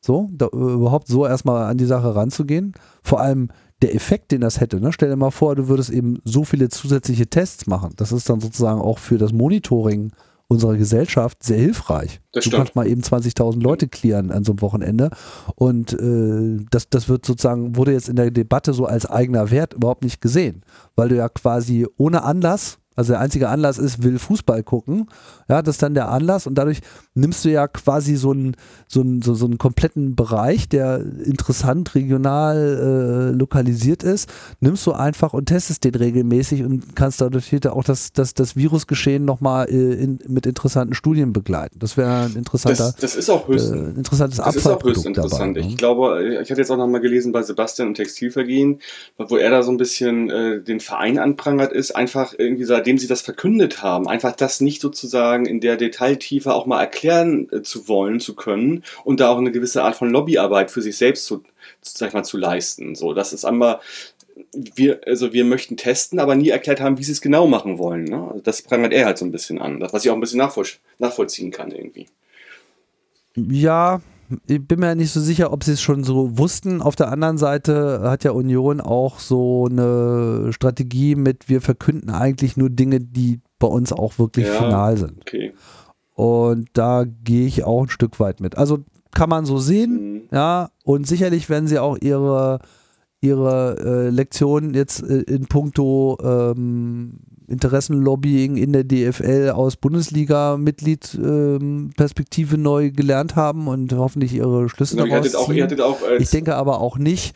So, 0.02 0.30
da, 0.32 0.48
äh, 0.48 0.58
überhaupt 0.58 1.08
so 1.08 1.26
erstmal 1.26 1.70
an 1.70 1.78
die 1.78 1.86
Sache 1.86 2.16
ranzugehen. 2.16 2.74
Vor 3.04 3.22
allem 3.22 3.50
der 3.82 3.96
Effekt, 3.96 4.32
den 4.32 4.42
das 4.42 4.60
hätte. 4.60 4.80
Ne? 4.80 4.92
Stell 4.94 5.10
dir 5.10 5.16
mal 5.16 5.32
vor, 5.32 5.56
du 5.56 5.68
würdest 5.68 5.90
eben 5.90 6.20
so 6.24 6.44
viele 6.44 6.70
zusätzliche 6.70 7.28
Tests 7.28 7.68
machen. 7.68 7.94
Das 7.96 8.12
ist 8.12 8.30
dann 8.30 8.40
sozusagen 8.40 8.80
auch 8.80 9.00
für 9.00 9.18
das 9.18 9.34
Monitoring 9.34 10.12
unserer 10.52 10.76
Gesellschaft 10.76 11.44
sehr 11.44 11.60
hilfreich. 11.60 12.20
Das 12.34 12.44
du 12.44 12.50
stimmt. 12.50 12.58
kannst 12.58 12.76
mal 12.76 12.86
eben 12.86 13.02
20.000 13.02 13.62
Leute 13.62 13.88
clearen 13.88 14.32
an 14.32 14.44
so 14.44 14.52
einem 14.52 14.62
Wochenende 14.62 15.10
und 15.56 15.94
äh, 15.94 16.58
das, 16.70 16.90
das 16.90 17.08
wird 17.08 17.26
sozusagen, 17.26 17.78
wurde 17.78 17.94
jetzt 17.94 18.10
in 18.10 18.18
der 18.18 18.32
Debatte 18.32 18.74
so 18.74 18.86
als 18.86 19.06
eigener 19.06 19.50
Wert 19.50 19.74
überhaupt 19.74 20.04
nicht 20.04 20.20
gesehen, 20.20 20.64
weil 20.98 21.08
du 21.08 21.16
ja 21.16 21.30
quasi 21.30 21.88
ohne 21.98 22.24
Anlass, 22.24 22.80
also 23.02 23.14
der 23.14 23.20
einzige 23.20 23.50
Anlass 23.50 23.80
ist, 23.80 24.04
will 24.04 24.20
Fußball 24.20 24.62
gucken, 24.62 25.08
ja, 25.50 25.64
das 25.64 25.76
ist 25.76 25.84
dann 25.84 25.96
der 25.96 26.10
Anlass 26.10 26.46
und 26.46 26.56
dadurch 26.56 26.82
nimmst 27.16 27.44
du 27.44 27.50
ja 27.50 27.68
quasi 27.68 28.16
so 28.16 28.32
einen, 28.32 28.56
so 28.88 29.02
einen, 29.02 29.24
so, 29.24 29.34
so 29.34 29.46
einen 29.46 29.58
kompletten 29.58 30.16
Bereich, 30.16 30.70
der 30.70 31.02
interessant 31.26 31.96
regional 31.96 33.32
äh, 33.34 33.36
lokalisiert 33.36 34.04
ist, 34.04 34.32
nimmst 34.60 34.86
du 34.86 34.92
einfach 34.92 35.34
und 35.34 35.48
testest 35.48 35.84
den 35.84 35.96
regelmäßig 35.96 36.64
und 36.64 36.96
kannst 36.96 37.22
dadurch 37.22 37.52
auch 37.68 37.84
das, 37.84 38.14
das, 38.14 38.36
das 38.36 38.56
Virusgeschehen 38.56 39.26
nochmal 39.26 39.68
äh, 39.70 39.94
in, 39.96 40.20
mit 40.28 40.46
interessanten 40.46 40.94
Studien 40.94 41.34
begleiten. 41.34 41.80
Das 41.80 41.98
wäre 41.98 42.26
ein 42.26 42.36
interessanter, 42.36 42.84
das, 42.84 42.96
das 42.98 43.16
ist 43.16 43.32
auch 43.32 43.48
höchst, 43.48 43.72
äh, 43.72 43.78
interessantes 43.78 44.38
Das 44.38 44.56
ist 44.56 44.68
auch 44.68 44.84
höchst 44.84 45.08
Abfallprodukt 45.08 45.18
dabei. 45.18 45.26
interessant. 45.26 45.58
ne? 45.58 45.68
Ich 45.68 45.78
glaube, 45.78 46.40
ich 46.44 46.52
hatte 46.52 46.62
jetzt 46.62 46.70
auch 46.70 46.78
noch 46.78 46.88
mal 46.88 47.02
gelesen 47.02 47.32
bei 47.32 47.42
Sebastian 47.42 47.88
im 47.88 47.94
Textilvergehen, 47.96 48.80
wo 49.18 49.38
er 49.38 49.50
da 49.50 49.64
so 49.64 49.72
ein 49.72 49.78
bisschen 49.78 50.30
äh, 50.30 50.62
den 50.62 50.80
Verein 50.80 51.18
anprangert 51.18 51.74
ist, 51.74 51.96
einfach 51.96 52.36
irgendwie 52.38 52.66
seitdem 52.66 52.91
sie 52.98 53.08
das 53.08 53.22
verkündet 53.22 53.82
haben, 53.82 54.08
einfach 54.08 54.36
das 54.36 54.62
nicht 54.62 54.82
sozusagen 54.82 55.46
in 55.46 55.60
der 55.60 55.78
Detailtiefe 55.78 56.54
auch 56.54 56.66
mal 56.66 56.80
erklären 56.80 57.50
äh, 57.52 57.62
zu 57.62 57.88
wollen, 57.88 58.20
zu 58.20 58.36
können 58.36 58.84
und 59.04 59.20
da 59.20 59.30
auch 59.30 59.38
eine 59.38 59.52
gewisse 59.52 59.84
Art 59.84 59.96
von 59.96 60.10
Lobbyarbeit 60.10 60.72
für 60.72 60.82
sich 60.82 60.98
selbst 60.98 61.26
zu, 61.26 61.44
sag 61.82 62.10
ich 62.10 62.14
mal, 62.14 62.24
zu 62.24 62.38
leisten. 62.38 62.96
So, 62.96 63.14
das 63.14 63.34
ist 63.34 63.46
einmal 63.46 63.80
wir, 64.54 65.02
also 65.06 65.34
wir 65.34 65.46
möchten 65.46 65.78
testen, 65.78 66.20
aber 66.20 66.36
nie 66.36 66.50
erklärt 66.50 66.82
haben, 66.82 66.98
wie 66.98 67.04
sie 67.04 67.12
es 67.12 67.22
genau 67.22 67.48
machen 67.48 67.78
wollen. 67.78 68.06
Ne? 68.06 68.28
Also 68.30 68.42
das 68.42 68.62
prangert 68.62 68.94
er 68.94 69.06
halt 69.06 69.18
so 69.18 69.26
ein 69.26 69.32
bisschen 69.32 69.60
an, 69.60 69.82
was 69.82 70.04
ich 70.04 70.10
auch 70.10 70.16
ein 70.16 70.22
bisschen 70.22 70.40
nachvoll 70.40 70.66
nachvollziehen 71.00 71.52
kann 71.52 71.72
irgendwie. 71.72 72.08
Ja, 73.36 74.02
ich 74.48 74.66
bin 74.68 74.80
mir 74.80 74.96
nicht 74.96 75.12
so 75.12 75.20
sicher, 75.20 75.52
ob 75.54 75.64
sie 75.64 75.74
es 75.74 75.82
schon 75.82 76.04
so 76.04 76.38
wussten. 76.38 76.82
Auf 76.82 76.96
der 76.96 77.12
anderen 77.12 77.38
Seite 77.38 78.02
hat 78.04 78.24
ja 78.24 78.32
Union 78.32 78.82
auch 78.82 79.20
so 79.20 79.68
eine 79.70 80.52
Strategie 80.54 81.16
mit, 81.16 81.50
wir 81.50 81.62
verkünden 81.62 82.10
eigentlich 82.10 82.58
nur 82.58 82.70
Dinge, 82.70 83.00
die 83.00 83.40
bei 83.60 83.68
uns 83.68 83.92
auch 83.94 84.18
wirklich 84.20 84.48
Ja. 84.48 84.54
final 84.54 84.98
sind. 84.98 85.20
Okay. 85.22 85.54
Und 86.16 86.70
da 86.74 87.06
gehe 87.24 87.48
ich 87.48 87.64
auch 87.64 87.84
ein 87.84 87.90
Stück 87.90 88.20
weit 88.20 88.40
mit. 88.42 88.58
Also 88.58 88.80
kann 89.14 89.30
man 89.30 89.46
so 89.46 89.58
sehen, 89.58 90.14
Mhm. 90.14 90.22
ja, 90.32 90.70
und 90.84 91.08
sicherlich 91.08 91.50
werden 91.50 91.68
sie 91.68 91.80
auch 91.80 91.98
ihre, 92.00 92.60
ihre 93.22 93.78
äh, 93.80 94.10
Lektionen 94.10 94.74
jetzt 94.74 95.04
äh, 95.04 95.22
in 95.22 95.46
puncto 95.46 96.18
ähm, 96.24 97.20
Interessenlobbying 97.48 98.58
in 98.58 98.74
der 98.74 98.84
DFL 98.84 99.52
aus 99.54 99.76
Bundesliga-Mitglied-Perspektive 99.76 102.58
neu 102.58 102.92
gelernt 102.92 103.36
haben 103.36 103.68
und 103.68 103.94
hoffentlich 103.94 104.34
ihre 104.34 104.70
Schlüsse 104.70 104.96
Genau, 104.96 105.08
daraus 105.08 105.36
auch, 105.36 105.50
auch 105.50 106.20
Ich 106.20 106.30
denke 106.30 106.56
aber 106.56 106.80
auch 106.82 106.98
nicht, 106.98 107.36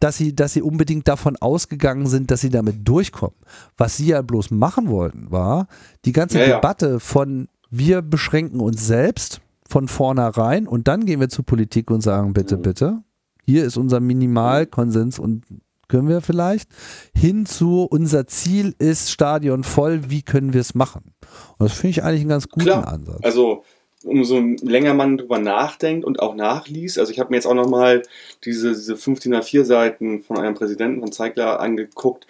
dass 0.00 0.16
sie, 0.18 0.34
dass 0.36 0.52
sie 0.52 0.62
unbedingt 0.62 1.08
davon 1.08 1.36
ausgegangen 1.36 2.06
sind, 2.06 2.30
dass 2.30 2.40
sie 2.42 2.50
damit 2.50 2.86
durchkommen. 2.86 3.36
Was 3.76 3.96
sie 3.96 4.06
ja 4.06 4.22
bloß 4.22 4.50
machen 4.50 4.88
wollten, 4.88 5.30
war 5.30 5.66
die 6.04 6.12
ganze 6.12 6.38
Ja, 6.38 6.46
ja. 6.46 6.54
Debatte 6.56 7.00
von 7.00 7.48
wir 7.70 8.02
beschränken 8.02 8.60
uns 8.60 8.86
selbst 8.86 9.40
von 9.68 9.88
vornherein 9.88 10.68
und 10.68 10.86
dann 10.88 11.06
gehen 11.06 11.20
wir 11.20 11.28
zur 11.28 11.44
Politik 11.46 11.90
und 11.90 12.02
sagen, 12.02 12.32
bitte, 12.34 12.56
Mhm. 12.58 12.62
bitte, 12.62 13.02
hier 13.44 13.64
ist 13.64 13.76
unser 13.76 14.00
Minimalkonsens 14.00 15.18
und 15.18 15.44
können 15.88 16.08
wir 16.08 16.22
vielleicht 16.22 16.70
hin 17.14 17.46
zu 17.46 17.86
unser 17.90 18.26
Ziel 18.26 18.74
ist 18.78 19.10
Stadion 19.10 19.64
voll, 19.64 20.08
wie 20.08 20.22
können 20.22 20.52
wir 20.52 20.60
es 20.62 20.74
machen? 20.74 21.14
Und 21.58 21.70
das 21.70 21.78
finde 21.78 21.90
ich 21.90 22.02
eigentlich 22.02 22.20
einen 22.22 22.30
ganz 22.30 22.48
guten 22.48 22.64
Klar. 22.64 22.88
Ansatz. 22.88 23.20
Also 23.22 23.64
umso 24.02 24.38
länger 24.62 24.94
man 24.94 25.18
drüber 25.18 25.38
nachdenkt 25.38 26.04
und 26.04 26.20
auch 26.20 26.34
nachliest, 26.34 26.98
also 26.98 27.10
ich 27.12 27.20
habe 27.20 27.30
mir 27.30 27.36
jetzt 27.36 27.46
auch 27.46 27.54
nochmal 27.54 28.02
diese, 28.44 28.70
diese 28.74 28.96
15 28.96 29.34
A4 29.34 29.64
Seiten 29.64 30.22
von 30.22 30.38
einem 30.38 30.54
Präsidenten 30.54 31.00
von 31.00 31.12
Zeigler 31.12 31.60
angeguckt, 31.60 32.26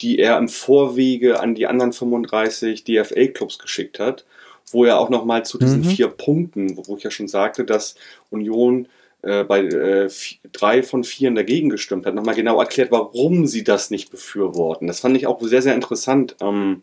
die 0.00 0.18
er 0.18 0.38
im 0.38 0.48
Vorwege 0.48 1.40
an 1.40 1.54
die 1.54 1.66
anderen 1.66 1.92
35 1.92 2.84
DFL-Clubs 2.84 3.58
geschickt 3.58 3.98
hat, 3.98 4.24
wo 4.70 4.84
er 4.84 5.00
auch 5.00 5.08
nochmal 5.10 5.44
zu 5.44 5.58
diesen 5.58 5.80
Mhm. 5.80 5.84
vier 5.86 6.08
Punkten, 6.08 6.76
wo 6.76 6.96
ich 6.96 7.02
ja 7.02 7.10
schon 7.10 7.28
sagte, 7.28 7.64
dass 7.64 7.94
Union 8.30 8.86
äh, 9.22 9.44
bei 9.44 9.60
äh, 9.62 10.08
drei 10.52 10.82
von 10.82 11.02
vier 11.04 11.30
dagegen 11.32 11.70
gestimmt 11.70 12.06
hat, 12.06 12.14
nochmal 12.14 12.34
genau 12.34 12.60
erklärt, 12.60 12.92
warum 12.92 13.46
sie 13.46 13.64
das 13.64 13.90
nicht 13.90 14.10
befürworten. 14.10 14.86
Das 14.86 15.00
fand 15.00 15.16
ich 15.16 15.26
auch 15.26 15.40
sehr, 15.42 15.62
sehr 15.62 15.74
interessant. 15.74 16.36
Ähm, 16.40 16.82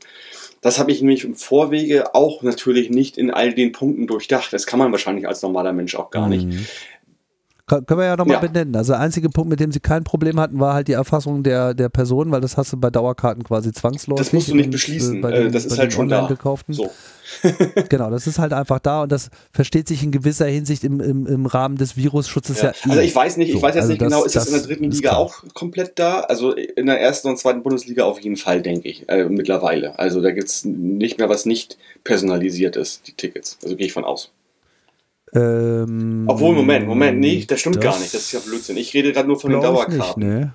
das 0.61 0.79
habe 0.79 0.91
ich 0.91 0.99
nämlich 1.01 1.23
im 1.23 1.35
Vorwege 1.35 2.15
auch 2.15 2.41
natürlich 2.41 2.89
nicht 2.89 3.17
in 3.17 3.31
all 3.31 3.53
den 3.53 3.71
Punkten 3.71 4.07
durchdacht. 4.07 4.51
Das 4.51 4.65
kann 4.65 4.79
man 4.79 4.91
wahrscheinlich 4.91 5.27
als 5.27 5.43
normaler 5.43 5.73
Mensch 5.73 5.95
auch 5.95 6.09
gar 6.09 6.27
nicht. 6.27 6.47
Mhm. 6.47 6.65
Können 7.67 7.85
wir 7.99 8.05
ja 8.05 8.15
nochmal 8.15 8.35
Ja. 8.35 8.39
benennen. 8.41 8.75
Also 8.75 8.93
der 8.93 8.99
einzige 9.01 9.27
Punkt, 9.29 9.49
mit 9.49 9.59
dem 9.59 9.71
sie 9.71 9.79
kein 9.79 10.03
Problem 10.03 10.39
hatten, 10.39 10.59
war 10.59 10.75
halt 10.75 10.87
die 10.87 10.93
Erfassung 10.93 11.41
der, 11.41 11.73
der 11.73 11.89
Person, 11.89 12.29
weil 12.31 12.39
das 12.39 12.57
hast 12.57 12.71
du 12.73 12.77
bei 12.77 12.91
Dauerkarten 12.91 13.43
quasi 13.43 13.71
zwangsläufig. 13.71 14.23
Das 14.23 14.33
musst 14.33 14.49
du 14.49 14.55
nicht 14.55 14.69
beschließen. 14.69 15.19
bei 15.19 15.31
Äh, 15.31 15.43
den- 15.45 15.51
das 15.51 15.63
bei 15.67 15.73
ist 15.73 15.79
halt 15.79 15.93
schon 15.93 16.03
online 16.03 16.21
da. 16.23 16.27
gekauften. 16.27 16.75
So. 16.75 16.91
Genau, 17.89 18.11
das 18.11 18.27
ist 18.27 18.37
halt 18.37 18.53
einfach 18.53 18.77
da 18.77 19.01
und 19.01 19.11
das 19.11 19.29
versteht 19.51 19.87
sich 19.87 20.03
in 20.03 20.11
gewisser 20.11 20.45
Hinsicht 20.45 20.83
im, 20.83 20.99
im, 20.99 21.25
im 21.25 21.45
Rahmen 21.47 21.75
des 21.75 21.97
Virusschutzes 21.97 22.61
ja, 22.61 22.67
Ja. 22.67 22.73
eh. 22.85 22.89
Also 22.91 23.01
ich 23.01 23.15
weiß 23.15 23.37
nicht, 23.37 23.49
ich 23.49 23.55
So, 23.55 23.61
weiß 23.63 23.73
jetzt 23.73 23.81
also 23.81 23.93
nicht 23.93 23.99
genau, 23.99 24.17
das- 24.23 24.27
ist 24.27 24.35
das, 24.35 24.45
in 24.45 24.51
der 24.51 24.59
das 24.59 24.67
dritten 24.67 24.91
Liga 24.91 25.09
klar. 25.09 25.17
auch 25.19 25.43
komplett 25.55 25.97
da? 25.97 26.19
Also 26.19 26.51
in 26.53 26.85
der 26.85 27.01
ersten 27.01 27.29
und 27.29 27.39
zweiten 27.39 27.63
Bundesliga 27.63 28.03
auf 28.03 28.19
jeden 28.19 28.37
Fall, 28.37 28.61
denke 28.61 28.87
ich, 28.87 29.09
äh, 29.09 29.25
mittlerweile. 29.25 29.97
Also 29.97 30.21
da 30.21 30.29
gibt 30.29 30.49
es 30.49 30.65
nicht 30.65 31.17
mehr 31.17 31.29
was 31.29 31.47
nicht 31.47 31.79
personalisiert 32.03 32.75
ist, 32.75 33.07
die 33.07 33.13
Tickets. 33.13 33.57
Also 33.63 33.75
gehe 33.75 33.87
ich 33.87 33.93
von 33.93 34.03
aus. 34.05 34.31
Ähm, 35.33 36.25
Obwohl, 36.27 36.55
Moment, 36.55 36.87
Moment, 36.87 37.19
nee, 37.19 37.43
das 37.47 37.59
stimmt 37.59 37.81
gar 37.81 37.93
das 37.93 38.01
nicht. 38.01 38.13
Das 38.13 38.21
ist 38.21 38.31
ja 38.31 38.39
Blödsinn. 38.39 38.77
Ich 38.77 38.93
rede 38.93 39.11
gerade 39.11 39.27
nur 39.27 39.39
von 39.39 39.51
den 39.51 39.61
Dauerkarten. 39.61 39.97
Nicht, 39.97 40.17
nee. 40.17 40.47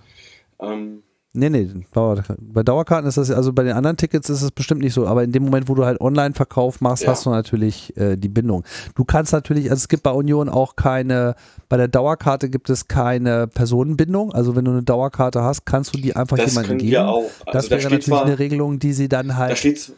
ähm, 0.61 1.03
Nee, 1.33 1.49
nee, 1.49 1.69
bei 1.93 2.65
Dauerkarten 2.65 3.09
ist 3.09 3.17
das, 3.17 3.31
also 3.31 3.53
bei 3.53 3.63
den 3.63 3.75
anderen 3.75 3.97
Tickets 3.97 4.29
ist 4.31 4.43
es 4.43 4.51
bestimmt 4.51 4.81
nicht 4.81 4.95
so, 4.95 5.07
aber 5.07 5.23
in 5.23 5.31
dem 5.31 5.45
Moment, 5.45 5.69
wo 5.69 5.77
du 5.77 5.85
halt 5.85 6.01
Online-Verkauf 6.01 6.81
machst, 6.81 7.05
Ja. 7.05 7.11
hast 7.11 7.25
du 7.25 7.31
natürlich 7.31 7.97
äh, 7.97 8.17
die 8.17 8.29
Bindung. 8.29 8.65
Du 8.97 9.05
kannst 9.05 9.33
natürlich, 9.33 9.71
also 9.71 9.79
es 9.81 9.87
gibt 9.87 10.03
bei 10.03 10.11
Union 10.11 10.49
auch 10.49 10.75
keine, 10.75 11.37
bei 11.69 11.77
der 11.77 11.87
Dauerkarte 11.87 12.51
gibt 12.51 12.69
es 12.69 12.89
keine 12.89 13.47
Personenbindung, 13.47 14.33
also 14.33 14.57
wenn 14.57 14.65
du 14.65 14.73
eine 14.73 14.83
Dauerkarte 14.83 15.45
hast, 15.45 15.67
kannst 15.67 15.95
du 15.95 16.01
die 16.01 16.17
einfach 16.17 16.37
das 16.37 16.53
jemandem 16.53 16.79
geben. 16.79 16.91
wir 16.91 17.07
auch. 17.09 17.23
Also 17.23 17.53
das 17.53 17.65
da 17.67 17.71
wäre 17.77 17.83
natürlich 17.85 18.07
zwar, 18.07 18.25
eine 18.25 18.41
Regelung, 18.41 18.81
die 18.81 18.93
sie 18.93 19.09
dann 19.09 19.29
da 19.29 19.37
halt, 19.37 19.59
steht 19.59 19.93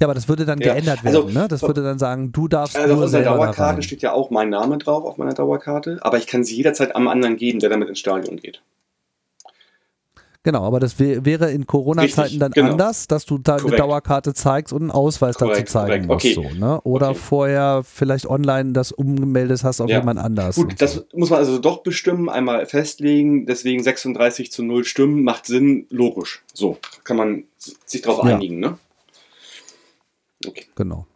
ja, 0.00 0.06
aber 0.06 0.14
das 0.14 0.28
würde 0.28 0.44
dann 0.44 0.58
Ja, 0.60 0.72
geändert 0.74 1.00
also- 1.04 1.24
werden, 1.26 1.34
ne? 1.34 1.48
Das 1.48 1.62
würde 1.62 1.82
dann 1.82 1.98
sagen, 1.98 2.32
du 2.32 2.48
darfst 2.48 2.76
Also 2.76 2.90
auf 2.92 2.94
nur 2.96 3.04
unserer 3.04 3.22
selber 3.22 3.36
da 3.38 3.44
Dauerkarte 3.44 3.82
steht 3.82 4.02
ja 4.02 4.12
auch 4.12 4.30
mein 4.30 4.50
Name 4.50 4.78
drauf, 4.78 5.04
auf 5.04 5.16
meiner 5.18 5.34
Dauerkarte, 5.34 5.98
aber 6.02 6.18
ich 6.18 6.26
kann 6.26 6.44
sie 6.44 6.56
jederzeit 6.56 6.94
am 6.96 7.08
anderen 7.08 7.36
geben, 7.36 7.60
der 7.60 7.70
damit 7.70 7.88
ins 7.88 7.98
Stadion 8.00 8.36
geht. 8.36 8.62
Genau, 10.46 10.62
aber 10.64 10.78
das 10.78 10.98
wär, 10.98 11.24
wäre 11.24 11.50
in 11.50 11.66
Corona-Zeiten 11.66 12.38
dann 12.38 12.52
genau. 12.52 12.72
anders, 12.72 13.06
dass 13.08 13.24
du 13.24 13.38
da 13.38 13.56
eine. 13.56 13.76
Dauerkarte 13.76 14.34
zeigst 14.34 14.74
und 14.74 14.82
einen 14.82 14.90
Ausweis 14.90 15.36
dazu 15.38 15.46
Korrekt, 15.52 15.70
zeigen 15.70 16.06
korrekt. 16.06 16.24
musst. 16.24 16.36
Okay. 16.38 16.48
So, 16.52 16.60
ne? 16.60 16.80
Oder 16.82 17.10
Okay. 17.10 17.18
vorher 17.18 17.82
vielleicht 17.82 18.26
online 18.26 18.72
das 18.72 18.92
umgemeldet 18.92 19.64
hast 19.64 19.80
auf 19.80 19.88
Ja. 19.88 20.00
jemand 20.00 20.20
anders. 20.20 20.56
Gut, 20.56 20.74
das 20.82 20.96
so. 20.96 21.04
muss 21.14 21.30
man 21.30 21.38
also 21.38 21.58
doch 21.58 21.82
bestimmen, 21.82 22.28
einmal 22.28 22.66
festlegen, 22.66 23.46
deswegen 23.46 23.82
36 23.82 24.52
zu 24.52 24.62
0 24.62 24.84
Stimmen 24.84 25.24
macht 25.24 25.46
Sinn, 25.46 25.86
logisch. 25.88 26.42
So, 26.52 26.76
kann 27.04 27.16
man 27.16 27.44
sich 27.86 28.02
darauf 28.02 28.22
Ja. 28.26 28.34
einigen, 28.36 28.60
ne? 28.60 28.76
Okay. 30.46 30.66
Genau. 30.74 31.06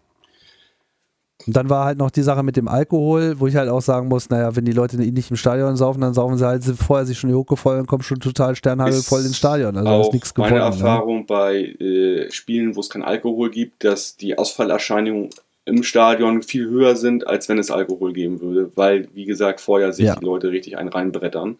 Und 1.46 1.56
dann 1.56 1.70
war 1.70 1.84
halt 1.86 1.98
noch 1.98 2.10
die 2.10 2.22
Sache 2.22 2.42
mit 2.42 2.56
dem 2.56 2.68
Alkohol, 2.68 3.38
wo 3.38 3.46
ich 3.46 3.56
halt 3.56 3.68
auch 3.70 3.80
sagen 3.80 4.08
muss, 4.08 4.28
naja, 4.28 4.54
wenn 4.56 4.64
die 4.64 4.72
Leute 4.72 4.98
nicht 4.98 5.30
im 5.30 5.36
Stadion 5.36 5.76
saufen, 5.76 6.00
dann 6.00 6.12
saufen 6.12 6.36
sie 6.36 6.46
halt 6.46 6.64
vorher 6.64 7.06
sich 7.06 7.18
schon 7.18 7.30
die 7.30 7.34
Hucke 7.36 7.56
voll 7.56 7.78
und 7.78 7.86
kommen 7.86 8.02
schon 8.02 8.20
total 8.20 8.56
sternhagel 8.56 9.00
voll 9.02 9.24
ins 9.24 9.36
Stadion. 9.36 9.76
Also 9.76 9.88
da 9.88 10.00
ist 10.00 10.06
auch 10.08 10.12
nichts 10.12 10.36
meine 10.36 10.48
gewonnen. 10.56 10.70
Ne? 10.70 10.84
Erfahrung 10.84 11.26
bei 11.26 11.56
äh, 11.80 12.30
Spielen, 12.30 12.74
wo 12.76 12.80
es 12.80 12.90
kein 12.90 13.02
Alkohol 13.02 13.50
gibt, 13.50 13.84
dass 13.84 14.16
die 14.16 14.36
Ausfallerscheinungen 14.36 15.30
im 15.64 15.82
Stadion 15.84 16.42
viel 16.42 16.68
höher 16.68 16.96
sind, 16.96 17.26
als 17.26 17.48
wenn 17.48 17.58
es 17.58 17.70
Alkohol 17.70 18.12
geben 18.12 18.40
würde, 18.40 18.72
weil, 18.74 19.08
wie 19.14 19.26
gesagt, 19.26 19.60
vorher 19.60 19.92
sich 19.92 20.06
Ja. 20.06 20.16
die 20.16 20.24
Leute 20.24 20.50
richtig 20.50 20.76
einen 20.76 20.88
reinbrettern. 20.88 21.56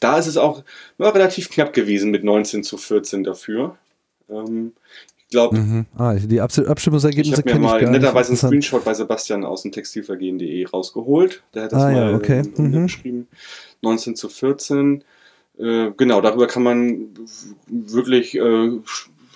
Da 0.00 0.18
ist 0.18 0.26
es 0.26 0.36
auch 0.36 0.62
ja, 0.98 1.08
relativ 1.08 1.48
knapp 1.48 1.72
gewesen 1.72 2.10
mit 2.10 2.22
19 2.22 2.64
zu 2.64 2.76
14 2.76 3.24
dafür. 3.24 3.76
Ähm, 4.28 4.72
glaube, 5.32 5.58
Mhm. 5.58 5.86
Ah, 5.98 6.14
die 6.14 6.40
Abs 6.40 6.58
ich 6.58 6.68
Abstimmungsergebnisse 6.68 7.38
habe 7.38 7.48
mir 7.50 7.54
ich 7.56 7.60
mal 7.60 7.80
nicht. 7.80 7.90
netterweise 7.90 8.28
einen. 8.30 8.36
Screenshot 8.38 8.84
bei 8.84 8.94
Sebastian 8.94 9.44
aus 9.44 9.62
dem 9.62 9.72
Textilvergehen.de 9.72 10.64
rausgeholt. 10.66 11.42
Der 11.54 11.64
hat 11.64 11.72
das 11.72 11.82
Ah, 11.82 11.90
ja, 11.90 12.04
mal 12.04 12.14
okay. 12.14 12.42
ähm, 12.56 12.70
Mhm. 12.70 12.82
geschrieben. 12.84 13.26
19 13.82 14.14
zu 14.14 14.28
14. 14.28 15.02
Äh, 15.58 15.90
genau, 15.96 16.20
darüber 16.20 16.46
kann 16.46 16.62
man 16.62 17.08
wirklich 17.66 18.36
äh, 18.36 18.70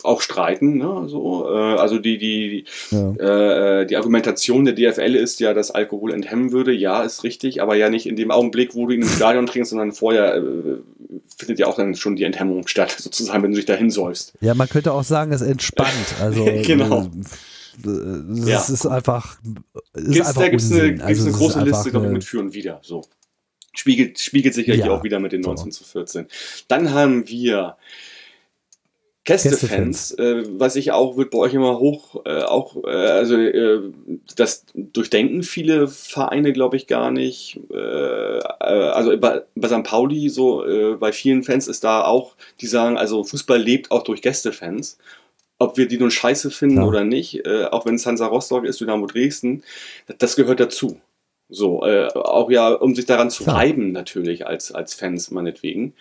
auch 0.07 0.21
streiten. 0.21 0.79
Ne? 0.79 1.05
So, 1.09 1.49
äh, 1.49 1.77
also 1.77 1.99
die, 1.99 2.19
die, 2.19 2.65
Ja. 2.91 3.81
äh, 3.81 3.87
die 3.87 3.97
Argumentation 3.97 4.65
der 4.65 4.75
DFL 4.75 5.15
ist 5.17 5.41
ja, 5.41 5.55
dass 5.55 5.71
Alkohol 5.71 6.13
enthemmen 6.13 6.53
würde. 6.53 6.73
Ja, 6.73 7.03
ist 7.03 7.25
richtig, 7.25 7.61
aber 7.63 7.77
ja 7.77 7.91
nicht 7.91 8.07
in 8.07 8.17
dem 8.17 8.31
Augenblick, 8.31 8.75
wo 8.75 8.87
du 8.87 8.95
ihn 8.95 9.03
im 9.03 9.09
Stadion 9.09 9.47
trinkst, 9.47 9.71
sondern 9.71 9.93
vorher 9.93 10.37
äh, 10.37 10.43
findet 11.37 11.59
ja 11.59 11.67
auch 11.67 11.77
dann 11.77 11.95
schon 11.95 12.17
die 12.17 12.25
Enthemmung 12.25 12.67
statt, 12.69 12.91
sozusagen, 12.99 13.43
wenn 13.43 13.51
du 13.51 13.57
dich 13.57 13.67
da 13.67 13.75
hinsäufst. 13.75 14.33
Ja, 14.41 14.55
man 14.55 14.69
könnte 14.69 14.93
auch 14.93 15.05
sagen, 15.05 15.33
es 15.33 15.43
entspannt. 15.43 15.91
Also 16.21 16.45
Genau. 16.65 17.03
äh, 17.85 17.89
Es 17.89 18.49
Ja. 18.49 18.75
ist 18.75 18.87
einfach. 18.87 19.39
Es 19.93 20.03
ist 20.03 20.13
Gibt's, 20.13 20.29
einfach 20.29 20.43
da 20.43 20.49
gibt 20.49 20.63
es 20.63 20.73
eine, 20.73 21.05
Also 21.05 21.23
eine 21.25 21.33
große 21.33 21.61
Liste, 21.63 21.91
glaube 21.91 22.07
ich, 22.07 22.13
mit 22.13 22.25
Für 22.25 22.41
und 22.41 22.55
Wider. 22.55 22.81
So. 22.83 23.03
Spiegelt, 23.75 24.19
spiegelt 24.19 24.55
sich 24.55 24.67
ja, 24.67 24.75
hier 24.75 24.91
auch 24.93 25.05
wieder 25.05 25.21
mit 25.21 25.33
den 25.33 25.43
So. 25.43 25.51
19 25.51 25.71
zu 25.73 25.85
14. 25.85 26.27
Dann 26.69 26.95
haben 26.95 27.29
wir 27.29 27.77
Gästefans, 29.27 30.13
äh, 30.13 30.45
was 30.59 30.77
ich 30.77 30.93
auch, 30.93 31.17
wird 31.17 31.31
bei 31.31 31.39
euch 31.39 31.53
immer 31.53 31.79
hoch, 31.79 32.23
äh, 32.25 32.43
auch, 32.43 32.77
äh, 32.85 32.89
also 32.89 33.37
äh, 33.37 33.81
das 34.37 34.65
durchdenken 34.75 35.43
viele 35.43 35.89
Vereine, 35.89 36.53
glaube 36.53 36.77
ich, 36.77 36.87
gar 36.87 37.11
nicht. 37.11 37.61
Äh, 37.71 38.39
äh, 38.39 38.41
also 38.61 39.17
bei, 39.19 39.43
bei 39.55 39.69
St. 39.69 39.83
Pauli, 39.83 40.29
so 40.31 40.65
bei 40.99 41.13
vielen 41.13 41.43
Fans 41.43 41.69
ist 41.69 41.85
da 41.85 42.05
auch, 42.05 42.37
die 42.61 42.67
sagen, 42.67 42.97
also 42.97 43.25
Fußball 43.25 43.59
lebt 43.59 43.91
auch 43.91 44.05
durch 44.05 44.23
Gästefans. 44.23 44.97
Ob 45.59 45.77
wir 45.77 45.89
die 45.89 45.99
nun 45.99 46.11
scheiße 46.11 46.51
finden 46.51 46.79
Ja. 46.79 46.85
oder 46.85 47.03
nicht, 47.05 47.47
auch 47.47 47.87
wenn 47.87 47.95
es 47.95 48.05
Hansa 48.05 48.27
Rostock 48.27 48.65
ist, 48.65 48.81
Dynamo 48.81 49.07
Dresden, 49.07 49.63
das, 50.07 50.17
das 50.19 50.37
gehört 50.37 50.61
dazu. 50.61 51.01
So, 51.49 51.85
äh, 51.85 52.09
auch 52.09 52.51
ja, 52.51 52.71
um 52.71 52.97
sich 52.97 53.07
daran 53.07 53.31
zu 53.31 53.45
reiben, 53.45 53.93
natürlich, 53.93 54.47
als, 54.47 54.73
als 54.73 54.95
Fans 54.95 55.31
meinetwegen. 55.31 55.95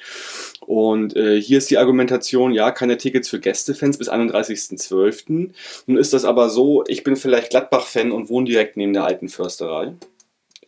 Und 0.62 1.16
äh, 1.16 1.40
hier 1.40 1.60
ist 1.60 1.70
die 1.70 1.78
Argumentation, 1.78 2.52
ja, 2.52 2.72
keine 2.72 2.98
Tickets 2.98 3.30
für 3.30 3.40
Gästefans 3.40 4.00
bis 4.00 4.10
31.12. 4.10 5.52
Nun 5.86 5.98
ist 5.98 6.14
das 6.14 6.26
aber 6.26 6.50
so, 6.50 6.84
ich 6.88 7.04
bin 7.04 7.16
vielleicht 7.16 7.52
Gladbach-Fan 7.52 8.12
und 8.12 8.30
wohne 8.30 8.48
direkt 8.48 8.76
neben 8.76 8.94
der 8.94 9.06
alten 9.06 9.30
Försterei. 9.30 9.94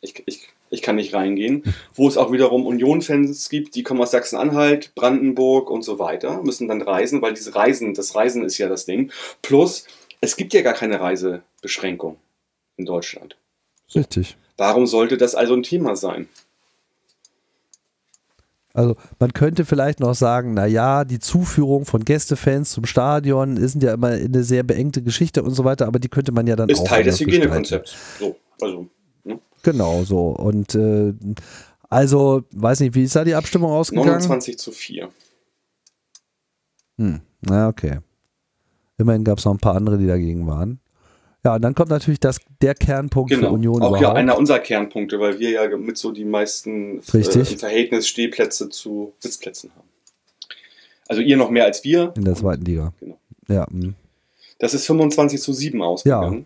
Ich, 0.01 0.21
ich, 0.27 0.47
ich 0.69 0.83
kann 0.83 0.97
nicht 0.97 1.13
reingehen. 1.15 1.63
Wo 1.95 2.07
es 2.07 2.17
auch 2.17 2.31
wiederum 2.31 2.67
Union-Fans 2.67 3.49
gibt, 3.49 3.73
die 3.73 3.81
kommen 3.81 4.01
aus 4.01 4.11
Sachsen-Anhalt, 4.11 4.93
Brandenburg 4.93 5.71
und 5.71 5.81
so 5.81 5.97
weiter, 5.97 6.43
müssen 6.43 6.67
dann 6.67 6.83
reisen, 6.83 7.23
weil 7.23 7.33
diese 7.33 7.55
Reisen, 7.55 7.95
das 7.95 8.13
Reisen 8.13 8.45
ist 8.45 8.59
ja 8.59 8.69
das 8.69 8.85
Ding. 8.85 9.11
Plus, 9.41 9.87
es 10.21 10.35
gibt 10.35 10.53
ja 10.53 10.61
gar 10.61 10.73
keine 10.73 10.99
Reisebeschränkung 10.99 12.17
in 12.77 12.85
Deutschland. 12.85 13.37
Richtig. 13.95 14.37
Warum 14.57 14.87
sollte 14.87 15.17
das 15.17 15.35
also 15.35 15.53
ein 15.53 15.63
Thema 15.63 15.95
sein? 15.95 16.27
Also 18.73 18.95
man 19.17 19.33
könnte 19.33 19.65
vielleicht 19.65 19.99
noch 19.99 20.13
sagen, 20.13 20.53
na 20.53 20.67
ja, 20.67 21.03
die 21.03 21.17
Zuführung 21.17 21.85
von 21.85 22.05
Gästefans 22.05 22.71
zum 22.71 22.85
Stadion 22.85 23.57
ist 23.57 23.81
ja 23.81 23.95
immer 23.95 24.09
eine 24.09 24.43
sehr 24.43 24.61
beengte 24.61 25.01
Geschichte 25.01 25.41
und 25.41 25.51
so 25.51 25.63
weiter, 25.63 25.87
aber 25.87 25.97
die 25.97 26.09
könnte 26.09 26.31
man 26.31 26.45
ja 26.45 26.55
dann 26.55 26.69
ist 26.69 26.81
auch 26.81 26.87
Teil 26.87 27.03
des. 27.03 27.19
Hygienekonzepts. 27.19 27.95
So, 28.19 28.35
also, 28.61 28.87
ne? 29.23 29.39
Genau 29.63 30.03
so. 30.03 30.27
Und 30.27 30.75
äh, 30.75 31.11
also, 31.89 32.43
weiß 32.51 32.81
nicht, 32.81 32.93
wie 32.93 33.03
ist 33.03 33.15
da 33.15 33.23
die 33.23 33.33
Abstimmung 33.33 33.71
ausgegangen? 33.71 34.09
29 34.09 34.59
zu 34.59 34.71
4. 34.71 35.09
Hm, 36.99 37.21
na 37.41 37.69
okay. 37.69 37.99
Immerhin 38.99 39.23
gab 39.23 39.39
es 39.39 39.45
noch 39.45 39.53
ein 39.53 39.59
paar 39.59 39.75
andere, 39.75 39.97
die 39.97 40.07
dagegen 40.07 40.45
waren. 40.45 40.79
Ja, 41.47 41.55
und 41.55 41.61
dann 41.61 41.75
kommt 41.75 41.89
natürlich 41.91 42.19
das, 42.19 42.41
der 42.61 42.75
Kernpunkt 42.75 43.31
für 43.31 43.39
Genau. 43.39 43.53
Union 43.53 43.81
Auch 43.81 43.93
ja 43.93 43.99
überhaupt. 43.99 44.17
einer 44.17 44.37
unserer 44.37 44.59
Kernpunkte, 44.59 45.17
weil 45.21 45.39
wir 45.39 45.49
ja 45.51 45.77
mit 45.77 45.97
so 45.97 46.11
die 46.11 46.25
meisten 46.25 46.97
äh, 46.97 47.01
Richtig. 47.13 47.53
im 47.53 47.59
Verhältnis 47.59 48.05
Stehplätze 48.09 48.67
zu 48.67 49.13
Sitzplätzen 49.19 49.71
haben. 49.73 49.87
Also 51.07 51.21
ihr 51.21 51.37
noch 51.37 51.49
mehr 51.49 51.63
als 51.63 51.85
wir. 51.85 52.13
in 52.17 52.25
der 52.25 52.35
zweiten 52.35 52.65
Liga. 52.65 52.91
Genau. 52.99 53.17
Ja, 53.47 53.65
hm. 53.65 53.95
Das 54.59 54.73
ist 54.73 54.85
25 54.87 55.41
zu 55.41 55.53
7 55.53 55.81
ausgegangen. 55.81 56.45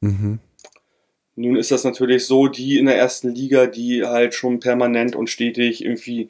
mhm. 0.00 0.38
Nun 1.34 1.56
ist 1.56 1.72
das 1.72 1.82
natürlich 1.82 2.24
so, 2.26 2.46
die 2.46 2.78
in 2.78 2.86
der 2.86 2.96
ersten 2.98 3.30
Liga, 3.30 3.66
die 3.66 4.04
halt 4.06 4.32
schon 4.34 4.60
permanent 4.60 5.16
und 5.16 5.28
stetig 5.28 5.84
irgendwie 5.84 6.28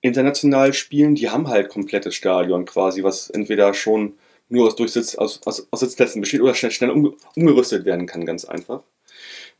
international 0.00 0.72
spielen, 0.72 1.16
die 1.16 1.28
haben 1.28 1.48
halt 1.48 1.68
komplettes 1.68 2.14
Stadion 2.14 2.64
quasi, 2.64 3.02
was 3.02 3.28
entweder 3.28 3.74
schon 3.74 4.14
nur 4.48 4.66
aus, 4.66 4.76
durch 4.76 4.92
Sitz, 4.92 5.14
aus, 5.14 5.40
aus, 5.46 5.66
aus 5.70 5.80
Sitzplätzen 5.80 6.20
besteht 6.20 6.40
oder 6.40 6.54
schnell, 6.54 6.70
schnell 6.70 6.90
um, 6.90 7.14
umgerüstet 7.36 7.84
werden 7.84 8.06
kann, 8.06 8.24
ganz 8.26 8.44
einfach. 8.44 8.82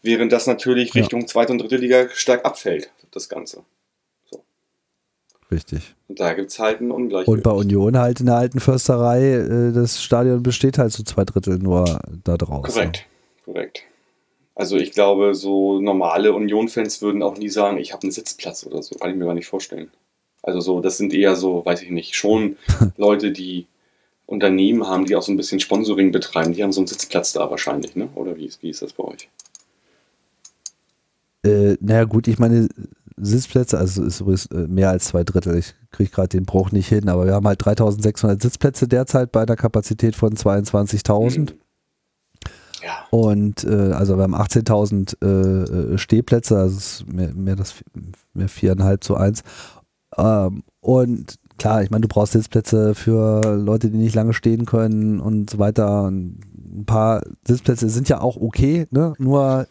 Während 0.03 0.33
das 0.33 0.47
natürlich 0.47 0.95
Ja. 0.95 1.01
Richtung 1.01 1.27
zweite 1.27 1.53
und 1.53 1.59
dritte 1.59 1.77
Liga 1.77 2.09
stark 2.13 2.45
abfällt, 2.45 2.91
das 3.11 3.29
Ganze. 3.29 3.65
richtig. 5.51 5.95
Und 6.09 6.19
da 6.21 6.35
gibt 6.35 6.51
es 6.51 6.59
halt 6.59 6.81
ein 6.81 6.91
Ungleichgewicht. 6.91 7.29
Und 7.29 7.43
bei 7.43 7.51
Union 7.53 7.97
halt 7.97 8.21
in 8.21 8.27
der 8.27 8.37
alten 8.37 8.61
Försterei, 8.61 9.35
äh, 9.35 9.73
das 9.73 10.03
Stadion 10.03 10.43
besteht 10.43 10.79
halt 10.79 10.93
zu 10.93 11.05
zwei 11.05 11.25
Drittel 11.25 11.59
nur 11.59 12.01
da 12.25 12.37
draußen. 12.37 12.73
Korrekt, 12.75 13.07
korrekt. 13.45 13.83
Also 14.57 14.77
ich 14.77 14.93
glaube, 14.93 15.35
so 15.35 15.81
normale 15.81 16.33
Union-Fans 16.33 17.03
würden 17.03 17.23
auch 17.23 17.37
nie 17.37 17.49
sagen, 17.49 17.79
ich 17.79 17.93
habe 17.93 18.03
einen 18.03 18.13
Sitzplatz 18.13 18.65
oder 18.67 18.83
so. 18.83 18.97
Kann 18.97 19.11
ich 19.11 19.17
mir 19.17 19.27
gar 19.27 19.35
nicht 19.35 19.49
vorstellen. 19.49 19.91
Also 20.43 20.61
so, 20.61 20.81
das 20.81 20.97
sind 20.97 21.13
eher 21.15 21.35
so, 21.37 21.65
weiß 21.65 21.83
ich 21.83 21.91
nicht, 21.91 22.15
schon 22.15 22.57
Leute, 22.97 23.33
die 23.33 23.67
Unternehmen 24.27 24.87
haben, 24.87 25.05
die 25.05 25.17
auch 25.17 25.23
so 25.23 25.33
ein 25.33 25.37
bisschen 25.37 25.61
Sponsoring 25.61 26.13
betreiben. 26.13 26.53
Die 26.55 26.63
haben 26.63 26.73
so 26.73 26.81
einen 26.81 26.87
Sitzplatz 26.87 27.33
da 27.33 27.51
wahrscheinlich, 27.51 27.95
ne? 27.97 28.09
Oder 28.15 28.37
wie, 28.37 28.47
ist- 28.47 28.63
wie 28.63 28.71
ist 28.71 28.83
das 28.83 28.93
bei 28.93 29.05
euch? 29.05 29.29
Äh, 31.45 31.77
naja, 31.81 32.05
gut, 32.05 32.27
ich 32.27 32.39
meine, 32.39 32.69
Sitzplätze, 33.17 33.79
also 33.79 34.03
ist 34.03 34.21
übrigens 34.21 34.47
äh, 34.47 34.67
mehr 34.67 34.91
als 34.91 35.05
zwei 35.07 35.25
Drittel. 35.25 35.57
Ich 35.59 35.75
kriege 35.91 36.11
gerade 36.11 36.29
den 36.29 36.47
Bruch 36.47 36.73
nicht 36.73 36.89
hin, 36.89 37.09
aber 37.09 37.27
wir 37.27 37.35
haben 37.35 37.47
halt 37.47 37.65
3600 37.65 38.41
Sitzplätze 38.43 38.89
derzeit 38.89 39.31
bei 39.31 39.43
einer 39.43 39.57
Kapazität 39.57 40.17
von 40.17 40.35
22.000. 40.35 41.35
Hm. 41.37 41.47
Ja, 42.83 43.07
Und 43.11 43.65
äh, 43.65 43.93
also 43.93 44.17
wir 44.17 44.25
haben 44.25 44.35
18.000 44.35 45.17
äh, 45.23 45.95
äh, 45.95 45.99
Stehplätze, 45.99 46.59
also 46.59 47.05
mehr, 47.07 47.33
mehr, 47.35 47.57
das, 47.57 47.75
mehr 48.35 48.49
viereinhalb 48.49 49.05
zu 49.05 49.17
eins. 49.17 49.43
Ähm, 50.17 50.65
und 50.81 51.37
klar, 51.59 51.83
ich 51.83 51.91
meine, 51.91 52.03
du 52.03 52.09
brauchst 52.09 52.33
Sitzplätze 52.33 52.95
für 52.95 53.57
Leute, 53.57 53.91
die 53.91 53.99
nicht 53.99 54.15
lange 54.15 54.33
stehen 54.35 54.67
können 54.67 55.21
und 55.21 55.51
so 55.51 55.59
weiter. 55.59 56.05
Und 56.05 56.39
ein 56.75 56.85
paar 56.85 57.23
Sitzplätze 57.47 57.89
sind 57.89 58.09
ja 58.09 58.21
auch 58.21 58.37
okay, 58.37 58.87
ne? 58.91 59.15
Nur 59.19 59.67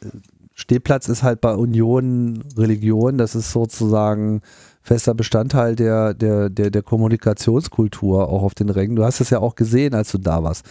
Stehplatz 0.56 1.10
ist 1.10 1.24
halt 1.24 1.42
bei 1.42 1.56
Union 1.56 2.44
Religion, 2.58 3.18
das 3.18 3.36
ist 3.36 3.52
sozusagen 3.52 4.42
fester 4.84 5.14
Bestandteil 5.14 5.76
der, 5.76 6.14
der, 6.14 6.50
der, 6.50 6.70
der 6.70 6.82
Kommunikationskultur 6.84 8.28
auch 8.28 8.44
auf 8.44 8.54
den 8.54 8.70
Rängen. 8.70 8.96
Du 8.96 9.04
hast 9.04 9.22
es 9.22 9.30
ja 9.30 9.40
auch 9.40 9.56
gesehen, 9.56 9.96
als 9.96 10.12
du 10.12 10.18
da 10.18 10.44
warst. 10.44 10.66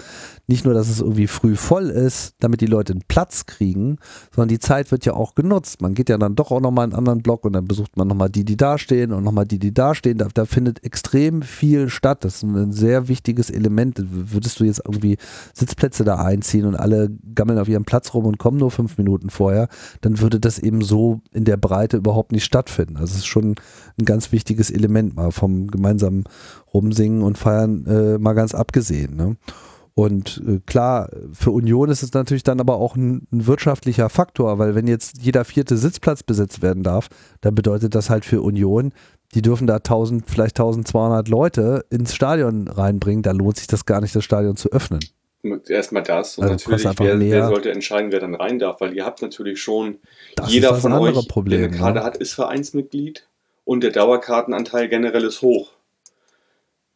Nicht 0.46 0.64
nur, 0.64 0.74
dass 0.74 0.88
es 0.88 1.00
irgendwie 1.00 1.26
früh 1.26 1.56
voll 1.56 1.88
ist, 1.88 2.34
damit 2.38 2.60
die 2.60 2.66
Leute 2.66 2.92
einen 2.92 3.02
Platz 3.08 3.46
kriegen, 3.46 3.96
sondern 4.34 4.48
die 4.48 4.58
Zeit 4.58 4.90
wird 4.90 5.06
ja 5.06 5.14
auch 5.14 5.34
genutzt. 5.34 5.80
Man 5.80 5.94
geht 5.94 6.10
ja 6.10 6.18
dann 6.18 6.36
doch 6.36 6.50
auch 6.50 6.60
nochmal 6.60 6.86
in 6.86 6.92
einen 6.92 6.98
anderen 6.98 7.22
Block 7.22 7.44
und 7.46 7.54
dann 7.54 7.64
besucht 7.64 7.96
man 7.96 8.06
nochmal 8.06 8.28
die, 8.28 8.44
die 8.44 8.56
da 8.56 8.76
stehen 8.76 9.12
und 9.12 9.24
nochmal 9.24 9.46
die, 9.46 9.58
die 9.58 9.72
da 9.72 9.94
stehen. 9.94 10.18
Da, 10.18 10.28
da 10.32 10.44
findet 10.44 10.84
extrem 10.84 11.40
viel 11.40 11.88
statt. 11.88 12.24
Das 12.24 12.36
ist 12.36 12.42
ein 12.42 12.72
sehr 12.72 13.08
wichtiges 13.08 13.48
Element. 13.48 14.02
Würdest 14.10 14.60
du 14.60 14.64
jetzt 14.64 14.82
irgendwie 14.84 15.16
Sitzplätze 15.54 16.04
da 16.04 16.16
einziehen 16.16 16.66
und 16.66 16.76
alle 16.76 17.10
gammeln 17.34 17.58
auf 17.58 17.68
ihrem 17.68 17.84
Platz 17.84 18.12
rum 18.12 18.26
und 18.26 18.38
kommen 18.38 18.58
nur 18.58 18.70
fünf 18.70 18.98
Minuten 18.98 19.30
vorher, 19.30 19.68
dann 20.02 20.20
würde 20.20 20.38
das 20.38 20.58
eben 20.58 20.82
so 20.82 21.22
in 21.32 21.44
der 21.44 21.56
Breite 21.56 21.96
überhaupt 21.96 22.32
nicht 22.32 22.44
stattfinden. 22.44 22.96
Also 22.96 23.12
es 23.12 23.18
ist 23.18 23.26
schon 23.26 23.54
ein 23.98 24.01
ganz 24.04 24.32
wichtiges 24.32 24.70
Element 24.70 25.16
mal 25.16 25.30
vom 25.30 25.68
gemeinsamen 25.68 26.24
Rumsingen 26.72 27.22
und 27.22 27.38
Feiern 27.38 27.86
äh, 27.86 28.18
mal 28.18 28.34
ganz 28.34 28.54
abgesehen. 28.54 29.16
Ne? 29.16 29.36
Und 29.94 30.42
äh, 30.46 30.60
klar, 30.64 31.10
für 31.32 31.50
Union 31.50 31.90
ist 31.90 32.02
es 32.02 32.12
natürlich 32.14 32.44
dann 32.44 32.60
aber 32.60 32.76
auch 32.76 32.96
ein, 32.96 33.26
ein 33.30 33.46
wirtschaftlicher 33.46 34.08
Faktor, 34.08 34.58
weil 34.58 34.74
wenn 34.74 34.86
jetzt 34.86 35.18
jeder 35.20 35.44
vierte 35.44 35.76
Sitzplatz 35.76 36.22
besetzt 36.22 36.62
werden 36.62 36.82
darf, 36.82 37.08
dann 37.42 37.54
bedeutet 37.54 37.94
das 37.94 38.08
halt 38.08 38.24
für 38.24 38.40
Union, 38.40 38.92
die 39.34 39.42
dürfen 39.42 39.66
da 39.66 39.76
1000, 39.76 40.28
vielleicht 40.28 40.58
1200 40.58 41.28
Leute 41.28 41.84
ins 41.90 42.14
Stadion 42.14 42.68
reinbringen, 42.68 43.22
da 43.22 43.32
lohnt 43.32 43.58
sich 43.58 43.66
das 43.66 43.84
gar 43.84 44.00
nicht, 44.00 44.16
das 44.16 44.24
Stadion 44.24 44.56
zu 44.56 44.70
öffnen. 44.72 45.00
erstmal 45.68 46.02
das. 46.02 46.38
Und 46.38 46.44
Also 46.44 46.70
natürlich, 46.70 46.98
wer, 46.98 47.20
wer 47.20 47.48
sollte 47.48 47.70
entscheiden, 47.70 48.12
wer 48.12 48.20
dann 48.20 48.34
rein 48.34 48.58
darf? 48.58 48.80
Weil 48.80 48.94
ihr 48.94 49.04
habt 49.04 49.20
natürlich 49.20 49.60
schon, 49.60 49.98
Das 50.36 50.50
jeder 50.50 50.74
von 50.74 50.92
andere 50.92 51.18
euch, 51.18 51.28
Problem, 51.28 51.60
der 51.60 51.68
eine 51.68 51.76
Karte 51.76 51.98
ne? 51.98 52.04
hat, 52.04 52.16
ist 52.16 52.32
Vereinsmitglied 52.32 53.28
und 53.64 53.82
der 53.82 53.90
Dauerkartenanteil 53.90 54.88
generell 54.88 55.24
ist 55.24 55.42
hoch. 55.42 55.70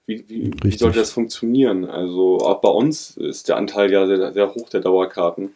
Wie, 0.07 0.25
wie, 0.29 0.53
wie 0.63 0.77
sollte 0.77 1.01
das 1.01 1.11
funktionieren? 1.11 1.85
Also 1.85 2.39
auch 2.39 2.61
bei 2.61 2.69
uns 2.69 3.17
ist 3.17 3.49
der 3.49 3.57
Anteil 3.57 3.91
ja 3.91 4.07
sehr, 4.07 4.33
sehr 4.33 4.55
hoch 4.55 4.69
der 4.69 4.81
Dauerkarten. 4.81 5.51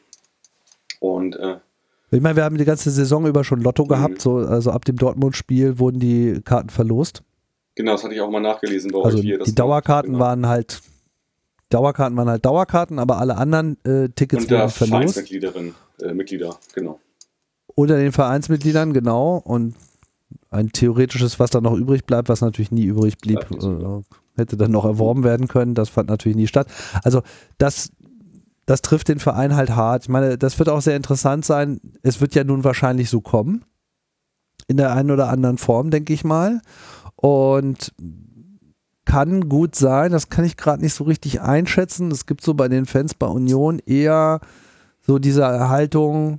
Und 0.98 1.36
äh, 1.36 1.58
Ich 2.10 2.20
meine, 2.20 2.34
wir 2.36 2.44
haben 2.44 2.58
die 2.58 2.64
ganze 2.64 2.90
Saison 2.90 3.26
über 3.26 3.44
schon 3.44 3.60
Lotto 3.60 3.84
gehabt, 3.86 4.14
Mhm. 4.14 4.18
so, 4.20 4.36
also 4.38 4.72
ab 4.72 4.84
dem 4.84 4.96
Dortmund-Spiel 4.96 5.78
wurden 5.78 6.00
die 6.00 6.40
Karten 6.44 6.68
verlost. 6.70 7.22
genau, 7.76 7.92
das 7.92 8.02
hatte 8.04 8.14
ich 8.14 8.20
auch 8.20 8.30
mal 8.30 8.40
nachgelesen 8.40 8.90
bei 8.90 9.00
Also 9.02 9.18
euch 9.18 9.24
hier. 9.24 9.38
die 9.38 9.54
Dauerkarten 9.54 10.12
genau. 10.14 10.24
waren 10.24 10.46
halt 10.48 10.80
Dauerkarten 11.70 12.16
waren 12.18 12.28
halt 12.28 12.44
Dauerkarten, 12.44 12.98
aber 12.98 13.18
alle 13.18 13.36
anderen 13.36 13.78
äh, 13.84 14.08
Tickets 14.08 14.44
und 14.46 14.50
wurden 14.50 14.68
verlost. 14.70 15.14
Vereinsmitgliederin, 15.14 15.74
äh, 16.02 16.12
Mitglieder, 16.12 16.58
genau. 16.74 16.98
Unter 17.76 17.96
den 17.96 18.10
Vereinsmitgliedern, 18.10 18.92
genau. 18.92 19.36
Und 19.44 19.76
ein 20.50 20.70
theoretisches, 20.70 21.38
was 21.38 21.50
dann 21.50 21.62
noch 21.62 21.74
übrig 21.74 22.04
bleibt, 22.04 22.28
was 22.28 22.40
natürlich 22.40 22.72
nie 22.72 22.84
übrig 22.84 23.18
blieb, 23.18 23.38
äh, 23.50 24.02
hätte 24.36 24.56
dann 24.56 24.72
noch 24.72 24.84
erworben 24.84 25.24
werden 25.24 25.48
können. 25.48 25.74
Das 25.74 25.88
fand 25.88 26.08
natürlich 26.08 26.36
nie 26.36 26.48
statt. 26.48 26.66
Also 27.04 27.22
das, 27.58 27.90
das 28.66 28.82
trifft 28.82 29.08
den 29.08 29.20
Verein 29.20 29.54
halt 29.54 29.70
hart. 29.70 30.04
Ich 30.04 30.08
meine, 30.08 30.36
das 30.36 30.58
wird 30.58 30.68
auch 30.68 30.80
sehr 30.80 30.96
interessant 30.96 31.44
sein. 31.44 31.80
Es 32.02 32.20
wird 32.20 32.34
ja 32.34 32.44
nun 32.44 32.64
wahrscheinlich 32.64 33.10
so 33.10 33.20
kommen. 33.20 33.64
In 34.66 34.76
der 34.76 34.92
einen 34.92 35.10
oder 35.10 35.28
anderen 35.28 35.58
Form, 35.58 35.90
denke 35.90 36.12
ich 36.12 36.24
mal. 36.24 36.60
Und 37.16 37.92
kann 39.04 39.48
gut 39.48 39.74
sein, 39.74 40.12
das 40.12 40.28
kann 40.28 40.44
ich 40.44 40.56
gerade 40.56 40.82
nicht 40.82 40.94
so 40.94 41.04
richtig 41.04 41.40
einschätzen. 41.40 42.10
Es 42.12 42.26
gibt 42.26 42.44
so 42.44 42.54
bei 42.54 42.68
den 42.68 42.86
Fans 42.86 43.14
bei 43.14 43.26
Union 43.26 43.80
eher 43.84 44.40
so 45.00 45.18
diese 45.18 45.68
Haltung, 45.68 46.38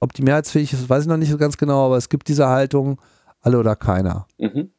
ob 0.00 0.12
die 0.12 0.22
mehrheitsfähig 0.22 0.72
ist, 0.72 0.88
weiß 0.88 1.04
ich 1.04 1.08
noch 1.08 1.16
nicht 1.16 1.30
so 1.30 1.38
ganz 1.38 1.56
genau, 1.56 1.86
aber 1.86 1.96
es 1.96 2.08
gibt 2.08 2.28
diese 2.28 2.48
Haltung, 2.48 3.00
alle 3.40 3.58
oder 3.58 3.76
keiner. 3.76 4.26
Mhm. 4.38 4.70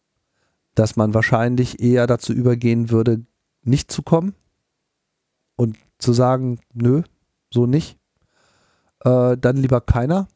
Dass 0.76 0.96
man 0.96 1.14
wahrscheinlich 1.14 1.82
eher 1.82 2.08
dazu 2.08 2.34
übergehen 2.34 2.90
würde, 2.90 3.26
nicht 3.64 3.92
zu 3.92 4.02
kommen 4.04 4.34
und 5.56 5.78
zu 5.98 6.14
sagen, 6.14 6.60
nö, 6.74 7.04
so 7.52 7.66
nicht. 7.66 7.98
Äh, 9.04 9.38
dann 9.38 9.58
lieber 9.58 9.82
keiner, 9.82 10.28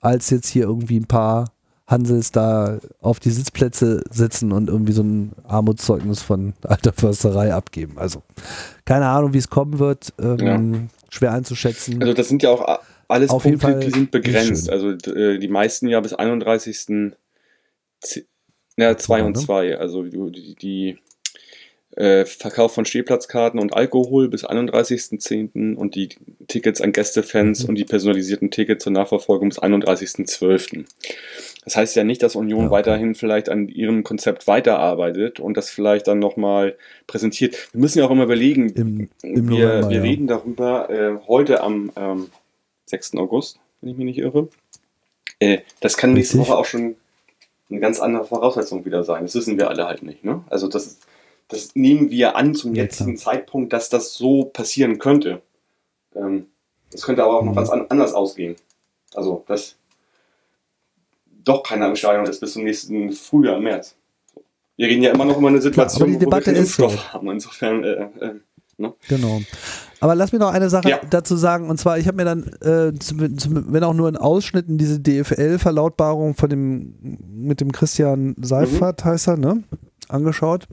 als 0.00 0.30
jetzt 0.30 0.48
hier 0.48 0.64
irgendwie 0.64 0.98
ein 0.98 1.06
paar 1.06 1.52
Hansels 1.86 2.32
da 2.32 2.78
auf 3.00 3.18
die 3.18 3.30
Sitzplätze 3.30 4.04
sitzen 4.10 4.52
und 4.52 4.68
irgendwie 4.68 4.92
so 4.92 5.02
ein 5.02 5.32
Armutszeugnis 5.44 6.20
von 6.20 6.52
alter 6.62 6.92
Försterei 6.92 7.54
abgeben. 7.54 7.98
Also 7.98 8.22
keine 8.84 9.06
Ahnung, 9.06 9.32
wie 9.32 9.38
es 9.38 9.48
kommen 9.48 9.78
wird. 9.78 10.12
Ähm, 10.20 10.90
Schwer 11.10 11.32
einzuschätzen. 11.32 12.02
Also 12.02 12.12
das 12.12 12.28
sind 12.28 12.42
ja 12.42 12.50
auch 12.50 12.80
alles 13.08 13.30
Auf 13.30 13.44
jeden 13.44 13.58
Punkte, 13.58 13.80
Fall 13.80 13.84
die 13.88 13.90
sind 13.90 14.10
begrenzt. 14.10 14.70
Also 14.70 14.90
äh, 14.90 15.38
die 15.38 15.48
meisten 15.48 15.88
ja 15.88 16.00
bis 16.00 16.12
31. 16.14 17.14
Z- 18.00 18.26
Ja, 18.76 18.96
2 18.96 19.22
und 19.24 19.36
ne? 19.36 19.42
2. 19.42 19.78
Also 19.78 20.02
die, 20.04 20.54
die, 20.54 20.98
äh, 21.96 22.26
Verkauf 22.26 22.74
von 22.74 22.84
Stehplatzkarten 22.84 23.58
und 23.58 23.72
Alkohol 23.74 24.28
bis 24.28 24.44
31.10. 24.44 25.74
und 25.74 25.94
die 25.96 26.10
Tickets 26.46 26.80
an 26.80 26.92
Gästefans 26.92 27.64
Mhm. 27.64 27.70
und 27.70 27.74
die 27.76 27.84
personalisierten 27.84 28.50
Tickets 28.52 28.84
zur 28.84 28.92
Nachverfolgung 28.92 29.48
bis 29.48 29.58
31.12. 29.58 30.84
Das 31.64 31.76
heißt 31.76 31.96
ja 31.96 32.04
nicht, 32.04 32.22
dass 32.22 32.36
Union 32.36 32.64
Ja, 32.66 32.70
weiterhin 32.70 33.14
vielleicht 33.16 33.48
an 33.48 33.68
ihrem 33.68 34.04
Konzept 34.04 34.46
weiterarbeitet 34.46 35.40
und 35.40 35.56
das 35.56 35.70
vielleicht 35.70 36.06
dann 36.06 36.18
nochmal 36.20 36.76
präsentiert. 37.08 37.68
Wir 37.72 37.80
müssen 37.80 37.98
ja 37.98 38.04
auch 38.06 38.10
immer 38.12 38.24
überlegen, 38.24 38.68
Im, 38.70 39.08
im 39.22 39.48
wir, 39.48 39.66
November. 39.66 39.88
wir 39.90 39.96
ja. 39.96 40.02
reden 40.02 40.26
darüber 40.28 40.88
äh, 40.90 41.16
heute 41.26 41.62
am 41.62 41.90
ähm, 41.96 42.26
6. 42.88 43.14
August, 43.16 43.58
wenn 43.80 43.90
ich 43.90 43.96
mich 43.96 44.06
nicht 44.06 44.18
irre. 44.18 44.48
Äh, 45.40 45.58
das 45.80 45.96
kann 45.96 46.12
nächste. 46.14 46.38
Woche 46.38 46.56
auch 46.56 46.64
schon 46.64 46.96
eine 47.70 47.80
ganz 47.80 48.00
andere 48.00 48.24
Voraussetzung 48.24 48.84
wieder 48.84 49.04
sein. 49.04 49.24
Das 49.24 49.34
wissen 49.34 49.58
wir 49.58 49.68
alle 49.68 49.86
halt 49.86 50.02
nicht. 50.02 50.24
Ne? 50.24 50.42
Also 50.48 50.68
das, 50.68 50.98
das 51.48 51.74
nehmen 51.76 52.10
wir 52.10 52.36
an 52.36 52.54
zum 52.54 52.74
Ja, 52.74 52.84
jetzigen 52.84 53.16
Zeitpunkt, 53.16 53.72
dass 53.72 53.88
das 53.88 54.14
so 54.14 54.44
passieren 54.44 54.98
könnte. 54.98 55.42
Ähm, 56.16 56.46
das 56.90 57.02
könnte 57.02 57.22
aber 57.22 57.38
auch 57.38 57.44
noch 57.44 57.52
Mhm. 57.52 57.56
ganz 57.56 57.68
an, 57.70 57.86
anders 57.90 58.14
ausgehen. 58.14 58.56
Also, 59.14 59.44
dass 59.46 59.76
doch 61.44 61.62
keiner 61.62 61.86
im 61.88 61.96
Stadion 61.96 62.26
ist 62.26 62.40
bis 62.40 62.52
zum 62.54 62.64
nächsten 62.64 63.12
Frühjahr, 63.12 63.60
März. 63.60 63.94
Wir 64.76 64.86
reden 64.88 65.02
ja 65.02 65.12
immer 65.12 65.24
noch 65.24 65.38
über 65.38 65.48
eine 65.48 65.60
Situation, 65.60 66.02
aber 66.04 66.12
die 66.12 66.18
Debatte 66.18 66.42
wo 66.42 66.46
wir 66.46 66.52
keinen. 66.54 66.62
Impfstoff 66.62 67.12
haben. 67.12 67.30
Insofern, 67.30 67.84
äh, 67.84 67.90
äh, 68.20 68.34
ne? 68.78 68.94
Genau. 69.08 69.42
Aber 70.00 70.14
lass 70.14 70.32
mir 70.32 70.38
noch 70.38 70.52
eine 70.52 70.70
Sache 70.70 70.88
Ja. 70.90 71.00
dazu 71.10 71.36
sagen. 71.36 71.68
Und 71.68 71.78
zwar, 71.78 71.98
ich 71.98 72.06
habe 72.06 72.16
mir 72.16 72.24
dann, 72.24 72.44
äh, 72.60 72.96
zum, 72.98 73.36
zum, 73.38 73.72
wenn 73.72 73.82
auch 73.84 73.94
nur 73.94 74.08
in 74.08 74.16
Ausschnitten, 74.16 74.78
diese 74.78 75.00
DFL-Verlautbarung 75.00 76.34
von 76.34 76.48
dem, 76.48 76.94
mit 77.30 77.60
dem 77.60 77.72
Christian 77.72 78.34
Seifert, 78.40 79.04
heißt 79.04 79.28
er, 79.28 79.36
ne? 79.36 79.64
Angeschaut. 80.08 80.66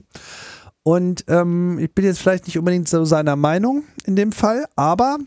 Und 0.82 1.24
ähm, 1.28 1.78
ich 1.80 1.92
bin 1.92 2.04
jetzt 2.04 2.20
vielleicht 2.20 2.46
nicht 2.46 2.58
unbedingt 2.58 2.88
so 2.88 3.04
seiner 3.04 3.34
Meinung 3.36 3.82
in 4.04 4.14
dem 4.14 4.30
Fall, 4.32 4.66
aber 4.76 5.18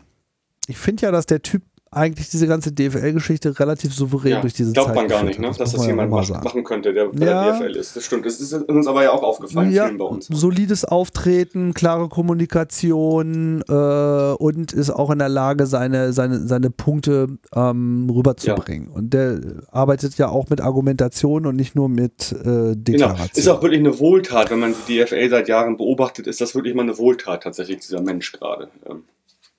ich 0.66 0.78
finde 0.78 1.02
ja, 1.02 1.10
dass 1.12 1.26
der 1.26 1.42
Typ 1.42 1.62
eigentlich 1.92 2.30
diese 2.30 2.46
ganze 2.46 2.70
DFL-Geschichte 2.72 3.58
relativ 3.58 3.92
souverän 3.92 4.32
ja, 4.34 4.40
durch 4.40 4.52
diese 4.54 4.72
glaubt 4.72 4.90
Zeit 4.90 4.96
man 4.96 5.08
gar 5.08 5.24
nicht, 5.24 5.40
ne? 5.40 5.48
dass 5.48 5.56
das 5.58 5.72
ja 5.74 5.86
jemand 5.88 6.06
auch 6.08 6.14
mal 6.16 6.20
mach, 6.20 6.28
sagen. 6.28 6.44
machen 6.44 6.62
könnte, 6.62 6.92
der 6.94 7.06
bei 7.06 7.26
Ja. 7.26 7.44
der 7.50 7.52
DFL 7.68 7.76
ist. 7.76 7.96
Das 7.96 8.04
stimmt. 8.04 8.24
Das 8.26 8.38
ist 8.40 8.52
uns 8.52 8.86
aber 8.86 9.02
ja 9.02 9.10
auch 9.10 9.24
aufgefallen, 9.24 9.72
Ja, 9.72 9.86
vielen 9.86 9.98
bei 9.98 10.04
uns. 10.04 10.26
solides 10.28 10.84
Auftreten, 10.84 11.74
klare 11.74 12.08
Kommunikation 12.08 13.62
äh, 13.68 13.72
und 13.72 14.72
ist 14.72 14.90
auch 14.90 15.10
in 15.10 15.18
der 15.18 15.28
Lage, 15.28 15.66
seine, 15.66 16.12
seine, 16.12 16.46
seine 16.46 16.70
Punkte 16.70 17.26
ähm, 17.56 18.08
rüberzubringen. 18.08 18.88
Und 18.88 19.12
der 19.12 19.40
arbeitet 19.72 20.16
ja 20.16 20.28
auch 20.28 20.48
mit 20.48 20.60
Argumentation 20.60 21.44
und 21.44 21.56
nicht 21.56 21.74
nur 21.74 21.88
mit 21.88 22.30
äh, 22.32 22.44
Genau. 22.44 22.74
Deklaration. 22.76 23.30
Ist 23.34 23.48
auch 23.48 23.62
wirklich 23.62 23.80
eine 23.80 23.98
Wohltat, 23.98 24.50
wenn 24.50 24.60
man 24.60 24.74
die 24.86 24.98
DFL 24.98 25.28
seit 25.28 25.48
Jahren 25.48 25.76
beobachtet, 25.76 26.28
ist 26.28 26.40
das 26.40 26.54
wirklich 26.54 26.74
mal 26.74 26.82
eine 26.82 26.96
Wohltat 26.98 27.42
tatsächlich, 27.42 27.80
dieser 27.80 28.00
Mensch 28.00 28.30
gerade. 28.30 28.68
Ähm, 28.88 29.02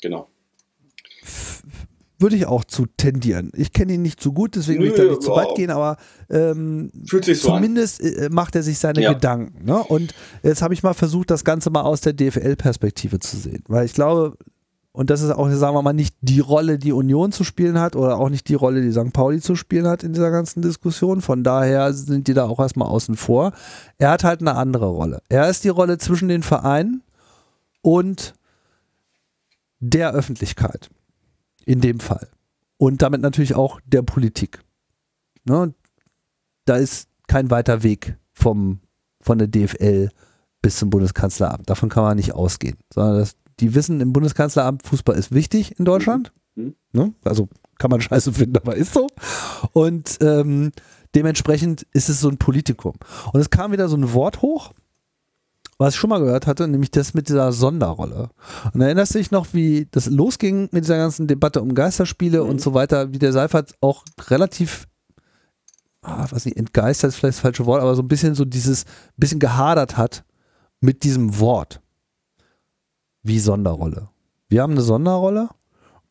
genau. 0.02 0.28
Würde 2.22 2.36
ich 2.36 2.46
auch 2.46 2.64
zu 2.64 2.86
tendieren. 2.98 3.52
Ich 3.56 3.74
kenne 3.74 3.94
ihn 3.94 4.02
nicht 4.02 4.22
so 4.22 4.32
gut, 4.32 4.56
deswegen 4.56 4.82
will 4.82 4.90
ich 4.90 4.96
da 4.96 5.04
nicht 5.04 5.24
zu 5.24 5.32
weit 5.32 5.48
wow. 5.48 5.56
gehen, 5.56 5.72
aber 5.72 5.98
ähm, 6.30 6.92
sich 6.94 7.42
so. 7.42 7.50
Zumindest 7.50 8.02
äh, 8.02 8.30
macht 8.32 8.56
er 8.56 8.64
sich 8.64 8.78
seine 8.78 9.02
Ja. 9.02 9.14
Gedanken. 9.14 9.66
Ne? 9.66 9.84
Und 9.84 10.14
jetzt 10.44 10.62
habe 10.62 10.74
ich 10.74 10.84
mal 10.84 10.94
versucht, 10.94 11.32
das 11.32 11.44
Ganze 11.44 11.70
mal 11.72 11.82
aus 11.82 12.02
der 12.02 12.14
DFL-Perspektive 12.14 13.20
zu 13.20 13.38
sehen. 13.38 13.64
Weil 13.68 13.86
ich 13.86 13.94
glaube, 13.94 14.38
und 14.94 15.10
das 15.10 15.22
ist 15.22 15.32
auch, 15.32 15.50
sagen 15.52 15.76
wir 15.76 15.82
mal, 15.82 15.94
nicht 15.94 16.16
die 16.22 16.42
Rolle, 16.42 16.78
die 16.78 16.92
Union 16.92 17.32
zu 17.32 17.44
spielen 17.44 17.80
hat 17.80 17.96
oder 17.96 18.18
auch 18.18 18.30
nicht 18.30 18.50
die 18.50 18.56
Rolle, 18.56 18.82
die 18.82 18.92
St. 18.92 19.14
Pauli 19.14 19.40
zu 19.40 19.56
spielen 19.56 19.88
hat 19.88 20.04
in 20.04 20.14
dieser 20.14 20.32
ganzen 20.32 20.62
Diskussion. 20.62 21.22
Von 21.22 21.44
daher 21.44 21.94
sind 21.94 22.28
die 22.28 22.34
da 22.34 22.46
auch 22.46 22.60
erstmal 22.60 22.90
außen 22.90 23.16
vor. 23.16 23.54
Er 23.98 24.12
hat 24.12 24.26
halt 24.26 24.42
eine 24.42 24.56
andere 24.56 24.88
Rolle. 24.88 25.22
Er 25.30 25.50
ist 25.50 25.64
die 25.64 25.70
Rolle 25.70 25.98
zwischen 25.98 26.28
den 26.28 26.44
Vereinen 26.44 27.04
und 27.82 28.34
der 29.80 30.14
Öffentlichkeit. 30.14 30.90
In 31.66 31.82
dem 31.82 32.00
Fall. 32.00 32.28
Und 32.78 33.02
damit 33.02 33.22
natürlich 33.22 33.56
auch 33.56 33.80
der 33.86 34.02
Politik. 34.02 34.60
Ne? 35.46 35.74
Da 36.66 36.78
ist 36.78 37.08
kein 37.28 37.52
weiter 37.52 37.84
Weg 37.84 38.18
vom, 38.34 38.80
von 39.22 39.38
der 39.38 39.48
DFL 39.48 40.10
bis 40.62 40.78
zum 40.78 40.90
Bundeskanzleramt. 40.90 41.70
Davon 41.70 41.90
kann 41.90 42.04
man 42.04 42.18
nicht 42.18 42.34
ausgehen. 42.34 42.78
Sondern 42.94 43.20
das, 43.20 43.36
die 43.60 43.76
wissen 43.76 44.02
im 44.02 44.14
Bundeskanzleramt, 44.14 44.84
Fußball 44.84 45.16
ist 45.16 45.32
wichtig 45.32 45.78
in 45.80 45.86
Deutschland. 45.86 46.32
Mhm. 46.56 46.76
Ne? 46.92 47.14
Also 47.24 47.50
kann 47.78 47.92
man 47.92 48.02
scheiße 48.02 48.34
finden, 48.34 48.58
aber 48.58 48.76
ist 48.76 48.94
so. 48.94 49.08
Und 49.74 50.18
ähm, 50.22 50.72
dementsprechend 51.16 51.84
ist 51.94 52.10
es 52.10 52.20
so 52.20 52.30
ein 52.30 52.38
Politikum. 52.38 52.94
Und 53.34 53.40
es 53.40 53.50
kam 53.50 53.72
wieder 53.72 53.90
so 53.90 53.98
ein 53.98 54.14
Wort 54.14 54.42
hoch, 54.42 54.74
was 55.82 55.96
ich 55.96 56.00
schon 56.00 56.12
mal 56.12 56.20
gehört 56.20 56.46
hatte, 56.46 56.68
nämlich 56.68 56.92
das 56.92 57.16
mit 57.16 57.28
dieser 57.28 57.52
Sonderrolle. 57.52 58.30
Und 58.72 58.82
erinnerst 58.82 59.16
du 59.16 59.18
dich 59.18 59.32
noch, 59.32 59.48
wie 59.54 59.88
das 59.90 60.06
losging 60.06 60.70
mit 60.72 60.84
dieser 60.84 60.98
ganzen 60.98 61.26
Debatte 61.26 61.60
um 61.62 61.74
Geisterspiele 61.74 62.44
Mhm. 62.44 62.50
und 62.50 62.62
so 62.62 62.76
weiter, 62.76 63.12
wie 63.14 63.18
der 63.20 63.34
Seifert 63.34 63.74
auch 63.82 64.06
relativ, 64.30 64.88
ah, 66.04 66.28
weiß 66.30 66.46
nicht, 66.46 66.58
entgeistert 66.58 67.10
ist 67.10 67.16
vielleicht 67.16 67.38
das 67.38 67.42
falsche 67.42 67.66
Wort, 67.66 67.82
aber 67.82 67.96
so 67.96 68.04
ein 68.04 68.08
bisschen 68.08 68.36
so 68.36 68.46
dieses, 68.46 68.86
bisschen 69.18 69.40
gehadert 69.40 69.98
hat 69.98 70.24
mit 70.82 71.04
diesem 71.04 71.40
Wort. 71.40 71.82
Wie 73.24 73.40
Sonderrolle. 73.40 74.10
Wir 74.50 74.62
haben 74.62 74.74
eine 74.74 74.82
Sonderrolle. 74.82 75.50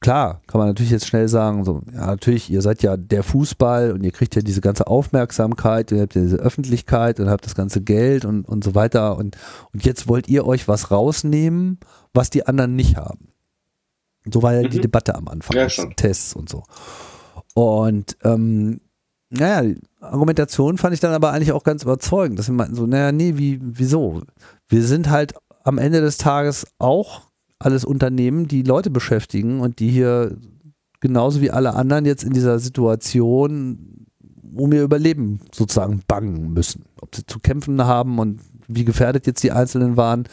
Klar, 0.01 0.40
kann 0.47 0.59
man 0.59 0.68
natürlich 0.68 0.90
jetzt 0.90 1.06
schnell 1.06 1.28
sagen, 1.28 1.64
so, 1.64 1.82
ja, 1.93 2.06
natürlich, 2.06 2.48
ihr 2.51 2.62
seid 2.62 2.82
ja 2.82 2.97
der 2.97 3.22
Fußball 3.22 3.93
und 3.93 4.02
ihr 4.02 4.12
kriegt 4.12 4.35
ja 4.35 4.40
diese 4.40 4.62
ganze 4.62 4.86
Aufmerksamkeit, 4.86 5.93
ihr 5.93 6.01
habt 6.01 6.14
ja 6.14 6.22
diese 6.22 6.39
Öffentlichkeit 6.39 7.20
und 7.20 7.28
habt 7.28 7.44
das 7.44 7.55
ganze 7.55 7.82
Geld 7.82 8.24
und, 8.24 8.48
und 8.48 8.64
so 8.64 8.74
weiter 8.74 9.18
und, 9.18 9.36
und 9.74 9.85
jetzt 9.85 10.09
wollt 10.09 10.27
ihr 10.28 10.47
euch 10.47 10.68
was 10.68 10.90
rausnehmen, 10.90 11.78
was 12.14 12.31
die 12.31 12.47
anderen 12.47 12.77
nicht 12.77 12.97
haben. 12.97 13.28
So 14.32 14.43
war 14.43 14.55
ja 14.55 14.62
die 14.66 14.78
Mhm. 14.78 14.82
Debatte 14.82 15.14
am 15.14 15.28
Anfang, 15.28 15.55
Ja. 15.56 15.66
Tests 15.97 16.35
und 16.35 16.48
so. 16.48 16.62
Und 17.55 18.16
ähm, 18.24 18.81
naja, 19.28 19.62
die 19.62 19.81
Argumentation 20.01 20.78
fand 20.78 20.94
ich 20.94 21.01
dann 21.01 21.12
aber 21.12 21.32
eigentlich 21.32 21.52
auch 21.52 21.62
ganz 21.62 21.82
überzeugend, 21.82 22.39
dass 22.39 22.47
sie 22.47 22.52
meinten 22.52 22.74
so, 22.74 22.86
naja, 22.86 23.12
nee, 23.12 23.36
wie, 23.36 23.59
wieso? 23.62 24.22
Wir 24.68 24.82
sind 24.82 25.10
halt 25.10 25.35
am 25.62 25.77
Ende 25.77 26.01
des 26.01 26.16
Tages 26.16 26.66
auch 26.78 27.22
alles 27.61 27.85
Unternehmen, 27.85 28.49
die 28.49 28.62
Leute 28.62 28.91
beschäftigen 28.91 29.61
und 29.61 29.78
die 29.78 29.91
hier 29.91 30.37
genauso 31.01 31.41
wie 31.41 31.51
alle 31.51 31.74
anderen 31.74 32.05
jetzt 32.07 32.24
in 32.24 32.32
dieser 32.32 32.59
Situation 32.59 34.07
um 34.53 34.73
ihr 34.73 34.82
Überleben 34.82 35.39
sozusagen 35.55 36.01
bangen 36.09 36.53
müssen. 36.53 36.85
Ob 37.01 37.15
sie 37.15 37.24
zu 37.24 37.39
kämpfen 37.39 37.85
haben 37.85 38.19
und 38.19 38.41
wie 38.66 38.85
gefährdet 38.85 39.27
jetzt 39.27 39.43
die 39.45 39.53
Einzelnen 39.53 39.97
waren. 39.97 40.24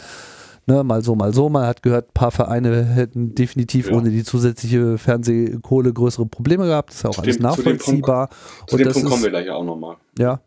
Ne, 0.66 0.84
mal 0.84 1.02
so, 1.04 1.16
mal 1.16 1.34
so. 1.34 1.48
Man 1.50 1.66
hat 1.66 1.82
gehört, 1.84 2.10
ein 2.10 2.14
paar 2.14 2.32
Vereine 2.32 2.84
hätten 2.84 3.36
definitiv 3.36 3.90
Ja. 3.90 3.96
ohne 3.96 4.10
die 4.10 4.24
zusätzliche 4.24 4.98
Fernsehkohle 4.98 5.94
größere 5.94 6.26
Probleme 6.26 6.66
gehabt. 6.66 6.90
Das 6.90 6.98
ist 6.98 7.04
ja 7.04 7.10
auch 7.12 7.14
Zu 7.16 7.22
alles 7.22 7.38
dem- 7.38 7.50
zu 7.52 7.56
dem 7.56 7.64
Punkt- 7.64 7.68
nachvollziehbar. 7.80 8.30
Zu 8.68 8.76
Und 8.76 8.86
dem 8.86 8.92
Punkt 8.94 9.10
kommen 9.10 9.24
wir 9.24 9.30
gleich 9.30 9.50
auch 9.50 9.64
nochmal. 9.64 9.96
ja. 10.18 10.42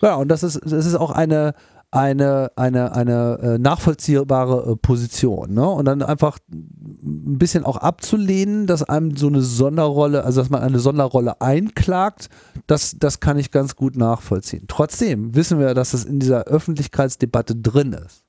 Ja, 0.00 0.14
und 0.14 0.28
das 0.28 0.42
ist, 0.42 0.60
das 0.64 0.86
ist 0.86 0.94
auch 0.94 1.10
eine, 1.10 1.52
eine, 1.94 2.50
eine, 2.56 2.92
eine 2.92 3.38
äh, 3.40 3.58
nachvollziehbare 3.58 4.72
äh, 4.72 4.76
Position. 4.76 5.54
Ne? 5.54 5.68
Und 5.68 5.84
dann 5.84 6.02
einfach 6.02 6.38
ein 6.50 7.38
bisschen 7.38 7.64
auch 7.64 7.76
abzulehnen, 7.76 8.66
dass 8.66 8.82
einem 8.82 9.16
so 9.16 9.28
eine 9.28 9.42
Sonderrolle, 9.42 10.24
also 10.24 10.40
dass 10.40 10.50
man 10.50 10.62
eine 10.62 10.80
Sonderrolle 10.80 11.40
einklagt, 11.40 12.30
das, 12.66 12.96
das 12.98 13.20
kann 13.20 13.38
ich 13.38 13.52
ganz 13.52 13.76
gut 13.76 13.96
nachvollziehen. 13.96 14.64
Trotzdem 14.66 15.36
wissen 15.36 15.60
wir, 15.60 15.74
dass 15.74 15.94
es 15.94 16.04
in 16.04 16.18
dieser 16.18 16.44
Öffentlichkeitsdebatte 16.44 17.54
drin 17.54 17.92
ist. 17.92 18.24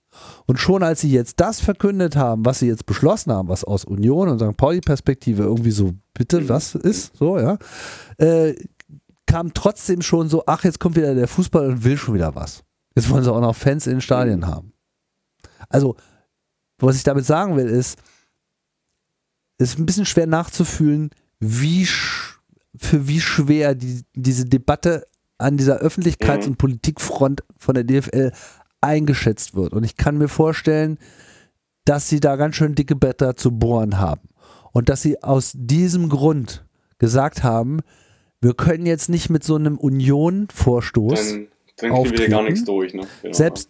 Und 0.45 0.59
schon 0.59 0.83
als 0.83 1.01
sie 1.01 1.11
jetzt 1.11 1.39
das 1.39 1.59
verkündet 1.59 2.15
haben, 2.15 2.45
was 2.45 2.59
sie 2.59 2.67
jetzt 2.67 2.85
beschlossen 2.85 3.33
haben, 3.33 3.49
was 3.49 3.63
aus 3.63 3.83
Union 3.83 4.29
und 4.29 4.39
St. 4.39 4.55
Pauli-Perspektive 4.55 5.43
irgendwie 5.43 5.71
so, 5.71 5.91
bitte, 6.13 6.47
was 6.47 6.75
ist, 6.75 7.17
so, 7.17 7.39
ja, 7.39 7.57
äh, 8.17 8.53
kam 9.25 9.53
trotzdem 9.55 10.03
schon 10.03 10.29
so, 10.29 10.43
ach, 10.45 10.63
jetzt 10.63 10.79
kommt 10.79 10.95
wieder 10.95 11.15
der 11.15 11.27
Fußball 11.27 11.67
und 11.67 11.83
will 11.83 11.97
schon 11.97 12.13
wieder 12.13 12.35
was. 12.35 12.63
Jetzt 12.95 13.09
wollen 13.09 13.23
sie 13.23 13.31
auch 13.34 13.41
noch 13.41 13.55
Fans 13.55 13.88
in 13.88 13.93
den 13.95 14.01
Stadien 14.01 14.47
haben. 14.47 14.73
Also, 15.69 15.95
was 16.80 16.95
ich 16.95 17.03
damit 17.03 17.26
sagen 17.26 17.55
will, 17.57 17.67
ist, 17.67 17.99
es 19.57 19.69
ist 19.72 19.80
ein 19.80 19.85
bisschen 19.85 20.05
schwer 20.05 20.27
nachzufühlen, 20.27 21.09
wie 21.39 21.85
für 22.77 23.07
wie 23.07 23.22
schwer 23.22 23.73
die, 23.76 24.03
diese 24.13 24.45
Debatte 24.45 25.07
an 25.38 25.57
dieser 25.57 25.81
Öffentlichkeits- 25.81 26.43
Mhm. 26.43 26.51
und 26.51 26.57
Politikfront 26.57 27.43
von 27.57 27.76
der 27.76 27.84
DFL 27.84 28.31
eingeschätzt 28.81 29.55
wird. 29.55 29.73
Und 29.73 29.84
ich 29.84 29.95
kann 29.97 30.17
mir 30.17 30.27
vorstellen, 30.27 30.97
dass 31.85 32.09
sie 32.09 32.19
da 32.19 32.35
ganz 32.35 32.55
schön 32.55 32.76
dicke 32.76 32.95
Bretter 32.95 33.35
zu 33.35 33.51
bohren 33.51 33.97
haben. 33.97 34.30
Und 34.72 34.89
dass 34.89 35.01
sie 35.01 35.22
aus 35.23 35.53
diesem 35.55 36.09
Grund 36.09 36.65
gesagt 36.97 37.43
haben, 37.43 37.80
wir 38.41 38.53
können 38.53 38.85
jetzt 38.85 39.07
nicht 39.09 39.30
mit 39.30 39.43
so 39.43 39.55
einem 39.55 39.77
Union-Vorstoß, 39.77 41.34
Dann, 41.77 41.91
kriegen 41.91 42.18
wir 42.18 42.30
gar 42.30 42.43
nichts 42.43 42.64
durch. 42.64 42.93
Ne? 42.93 43.03
Genau. 43.22 43.34
selbst, 43.34 43.69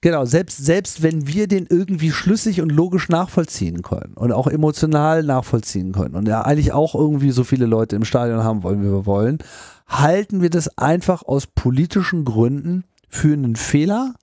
genau, 0.00 0.24
selbst, 0.24 0.64
selbst 0.64 1.02
wenn 1.02 1.26
wir 1.26 1.46
den 1.46 1.66
irgendwie 1.68 2.10
schlüssig 2.10 2.60
und 2.60 2.70
logisch 2.70 3.08
nachvollziehen 3.08 3.82
können 3.82 4.14
und 4.14 4.32
auch 4.32 4.46
emotional 4.46 5.22
nachvollziehen 5.22 5.92
können 5.92 6.16
und 6.16 6.26
ja 6.26 6.42
eigentlich 6.42 6.72
auch 6.72 6.94
irgendwie 6.94 7.30
so 7.30 7.44
viele 7.44 7.66
Leute 7.66 7.96
im 7.96 8.04
Stadion 8.04 8.42
haben 8.42 8.62
wollen, 8.62 8.82
wie 8.82 8.90
wir 8.90 9.06
wollen, 9.06 9.38
halten 9.86 10.42
wir 10.42 10.50
das 10.50 10.76
einfach 10.78 11.22
aus 11.22 11.46
politischen 11.46 12.24
Gründen 12.24 12.84
für 13.08 13.32
einen 13.32 13.56
Fehler. 13.56 14.14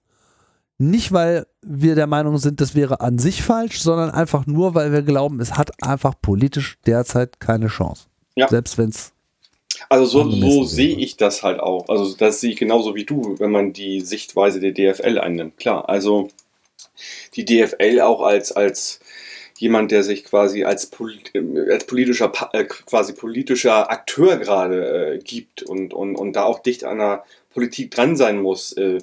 Nicht, 0.78 1.14
weil 1.14 1.48
wir 1.62 1.96
der 1.96 2.08
Meinung 2.08 2.38
sind, 2.38 2.60
das 2.60 2.76
wäre 2.76 3.00
an 3.00 3.18
sich 3.18 3.44
falsch, 3.44 3.82
sondern 3.82 4.12
einfach 4.12 4.46
nur, 4.46 4.76
weil 4.76 4.92
wir 4.92 5.04
glauben, 5.04 5.40
es 5.40 5.58
hat 5.58 5.82
einfach 5.82 6.16
politisch 6.22 6.78
derzeit 6.86 7.40
keine 7.40 7.68
Chance. 7.68 8.08
Ja. 8.36 8.50
Selbst 8.50 8.78
wenn 8.78 8.90
es 8.90 9.14
Also 9.90 10.06
so, 10.06 10.32
so 10.32 10.64
sehe 10.64 10.98
ich 10.98 11.18
das 11.18 11.44
halt 11.44 11.60
auch. 11.60 11.90
Also 11.90 12.16
das 12.16 12.42
sehe 12.42 12.52
ich 12.52 12.58
genauso 12.58 12.96
wie 12.96 13.06
du, 13.06 13.36
wenn 13.40 13.52
man 13.52 13.74
die 13.74 14.02
Sichtweise 14.02 14.60
der 14.60 14.72
DFL 14.72 15.20
einnimmt. 15.20 15.58
Klar, 15.58 15.90
also 15.90 16.30
die 17.36 17.46
DFL 17.46 18.02
auch 18.02 18.22
als, 18.22 18.52
als 18.52 19.00
jemand, 19.58 19.92
der 19.92 20.04
sich 20.04 20.24
quasi 20.24 20.64
als, 20.64 20.88
polit, 20.88 21.34
äh, 21.34 21.72
als 21.72 21.86
politischer, 21.86 22.32
äh, 22.54 22.66
quasi 22.66 23.14
politischer 23.14 23.90
Akteur 23.90 24.38
gerade 24.38 25.14
äh, 25.16 25.20
gibt 25.20 25.64
und, 25.64 25.94
und, 25.94 26.16
und 26.16 26.34
da 26.34 26.44
auch 26.44 26.60
dicht 26.60 26.84
an 26.84 27.00
der 27.00 27.26
Politik 27.54 27.92
dran 27.92 28.18
sein 28.18 28.42
muss, 28.42 28.74
äh, 28.74 29.00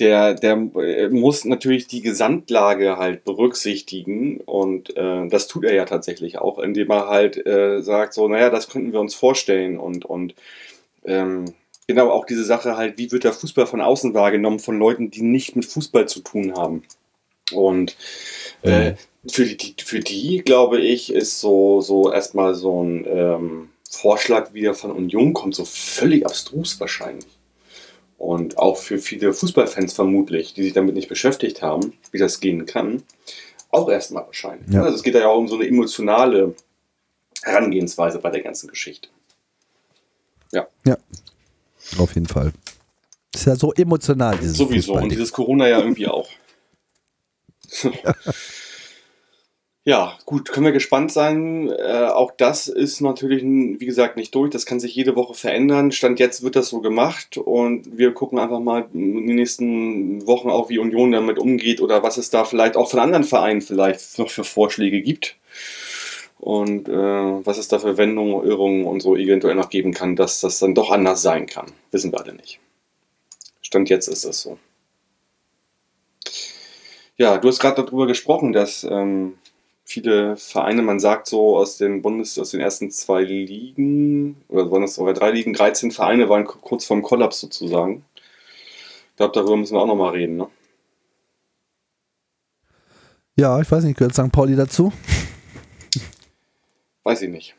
der, 0.00 0.34
der 0.34 0.52
äh, 0.76 1.08
muss 1.08 1.44
natürlich 1.44 1.86
die 1.86 2.00
Gesamtlage 2.00 2.96
halt 2.96 3.24
berücksichtigen 3.24 4.40
und 4.40 4.96
äh, 4.96 5.28
das 5.28 5.46
tut 5.46 5.64
er 5.64 5.74
ja 5.74 5.84
tatsächlich 5.84 6.38
auch, 6.38 6.58
indem 6.58 6.90
er 6.90 7.08
halt 7.08 7.46
äh, 7.46 7.82
sagt, 7.82 8.14
so, 8.14 8.26
naja, 8.26 8.50
das 8.50 8.68
könnten 8.68 8.92
wir 8.92 9.00
uns 9.00 9.14
vorstellen 9.14 9.78
und, 9.78 10.04
und 10.04 10.34
ähm, 11.04 11.44
genau 11.86 12.10
auch 12.10 12.24
diese 12.24 12.44
Sache 12.44 12.76
halt, 12.76 12.98
wie 12.98 13.12
wird 13.12 13.24
der 13.24 13.32
Fußball 13.32 13.66
von 13.66 13.80
außen 13.80 14.14
wahrgenommen 14.14 14.58
von 14.58 14.78
Leuten, 14.78 15.10
die 15.10 15.22
nicht 15.22 15.56
mit 15.56 15.66
Fußball 15.66 16.08
zu 16.08 16.20
tun 16.20 16.54
haben. 16.54 16.82
Und 17.52 17.96
äh, 18.62 18.94
für, 19.26 19.44
die, 19.44 19.74
für 19.82 20.00
die, 20.00 20.42
glaube 20.44 20.80
ich, 20.80 21.12
ist 21.12 21.40
so, 21.40 21.80
so 21.80 22.12
erstmal 22.12 22.54
so 22.54 22.82
ein 22.82 23.06
ähm, 23.08 23.68
Vorschlag 23.90 24.54
wieder 24.54 24.74
von 24.74 24.92
Union 24.92 25.32
kommt, 25.32 25.56
so 25.56 25.64
völlig 25.64 26.24
abstrus 26.24 26.78
wahrscheinlich. 26.78 27.39
Und 28.20 28.58
auch 28.58 28.76
für 28.76 28.98
viele 28.98 29.32
Fußballfans 29.32 29.94
vermutlich, 29.94 30.52
die 30.52 30.62
sich 30.62 30.74
damit 30.74 30.94
nicht 30.94 31.08
beschäftigt 31.08 31.62
haben, 31.62 31.94
wie 32.12 32.18
das 32.18 32.38
gehen 32.40 32.66
kann, 32.66 33.02
auch 33.70 33.88
erstmal 33.88 34.26
wahrscheinlich. 34.26 34.68
Ja. 34.70 34.82
Also 34.82 34.96
es 34.96 35.02
geht 35.02 35.14
ja 35.14 35.26
auch 35.26 35.38
um 35.38 35.48
so 35.48 35.54
eine 35.54 35.66
emotionale 35.66 36.54
Herangehensweise 37.42 38.18
bei 38.18 38.28
der 38.28 38.42
ganzen 38.42 38.68
Geschichte. 38.68 39.08
Ja, 40.84 40.98
auf 41.96 42.14
jeden 42.14 42.26
Fall. 42.26 42.52
Ist 43.34 43.46
ja 43.46 43.56
so 43.56 43.72
emotional, 43.72 44.36
dieses 44.36 44.58
Sowieso. 44.58 44.96
Und 44.96 45.08
dieses 45.08 45.32
Corona 45.32 45.66
ja 45.66 45.78
irgendwie 45.78 46.06
auch. 46.06 46.28
ja, 47.82 48.14
gut, 50.26 50.50
können 50.52 50.66
wir 50.66 50.72
gespannt 50.72 51.10
sein. 51.10 51.70
Äh, 51.70 52.08
auch 52.08 52.32
das 52.36 52.68
ist 52.68 53.00
natürlich, 53.00 53.42
wie 53.42 53.86
gesagt, 53.86 54.16
nicht 54.16 54.34
durch. 54.34 54.50
Das 54.50 54.66
kann 54.66 54.78
sich 54.78 54.94
jede 54.94 55.16
Woche 55.16 55.32
verändern. 55.32 55.90
Stand 55.90 56.20
jetzt 56.20 56.42
wird 56.42 56.54
das 56.54 56.68
so 56.68 56.80
gemacht 56.82 57.38
und 57.38 57.96
wir 57.96 58.12
gucken 58.12 58.38
einfach 58.38 58.60
mal 58.60 58.88
in 58.92 59.26
den 59.26 59.36
nächsten 59.36 60.26
Wochen 60.26 60.50
auch, 60.50 60.68
wie 60.68 60.78
Union 60.78 61.12
damit 61.12 61.38
umgeht 61.38 61.80
oder 61.80 62.02
was 62.02 62.18
es 62.18 62.28
da 62.28 62.44
vielleicht 62.44 62.76
auch 62.76 62.90
von 62.90 63.00
anderen 63.00 63.24
Vereinen 63.24 63.62
vielleicht 63.62 64.18
noch 64.18 64.28
für 64.28 64.44
Vorschläge 64.44 65.00
gibt. 65.00 65.36
Und 66.38 66.88
äh, 66.88 66.92
was 66.92 67.56
es 67.56 67.68
da 67.68 67.78
für 67.78 67.96
Wendungen, 67.96 68.44
Irrungen 68.44 68.84
und 68.84 69.00
so 69.00 69.16
eventuell 69.16 69.54
noch 69.54 69.70
geben 69.70 69.94
kann, 69.94 70.14
dass 70.14 70.40
das 70.40 70.58
dann 70.58 70.74
doch 70.74 70.90
anders 70.90 71.22
sein 71.22 71.46
kann. 71.46 71.72
Wissen 71.90 72.12
wir 72.12 72.20
alle 72.20 72.34
nicht. 72.34 72.60
Stand 73.62 73.88
jetzt 73.88 74.08
ist 74.08 74.26
das 74.26 74.42
so. 74.42 74.58
Ja, 77.16 77.38
du 77.38 77.48
hast 77.48 77.60
gerade 77.60 77.82
darüber 77.82 78.06
gesprochen, 78.06 78.52
dass 78.52 78.84
ähm, 78.84 79.34
viele 79.90 80.36
Vereine, 80.36 80.82
man 80.82 81.00
sagt 81.00 81.26
so 81.26 81.56
aus 81.56 81.76
den 81.76 82.00
Bundes, 82.00 82.38
aus 82.38 82.52
den 82.52 82.60
ersten 82.60 82.90
zwei 82.90 83.22
Ligen, 83.22 84.36
oder 84.48 84.70
waren 84.70 84.82
das 84.82 84.94
sogar 84.94 85.14
drei 85.14 85.32
Ligen, 85.32 85.52
13 85.52 85.90
Vereine 85.90 86.28
waren 86.28 86.44
kurz 86.44 86.84
vorm 86.84 87.02
Kollaps 87.02 87.40
sozusagen. 87.40 88.04
Ich 89.10 89.16
glaube, 89.16 89.34
darüber 89.34 89.56
müssen 89.56 89.74
wir 89.74 89.80
auch 89.80 89.86
nochmal 89.86 90.12
reden, 90.12 90.36
ne? 90.36 90.48
Ja, 93.36 93.60
ich 93.60 93.70
weiß 93.70 93.84
nicht, 93.84 93.98
gehört 93.98 94.14
St. 94.14 94.30
Pauli 94.30 94.54
dazu? 94.54 94.92
Weiß 97.02 97.22
ich 97.22 97.30
nicht. 97.30 97.56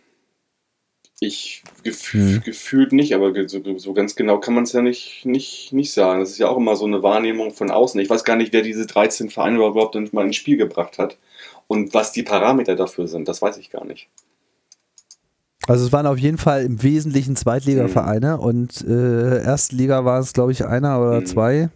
Ich 1.23 1.61
gef 1.83 2.13
Hm. 2.13 2.41
gefühlt 2.43 2.93
nicht, 2.93 3.13
aber 3.13 3.31
so, 3.47 3.61
so 3.77 3.93
ganz 3.93 4.15
genau 4.15 4.39
kann 4.39 4.55
man 4.55 4.63
es 4.63 4.73
ja 4.73 4.81
nicht, 4.81 5.23
nicht, 5.23 5.71
nicht 5.71 5.93
sagen. 5.93 6.19
Das 6.19 6.31
ist 6.31 6.39
ja 6.39 6.47
auch 6.49 6.57
immer 6.57 6.75
so 6.75 6.85
eine 6.85 7.03
Wahrnehmung 7.03 7.53
von 7.53 7.69
außen. 7.69 8.01
Ich 8.01 8.09
weiß 8.09 8.23
gar 8.23 8.35
nicht, 8.35 8.53
wer 8.53 8.63
diese 8.63 8.87
13 8.87 9.29
Vereine 9.29 9.57
überhaupt 9.57 9.95
mal 10.13 10.25
ins 10.25 10.35
Spiel 10.35 10.57
gebracht 10.57 10.97
hat 10.97 11.19
und 11.67 11.93
was 11.93 12.11
die 12.11 12.23
Parameter 12.23 12.75
dafür 12.75 13.07
sind. 13.07 13.27
Das 13.27 13.39
weiß 13.39 13.57
ich 13.57 13.69
gar 13.69 13.85
nicht. 13.85 14.09
Also 15.67 15.85
es 15.85 15.91
waren 15.93 16.07
auf 16.07 16.17
jeden 16.17 16.39
Fall 16.39 16.63
im 16.63 16.81
Wesentlichen 16.81 17.35
Zweitliga-Vereine 17.35 18.39
und 18.39 18.81
äh, 18.81 19.43
Erstliga 19.43 20.03
war 20.03 20.19
es, 20.21 20.33
glaube 20.33 20.53
ich, 20.53 20.65
einer 20.65 20.99
oder 20.99 21.21
Mhm. 21.21 21.25
zwei. 21.27 21.69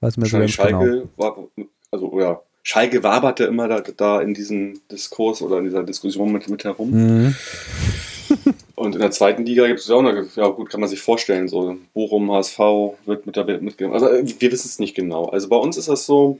Weiß 0.00 0.16
mir 0.16 0.26
genau. 0.26 0.48
Schalke 0.48 1.08
war, 1.18 1.36
also 1.90 2.08
oder 2.10 2.42
Schalke 2.62 3.02
waberte 3.02 3.44
immer 3.44 3.68
da, 3.68 3.82
da 3.82 4.22
in 4.22 4.32
diesem 4.32 4.80
Diskurs 4.90 5.42
oder 5.42 5.58
in 5.58 5.64
dieser 5.64 5.82
Diskussion 5.82 6.32
mit, 6.32 6.48
mit 6.48 6.64
herum. 6.64 6.90
Mhm. 6.92 7.34
Und 8.84 8.94
in 8.94 9.00
der 9.00 9.10
zweiten 9.10 9.44
Liga 9.44 9.66
gibt 9.66 9.80
es 9.80 9.88
ja 9.88 9.96
auch 9.96 10.02
noch, 10.02 10.14
ja 10.36 10.48
gut, 10.48 10.70
kann 10.70 10.80
man 10.80 10.88
sich 10.88 11.00
vorstellen, 11.00 11.48
so 11.48 11.76
Bochum, 11.92 12.30
HSV 12.30 12.58
wird 13.06 13.26
mit 13.26 13.36
dabei 13.36 13.58
mitgenommen. 13.58 13.94
Also 13.94 14.08
äh, 14.08 14.24
wir 14.38 14.52
wissen 14.52 14.68
es 14.68 14.78
nicht 14.78 14.94
genau. 14.94 15.26
Also 15.26 15.48
bei 15.48 15.56
uns 15.56 15.76
ist 15.76 15.88
das 15.88 16.06
so, 16.06 16.38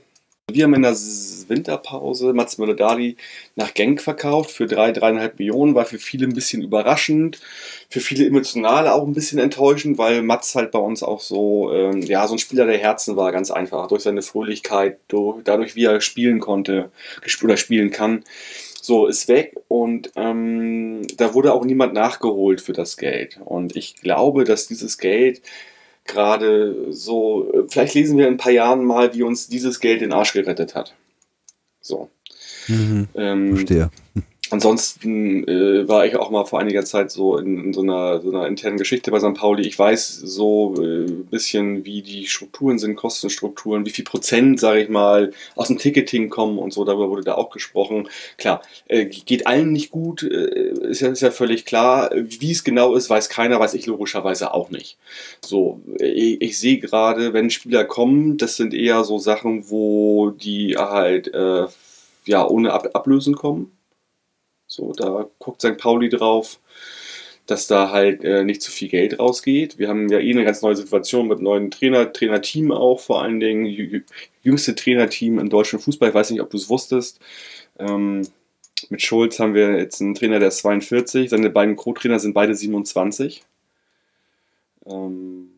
wir 0.51 0.65
haben 0.65 0.75
in 0.75 0.83
der 0.83 0.93
Winterpause 0.93 2.31
Mats 2.33 2.59
Möller-Dali 2.59 3.17
nach 3.55 3.73
Genk 3.73 3.99
verkauft 3.99 4.51
für 4.51 4.67
drei, 4.67 4.91
dreieinhalb 4.91 5.39
Millionen, 5.39 5.73
war 5.73 5.85
für 5.85 5.97
viele 5.97 6.27
ein 6.27 6.33
bisschen 6.33 6.61
überraschend, 6.61 7.41
für 7.89 7.99
viele 7.99 8.27
emotional 8.27 8.87
auch 8.87 9.07
ein 9.07 9.15
bisschen 9.15 9.39
enttäuschend, 9.39 9.97
weil 9.97 10.21
Mats 10.21 10.53
halt 10.53 10.69
bei 10.69 10.77
uns 10.77 11.01
auch 11.01 11.19
so, 11.19 11.73
ähm, 11.73 12.01
ja, 12.03 12.27
so 12.27 12.35
ein 12.35 12.39
Spieler 12.39 12.67
der 12.67 12.77
Herzen 12.77 13.15
war, 13.15 13.31
ganz 13.31 13.49
einfach, 13.49 13.87
durch 13.87 14.03
seine 14.03 14.21
Fröhlichkeit, 14.21 14.99
durch, 15.07 15.41
dadurch, 15.43 15.75
wie 15.75 15.85
er 15.85 15.99
spielen 15.99 16.39
konnte 16.39 16.91
oder 17.43 17.57
spielen 17.57 17.89
kann. 17.89 18.23
So, 18.85 19.07
ist 19.07 19.27
weg 19.27 19.55
und 19.67 20.11
ähm, 20.15 21.07
da 21.17 21.33
wurde 21.33 21.55
auch 21.55 21.65
niemand 21.65 21.95
nachgeholt 21.95 22.61
für 22.61 22.71
das 22.71 22.97
Geld. 22.97 23.39
Und 23.43 23.75
ich 23.75 23.95
glaube, 23.95 24.43
dass 24.43 24.67
dieses 24.67 24.99
Geld 24.99 25.41
gerade 26.03 26.93
so, 26.93 27.51
äh, 27.51 27.63
vielleicht 27.67 27.95
lesen 27.95 28.15
wir 28.19 28.27
in 28.27 28.35
ein 28.35 28.37
paar 28.37 28.51
Jahren 28.51 28.85
mal, 28.85 29.15
wie 29.15 29.23
uns 29.23 29.47
dieses 29.47 29.79
Geld 29.79 30.01
den 30.01 30.13
Arsch 30.13 30.33
gerettet 30.33 30.75
hat. 30.75 30.93
So. 31.81 32.11
Mhm. 32.67 33.07
Ähm, 33.15 33.55
Verstehe. 33.55 33.89
Ansonsten 34.55 35.45
äh, 35.49 35.85
war 35.85 36.05
ich 36.05 36.15
auch 36.15 36.29
mal 36.29 36.45
vor 36.45 36.61
einiger 36.61 36.85
Zeit 36.85 37.11
so 37.11 37.37
in, 37.37 37.61
in 37.61 37.73
so, 37.73 37.81
einer, 37.81 38.21
so 38.21 38.29
einer 38.29 38.47
internen 38.47 38.77
Geschichte 38.77 39.11
bei 39.11 39.19
St. 39.19 39.33
Pauli. 39.33 39.67
Ich 39.67 39.77
weiß 39.77 40.21
so 40.23 40.75
äh, 40.77 41.07
ein 41.07 41.25
bisschen, 41.25 41.83
wie 41.83 42.01
die 42.01 42.25
Strukturen 42.25 42.79
sind, 42.79 42.95
Kostenstrukturen, 42.95 43.85
wie 43.85 43.89
viel 43.89 44.05
Prozent, 44.05 44.61
sage 44.61 44.81
ich 44.81 44.87
mal, 44.87 45.33
aus 45.57 45.67
dem 45.67 45.77
Ticketing 45.77 46.29
kommen 46.29 46.57
und 46.57 46.71
so. 46.71 46.85
Darüber 46.85 47.09
wurde 47.09 47.25
da 47.25 47.35
auch 47.35 47.49
gesprochen. 47.49 48.07
Klar, 48.37 48.61
äh, 48.87 49.07
geht 49.07 49.45
allen 49.45 49.73
nicht 49.73 49.91
gut, 49.91 50.23
äh, 50.23 50.69
ist, 50.87 51.01
ja, 51.01 51.09
ist 51.09 51.21
ja 51.21 51.31
völlig 51.31 51.65
klar. 51.65 52.11
Wie 52.15 52.51
es 52.51 52.63
genau 52.63 52.95
ist, 52.95 53.09
weiß 53.09 53.27
keiner, 53.27 53.59
weiß 53.59 53.73
ich 53.73 53.87
logischerweise 53.87 54.53
auch 54.53 54.69
nicht. 54.69 54.97
So, 55.43 55.81
ich, 55.99 56.41
ich 56.41 56.57
sehe 56.57 56.79
gerade, 56.79 57.33
wenn 57.33 57.49
Spieler 57.49 57.83
kommen, 57.83 58.37
das 58.37 58.55
sind 58.55 58.73
eher 58.73 59.03
so 59.03 59.19
Sachen, 59.19 59.69
wo 59.69 60.29
die 60.29 60.77
halt 60.77 61.33
äh, 61.33 61.65
ja 62.25 62.47
ohne 62.47 62.71
Ab 62.71 62.89
Ablösen 62.93 63.35
kommen. 63.35 63.74
So, 64.75 64.91
da 64.91 65.29
guckt 65.39 65.61
St. 65.61 65.77
Pauli 65.77 66.09
drauf, 66.09 66.59
dass 67.45 67.67
da 67.67 67.91
halt 67.91 68.23
äh, 68.25 68.43
nicht 68.43 68.61
zu 68.61 68.71
viel 68.71 68.89
Geld 68.89 69.19
rausgeht. 69.19 69.77
Wir 69.77 69.87
haben 69.87 70.09
ja 70.09 70.19
eh 70.19 70.31
eine 70.31 70.43
ganz 70.43 70.61
neue 70.61 70.75
Situation 70.75 71.27
mit 71.29 71.39
neuen 71.39 71.71
Trainer, 71.71 72.11
Trainerteam 72.11 72.71
auch, 72.73 72.99
vor 72.99 73.21
allen 73.21 73.39
Dingen 73.39 73.65
jü- 73.65 73.89
jü- 73.89 74.03
jüngste 74.41 74.75
Trainerteam 74.75 75.39
im 75.39 75.49
deutschen 75.49 75.79
Fußball. 75.79 76.09
Ich 76.09 76.15
weiß 76.15 76.31
nicht, 76.31 76.41
ob 76.41 76.49
du 76.49 76.57
es 76.57 76.67
wusstest. 76.69 77.19
Ähm, 77.79 78.27
mit 78.89 79.01
Schulz 79.01 79.39
haben 79.39 79.53
wir 79.53 79.77
jetzt 79.77 80.01
einen 80.01 80.13
Trainer, 80.15 80.39
der 80.39 80.49
ist 80.49 80.57
42. 80.57 81.29
Seine 81.29 81.49
beiden 81.49 81.75
Co-Trainer 81.77 82.19
sind 82.19 82.33
beide 82.33 82.53
27. 82.53 83.43
Ähm, 84.85 85.49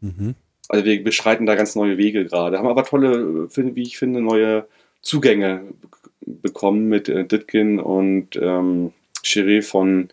Mhm. 0.00 0.34
also 0.68 0.84
wir 0.84 1.02
beschreiten 1.04 1.46
da 1.46 1.54
ganz 1.54 1.74
neue 1.76 1.96
Wege 1.98 2.24
gerade, 2.26 2.58
haben 2.58 2.66
aber 2.68 2.84
tolle, 2.84 3.48
finde- 3.48 3.76
wie 3.76 3.82
ich 3.82 3.96
finde, 3.98 4.20
neue 4.20 4.66
Zugänge 5.00 5.62
bekommen 6.26 6.88
mit 6.88 7.08
äh, 7.08 7.24
Ditkin 7.24 7.78
und 7.78 8.36
ähm, 8.36 8.92
Chiré 9.22 9.62
von 9.62 10.10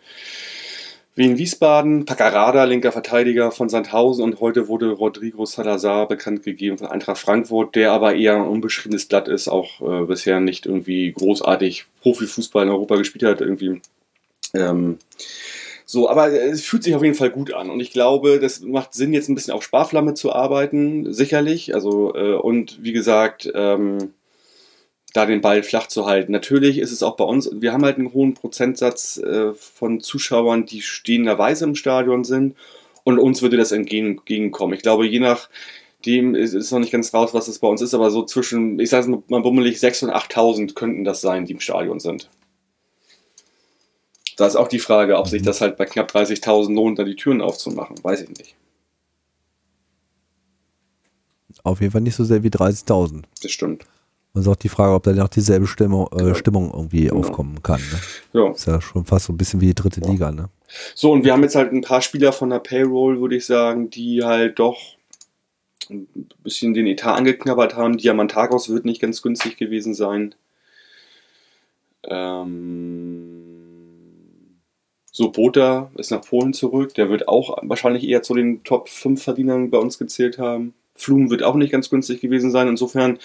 Wien 1.16 1.38
Wiesbaden, 1.38 2.06
Paccarada, 2.06 2.64
linker 2.64 2.92
Verteidiger 2.92 3.52
von 3.52 3.70
Sandhausen 3.70 4.24
und 4.24 4.40
heute 4.40 4.68
wurde 4.68 4.90
Rodrigo 4.90 5.46
Salazar 5.46 6.08
bekannt 6.08 6.42
gegeben 6.42 6.80
von 6.80 6.88
Eintracht 6.88 7.20
Frankfurt, 7.20 7.76
der 7.76 7.92
aber 7.92 8.16
eher 8.16 8.36
ein 8.36 8.48
unbeschriebenes 8.48 9.06
Blatt 9.06 9.28
ist, 9.28 9.48
auch 9.48 9.82
äh, 9.82 10.06
bisher 10.06 10.40
nicht 10.40 10.66
irgendwie 10.66 11.12
großartig 11.12 11.86
Profifußball 12.02 12.64
in 12.64 12.72
Europa 12.72 12.96
gespielt 12.96 13.26
hat, 13.26 13.42
irgendwie. 13.42 13.80
Ähm, 14.56 14.98
so, 15.86 16.10
aber 16.10 16.32
es 16.32 16.64
fühlt 16.64 16.84
sich 16.84 16.96
auf 16.96 17.04
jeden 17.04 17.16
Fall 17.16 17.30
gut 17.30 17.54
an 17.54 17.70
und 17.70 17.80
ich 17.80 17.92
glaube, 17.92 18.40
das 18.40 18.62
macht 18.62 18.96
Sinn, 18.96 19.14
jetzt 19.14 19.30
ein 19.30 19.36
bisschen 19.36 19.54
auf 19.54 19.64
Sparflamme 19.64 20.16
zu 20.16 20.34
arbeiten, 20.34 21.14
sicherlich. 21.14 21.76
Also, 21.76 22.16
äh, 22.16 22.34
und 22.34 22.82
wie 22.82 22.94
gesagt, 22.94 23.52
ähm, 23.54 24.14
da 25.14 25.26
den 25.28 25.42
Ball 25.42 25.64
flach 25.64 25.88
zu 25.88 26.06
halten. 26.06 26.32
Natürlich 26.32 26.80
ist 26.80 26.92
es 26.92 27.04
auch 27.04 27.16
bei 27.16 27.24
uns, 27.24 27.50
wir 27.54 27.72
haben 27.72 27.86
halt 27.86 27.98
einen 27.98 28.14
hohen 28.14 28.34
Prozentsatz 28.34 29.18
äh, 29.18 29.54
von 29.54 30.02
Zuschauern, 30.02 30.66
die 30.66 30.82
stehenderweise 30.82 31.66
im 31.66 31.76
Stadion 31.76 32.24
sind 32.24 32.56
und 33.04 33.20
uns 33.20 33.42
würde 33.42 33.58
das 33.58 33.72
entgegen- 33.72 34.18
entgegenkommen. 34.18 34.74
Ich 34.74 34.82
glaube, 34.82 35.06
je 35.06 35.20
nach 35.20 35.50
dem 36.06 36.36
ist 36.36 36.72
noch 36.72 36.80
nicht 36.80 36.92
ganz 36.92 37.14
raus, 37.14 37.34
was 37.34 37.48
es 37.48 37.60
bei 37.60 37.68
uns 37.68 37.82
ist, 37.82 37.94
aber 37.94 38.12
so 38.12 38.24
zwischen, 38.26 38.80
ich 38.80 38.90
sage 38.90 39.22
mal 39.28 39.42
bummelig, 39.42 39.78
6.000 39.78 40.06
und 40.06 40.12
8.000 40.12 40.74
könnten 40.74 41.04
das 41.04 41.22
sein, 41.22 41.46
die 41.46 41.54
im 41.54 41.60
Stadion 41.60 42.00
sind. 42.00 42.30
Da 44.36 44.48
ist 44.48 44.56
auch 44.56 44.68
die 44.68 44.80
Frage, 44.80 45.18
ob 45.18 45.28
sich 45.28 45.44
das 45.44 45.62
halt 45.62 45.78
bei 45.78 45.86
knapp 45.86 46.14
30.000 46.14 46.74
lohnt, 46.74 46.98
da 47.00 47.04
die 47.04 47.16
Türen 47.16 47.42
aufzumachen. 47.42 48.04
Weiß 48.04 48.22
ich 48.22 48.30
nicht. 48.30 48.56
Auf 51.64 51.82
jeden 51.82 51.92
Fall 51.92 52.02
nicht 52.02 52.16
so 52.16 52.24
sehr 52.24 52.44
wie 52.44 52.50
30.000. 52.50 53.24
Das 53.42 53.52
stimmt. 53.52 53.86
Und 54.34 54.42
es 54.42 54.48
ist 54.48 54.52
auch 54.52 54.56
die 54.56 54.70
Frage, 54.70 54.94
ob 54.94 55.04
da 55.04 55.12
noch 55.14 55.28
dieselbe 55.30 55.68
Stimmung, 55.68 56.08
äh, 56.12 56.34
Stimmung 56.34 56.72
irgendwie 56.74 57.06
Genau. 57.06 57.20
aufkommen 57.20 57.62
kann. 57.62 57.80
Ne? 58.34 58.42
Ja. 58.42 58.52
Ist 58.52 58.66
ja 58.66 58.82
schon 58.82 59.06
fast 59.06 59.26
so 59.28 59.34
ein 59.34 59.38
bisschen 59.38 59.62
wie 59.62 59.68
die 59.68 59.76
dritte 59.76 60.02
Liga. 60.02 60.32
Ne? 60.32 60.50
So, 60.96 61.12
und 61.12 61.24
wir 61.24 61.34
haben 61.34 61.44
jetzt 61.44 61.56
halt 61.56 61.72
ein 61.72 61.82
paar 61.82 62.02
Spieler 62.02 62.34
von 62.34 62.50
der 62.50 62.58
Payroll, 62.60 63.22
würde 63.22 63.36
ich 63.36 63.46
sagen, 63.46 63.92
die 63.92 64.24
halt 64.24 64.58
doch 64.58 64.80
ein 65.92 66.08
bisschen 66.44 66.74
den 66.74 66.88
Etat 66.88 67.16
angeknabbert 67.16 67.76
haben. 67.76 67.98
Diamantakos 67.98 68.70
wird 68.70 68.86
nicht 68.86 69.02
ganz 69.02 69.22
günstig 69.22 69.58
gewesen 69.58 69.94
sein. 69.94 70.34
Ähm, 72.06 73.44
Sobota 75.12 75.92
ist 75.96 76.10
nach 76.10 76.22
Polen 76.22 76.54
zurück. 76.54 76.96
Der 76.96 77.10
wird 77.10 77.28
auch 77.28 77.58
wahrscheinlich 77.62 78.04
eher 78.08 78.24
zu 78.24 78.34
den 78.34 78.64
Top 78.64 78.90
5 78.90 79.22
Verdienern 79.22 79.70
bei 79.70 79.78
uns 79.78 80.00
gezählt 80.00 80.40
haben. 80.40 80.74
Flum 80.96 81.30
wird 81.30 81.44
auch 81.44 81.56
nicht 81.56 81.72
ganz 81.72 81.90
günstig 81.92 82.22
gewesen 82.22 82.50
sein. 82.50 82.68
Insofern, 82.68 83.20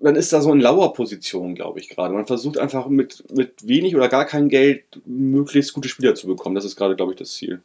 man 0.00 0.14
ist 0.16 0.32
da 0.32 0.40
so 0.40 0.52
in 0.52 0.60
lauer 0.60 0.92
Position, 0.92 1.54
glaube 1.54 1.80
ich, 1.80 1.88
gerade. 1.88 2.14
Man 2.14 2.26
versucht 2.26 2.58
einfach 2.58 2.88
mit, 2.88 3.24
mit 3.34 3.66
wenig 3.66 3.96
oder 3.96 4.08
gar 4.08 4.24
kein 4.24 4.48
Geld 4.48 4.84
möglichst 5.06 5.72
gute 5.72 5.88
Spieler 5.88 6.14
zu 6.14 6.26
bekommen. 6.26 6.54
Das 6.54 6.64
ist 6.64 6.76
gerade, 6.76 6.96
glaube 6.96 7.12
ich, 7.12 7.18
das 7.18 7.32
Ziel. 7.32 7.62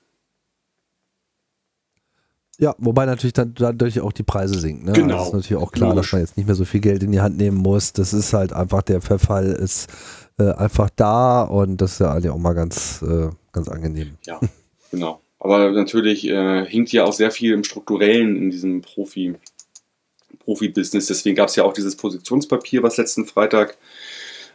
Ja, 2.57 2.75
wobei 2.77 3.05
natürlich 3.05 3.33
dann 3.33 3.55
dadurch 3.55 3.99
auch 4.01 4.11
die 4.11 4.23
Preise 4.23 4.59
sinken. 4.59 4.85
Ne? 4.85 4.93
Genau. 4.93 5.17
Das 5.17 5.27
ist 5.27 5.33
natürlich 5.33 5.63
auch 5.63 5.71
klar, 5.71 5.89
Logisch. 5.89 6.11
dass 6.11 6.13
man 6.13 6.21
jetzt 6.21 6.37
nicht 6.37 6.45
mehr 6.45 6.55
so 6.55 6.63
viel 6.63 6.79
Geld 6.79 7.01
in 7.01 7.11
die 7.11 7.21
Hand 7.21 7.37
nehmen 7.37 7.57
muss. 7.57 7.91
Das 7.91 8.13
ist 8.13 8.33
halt 8.33 8.53
einfach, 8.53 8.83
der 8.83 9.01
Verfall 9.01 9.47
ist 9.47 9.89
äh, 10.37 10.51
einfach 10.51 10.89
da 10.95 11.41
und 11.41 11.77
das 11.77 11.93
ist 11.93 11.99
ja 11.99 12.13
eigentlich 12.13 12.29
auch 12.29 12.37
mal 12.37 12.53
ganz, 12.53 13.01
äh, 13.01 13.29
ganz 13.51 13.67
angenehm. 13.67 14.11
Ja, 14.25 14.39
genau. 14.91 15.21
Aber 15.39 15.71
natürlich 15.71 16.27
äh, 16.27 16.63
hinkt 16.67 16.91
ja 16.91 17.05
auch 17.05 17.13
sehr 17.13 17.31
viel 17.31 17.53
im 17.53 17.63
Strukturellen 17.63 18.35
in 18.35 18.51
diesem 18.51 18.81
Profi, 18.81 19.33
Profi-Business. 20.51 21.07
Deswegen 21.07 21.35
gab 21.35 21.49
es 21.49 21.55
ja 21.55 21.63
auch 21.63 21.73
dieses 21.73 21.95
Positionspapier, 21.95 22.83
was 22.83 22.97
letzten 22.97 23.25
Freitag, 23.25 23.77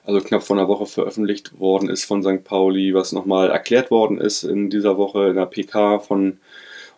also 0.05 0.21
knapp 0.21 0.43
vor 0.43 0.57
einer 0.57 0.69
Woche 0.69 0.87
veröffentlicht 0.87 1.59
worden 1.59 1.89
ist 1.89 2.05
von 2.05 2.23
St. 2.23 2.45
Pauli, 2.45 2.95
was 2.95 3.13
nochmal 3.13 3.51
erklärt 3.51 3.91
worden 3.91 4.21
ist 4.21 4.45
in 4.45 4.71
dieser 4.71 4.99
Woche 4.99 5.29
in 5.29 5.37
der 5.37 5.47
PK 5.47 5.99
von 5.99 6.39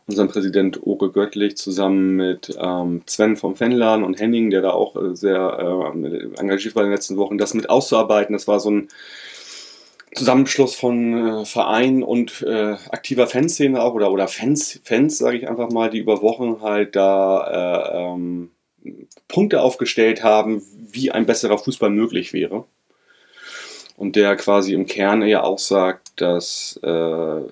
unserem 0.07 0.29
Präsident 0.29 0.81
Oke 0.87 1.11
Göttlich 1.11 1.57
zusammen 1.57 2.17
mit 2.17 2.57
ähm, 2.61 3.03
Sven 3.07 3.37
vom 3.37 3.57
Fanladen 3.57 4.05
und 4.05 4.19
Henning, 4.19 4.51
der 4.51 4.63
da 4.63 4.71
auch 4.71 4.97
äh, 4.97 5.15
sehr 5.15 5.93
äh, 5.95 6.41
engagiert 6.41 6.75
war 6.75 6.83
in 6.83 6.89
den 6.89 6.95
letzten 6.95 7.17
Wochen, 7.19 7.39
das 7.39 7.55
mit 7.55 7.71
auszuarbeiten. 7.71 8.33
Das 8.33 8.49
war 8.49 8.59
so 8.59 8.71
ein 8.71 8.89
Zusammenschluss 10.15 10.75
von 10.75 11.43
äh, 11.43 11.45
Verein 11.45 12.03
und 12.03 12.43
äh, 12.43 12.77
aktiver 12.91 13.27
Fanszene 13.27 13.83
auch 13.83 13.95
oder, 13.95 14.11
oder 14.11 14.29
Fans, 14.29 14.81
Fans 14.83 15.19
sage 15.19 15.37
ich 15.37 15.49
einfach 15.49 15.71
mal, 15.71 15.91
die 15.91 15.99
über 15.99 16.23
Wochen 16.23 16.63
halt 16.63 16.97
da 16.97 17.93
äh, 17.93 18.15
ähm, 18.15 18.51
Punkte 19.29 19.63
aufgestellt 19.63 20.23
haben, 20.23 20.63
wie 20.91 21.11
ein 21.11 21.27
besserer 21.27 21.59
Fußball 21.59 21.91
möglich 21.91 22.33
wäre. 22.33 22.65
Und 23.97 24.15
der 24.15 24.37
quasi 24.37 24.75
im 24.75 24.87
Kern 24.87 25.23
ja 25.23 25.43
auch 25.43 25.59
sagt, 25.59 26.21
dass 26.21 26.79
äh, 26.85 26.89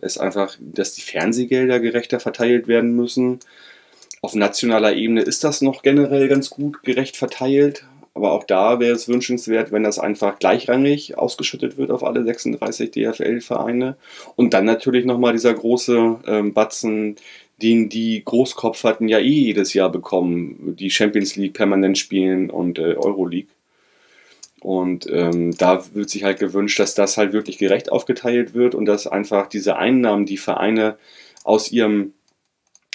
es 0.00 0.16
einfach, 0.16 0.56
dass 0.60 0.94
die 0.94 1.00
Fernsehgelder 1.00 1.80
gerechter 1.80 2.20
verteilt 2.20 2.68
werden 2.68 2.94
müssen. 2.94 3.40
Auf 4.22 4.34
nationaler 4.34 4.94
Ebene 4.94 5.22
ist 5.22 5.42
das 5.42 5.60
noch 5.60 5.82
generell 5.82 6.28
ganz 6.28 6.50
gut 6.50 6.84
gerecht 6.84 7.16
verteilt. 7.16 7.84
Aber 8.16 8.32
auch 8.32 8.44
da 8.44 8.80
wäre 8.80 8.94
es 8.94 9.08
wünschenswert, 9.08 9.72
wenn 9.72 9.82
das 9.82 9.98
einfach 9.98 10.38
gleichrangig 10.38 11.18
ausgeschüttet 11.18 11.76
wird 11.76 11.90
auf 11.90 12.02
alle 12.02 12.24
36 12.24 12.90
DFL-Vereine. 12.90 13.96
Und 14.36 14.54
dann 14.54 14.64
natürlich 14.64 15.04
nochmal 15.04 15.32
dieser 15.32 15.52
große 15.52 16.16
ähm, 16.26 16.54
Batzen, 16.54 17.16
den 17.62 17.89
die 17.89 18.23
Großkopferten 18.24 19.09
ja 19.09 19.19
eh 19.19 19.28
jedes 19.28 19.73
Jahr 19.74 19.91
bekommen, 19.91 20.77
die 20.78 20.91
Champions 20.91 21.37
League 21.37 21.55
permanent 21.55 21.97
spielen 21.97 22.51
und 22.51 22.78
äh, 22.78 22.95
Euroleague. 22.97 23.49
Und 24.61 25.07
ähm, 25.11 25.57
da 25.57 25.85
wird 25.95 26.11
sich 26.11 26.24
halt 26.24 26.39
gewünscht, 26.39 26.78
dass 26.78 26.95
das 26.95 27.16
halt 27.16 27.33
wirklich 27.33 27.59
gerecht 27.59 27.93
aufgeteilt 27.93 28.55
wird 28.55 28.74
und 28.74 28.87
dass 28.87 29.07
einfach 29.07 29.47
diese 29.49 29.77
Einnahmen, 29.77 30.27
die 30.27 30.39
Vereine 30.39 30.99
aus 31.45 31.70
ihrem 31.70 32.15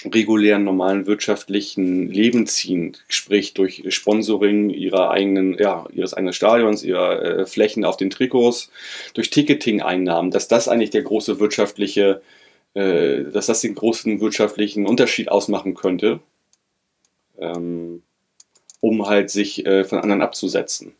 regulären, 0.04 0.64
normalen 0.64 1.06
wirtschaftlichen 1.06 2.08
Leben 2.08 2.46
ziehen, 2.46 2.96
sprich 3.08 3.54
durch 3.54 3.84
Sponsoring 3.88 4.70
ihrer 4.70 5.10
eigenen, 5.10 5.56
ja, 5.58 5.86
ihres 5.92 6.14
eigenen 6.14 6.32
Stadions, 6.32 6.82
ihrer 6.82 7.22
äh, 7.22 7.46
Flächen 7.46 7.84
auf 7.84 7.96
den 7.96 8.10
Trikots, 8.10 8.70
durch 9.14 9.30
Ticketing-Einnahmen, 9.30 10.30
dass 10.30 10.48
das 10.48 10.68
eigentlich 10.68 10.90
der 10.90 11.02
große 11.02 11.38
wirtschaftliche, 11.38 12.20
äh, 12.20 12.41
dass 12.74 13.46
das 13.46 13.60
den 13.60 13.74
großen 13.74 14.20
wirtschaftlichen 14.20 14.86
Unterschied 14.86 15.30
ausmachen 15.30 15.74
könnte, 15.74 16.20
ähm, 17.38 18.02
um 18.80 19.06
halt 19.06 19.30
sich 19.30 19.66
äh, 19.66 19.84
von 19.84 19.98
anderen 19.98 20.22
abzusetzen. 20.22 20.94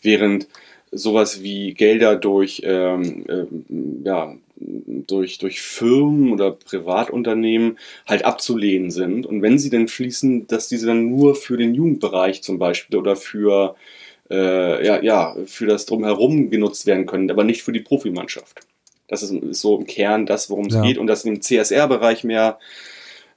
Während 0.00 0.48
sowas 0.92 1.42
wie 1.42 1.74
Gelder 1.74 2.16
durch, 2.16 2.62
ähm, 2.64 3.24
ähm, 3.28 4.02
ja, 4.04 4.36
durch, 4.56 5.38
durch 5.38 5.60
Firmen 5.62 6.32
oder 6.32 6.52
Privatunternehmen 6.52 7.78
halt 8.06 8.24
abzulehnen 8.24 8.90
sind. 8.90 9.26
Und 9.26 9.42
wenn 9.42 9.58
sie 9.58 9.70
denn 9.70 9.88
fließen, 9.88 10.46
dass 10.46 10.68
diese 10.68 10.86
dann 10.86 11.08
nur 11.08 11.34
für 11.34 11.56
den 11.56 11.74
Jugendbereich 11.74 12.42
zum 12.42 12.58
Beispiel 12.58 12.98
oder 12.98 13.16
für, 13.16 13.74
äh, 14.30 14.86
ja, 14.86 15.02
ja, 15.02 15.36
für 15.46 15.66
das 15.66 15.86
Drumherum 15.86 16.50
genutzt 16.50 16.86
werden 16.86 17.06
können, 17.06 17.30
aber 17.30 17.44
nicht 17.44 17.62
für 17.62 17.72
die 17.72 17.80
Profimannschaft. 17.80 18.60
Das 19.12 19.22
ist, 19.22 19.30
ist 19.30 19.60
so 19.60 19.78
im 19.78 19.86
Kern 19.86 20.24
das, 20.24 20.48
worum 20.48 20.66
es 20.66 20.74
Ja. 20.74 20.80
geht. 20.80 20.96
Und 20.96 21.06
dass 21.06 21.24
im 21.24 21.42
CSR-Bereich 21.42 22.24
mehr 22.24 22.58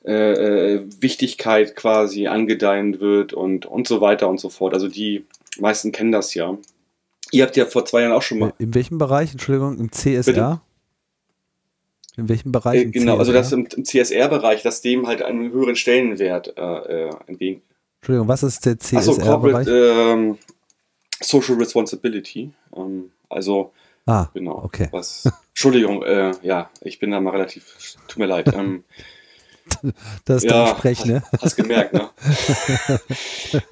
äh, 0.03 0.79
Wichtigkeit 0.99 1.75
quasi 1.75 2.27
angedeihen 2.27 2.99
wird 2.99 3.33
und, 3.33 3.65
und 3.65 3.87
so 3.87 3.99
weiter 4.01 4.29
und 4.29 4.39
so 4.39 4.49
fort. 4.49 4.73
Also 4.73 4.87
die 4.87 5.25
meisten 5.59 5.91
kennen 5.91 6.11
das 6.11 6.33
ja. 6.33 6.57
Ihr 7.31 7.43
habt 7.43 7.57
ja 7.57 7.65
vor 7.65 7.85
zwei 7.85 8.01
Jahren 8.01 8.13
auch 8.13 8.21
schon 8.21 8.39
mal. 8.39 8.53
In 8.57 8.73
welchem 8.73 8.97
Bereich, 8.97 9.31
Entschuldigung, 9.31 9.77
im 9.77 9.91
CSR? 9.91 10.23
Bitte? 10.23 10.61
In 12.17 12.29
welchem 12.29 12.51
Bereich? 12.53 12.79
Äh, 12.79 12.83
im 12.83 12.91
genau, 12.91 13.17
also 13.17 13.31
CSR? 13.33 13.41
das 13.41 13.51
im, 13.51 13.67
im 13.75 13.83
CSR-Bereich, 13.83 14.63
dass 14.63 14.81
dem 14.81 15.07
halt 15.07 15.21
einen 15.21 15.51
höheren 15.51 15.75
Stellenwert 15.75 16.53
äh, 16.55 17.07
äh, 17.07 17.09
entgegen. 17.27 17.61
Entschuldigung, 17.99 18.27
was 18.29 18.43
ist 18.43 18.65
der 18.65 18.79
CSR-Bereich? 18.79 19.25
Corporate 19.25 19.71
ähm, 19.71 20.37
Social 21.21 21.55
Responsibility. 21.55 22.51
Ähm, 22.77 23.11
also, 23.27 23.73
ah, 24.05 24.27
genau. 24.33 24.63
okay. 24.63 24.87
Was, 24.91 25.29
Entschuldigung, 25.49 26.03
äh, 26.03 26.31
ja, 26.41 26.69
ich 26.81 26.99
bin 26.99 27.11
da 27.11 27.19
mal 27.19 27.31
relativ. 27.31 27.75
Tut 28.07 28.17
mir 28.17 28.25
leid. 28.27 28.53
Ähm, 28.53 28.83
das 30.25 30.43
ist 30.43 30.51
ja, 30.51 30.67
Sprech, 30.67 31.05
ne? 31.05 31.23
Hast, 31.31 31.43
hast 31.43 31.55
gemerkt, 31.55 31.93
ne? 31.93 32.09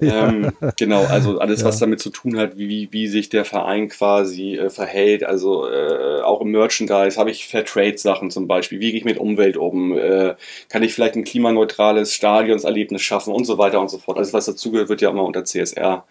ähm, 0.00 0.52
genau, 0.76 1.04
also 1.04 1.38
alles, 1.38 1.64
was 1.64 1.78
Ja. 1.78 1.86
damit 1.86 2.00
zu 2.00 2.10
tun 2.10 2.36
hat, 2.36 2.56
wie, 2.56 2.68
wie, 2.68 2.88
wie 2.92 3.06
sich 3.06 3.28
der 3.28 3.44
Verein 3.44 3.88
quasi 3.88 4.56
äh, 4.56 4.70
verhält. 4.70 5.24
Also 5.24 5.68
äh, 5.68 6.20
auch 6.22 6.40
im 6.40 6.50
Merchandise 6.50 7.18
habe 7.18 7.30
ich 7.30 7.46
Fairtrade-Sachen 7.46 8.30
zum 8.30 8.48
Beispiel. 8.48 8.80
Wie 8.80 8.90
gehe 8.90 8.98
ich 8.98 9.04
mit 9.04 9.18
Umwelt 9.18 9.56
um? 9.56 9.96
Äh, 9.96 10.34
kann 10.68 10.82
ich 10.82 10.94
vielleicht 10.94 11.14
ein 11.14 11.24
klimaneutrales 11.24 12.12
Stadionserlebnis 12.14 13.02
schaffen 13.02 13.32
und 13.32 13.44
so 13.44 13.58
weiter 13.58 13.80
und 13.80 13.88
so 13.88 13.98
fort. 13.98 14.16
Alles, 14.16 14.32
was 14.32 14.46
dazugehört, 14.46 14.88
wird 14.88 15.00
ja 15.00 15.10
immer 15.10 15.24
unter 15.24 15.44
CSR 15.44 16.04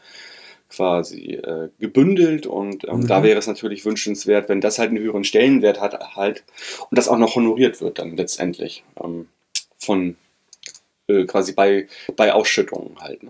quasi 0.75 1.33
äh, 1.35 1.69
gebündelt 1.79 2.47
und 2.47 2.83
ähm, 2.87 3.01
Mhm. 3.01 3.07
da 3.07 3.23
wäre 3.23 3.37
es 3.39 3.47
natürlich 3.47 3.85
wünschenswert, 3.85 4.49
wenn 4.49 4.61
das 4.61 4.79
halt 4.79 4.89
einen 4.89 4.99
höheren 4.99 5.23
Stellenwert 5.23 5.79
hat 5.79 6.15
halt 6.15 6.43
und 6.89 6.97
das 6.97 7.07
auch 7.07 7.17
noch 7.17 7.35
honoriert 7.35 7.79
wird 7.81 7.99
dann 7.99 8.17
letztendlich 8.17 8.83
ähm, 9.03 9.27
von 9.77 10.15
äh, 11.07 11.25
quasi 11.25 11.53
bei, 11.53 11.87
bei 12.15 12.33
Ausschüttungen 12.33 12.99
halt. 12.99 13.23
Ne? 13.23 13.29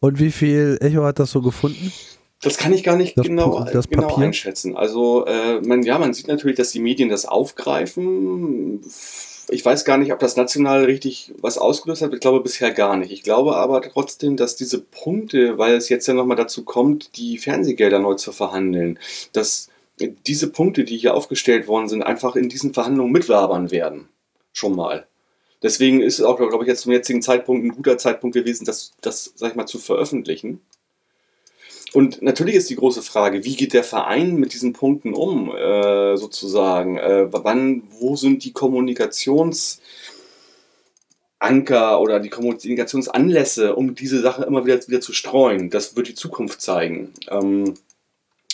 Und 0.00 0.18
wie 0.18 0.32
viel 0.32 0.78
Echo 0.80 1.04
hat 1.04 1.18
das 1.18 1.30
so 1.30 1.42
gefunden? 1.42 1.92
Das 2.40 2.56
kann 2.56 2.72
ich 2.72 2.82
gar 2.82 2.96
nicht 2.96 3.16
Das 3.16 3.26
genau, 3.26 3.50
Pa- 3.60 3.70
das 3.70 3.88
genau 3.88 4.16
einschätzen. 4.16 4.76
Also 4.76 5.24
äh, 5.26 5.60
man, 5.60 5.82
ja, 5.84 5.98
man 5.98 6.12
sieht 6.12 6.26
natürlich, 6.26 6.56
dass 6.56 6.72
die 6.72 6.80
Medien 6.80 7.08
das 7.08 7.24
aufgreifen. 7.24 8.80
Ich 9.48 9.64
weiß 9.64 9.84
gar 9.84 9.98
nicht, 9.98 10.12
ob 10.12 10.18
das 10.18 10.36
national 10.36 10.84
richtig 10.84 11.32
was 11.38 11.58
ausgelöst 11.58 12.02
hat. 12.02 12.14
Ich 12.14 12.20
glaube 12.20 12.40
bisher 12.40 12.70
gar 12.70 12.96
nicht. 12.96 13.12
Ich 13.12 13.22
glaube 13.22 13.56
aber 13.56 13.82
trotzdem, 13.82 14.36
dass 14.36 14.56
diese 14.56 14.80
Punkte, 14.80 15.58
weil 15.58 15.74
es 15.74 15.88
jetzt 15.88 16.06
ja 16.06 16.14
nochmal 16.14 16.36
dazu 16.36 16.64
kommt, 16.64 17.16
die 17.16 17.38
Fernsehgelder 17.38 17.98
neu 17.98 18.14
zu 18.14 18.32
verhandeln, 18.32 18.98
dass 19.32 19.68
diese 20.00 20.50
Punkte, 20.50 20.84
die 20.84 20.96
hier 20.96 21.14
aufgestellt 21.14 21.68
worden 21.68 21.88
sind, 21.88 22.02
einfach 22.02 22.36
in 22.36 22.48
diesen 22.48 22.72
Verhandlungen 22.72 23.12
mitwabern 23.12 23.70
werden. 23.70 24.08
Schon 24.52 24.74
mal. 24.74 25.06
Deswegen 25.62 26.00
ist 26.00 26.18
es 26.18 26.24
auch, 26.24 26.36
glaube 26.36 26.64
ich, 26.64 26.68
jetzt 26.68 26.82
zum 26.82 26.92
jetzigen 26.92 27.22
Zeitpunkt 27.22 27.64
ein 27.64 27.72
guter 27.72 27.96
Zeitpunkt 27.96 28.34
gewesen, 28.34 28.64
das, 28.64 28.92
das 29.00 29.32
sag 29.36 29.50
ich 29.50 29.56
mal, 29.56 29.66
zu 29.66 29.78
veröffentlichen. 29.78 30.60
Und 31.92 32.22
natürlich 32.22 32.54
ist 32.54 32.70
die 32.70 32.76
große 32.76 33.02
Frage, 33.02 33.44
wie 33.44 33.54
geht 33.54 33.74
der 33.74 33.84
Verein 33.84 34.36
mit 34.36 34.54
diesen 34.54 34.72
Punkten 34.72 35.12
um, 35.12 35.54
äh, 35.54 36.16
sozusagen? 36.16 36.96
Äh, 36.96 37.30
wann, 37.32 37.82
wo 38.00 38.16
sind 38.16 38.44
die 38.44 38.52
Kommunikationsanker 38.52 39.80
oder 42.00 42.18
die 42.18 42.30
Kommunikationsanlässe, 42.30 43.76
um 43.76 43.94
diese 43.94 44.22
Sache 44.22 44.44
immer 44.44 44.64
wieder, 44.64 44.80
wieder 44.88 45.02
zu 45.02 45.12
streuen? 45.12 45.68
Das 45.68 45.94
wird 45.94 46.08
die 46.08 46.14
Zukunft 46.14 46.62
zeigen. 46.62 47.12
Ähm, 47.28 47.74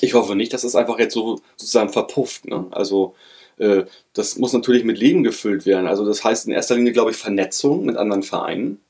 ich 0.01 0.15
hoffe 0.15 0.35
nicht, 0.35 0.53
dass 0.53 0.65
es 0.65 0.75
einfach 0.75 0.99
jetzt 0.99 1.15
so 1.15 1.41
sozusagen 1.57 1.91
verpufft. 1.91 2.47
Ne? 2.47 2.67
Also 2.73 3.15
äh, 3.59 3.85
das 4.15 4.37
muss 4.37 4.53
natürlich 4.53 4.85
mit 4.85 4.99
Leben 4.99 5.23
gefüllt 5.23 5.65
werden. 5.65 5.87
Also 5.87 6.05
das 6.05 6.25
heißt 6.25 6.47
in 6.47 6.53
erster 6.53 6.75
Linie, 6.75 6.93
glaube 6.93 7.13
ich, 7.13 7.17
Vernetzung 7.17 7.85
mit 7.85 7.97
anderen 7.97 8.25
Vereinen. 8.25 8.81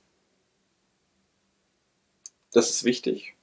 Das 2.52 2.70
ist 2.70 2.84
wichtig. 2.84 3.34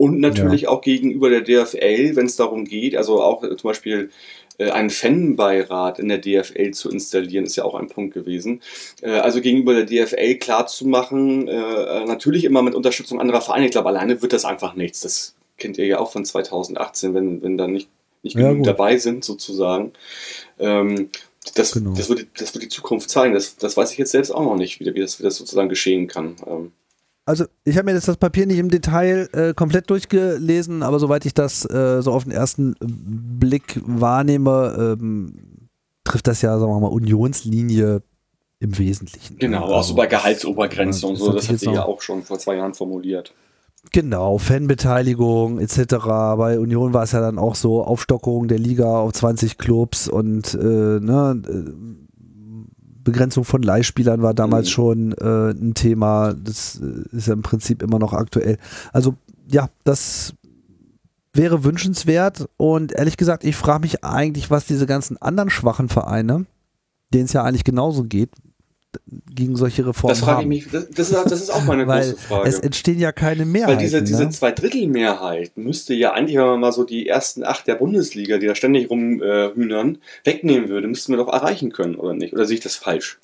Und 0.00 0.18
natürlich 0.20 0.66
auch 0.66 0.80
gegenüber 0.80 1.28
der 1.28 1.42
DFL, 1.42 2.16
wenn 2.16 2.24
es 2.24 2.36
darum 2.36 2.64
geht, 2.64 2.96
also 2.96 3.22
auch 3.22 3.42
äh, 3.44 3.54
zum 3.56 3.68
Beispiel 3.68 4.08
äh, 4.56 4.70
einen 4.70 4.88
Fanbeirat 4.88 5.98
in 5.98 6.08
der 6.08 6.16
DFL 6.16 6.70
zu 6.70 6.88
installieren, 6.90 7.44
ist 7.44 7.56
ja 7.56 7.64
auch 7.64 7.74
ein 7.74 7.88
Punkt 7.88 8.14
gewesen. 8.14 8.62
Äh, 9.02 9.10
also 9.10 9.42
gegenüber 9.42 9.74
der 9.74 9.84
DFL 9.84 10.36
klarzumachen, 10.36 11.48
äh, 11.48 12.04
natürlich 12.06 12.44
immer 12.44 12.62
mit 12.62 12.74
Unterstützung 12.74 13.20
anderer 13.20 13.42
Vereine. 13.42 13.66
Ich 13.66 13.72
glaube, 13.72 13.90
alleine 13.90 14.22
wird 14.22 14.32
das 14.32 14.46
einfach 14.46 14.74
nichts. 14.74 15.00
Das 15.00 15.34
kennt 15.58 15.76
ihr 15.76 15.84
ja 15.84 15.98
auch 15.98 16.10
von 16.12 16.24
2018, 16.24 17.12
wenn, 17.12 17.42
wenn 17.42 17.58
da 17.58 17.66
nicht, 17.66 17.90
nicht 18.22 18.36
Ja, 18.36 18.44
genug 18.48 18.58
gut. 18.58 18.66
dabei 18.68 18.96
sind, 18.96 19.22
sozusagen. 19.22 19.92
Ähm, 20.58 21.10
das, 21.56 21.72
Genau. 21.72 21.92
das, 21.94 22.08
wird, 22.08 22.20
die- 22.20 22.28
das 22.38 22.54
wird 22.54 22.64
die 22.64 22.68
Zukunft 22.68 23.10
zeigen. 23.10 23.34
Das, 23.34 23.56
das 23.58 23.76
weiß 23.76 23.92
ich 23.92 23.98
jetzt 23.98 24.12
selbst 24.12 24.30
auch 24.30 24.44
noch 24.44 24.56
nicht, 24.56 24.80
wie, 24.80 24.94
wie, 24.94 25.00
das, 25.00 25.18
wie 25.18 25.24
das 25.24 25.36
sozusagen 25.36 25.68
geschehen 25.68 26.06
kann. 26.06 26.36
Also 27.26 27.44
ich 27.64 27.76
habe 27.76 27.86
mir 27.86 27.94
jetzt 27.94 28.08
das 28.08 28.16
Papier 28.16 28.46
nicht 28.46 28.58
im 28.58 28.70
Detail 28.70 29.28
äh, 29.32 29.54
komplett 29.54 29.88
durchgelesen, 29.90 30.82
aber 30.82 30.98
soweit 30.98 31.26
ich 31.26 31.34
das 31.34 31.64
äh, 31.64 32.02
so 32.02 32.12
auf 32.12 32.24
den 32.24 32.32
ersten 32.32 32.74
Blick 32.80 33.80
wahrnehme, 33.84 34.96
ähm, 34.98 35.68
trifft 36.04 36.26
das 36.26 36.42
ja, 36.42 36.58
sagen 36.58 36.72
wir 36.72 36.80
mal, 36.80 36.88
Unionslinie 36.88 38.02
im 38.58 38.78
Wesentlichen. 38.78 39.38
Genau, 39.38 39.62
Also, 39.62 39.74
auch 39.74 39.84
so 39.84 39.94
bei 39.94 40.06
Gehaltsobergrenzen 40.06 41.08
und 41.08 41.14
das 41.14 41.20
so, 41.20 41.28
hat 41.30 41.36
das 41.38 41.48
hat 41.48 41.58
sie 41.60 41.72
ja 41.72 41.84
auch 41.84 42.00
schon 42.00 42.22
vor 42.22 42.38
zwei 42.38 42.56
Jahren 42.56 42.74
formuliert. 42.74 43.32
Genau, 43.92 44.36
Fanbeteiligung 44.36 45.58
etc. 45.58 45.96
Bei 46.36 46.58
Union 46.58 46.92
war 46.92 47.04
es 47.04 47.12
ja 47.12 47.20
dann 47.20 47.38
auch 47.38 47.54
so, 47.54 47.82
Aufstockung 47.82 48.46
der 48.46 48.58
Liga 48.58 48.98
auf 48.98 49.12
20 49.12 49.56
Clubs 49.56 50.06
und 50.06 50.52
äh, 50.54 50.58
ne, 51.00 51.42
äh, 51.48 51.99
Begrenzung 53.02 53.44
von 53.44 53.62
Leihspielern 53.62 54.22
war 54.22 54.34
damals 54.34 54.66
Mhm. 54.66 54.70
schon 54.72 55.12
äh, 55.12 55.50
ein 55.50 55.74
Thema. 55.74 56.34
Das 56.34 56.80
äh, 56.80 57.16
ist 57.16 57.26
ja 57.28 57.32
im 57.34 57.42
Prinzip 57.42 57.82
immer 57.82 57.98
noch 57.98 58.12
aktuell. 58.12 58.58
Also 58.92 59.14
ja, 59.48 59.68
das 59.84 60.34
wäre 61.32 61.64
wünschenswert 61.64 62.48
und 62.56 62.92
ehrlich 62.92 63.16
gesagt, 63.16 63.44
ich 63.44 63.56
frage 63.56 63.82
mich 63.82 64.04
eigentlich, 64.04 64.50
was 64.50 64.66
diese 64.66 64.86
ganzen 64.86 65.16
anderen 65.18 65.50
schwachen 65.50 65.88
Vereine, 65.88 66.46
denen 67.14 67.26
es 67.26 67.32
ja 67.32 67.44
eigentlich 67.44 67.64
genauso 67.64 68.04
geht, 68.04 68.30
gegen 69.06 69.56
solche 69.56 69.86
Reformen 69.86 70.10
Das 70.10 70.20
frage 70.20 70.42
ich 70.42 70.48
mich, 70.48 70.68
das, 70.70 70.90
das, 70.90 71.10
ist, 71.10 71.24
das 71.24 71.40
ist 71.40 71.50
auch 71.50 71.64
meine 71.64 71.86
große 71.86 72.16
Frage. 72.16 72.48
es 72.48 72.58
entstehen 72.58 72.98
ja 72.98 73.12
keine 73.12 73.44
Mehrheiten. 73.44 73.76
Weil 73.76 73.82
diese, 73.84 74.02
diese 74.02 74.24
ne? 74.24 74.30
Zweidrittelmehrheit 74.30 75.56
müsste 75.56 75.94
ja 75.94 76.12
eigentlich, 76.12 76.36
wenn 76.36 76.46
man 76.46 76.60
mal 76.60 76.72
so 76.72 76.84
die 76.84 77.06
ersten 77.06 77.44
acht 77.44 77.66
der 77.66 77.76
Bundesliga, 77.76 78.38
die 78.38 78.46
da 78.46 78.54
ständig 78.54 78.90
rumhühnern, 78.90 79.98
wegnehmen 80.24 80.68
würde, 80.68 80.88
müssten 80.88 81.12
wir 81.12 81.18
doch 81.18 81.32
erreichen 81.32 81.72
können, 81.72 81.94
oder 81.94 82.14
nicht? 82.14 82.32
Oder 82.32 82.44
sehe 82.44 82.56
ich 82.56 82.62
das 82.62 82.76
falsch? 82.76 83.18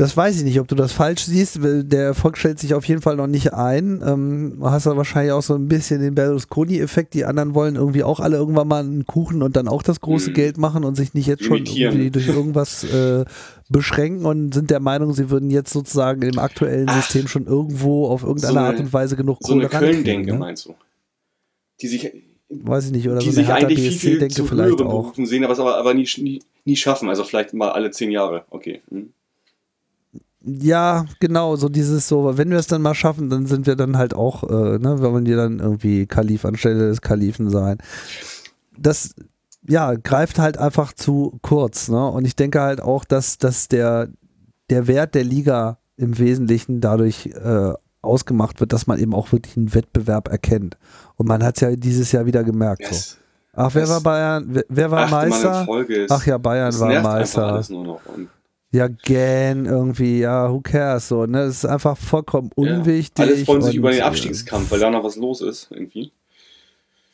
Das 0.00 0.16
weiß 0.16 0.38
ich 0.38 0.44
nicht, 0.44 0.58
ob 0.60 0.66
du 0.66 0.74
das 0.74 0.92
falsch 0.92 1.24
siehst. 1.24 1.58
Der 1.62 2.04
Erfolg 2.04 2.38
stellt 2.38 2.58
sich 2.58 2.72
auf 2.74 2.86
jeden 2.86 3.02
Fall 3.02 3.16
noch 3.16 3.26
nicht 3.26 3.52
ein. 3.52 4.02
Ähm, 4.06 4.54
du 4.58 4.70
hast 4.70 4.86
ja 4.86 4.96
wahrscheinlich 4.96 5.32
auch 5.32 5.42
so 5.42 5.54
ein 5.54 5.68
bisschen 5.68 6.00
den 6.00 6.14
Berlusconi-Effekt. 6.14 7.12
Die 7.12 7.26
anderen 7.26 7.54
wollen 7.54 7.76
irgendwie 7.76 8.02
auch 8.02 8.18
alle 8.18 8.36
irgendwann 8.38 8.66
mal 8.68 8.82
einen 8.82 9.04
Kuchen 9.04 9.42
und 9.42 9.56
dann 9.56 9.68
auch 9.68 9.82
das 9.82 10.00
große 10.00 10.30
Mhm. 10.30 10.34
Geld 10.34 10.56
machen 10.58 10.84
und 10.84 10.94
sich 10.94 11.12
nicht 11.12 11.26
jetzt 11.26 11.44
schon 11.44 11.66
irgendwie 11.66 12.10
durch 12.10 12.28
irgendwas 12.28 12.82
äh, 12.84 13.24
beschränken 13.68 14.24
und 14.24 14.54
sind 14.54 14.70
der 14.70 14.80
Meinung, 14.80 15.12
sie 15.12 15.28
würden 15.28 15.50
jetzt 15.50 15.72
sozusagen 15.72 16.22
im 16.22 16.38
aktuellen 16.38 16.88
Ach, 16.88 17.02
System 17.02 17.28
schon 17.28 17.46
irgendwo 17.46 18.06
auf 18.08 18.22
irgendeine 18.22 18.52
so 18.54 18.58
eine- 18.58 18.68
Art 18.68 18.80
und 18.80 18.92
Weise 18.94 19.16
genug 19.16 19.38
So 19.42 19.52
eine 19.52 19.64
rankriegen, 19.64 19.92
Köln-Denke, 19.92 20.32
ne? 20.32 20.38
meinst 20.38 20.64
du? 20.66 20.74
Die 21.82 21.88
sich, 21.88 22.10
Weiß 22.48 22.86
ich 22.86 22.92
nicht. 22.92 23.06
Oder 23.08 23.18
die 23.20 23.26
so 23.26 23.32
sich 23.32 23.46
eine 23.48 23.54
eigentlich 23.66 23.78
viel, 23.80 23.90
viel 23.92 24.10
BSC-Denke 24.12 24.34
zu 24.34 24.44
vielleicht 24.46 24.70
höheren 24.70 24.86
auch. 24.88 25.02
Berufen 25.02 25.26
sehen, 25.26 25.44
aber 25.44 25.52
es 25.52 25.60
aber, 25.60 25.76
aber 25.76 25.94
nie, 25.94 26.08
nie, 26.18 26.42
nie 26.64 26.76
schaffen. 26.76 27.08
Also 27.08 27.22
vielleicht 27.22 27.54
mal 27.54 27.68
alle 27.70 27.90
zehn 27.92 28.10
Jahre. 28.10 28.44
Okay. 28.50 28.80
Hm. 28.90 29.12
Ja, 30.42 31.04
genau, 31.20 31.56
so 31.56 31.68
dieses 31.68 32.08
so, 32.08 32.36
wenn 32.38 32.50
wir 32.50 32.58
es 32.58 32.66
dann 32.66 32.80
mal 32.82 32.94
schaffen, 32.94 33.28
dann 33.28 33.46
sind 33.46 33.66
wir 33.66 33.76
dann 33.76 33.98
halt 33.98 34.14
auch, 34.14 34.42
äh, 34.44 34.78
ne, 34.78 35.00
wir 35.02 35.12
wollen 35.12 35.26
ja 35.26 35.36
dann 35.36 35.58
irgendwie 35.58 36.06
Kalif 36.06 36.44
anstelle 36.46 36.88
des 36.88 37.02
Kalifen 37.02 37.50
sein. 37.50 37.76
Das, 38.78 39.14
ja, 39.68 39.94
greift 39.94 40.38
halt 40.38 40.56
einfach 40.56 40.94
zu 40.94 41.38
kurz, 41.42 41.88
ne? 41.88 42.06
Und 42.08 42.24
ich 42.24 42.36
denke 42.36 42.60
halt 42.62 42.80
auch, 42.80 43.04
dass, 43.04 43.36
dass 43.36 43.68
der, 43.68 44.08
der 44.70 44.86
Wert 44.86 45.14
der 45.14 45.24
Liga 45.24 45.78
im 45.98 46.16
Wesentlichen 46.18 46.80
dadurch 46.80 47.26
äh, 47.26 47.72
ausgemacht 48.00 48.60
wird, 48.60 48.72
dass 48.72 48.86
man 48.86 48.98
eben 48.98 49.14
auch 49.14 49.32
wirklich 49.32 49.58
einen 49.58 49.74
Wettbewerb 49.74 50.28
erkennt. 50.28 50.78
Und 51.16 51.28
man 51.28 51.42
hat 51.44 51.56
es 51.56 51.60
ja 51.60 51.76
dieses 51.76 52.12
Jahr 52.12 52.24
wieder 52.24 52.44
gemerkt. 52.44 52.84
So. 52.86 52.92
Yes. 52.92 53.18
Ach, 53.52 53.74
wer 53.74 53.82
das- 53.82 53.90
war 53.90 54.00
Bayern? 54.00 54.44
Wer, 54.48 54.64
wer 54.70 54.90
war 54.90 55.08
Meister? 55.10 55.66
Ach 56.08 56.26
ja, 56.26 56.38
Bayern 56.38 56.68
es 56.70 56.80
war 56.80 57.02
Meister. 57.02 57.52
alles 57.52 57.68
nur 57.68 57.84
noch. 57.84 58.00
Und 58.06 58.28
Ja, 58.72 58.86
gern 58.86 59.66
irgendwie, 59.66 60.20
ja, 60.20 60.50
who 60.52 60.60
cares, 60.60 61.08
so, 61.08 61.26
ne? 61.26 61.38
Das 61.46 61.56
ist 61.56 61.64
einfach 61.66 61.96
vollkommen 61.98 62.50
Ja. 62.56 62.76
unwichtig. 62.78 63.24
Alle 63.24 63.36
freuen 63.36 63.62
sich 63.62 63.74
über 63.74 63.90
den 63.90 64.02
Abstiegskampf, 64.02 64.70
weil 64.70 64.78
da 64.80 64.90
noch 64.90 65.02
was 65.02 65.16
los 65.16 65.40
ist, 65.40 65.68
irgendwie. 65.70 66.12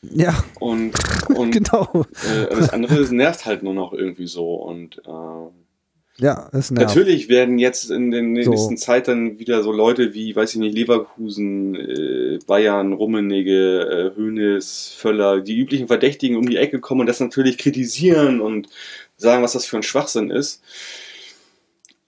Ja, 0.03 0.35
Und, 0.61 0.93
und 1.35 1.51
genau. 1.53 2.05
äh, 2.31 2.55
das 2.55 2.71
andere 2.71 3.01
nervt 3.15 3.47
halt 3.47 3.63
nur 3.63 3.73
noch 3.75 3.93
irgendwie 3.95 4.27
so. 4.27 4.55
Und 4.57 4.99
äh, 5.07 6.23
Ja, 6.23 6.49
es 6.53 6.71
nervt. 6.71 6.89
natürlich 6.95 7.29
werden 7.31 7.59
jetzt 7.59 7.91
in 7.91 8.11
der 8.11 8.21
So. 8.45 8.51
nächsten 8.51 8.77
Zeit 8.77 9.09
dann 9.09 9.39
wieder 9.39 9.63
so 9.63 9.73
Leute 9.73 10.13
wie, 10.13 10.37
weiß 10.37 10.51
ich 10.55 10.61
nicht, 10.61 10.75
Leverkusen, 10.77 11.75
äh, 11.75 12.39
Bayern, 12.47 12.93
Rummenigge, 12.93 14.13
äh, 14.15 14.17
Hoeneß, 14.21 14.95
Völler, 14.97 15.41
die 15.41 15.57
üblichen 15.59 15.87
Verdächtigen 15.89 16.37
um 16.37 16.47
die 16.49 16.57
Ecke 16.59 16.81
kommen 16.81 17.01
und 17.01 17.07
das 17.07 17.19
natürlich 17.21 17.57
kritisieren 17.59 18.41
und 18.43 18.69
sagen, 19.17 19.43
was 19.43 19.55
das 19.55 19.65
für 19.65 19.77
ein 19.79 19.83
Schwachsinn 19.83 20.31
ist. 20.31 20.63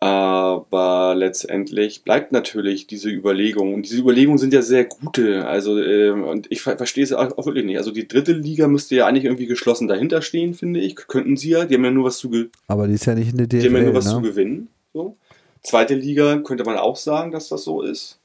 Aber 0.01 1.17
letztendlich 1.17 2.05
bleibt 2.05 2.31
natürlich 2.31 2.87
diese 2.87 3.11
Überlegung. 3.11 3.75
Und 3.75 3.83
diese 3.83 4.01
Überlegungen 4.01 4.39
sind 4.39 4.55
ja 4.55 4.63
sehr 4.63 4.85
gute. 4.85 5.45
Also, 5.47 5.83
ähm, 5.83 6.23
und 6.23 6.47
ich 6.51 6.63
ver 6.63 6.77
verstehe 6.77 7.03
es 7.03 7.13
auch 7.13 7.37
auch 7.37 7.47
wirklich 7.47 7.65
nicht. 7.65 7.79
Also, 7.79 7.91
die 7.91 8.07
dritte 8.07 8.33
Liga 8.33 8.69
müsste 8.69 8.95
ja 8.95 9.07
eigentlich 9.07 9.25
irgendwie 9.25 9.47
geschlossen 9.47 9.89
dahinter 9.89 10.23
stehen, 10.23 10.55
finde 10.55 10.79
ich. 10.79 10.95
Könnten 10.95 11.37
sie 11.37 11.51
ja. 11.51 11.65
Die 11.65 11.75
haben 11.75 11.85
ja 11.85 11.91
nur 11.91 12.05
was 12.05 12.19
zu, 12.19 12.31
ge 12.31 12.47
Aber 12.69 12.87
die 12.87 12.95
ist 12.95 13.07
ja 13.07 13.17
nicht 13.17 13.33
in 13.33 13.39
der 13.39 13.49
die 13.49 13.59
haben 13.59 13.75
ja 13.75 13.83
nur 13.83 13.91
DFL, 13.91 13.97
was 13.97 14.09
zu 14.09 14.21
ne? 14.21 14.29
gewinnen. 14.29 14.69
So. 14.93 15.17
Zweite 15.63 15.95
Liga 15.97 16.39
könnte 16.39 16.65
man 16.65 16.77
auch 16.77 16.97
sagen, 16.97 17.33
dass 17.33 17.49
das 17.49 17.65
so 17.65 17.83
ist. 17.83 18.21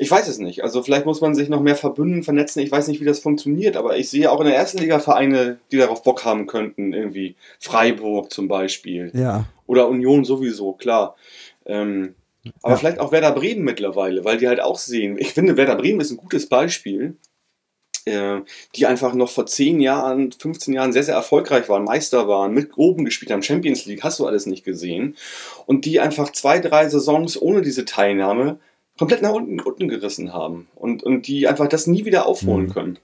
Ich 0.00 0.10
weiß 0.10 0.28
es 0.28 0.38
nicht. 0.38 0.64
Also 0.64 0.82
vielleicht 0.82 1.04
muss 1.04 1.20
man 1.20 1.34
sich 1.34 1.50
noch 1.50 1.60
mehr 1.60 1.76
verbünden, 1.76 2.22
vernetzen. 2.22 2.60
Ich 2.62 2.72
weiß 2.72 2.88
nicht, 2.88 3.02
wie 3.02 3.04
das 3.04 3.18
funktioniert, 3.18 3.76
aber 3.76 3.98
ich 3.98 4.08
sehe 4.08 4.32
auch 4.32 4.40
in 4.40 4.46
der 4.46 4.56
ersten 4.56 4.78
Liga 4.78 4.98
Vereine, 4.98 5.58
die 5.70 5.76
darauf 5.76 6.02
Bock 6.02 6.24
haben 6.24 6.46
könnten. 6.46 6.94
Irgendwie 6.94 7.36
Freiburg 7.58 8.32
zum 8.32 8.48
Beispiel. 8.48 9.10
Ja, 9.12 9.44
Oder 9.70 9.88
Union 9.88 10.24
sowieso, 10.24 10.72
klar. 10.72 11.14
Ähm, 11.64 12.16
aber 12.60 12.72
Ja. 12.72 12.78
vielleicht 12.78 12.98
auch 12.98 13.12
Werder 13.12 13.30
Bremen 13.30 13.62
mittlerweile, 13.62 14.24
weil 14.24 14.36
die 14.38 14.48
halt 14.48 14.58
auch 14.60 14.78
sehen. 14.78 15.16
Ich 15.16 15.32
finde, 15.32 15.56
Werder 15.56 15.76
Bremen 15.76 16.00
ist 16.00 16.10
ein 16.10 16.16
gutes 16.16 16.48
Beispiel, 16.48 17.16
äh, 18.04 18.40
die 18.74 18.86
einfach 18.86 19.14
noch 19.14 19.30
vor 19.30 19.46
10 19.46 19.78
Jahren, 19.80 20.32
15 20.32 20.74
Jahren 20.74 20.92
sehr, 20.92 21.04
sehr 21.04 21.14
erfolgreich 21.14 21.68
waren, 21.68 21.84
Meister 21.84 22.26
waren, 22.26 22.52
mit 22.52 22.76
oben 22.78 23.04
gespielt 23.04 23.30
haben, 23.30 23.44
Champions 23.44 23.84
League, 23.86 24.02
hast 24.02 24.18
du 24.18 24.26
alles 24.26 24.46
nicht 24.46 24.64
gesehen. 24.64 25.16
Und 25.66 25.84
die 25.84 26.00
einfach 26.00 26.32
zwei, 26.32 26.58
drei 26.58 26.88
Saisons 26.88 27.40
ohne 27.40 27.62
diese 27.62 27.84
Teilnahme 27.84 28.58
komplett 28.98 29.22
nach 29.22 29.32
unten, 29.34 29.60
unten 29.60 29.86
gerissen 29.86 30.32
haben. 30.32 30.66
Und, 30.74 31.04
und 31.04 31.28
die 31.28 31.46
einfach 31.46 31.68
das 31.68 31.86
nie 31.86 32.04
wieder 32.06 32.26
aufholen 32.26 32.66
Mhm. 32.66 32.72
können. 32.72 32.98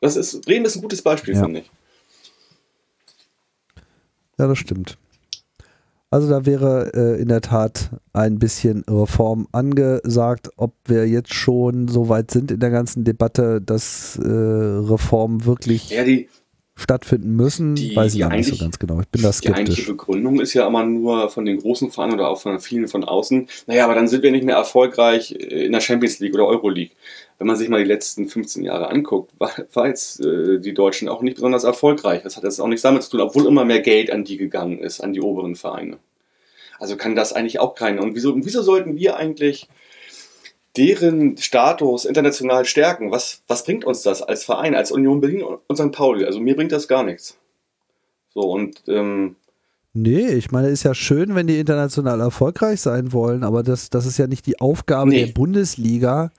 Das 0.00 0.16
ist, 0.16 0.40
Bremen 0.46 0.64
ist 0.64 0.76
ein 0.76 0.82
gutes 0.82 1.02
Beispiel, 1.02 1.34
Ja. 1.34 1.42
finde 1.42 1.60
ich. 1.60 1.70
ja, 4.38 4.46
das 4.46 4.58
stimmt. 4.58 4.96
Also 6.16 6.30
da 6.30 6.46
wäre 6.46 6.92
äh, 6.94 7.20
in 7.20 7.28
der 7.28 7.42
Tat 7.42 7.90
ein 8.14 8.38
bisschen 8.38 8.84
Reform 8.88 9.48
angesagt. 9.52 10.48
Ob 10.56 10.72
wir 10.86 11.06
jetzt 11.06 11.34
schon 11.34 11.88
so 11.88 12.08
weit 12.08 12.30
sind 12.30 12.50
in 12.50 12.58
der 12.58 12.70
ganzen 12.70 13.04
Debatte, 13.04 13.60
dass 13.60 14.16
äh, 14.16 14.26
Reformen 14.26 15.44
wirklich 15.44 15.90
Ja, 15.90 16.04
die, 16.04 16.30
stattfinden 16.76 17.34
müssen, 17.36 17.74
die- 17.74 17.96
weiß 17.96 18.14
ich 18.14 18.20
noch 18.20 18.30
nicht 18.30 18.48
so 18.48 18.56
ganz 18.56 18.78
genau. 18.78 19.00
Ich 19.00 19.08
bin 19.08 19.22
da 19.22 19.30
Die 19.30 19.48
eigentliche 19.48 19.82
skeptisch. 19.82 19.86
Begründung 19.86 20.40
ist 20.40 20.52
ja 20.54 20.66
immer 20.66 20.84
nur 20.84 21.30
von 21.30 21.44
den 21.46 21.58
großen 21.58 21.90
Vereinen 21.90 22.12
oder 22.14 22.28
auch 22.28 22.40
von 22.40 22.60
vielen 22.60 22.86
von 22.86 23.02
außen. 23.02 23.48
Naja, 23.66 23.84
aber 23.84 23.94
dann 23.94 24.08
sind 24.08 24.22
wir 24.22 24.30
nicht 24.30 24.44
mehr 24.44 24.56
erfolgreich 24.56 25.32
in 25.32 25.72
der 25.72 25.80
Champions 25.80 26.18
League 26.20 26.34
oder 26.34 26.46
Euroleague. 26.46 26.92
Wenn 27.38 27.46
man 27.46 27.56
sich 27.56 27.68
mal 27.68 27.82
die 27.82 27.88
letzten 27.88 28.28
15 28.28 28.62
Jahre 28.62 28.88
anguckt, 28.90 29.32
war, 29.38 29.50
war 29.72 29.88
jetzt 29.88 30.20
äh, 30.24 30.58
die 30.58 30.74
Deutschen 30.74 31.08
auch 31.08 31.22
nicht 31.22 31.34
besonders 31.36 31.64
erfolgreich. 31.64 32.22
Das 32.22 32.36
hat 32.36 32.44
jetzt 32.44 32.60
auch 32.60 32.68
nichts 32.68 32.82
damit 32.82 33.02
zu 33.02 33.10
tun, 33.10 33.20
obwohl 33.20 33.46
immer 33.46 33.64
mehr 33.64 33.80
Geld 33.80 34.10
an 34.10 34.24
die 34.24 34.36
gegangen 34.36 34.78
ist, 34.78 35.00
an 35.00 35.12
die 35.12 35.20
oberen 35.20 35.54
Vereine. 35.56 35.98
Also 36.78 36.96
kann 36.96 37.16
das 37.16 37.32
eigentlich 37.32 37.58
auch 37.58 37.74
keiner. 37.74 38.02
Und 38.02 38.14
wieso, 38.14 38.36
wieso 38.36 38.62
sollten 38.62 38.96
wir 38.96 39.16
eigentlich 39.16 39.68
deren 40.76 41.36
Status 41.36 42.04
international 42.04 42.64
stärken? 42.64 43.10
Was, 43.10 43.42
was 43.48 43.64
bringt 43.64 43.84
uns 43.84 44.02
das 44.02 44.22
als 44.22 44.44
Verein, 44.44 44.74
als 44.74 44.90
Union 44.92 45.20
Berlin 45.20 45.42
und 45.42 45.76
St. 45.76 45.92
Pauli? 45.92 46.24
Also 46.24 46.40
mir 46.40 46.54
bringt 46.56 46.72
das 46.72 46.88
gar 46.88 47.02
nichts. 47.04 47.38
So, 48.34 48.40
und 48.42 48.82
ähm, 48.88 49.36
Nee, 49.98 50.28
ich 50.28 50.50
meine, 50.50 50.68
ist 50.68 50.82
ja 50.82 50.94
schön, 50.94 51.34
wenn 51.34 51.46
die 51.46 51.58
international 51.58 52.20
erfolgreich 52.20 52.82
sein 52.82 53.14
wollen, 53.14 53.44
aber 53.44 53.62
das, 53.62 53.88
das 53.88 54.04
ist 54.04 54.18
ja 54.18 54.26
nicht 54.26 54.44
die 54.44 54.60
Aufgabe 54.60 55.08
Nee. 55.08 55.24
der 55.24 55.32
Bundesliga, 55.32 56.32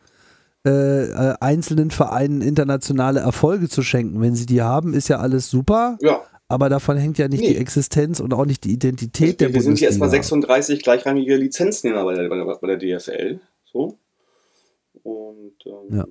äh, 0.64 1.06
äh, 1.06 1.34
einzelnen 1.40 1.90
Vereinen 1.90 2.42
internationale 2.42 3.20
Erfolge 3.20 3.68
zu 3.68 3.82
schenken. 3.82 4.22
Wenn 4.22 4.36
sie 4.36 4.46
die 4.46 4.62
haben, 4.62 4.94
ist 4.94 5.08
ja 5.08 5.18
alles 5.18 5.50
super, 5.50 5.98
ja, 6.02 6.22
aber 6.48 6.70
davon 6.70 6.98
hängt 6.98 7.18
ja 7.18 7.28
nicht 7.28 7.42
Nee. 7.42 7.54
die 7.54 7.58
Existenz 7.58 8.20
und 8.20 8.32
auch 8.34 8.46
nicht 8.46 8.64
die 8.64 8.74
Identität 8.74 9.42
der 9.42 9.48
wir 9.48 9.54
sind 9.62 9.70
Bundesliga. 9.72 9.80
hier 9.80 9.88
erstmal 9.90 10.10
36 10.12 10.84
gleichrangige 10.84 11.36
Lizenznehmer 11.36 12.04
bei 12.06 12.14
der, 12.14 12.30
bei 12.30 12.36
der, 12.36 12.46
bei 12.46 12.76
der 12.76 12.78
DFL. 13.00 13.40
So. 13.66 13.98
Und 15.08 15.54
ähm, 15.66 15.96
Ja. 15.98 16.04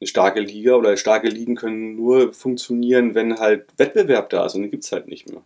eine 0.00 0.06
starke 0.06 0.40
Liga 0.40 0.74
oder 0.74 0.96
starke 0.96 1.28
Ligen 1.28 1.54
können 1.54 1.96
nur 1.96 2.32
funktionieren, 2.32 3.14
wenn 3.14 3.38
halt 3.38 3.66
Wettbewerb 3.76 4.30
da 4.30 4.46
ist 4.46 4.54
und 4.54 4.62
den 4.62 4.70
gibt 4.70 4.84
es 4.84 4.92
halt 4.92 5.06
nicht 5.06 5.28
mehr. 5.30 5.42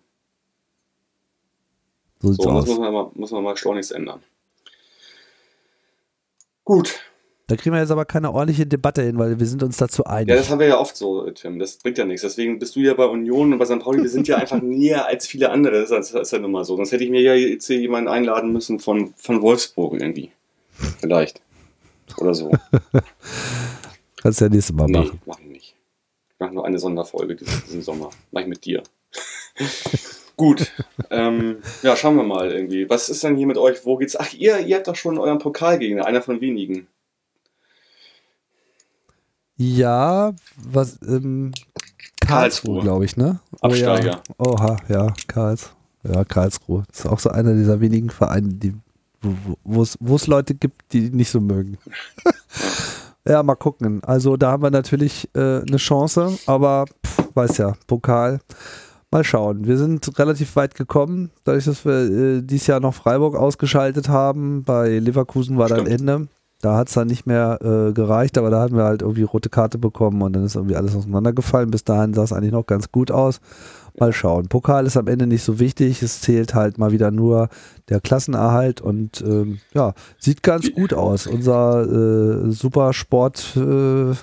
So 2.21 2.33
So, 2.33 2.51
muss 2.51 2.67
man, 2.79 2.93
mal, 2.93 3.11
muss 3.15 3.31
man 3.33 3.43
mal 3.43 3.57
schleunigst 3.57 3.91
ändern. 3.93 4.23
Gut, 6.65 7.01
Da 7.47 7.57
kriegen 7.57 7.75
wir 7.75 7.81
jetzt 7.81 7.91
aber 7.91 8.05
keine 8.05 8.31
ordentliche 8.33 8.67
Debatte 8.67 9.03
hin, 9.03 9.19
weil 9.19 9.39
wir 9.41 9.47
sind 9.47 9.63
uns 9.63 9.79
dazu 9.79 10.05
einig. 10.05 10.29
ja, 10.29 10.37
das 10.37 10.51
haben 10.51 10.59
wir 10.61 10.67
ja 10.67 10.79
oft 10.79 10.97
so, 10.97 11.29
Tim. 11.31 11.59
Das 11.59 11.79
bringt 11.79 11.97
ja 11.99 12.05
nichts. 12.05 12.21
Deswegen 12.23 12.59
bist 12.59 12.77
du 12.77 12.81
ja 12.81 12.93
bei 12.95 13.07
Union 13.07 13.53
und 13.53 13.59
bei 13.59 13.65
St. 13.65 13.79
Pauli. 13.81 14.03
Wir 14.03 14.11
sind 14.11 14.29
ja 14.29 14.37
einfach 14.37 14.61
näher 14.63 15.07
als 15.07 15.27
viele 15.27 15.51
andere. 15.51 15.81
Das 15.81 15.91
ist, 15.91 16.13
das 16.15 16.23
ist 16.29 16.33
ja 16.33 16.39
nun 16.39 16.53
mal 16.53 16.65
so. 16.65 16.77
Sonst 16.77 16.93
hätte 16.93 17.05
ich 17.05 17.11
mir 17.11 17.23
ja 17.23 17.35
jetzt 17.35 17.67
hier 17.67 17.79
jemanden 17.79 18.09
einladen 18.09 18.53
müssen 18.53 18.79
von, 18.81 19.15
von 19.17 19.41
Wolfsburg 19.43 19.95
irgendwie. 19.95 20.31
Vielleicht. 21.01 21.41
Oder 22.17 22.35
so. 22.35 22.51
Kannst 24.23 24.41
du 24.41 24.45
ja 24.47 24.51
nächstes 24.51 24.75
Mal 24.75 24.87
Nee, 24.87 24.99
machen. 24.99 25.21
mach 25.27 25.39
ich 25.41 25.47
nicht. 25.47 25.75
Ich 26.35 26.41
mache 26.41 26.55
nur 26.55 26.65
eine 26.67 26.79
Sonderfolge 26.79 27.37
diesen, 27.37 27.63
diesen 27.67 27.83
Sommer. 27.83 28.11
Mach 28.33 28.41
ich 28.43 28.47
mit 28.49 28.65
dir. 28.65 28.83
Gut. 30.37 30.71
Ähm, 31.11 31.59
ja, 31.83 31.97
schauen 31.97 32.17
wir 32.17 32.23
mal 32.23 32.51
irgendwie. 32.51 32.89
Was 32.89 33.09
ist 33.09 33.25
denn 33.25 33.37
hier 33.37 33.47
mit 33.49 33.59
euch? 33.59 33.85
Wo 33.85 33.97
geht's? 33.97 34.17
Ach, 34.19 34.33
ihr, 34.35 34.61
ihr 34.61 34.77
habt 34.77 34.87
doch 34.87 34.95
schon 34.97 35.19
euren 35.19 35.39
Pokalgegner, 35.39 36.07
einer 36.07 36.23
von 36.23 36.41
wenigen. 36.41 36.87
Ja, 39.57 40.33
was, 40.57 41.01
ähm, 41.03 41.53
Karlsruhe, 42.21 42.75
Karlsruhe. 42.75 42.81
glaube 42.83 43.05
ich, 43.05 43.17
ne? 43.17 43.41
Absteiger. 43.61 44.23
Oh, 44.39 44.45
ja. 44.45 44.53
Oha, 44.53 44.77
ja, 44.89 45.15
Karls, 45.27 45.71
ja, 46.05 46.25
Karlsruhe. 46.25 46.85
Das 46.89 47.01
ist 47.01 47.07
auch 47.07 47.19
so 47.19 47.31
einer 47.31 47.55
dieser 47.55 47.81
wenigen 47.81 48.11
Vereine, 48.11 48.49
die, 48.55 48.75
wo- 49.65 49.83
es- 49.83 50.27
Leute 50.27 50.55
gibt, 50.55 50.93
die 50.93 51.11
nicht 51.11 51.31
so 51.31 51.41
mögen. 51.41 51.79
ja, 53.27 53.43
mal 53.43 53.55
gucken. 53.57 54.03
Also 54.05 54.37
da 54.37 54.53
haben 54.53 54.63
wir 54.63 54.71
natürlich 54.71 55.29
äh, 55.35 55.61
eine 55.63 55.77
Chance, 55.77 56.39
aber 56.47 56.87
pff, 57.07 57.29
weiß 57.35 57.59
ja, 57.59 57.75
Pokal. 57.87 58.41
Mal 59.11 59.25
schauen. 59.25 59.67
Wir 59.67 59.79
sind 59.79 60.19
relativ 60.19 60.55
weit 60.57 60.75
gekommen, 60.75 61.31
dadurch, 61.45 61.65
dass 61.65 61.85
wir 61.87 61.93
äh, 61.95 62.43
dieses 62.43 62.67
Jahr 62.67 62.81
noch 62.81 62.93
Freiburg 62.93 63.37
ausgeschaltet 63.37 64.09
haben. 64.11 64.65
Bei 64.65 64.99
Leverkusen 64.99 65.57
war 65.57 65.69
dann 65.69 65.87
Stimmt. 65.87 66.01
Ende. 66.01 66.29
Da 66.61 66.77
hat 66.77 66.89
es 66.89 66.95
dann 66.95 67.07
nicht 67.07 67.25
mehr 67.25 67.59
äh, 67.63 67.93
gereicht, 67.93 68.37
aber 68.37 68.51
da 68.51 68.61
hatten 68.61 68.77
wir 68.77 68.83
halt 68.85 69.01
irgendwie 69.03 69.23
rote 69.23 69.49
Karte 69.49 69.79
bekommen 69.79 70.21
und 70.23 70.33
dann 70.35 70.45
ist 70.45 70.57
irgendwie 70.57 70.75
alles 70.77 70.95
auseinandergefallen. 70.97 71.71
Bis 71.71 71.85
dahin 71.85 72.13
sah 72.15 72.25
es 72.25 72.33
eigentlich 72.33 72.53
noch 72.53 72.67
ganz 72.67 72.91
gut 72.93 73.11
aus. 73.13 73.41
Mal 74.01 74.13
schauen. 74.13 74.49
Pokal 74.49 74.87
ist 74.87 74.97
am 74.97 75.07
Ende 75.09 75.27
nicht 75.27 75.43
so 75.43 75.59
wichtig. 75.59 76.03
Es 76.03 76.21
zählt 76.21 76.55
halt 76.55 76.79
mal 76.79 76.93
wieder 76.93 77.11
nur 77.11 77.49
der 77.89 78.01
Klassenerhalt 78.01 78.81
und 78.81 79.21
ähm, 79.23 79.59
ja, 79.75 79.95
sieht 80.19 80.43
ganz 80.43 80.73
gut 80.73 80.93
aus. 80.95 81.27
Unser 81.27 81.83
äh, 81.83 82.51
super 82.51 82.93
Sport, 82.93 83.57
äh, 83.57 84.15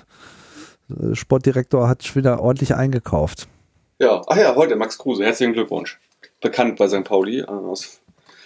Sportdirektor 1.14 1.88
hat 1.88 2.04
schon 2.04 2.22
wieder 2.22 2.42
ordentlich 2.42 2.76
eingekauft. 2.76 3.48
Ja, 4.00 4.22
ach 4.28 4.38
ja, 4.38 4.56
heute 4.56 4.76
Max 4.76 4.98
Kruse. 4.98 5.24
Herzlichen 5.24 5.54
Glückwunsch. 5.54 6.00
Bekannt 6.42 6.78
bei 6.78 6.88
St. 6.88 7.04
Pauli 7.04 7.40
äh, 7.40 7.46
aus 7.46 8.02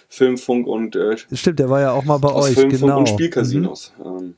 Film, 0.08 0.38
Funk 0.38 0.66
und 0.66 0.96
äh, 0.96 1.16
Stimmt, 1.32 1.58
der 1.58 1.70
war 1.70 1.80
ja 1.80 1.92
auch 1.92 2.04
mal 2.04 2.18
bei 2.18 2.28
aus 2.28 2.46
euch. 2.48 2.54
Film, 2.54 2.70
Funk 2.70 2.80
genau. 2.82 2.98
und 2.98 3.02
Mhm. 3.10 3.14
Spielcasinos. 3.14 3.92
Ähm, 4.04 4.34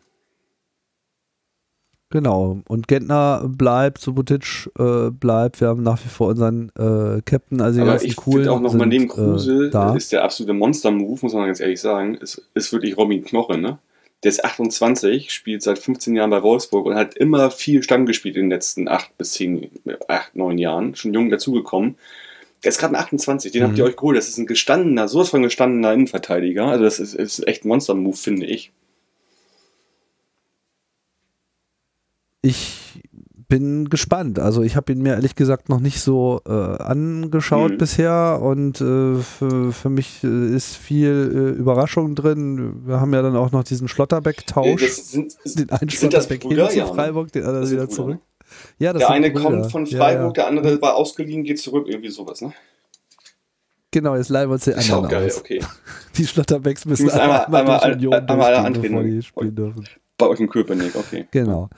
Genau. 2.12 2.60
Und 2.68 2.88
Gentner 2.88 3.42
bleibt, 3.48 3.98
Subotic 4.02 4.70
äh, 4.78 5.10
bleibt. 5.10 5.60
Wir 5.62 5.68
haben 5.68 5.82
nach 5.82 5.98
wie 6.04 6.08
vor 6.08 6.28
unseren 6.28 6.68
äh, 6.78 7.22
Captain, 7.24 7.60
also 7.62 7.80
die 7.82 7.88
aber 7.88 8.04
ich 8.04 8.14
finde 8.20 8.52
auch 8.52 8.60
nochmal 8.60 8.86
neben 8.86 9.08
Kruse 9.08 9.66
äh, 9.66 9.70
da. 9.70 9.96
ist 9.96 10.12
der 10.12 10.22
absolute 10.22 10.52
Monster-Move, 10.52 11.20
muss 11.22 11.32
man 11.32 11.46
ganz 11.46 11.60
ehrlich 11.60 11.80
sagen, 11.80 12.14
ist, 12.16 12.42
ist 12.54 12.70
wirklich 12.72 12.96
Robin 12.98 13.24
Knoche, 13.24 13.56
ne? 13.56 13.78
Der 14.22 14.28
ist 14.28 14.44
28, 14.44 15.32
spielt 15.32 15.62
seit 15.62 15.78
15 15.78 16.14
Jahren 16.14 16.30
bei 16.30 16.42
Wolfsburg 16.42 16.86
und 16.86 16.94
hat 16.94 17.16
immer 17.16 17.50
viel 17.50 17.82
Stamm 17.82 18.06
gespielt 18.06 18.36
in 18.36 18.42
den 18.42 18.50
letzten 18.50 18.86
8 18.88 19.16
bis 19.18 19.32
10, 19.32 19.70
8, 20.06 20.36
9 20.36 20.58
Jahren. 20.58 20.94
Schon 20.94 21.12
jung 21.14 21.28
dazugekommen. 21.30 21.96
Der 22.62 22.68
ist 22.68 22.78
gerade 22.78 22.96
28, 22.96 23.50
den 23.50 23.64
habt 23.64 23.76
ihr 23.78 23.82
Mhm. 23.84 23.90
euch 23.90 23.96
geholt. 23.96 24.16
Das 24.16 24.28
ist 24.28 24.38
ein 24.38 24.46
gestandener, 24.46 25.08
sowas 25.08 25.30
von 25.30 25.42
gestandener 25.42 25.92
Innenverteidiger. 25.92 26.66
Also 26.66 26.84
das 26.84 27.00
ist, 27.00 27.14
ist 27.14 27.48
echt 27.48 27.64
ein 27.64 27.68
Monster-Move, 27.68 28.16
finde 28.16 28.46
ich. 28.46 28.70
Ich 32.42 33.00
bin 33.48 33.88
gespannt. 33.90 34.38
Also 34.38 34.62
ich 34.62 34.76
habe 34.76 34.92
ihn 34.92 35.02
mir 35.02 35.14
ehrlich 35.14 35.34
gesagt 35.36 35.68
noch 35.68 35.78
nicht 35.80 36.00
so 36.00 36.40
äh, 36.46 36.50
angeschaut 36.50 37.72
Mhm. 37.72 37.78
bisher 37.78 38.40
und 38.42 38.80
äh, 38.80 39.16
für, 39.16 39.72
für 39.72 39.90
mich 39.90 40.24
äh, 40.24 40.54
ist 40.54 40.74
viel 40.76 41.52
äh, 41.54 41.58
Überraschung 41.58 42.14
drin. 42.14 42.86
Wir 42.86 42.98
haben 43.00 43.12
ja 43.12 43.20
dann 43.22 43.36
auch 43.36 43.52
noch 43.52 43.62
diesen 43.62 43.86
Äh, 43.86 43.90
Schlotterbeck-Tausch. 43.90 44.80
Das 44.80 45.10
sind, 45.10 45.36
Den 45.44 45.70
einen 45.70 45.90
Schlotterbeck 45.90 46.42
hin 46.42 46.50
zu 46.52 46.56
Ja, 46.56 46.86
ne? 46.86 46.94
Freiburg, 46.94 47.30
den 47.32 47.42
anderen 47.42 47.60
Das 47.62 47.68
sind 47.68 47.76
wieder 47.78 47.86
Brüder, 47.86 47.94
zurück. 47.96 48.14
ne? 48.14 48.20
Ja, 48.78 48.92
das 48.94 49.00
Der 49.00 49.10
eine 49.10 49.30
Brüder. 49.30 49.42
kommt 49.44 49.70
von 49.72 49.84
Ja, 49.86 49.98
Freiburg, 49.98 50.26
ja. 50.36 50.42
der 50.44 50.46
andere 50.46 50.80
war 50.82 50.94
ausgeliehen, 50.96 51.44
geht 51.44 51.60
zurück, 51.60 51.86
irgendwie 51.88 52.10
sowas, 52.10 52.40
ne? 52.40 52.52
Genau, 53.90 54.16
jetzt 54.16 54.30
leihen 54.30 54.48
wir 54.48 54.54
uns 54.54 54.64
den 54.64 54.74
Ist 54.74 54.90
auch 54.90 54.96
anderen 55.04 55.10
geil, 55.10 55.26
aus. 55.26 55.38
okay. 55.38 55.60
Die 56.16 56.26
Schlotterbecks 56.26 56.86
müssen 56.86 57.10
einmal- 57.10 57.44
einmal, 57.44 57.60
einmal- 57.60 57.60
einmal 57.60 57.80
alle 57.80 57.96
durchgehen, 57.98 58.26
bevor 58.26 58.64
antreten. 58.64 59.04
die 59.04 59.22
spielen 59.22 59.54
dürfen. 59.54 59.88
Bei 60.16 60.26
euch 60.28 60.40
im 60.40 60.48
Köpenick, 60.48 60.96
okay. 60.96 61.26
Genau. 61.30 61.68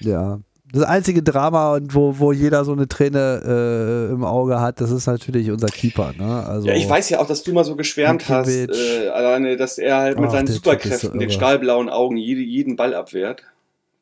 Ja. 0.00 0.40
Das 0.72 0.82
einzige 0.82 1.22
Drama, 1.22 1.74
und 1.74 1.94
wo, 1.94 2.18
wo 2.18 2.32
jeder 2.32 2.64
so 2.64 2.72
eine 2.72 2.88
Träne 2.88 4.08
äh, 4.10 4.12
im 4.12 4.24
Auge 4.24 4.60
hat, 4.60 4.80
das 4.80 4.90
ist 4.90 5.06
natürlich 5.06 5.50
unser 5.50 5.68
Keeper. 5.68 6.12
Ne? 6.18 6.44
Also, 6.44 6.66
Ja, 6.66 6.74
ich 6.74 6.88
weiß 6.88 7.08
ja 7.10 7.20
auch, 7.20 7.26
dass 7.26 7.44
du 7.44 7.52
mal 7.52 7.64
so 7.64 7.76
geschwärmt 7.76 8.28
hast, 8.28 8.48
äh, 8.48 9.08
alleine, 9.08 9.56
dass 9.56 9.78
er 9.78 9.98
halt 9.98 10.18
mit 10.18 10.28
Ach, 10.28 10.32
seinen 10.32 10.48
Superkräften, 10.48 11.12
so 11.12 11.18
den 11.18 11.30
stahlblauen 11.30 11.88
Augen, 11.88 12.16
jede, 12.16 12.40
jeden 12.40 12.74
Ball 12.74 12.94
abwehrt. 12.94 13.44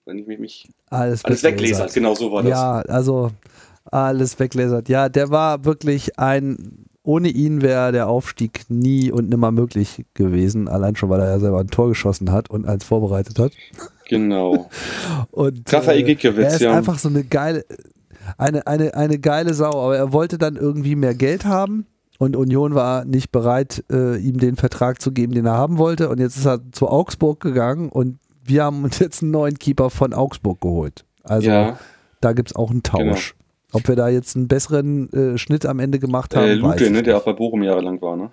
Wenn 0.07 0.19
ich 0.19 0.27
mich, 0.27 0.39
mich 0.39 0.69
alles, 0.91 1.25
alles 1.25 1.43
weglasert, 1.43 1.93
genau 1.93 2.15
so 2.15 2.33
war 2.33 2.43
das. 2.43 2.51
Ja, 2.51 2.73
also 2.81 3.31
alles 3.85 4.39
weglasert. 4.39 4.89
Ja, 4.89 5.09
der 5.09 5.31
war 5.31 5.65
wirklich 5.67 6.19
ein, 6.19 6.87
ohne 7.03 7.29
ihn 7.29 7.61
wäre 7.61 7.93
der 7.93 8.09
Aufstieg 8.09 8.63
nie 8.69 9.13
und 9.13 9.29
nimmer 9.29 9.51
möglich 9.51 10.05
gewesen. 10.15 10.69
Allein 10.69 10.97
schon, 10.97 11.11
weil 11.11 11.21
er 11.21 11.31
ja 11.31 11.39
selber 11.39 11.61
ein 11.61 11.69
Tor 11.69 11.89
geschossen 11.89 12.33
hat 12.33 12.51
und 12.51 12.67
eins 12.67 12.85
vorbereitet 12.85 13.39
hat. 13.39 13.53
Genau. 14.19 14.71
Und 15.31 15.73
Rafael 15.73 16.09
äh, 16.09 16.17
er 16.23 16.49
ist 16.49 16.61
ja. 16.61 16.73
einfach 16.73 16.99
so 16.99 17.09
eine 17.09 17.25
geile, 17.25 17.65
eine, 18.39 18.67
eine, 18.67 18.95
eine 18.95 19.19
geile 19.19 19.55
Sau, 19.55 19.85
aber 19.85 19.97
er 19.97 20.13
wollte 20.13 20.39
dann 20.39 20.57
irgendwie 20.57 20.97
mehr 20.97 21.15
Geld 21.15 21.45
haben 21.45 21.87
und 22.19 22.37
Union 22.37 22.75
war 22.75 23.05
nicht 23.05 23.33
bereit, 23.33 23.85
äh, 23.91 24.17
ihm 24.17 24.39
den 24.39 24.57
Vertrag 24.57 25.01
zu 25.01 25.13
geben, 25.13 25.35
den 25.35 25.47
er 25.47 25.55
haben 25.55 25.79
wollte. 25.79 26.09
Und 26.09 26.21
jetzt 26.21 26.37
ist 26.37 26.47
er 26.47 26.61
zu 26.73 26.89
Augsburg 26.89 27.41
gegangen 27.41 27.89
und 27.89 28.19
wir 28.45 28.65
haben 28.65 28.85
uns 28.85 28.99
jetzt 28.99 29.23
einen 29.23 29.33
neuen 29.33 29.59
Keeper 29.59 29.91
von 29.91 30.13
Augsburg 30.13 30.61
geholt. 30.61 31.05
Also 31.23 31.49
ja, 31.49 31.79
da 32.21 32.33
gibt 32.33 32.51
es 32.51 32.57
auch 32.57 32.71
einen 32.71 32.83
Tausch. 32.83 33.35
Ob 33.73 33.89
wir 33.89 33.97
da 33.97 34.09
jetzt 34.09 34.37
einen 34.37 34.47
besseren 34.47 35.13
äh, 35.13 35.39
Schnitt 35.39 35.67
am 35.67 35.81
Ende 35.81 35.99
gemacht 35.99 36.37
haben, 36.37 36.47
äh, 36.47 36.63
weiß 36.63 36.73
Lute, 36.73 36.85
ich 36.85 36.91
ne, 36.93 37.03
der 37.03 37.17
auch 37.17 37.25
bei 37.25 37.33
Bochum 37.33 37.63
jahrelang 37.63 38.01
war, 38.01 38.17
ne? 38.17 38.31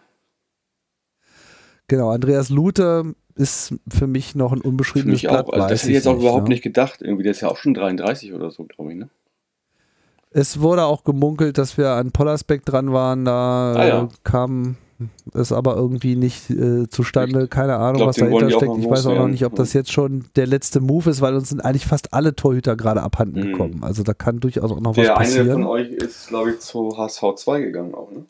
Genau, 1.88 2.12
Andreas 2.12 2.50
Lute 2.50 3.16
ist 3.36 3.74
für 3.88 4.08
mich 4.08 4.36
noch 4.36 4.52
ein 4.52 4.62
unbeschriebenes 4.62 5.22
Blatt. 5.22 5.46
auch. 5.48 5.54
Also 5.54 5.68
das 5.68 5.82
hätte 5.82 5.92
ich 5.92 5.96
jetzt 5.98 6.08
auch 6.08 6.14
nicht, 6.16 6.24
überhaupt 6.24 6.44
ne? 6.44 6.50
nicht 6.50 6.64
gedacht. 6.64 7.02
Irgendwie, 7.02 7.24
der 7.24 7.32
ist 7.32 7.42
ja 7.42 7.50
auch 7.50 7.58
schon 7.58 7.74
33 7.74 8.34
oder 8.34 8.52
so, 8.52 8.64
glaube 8.66 8.92
ich, 8.92 8.98
ne? 8.98 9.10
Es 10.34 10.62
wurde 10.62 10.86
auch 10.86 11.04
gemunkelt, 11.04 11.58
dass 11.58 11.78
wir 11.78 11.90
an 11.92 12.12
Pollersbeck 12.12 12.64
dran 12.66 12.94
waren. 12.94 13.26
Da 13.26 13.74
Ah, 13.74 13.86
ja. 13.88 14.04
äh, 14.04 14.08
kam 14.24 14.78
es 15.34 15.52
aber 15.52 15.76
irgendwie 15.76 16.16
nicht 16.16 16.50
äh, 16.52 16.88
zustande. 16.88 17.48
Keine 17.50 17.76
Ahnung, 17.76 17.98
glaub, 17.98 18.10
was 18.10 18.16
dahinter 18.16 18.50
steckt. 18.50 18.78
Ich 18.78 18.90
weiß 18.90 19.08
auch 19.08 19.16
noch 19.16 19.28
nicht, 19.28 19.44
ob 19.46 19.56
das 19.56 19.74
jetzt 19.74 19.92
schon 19.92 20.26
der 20.38 20.48
letzte 20.48 20.80
Move 20.80 21.10
ist, 21.10 21.20
weil 21.20 21.36
uns 21.36 21.50
sind 21.50 21.60
eigentlich 21.66 21.86
fast 21.86 22.14
alle 22.14 22.34
Torhüter 22.36 22.78
gerade 22.78 23.02
abhanden 23.02 23.40
Mhm. 23.42 23.52
gekommen. 23.52 23.84
Also 23.84 24.04
da 24.04 24.14
kann 24.14 24.40
durchaus 24.40 24.72
auch 24.72 24.80
noch 24.80 24.94
Der 24.94 25.10
was 25.16 25.20
eine 25.20 25.52
von 25.52 25.64
passieren. 25.64 25.64
euch 25.66 25.90
ist, 25.90 26.28
glaube 26.30 26.52
ich, 26.52 26.60
zu 26.60 26.96
HSV 26.98 27.24
2 27.36 27.60
gegangen 27.62 27.94
auch, 27.94 28.10
ne? 28.12 28.24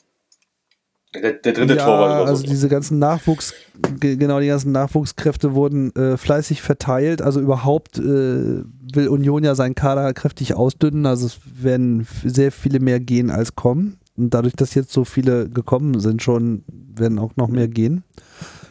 Der, 1.13 1.33
der 1.33 1.51
dritte 1.51 1.75
ja, 1.75 1.85
Torwart 1.85 2.27
also 2.27 2.41
so. 2.41 2.47
diese 2.47 2.69
ganzen 2.69 2.97
Nachwuchs, 2.97 3.53
ge- 3.99 4.15
genau, 4.15 4.39
die 4.39 4.47
ganzen 4.47 4.71
Nachwuchskräfte 4.71 5.53
wurden 5.53 5.93
äh, 5.95 6.15
fleißig 6.15 6.61
verteilt. 6.61 7.21
Also 7.21 7.41
überhaupt 7.41 7.99
äh, 7.99 8.03
will 8.03 9.09
Union 9.09 9.43
ja 9.43 9.53
seinen 9.53 9.75
Kader 9.75 10.13
kräftig 10.13 10.55
ausdünnen. 10.55 11.05
Also 11.05 11.25
es 11.25 11.39
werden 11.61 12.07
sehr 12.23 12.53
viele 12.53 12.79
mehr 12.79 13.01
gehen 13.01 13.29
als 13.29 13.55
kommen. 13.55 13.97
Und 14.15 14.33
dadurch, 14.33 14.55
dass 14.55 14.73
jetzt 14.73 14.93
so 14.93 15.03
viele 15.03 15.49
gekommen 15.49 15.99
sind, 15.99 16.21
schon 16.21 16.63
werden 16.95 17.19
auch 17.19 17.35
noch 17.35 17.49
mehr 17.49 17.67
gehen. 17.67 18.03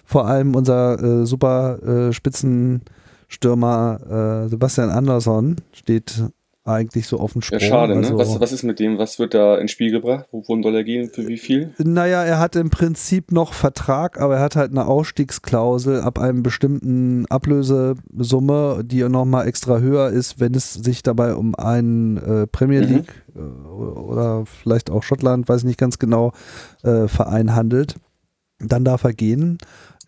Vor 0.07 0.27
allem 0.27 0.55
unser 0.55 1.03
äh, 1.03 1.27
super 1.27 2.09
äh, 2.09 2.13
Spitzenstürmer 2.13 4.45
äh, 4.45 4.49
Sebastian 4.49 4.91
Andersson 4.91 5.57
steht 5.73 6.25
eigentlich 6.65 7.07
so 7.07 7.19
auf 7.19 7.33
dem 7.33 7.41
Sprung. 7.43 7.59
Ja, 7.61 7.67
schade, 7.67 7.95
ne? 7.97 8.07
Also- 8.07 8.19
Was, 8.19 8.41
was 8.41 8.53
ist 8.53 8.63
mit 8.65 8.79
dem? 8.81 8.99
Was 8.99 9.19
wird 9.19 9.33
da 9.35 9.57
ins 9.57 9.71
Spiel 9.71 9.91
gebracht? 9.91 10.27
Wohin 10.31 10.63
soll 10.63 10.75
er 10.77 10.85
gehen? 10.85 11.09
Für 11.11 11.27
wie 11.27 11.39
viel? 11.39 11.75
Naja, 11.79 12.23
er 12.23 12.39
hat 12.39 12.55
im 12.55 12.69
Prinzip 12.71 13.33
noch 13.33 13.55
Vertrag, 13.55 14.21
aber 14.21 14.37
er 14.37 14.43
hat 14.43 14.57
halt 14.57 14.71
eine 14.71 14.87
Ausstiegsklausel 14.87 16.01
ab 16.03 16.19
einem 16.19 16.43
bestimmten 16.43 17.25
Ablösesumme, 17.27 18.83
die 18.85 19.03
nochmal 19.09 19.47
extra 19.49 19.79
höher 19.79 20.11
ist, 20.11 20.41
wenn 20.41 20.55
es 20.55 20.75
sich 20.75 21.03
dabei 21.03 21.35
um 21.35 21.55
einen 21.55 22.17
äh, 22.19 22.47
Premier 22.47 22.83
Mhm. 22.83 22.89
League 22.95 23.23
äh, 23.35 23.39
oder 23.41 24.45
vielleicht 24.47 24.91
auch 24.91 25.03
Schottland, 25.03 25.49
weiß 25.49 25.59
ich 25.63 25.67
nicht 25.67 25.79
ganz 25.79 25.99
genau, 25.99 26.33
äh, 26.83 27.09
Verein 27.09 27.55
handelt. 27.55 27.97
Dann 28.59 28.85
darf 28.85 29.05
er 29.05 29.13
gehen. 29.15 29.59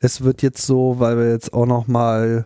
es 0.00 0.22
wird 0.24 0.42
jetzt 0.42 0.66
so, 0.66 0.96
weil 0.98 1.16
wir 1.16 1.30
jetzt 1.30 1.54
auch 1.54 1.64
noch 1.66 1.86
mal 1.86 2.44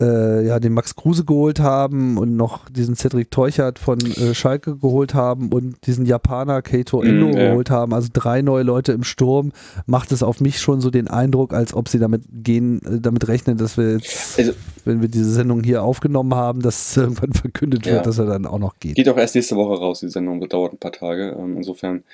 äh, 0.00 0.46
ja, 0.46 0.60
den 0.60 0.74
Max 0.74 0.94
Kruse 0.94 1.24
geholt 1.24 1.58
haben 1.60 2.18
und 2.18 2.36
noch 2.36 2.68
diesen 2.68 2.94
Cedric 2.94 3.30
Teuchert 3.30 3.78
von 3.80 3.98
äh, 4.00 4.32
Schalke 4.34 4.76
geholt 4.76 5.14
haben 5.14 5.50
und 5.52 5.86
diesen 5.86 6.06
Japaner 6.06 6.62
Keito 6.62 7.02
Endo 7.02 7.28
Mm, 7.28 7.32
ja. 7.36 7.48
geholt 7.50 7.70
haben, 7.70 7.92
also 7.92 8.08
drei 8.12 8.42
neue 8.42 8.62
Leute 8.62 8.92
im 8.92 9.02
Sturm, 9.02 9.50
macht 9.86 10.12
es 10.12 10.22
auf 10.22 10.40
mich 10.40 10.60
schon 10.60 10.80
so 10.80 10.90
den 10.90 11.08
Eindruck, 11.08 11.52
als 11.52 11.74
ob 11.74 11.88
sie 11.88 11.98
damit 11.98 12.22
gehen, 12.30 12.80
äh, 12.84 13.00
damit 13.00 13.26
rechnen, 13.28 13.56
dass 13.58 13.76
wir 13.76 13.92
jetzt, 13.94 14.38
Also- 14.38 14.52
wenn 14.84 15.00
wir 15.02 15.08
diese 15.08 15.30
Sendung 15.32 15.62
hier 15.64 15.82
aufgenommen 15.82 16.34
haben, 16.34 16.62
dass 16.62 16.96
irgendwann 16.96 17.32
verkündet 17.32 17.84
wird, 17.84 17.96
Ja. 17.96 18.02
dass 18.02 18.18
er 18.18 18.26
dann 18.26 18.46
auch 18.46 18.58
noch 18.60 18.78
geht. 18.78 18.94
Geht 18.94 19.08
auch 19.08 19.16
erst 19.16 19.34
nächste 19.34 19.56
Woche 19.56 19.78
raus, 19.80 20.00
die 20.00 20.08
Sendung, 20.08 20.40
dauert 20.48 20.72
ein 20.74 20.78
paar 20.78 20.92
Tage. 20.92 21.36
Ähm, 21.38 21.56
insofern 21.56 22.04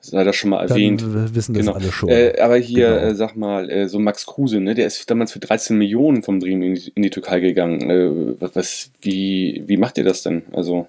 das 0.00 0.36
schon 0.36 0.50
mal 0.50 0.68
erwähnt. 0.68 1.02
Dann 1.02 1.34
wissen 1.34 1.54
das 1.54 1.66
Genau. 1.66 1.76
alle 1.76 1.90
schon. 1.92 2.08
Äh, 2.08 2.38
aber 2.40 2.56
hier, 2.56 2.88
Genau. 2.88 3.00
äh, 3.08 3.14
sag 3.14 3.36
mal, 3.36 3.68
äh, 3.70 3.88
so 3.88 3.98
Max 3.98 4.26
Kruse, 4.26 4.60
ne, 4.60 4.74
der 4.74 4.86
ist 4.86 5.10
damals 5.10 5.32
für 5.32 5.40
13 5.40 5.76
Millionen 5.76 6.22
vom 6.22 6.38
Bremen 6.38 6.62
in, 6.62 6.74
die- 6.76 6.92
in 6.94 7.02
die 7.02 7.10
Türkei 7.10 7.40
gegangen. 7.40 7.90
Äh, 7.90 8.36
was, 8.54 8.90
wie, 9.00 9.64
wie 9.66 9.76
macht 9.76 9.98
ihr 9.98 10.04
das 10.04 10.22
denn? 10.22 10.42
Also, 10.52 10.86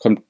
kommt, 0.00 0.22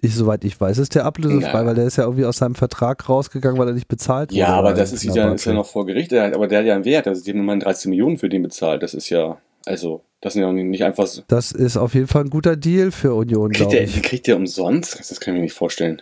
Ich, 0.00 0.14
soweit 0.14 0.44
ich 0.44 0.60
weiß, 0.60 0.78
ist 0.78 0.94
der 0.94 1.04
ablösefrei, 1.06 1.58
Ja. 1.60 1.66
weil 1.66 1.74
der 1.74 1.84
ist 1.86 1.96
ja 1.96 2.04
irgendwie 2.04 2.24
aus 2.24 2.36
seinem 2.36 2.54
Vertrag 2.54 3.08
rausgegangen, 3.08 3.58
weil 3.58 3.66
er 3.66 3.74
nicht 3.74 3.88
bezahlt 3.88 4.30
wurde. 4.30 4.38
ja, 4.38 4.48
aber 4.50 4.72
das 4.72 4.92
ist, 4.92 5.02
ja, 5.02 5.32
ist 5.32 5.44
ja 5.44 5.52
noch 5.52 5.66
vor 5.66 5.86
Gericht, 5.86 6.12
hat- 6.12 6.34
aber 6.34 6.46
der 6.46 6.60
hat 6.60 6.66
ja 6.66 6.76
einen 6.76 6.84
Wert. 6.84 7.08
Also, 7.08 7.24
die 7.24 7.32
haben 7.32 7.44
mal 7.44 7.58
13 7.58 7.90
Millionen 7.90 8.16
für 8.16 8.28
den 8.28 8.42
bezahlt. 8.44 8.84
Das 8.84 8.94
ist 8.94 9.08
ja, 9.10 9.38
also, 9.66 10.02
das 10.20 10.34
sind 10.34 10.42
ja 10.42 10.52
nicht 10.52 10.84
einfach 10.84 11.08
so. 11.08 11.22
Das 11.26 11.50
ist 11.50 11.76
auf 11.76 11.94
jeden 11.94 12.06
Fall 12.06 12.22
ein 12.22 12.30
guter 12.30 12.54
Deal 12.54 12.92
für 12.92 13.12
Union, 13.14 13.48
Kriegt 13.50 13.58
glaube 13.70 13.74
der, 13.74 13.84
ich. 13.84 14.00
kriegt 14.04 14.28
der 14.28 14.36
umsonst? 14.36 15.00
Das 15.10 15.18
kann 15.18 15.34
ich 15.34 15.38
mir 15.38 15.42
nicht 15.44 15.52
vorstellen. 15.54 16.00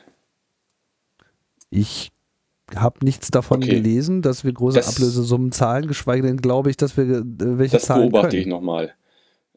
Ich 1.70 2.10
habe 2.74 3.05
nichts 3.05 3.30
davon 3.30 3.59
Okay. 3.62 3.76
gelesen, 3.76 4.22
dass 4.22 4.44
wir 4.44 4.52
große 4.52 4.78
Das- 4.78 4.88
Ablösesummen 4.88 5.52
zahlen, 5.52 5.86
geschweige 5.86 6.26
denn 6.26 6.36
glaube 6.38 6.70
ich, 6.70 6.76
dass 6.76 6.97
wir 6.97 7.05
äh, 7.05 7.22
welche 7.24 7.76
Das 7.76 7.84
zahlen 7.86 8.10
beobachte 8.10 8.30
können. 8.30 8.40
ich 8.43 8.47
nochmal. 8.47 8.94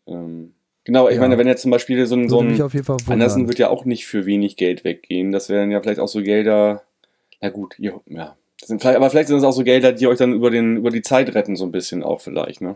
Ähm, 0.06 0.54
genau, 0.84 1.08
ich 1.10 1.16
Ja. 1.16 1.22
meine, 1.22 1.38
wenn 1.38 1.48
jetzt 1.48 1.62
zum 1.64 1.72
Beispiel 1.72 2.06
so 2.06 2.16
ein, 2.16 2.30
so 2.30 2.40
ein 2.42 2.62
auf 2.62 2.74
jeden 2.74 2.86
Fall 2.86 2.98
wundern. 3.00 3.14
Andersen 3.14 3.48
wird 3.48 3.58
ja 3.60 3.70
auch 3.70 3.86
nicht 3.86 4.06
für 4.06 4.26
wenig 4.26 4.58
Geld 4.58 4.84
weggehen. 4.84 5.32
Das 5.32 5.50
wären 5.50 5.72
ja 5.72 5.82
vielleicht 5.82 6.00
auch 6.00 6.08
so 6.08 6.22
Gelder. 6.22 6.84
Na 7.42 7.50
gut, 7.50 7.80
ihr, 7.80 8.00
ja. 8.08 8.36
Das 8.60 8.68
vielleicht, 8.68 8.98
aber 8.98 9.10
vielleicht 9.10 9.30
sind 9.30 9.38
das 9.38 9.44
auch 9.46 9.54
so 9.58 9.64
Gelder, 9.64 9.94
die 9.94 10.06
euch 10.08 10.18
dann 10.18 10.34
über, 10.34 10.50
den, 10.52 10.78
über 10.78 10.90
die 10.92 11.02
Zeit 11.02 11.34
retten, 11.34 11.56
so 11.56 11.64
ein 11.66 11.72
bisschen 11.72 12.04
auch 12.04 12.20
vielleicht, 12.22 12.60
ne? 12.62 12.76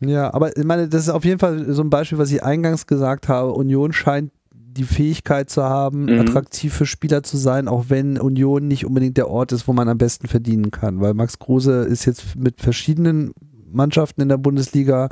Ja, 0.00 0.32
aber 0.32 0.56
ich 0.56 0.64
meine, 0.64 0.88
das 0.88 1.02
ist 1.02 1.08
auf 1.10 1.26
jeden 1.26 1.38
Fall 1.38 1.72
so 1.74 1.82
ein 1.82 1.90
Beispiel, 1.90 2.16
was 2.16 2.32
ich 2.32 2.42
eingangs 2.42 2.86
gesagt 2.86 3.28
habe. 3.28 3.52
Union 3.52 3.92
scheint 3.92 4.32
die 4.72 4.84
Fähigkeit 4.84 5.50
zu 5.50 5.62
haben, 5.64 6.04
Mhm. 6.04 6.20
attraktiv 6.20 6.72
für 6.72 6.86
Spieler 6.86 7.22
zu 7.22 7.36
sein, 7.36 7.68
auch 7.68 7.86
wenn 7.88 8.18
Union 8.18 8.68
nicht 8.68 8.86
unbedingt 8.86 9.16
der 9.16 9.28
Ort 9.28 9.52
ist, 9.52 9.66
wo 9.68 9.72
man 9.72 9.88
am 9.88 9.98
besten 9.98 10.28
verdienen 10.28 10.70
kann. 10.70 11.00
Weil 11.00 11.14
Max 11.14 11.38
Kruse 11.38 11.82
ist 11.82 12.04
jetzt 12.04 12.36
mit 12.36 12.60
verschiedenen 12.60 13.32
Mannschaften 13.72 14.20
in 14.22 14.28
der 14.28 14.38
Bundesliga 14.38 15.08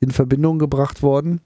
in 0.00 0.10
Verbindung 0.10 0.58
gebracht 0.58 1.02
worden. 1.02 1.40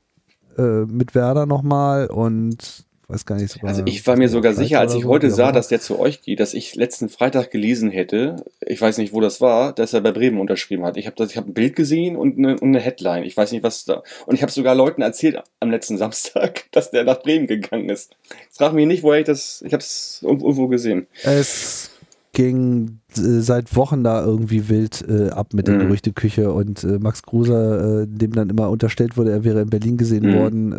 Äh, 0.56 0.84
mit 0.86 1.14
Werder 1.14 1.44
nochmal 1.44 2.06
und 2.06 2.85
weiß 3.08 3.24
gar 3.24 3.36
nicht 3.36 3.52
sogar. 3.52 3.68
Also 3.68 3.82
ich 3.86 4.06
war 4.06 4.16
mir 4.16 4.28
sogar 4.28 4.54
sicher, 4.54 4.80
als 4.80 4.94
ich 4.94 5.02
so, 5.02 5.08
heute 5.08 5.30
sah, 5.30 5.52
dass 5.52 5.68
der 5.68 5.80
zu 5.80 5.98
euch 5.98 6.22
geht, 6.22 6.40
dass 6.40 6.54
ich 6.54 6.74
letzten 6.74 7.08
Freitag 7.08 7.50
gelesen 7.50 7.90
hätte, 7.90 8.36
ich 8.60 8.80
weiß 8.80 8.98
nicht, 8.98 9.12
wo 9.12 9.20
das 9.20 9.40
war, 9.40 9.72
dass 9.72 9.92
er 9.92 10.00
bei 10.00 10.12
Bremen 10.12 10.40
unterschrieben 10.40 10.84
hat. 10.84 10.96
Ich 10.96 11.06
habe 11.06 11.24
ich 11.24 11.36
hab 11.36 11.46
ein 11.46 11.54
Bild 11.54 11.76
gesehen 11.76 12.16
und 12.16 12.38
eine, 12.38 12.58
und 12.58 12.68
eine 12.68 12.80
Headline. 12.80 13.24
Ich 13.24 13.36
weiß 13.36 13.52
nicht, 13.52 13.62
was 13.62 13.84
da. 13.84 14.02
Und 14.26 14.34
ich 14.34 14.42
habe 14.42 14.52
sogar 14.52 14.74
Leuten 14.74 15.02
erzählt 15.02 15.42
am 15.60 15.70
letzten 15.70 15.98
Samstag, 15.98 16.64
dass 16.72 16.90
der 16.90 17.04
nach 17.04 17.22
Bremen 17.22 17.46
gegangen 17.46 17.88
ist. 17.88 18.16
Frag 18.50 18.72
mich 18.72 18.86
nicht, 18.86 19.02
woher 19.02 19.20
ich 19.20 19.26
das. 19.26 19.62
Ich 19.66 19.72
habe 19.72 19.82
es 19.82 20.20
irgendwo 20.22 20.68
gesehen. 20.68 21.06
Es 21.22 21.90
ging 22.36 23.00
äh, 23.16 23.40
seit 23.40 23.74
Wochen 23.76 24.04
da 24.04 24.22
irgendwie 24.22 24.68
wild 24.68 25.02
äh, 25.08 25.30
ab 25.30 25.54
mit 25.54 25.66
der 25.68 25.76
Mhm. 25.76 25.80
Gerüchteküche 25.80 26.52
und 26.52 26.84
äh, 26.84 26.98
Max 26.98 27.22
Kruse, 27.22 28.06
äh, 28.06 28.14
dem 28.18 28.32
dann 28.34 28.50
immer 28.50 28.68
unterstellt 28.68 29.16
wurde, 29.16 29.32
er 29.32 29.42
wäre 29.42 29.62
in 29.62 29.70
Berlin 29.70 29.96
gesehen 29.96 30.26
Mhm. 30.28 30.34
worden, 30.34 30.72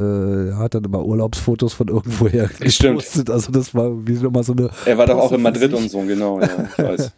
äh, 0.52 0.54
hat 0.54 0.76
dann 0.76 0.84
immer 0.84 1.04
Urlaubsfotos 1.04 1.74
von 1.74 1.88
irgendwoher 1.88 2.48
Stimmt. 2.68 3.00
gepostet. 3.00 3.32
Also 3.32 3.52
das 3.52 3.74
war 3.74 4.08
wie 4.08 4.14
nochmal 4.14 4.44
so 4.44 4.54
eine 4.54 4.70
Er 4.86 5.00
war 5.00 5.08
doch 5.08 5.18
auch 5.18 5.32
in 5.32 5.42
Madrid 5.42 5.74
und 5.74 5.90
so, 5.90 6.00
genau, 6.02 6.40
ja, 6.40 6.48
ich 6.72 6.78
weiß. 6.84 7.12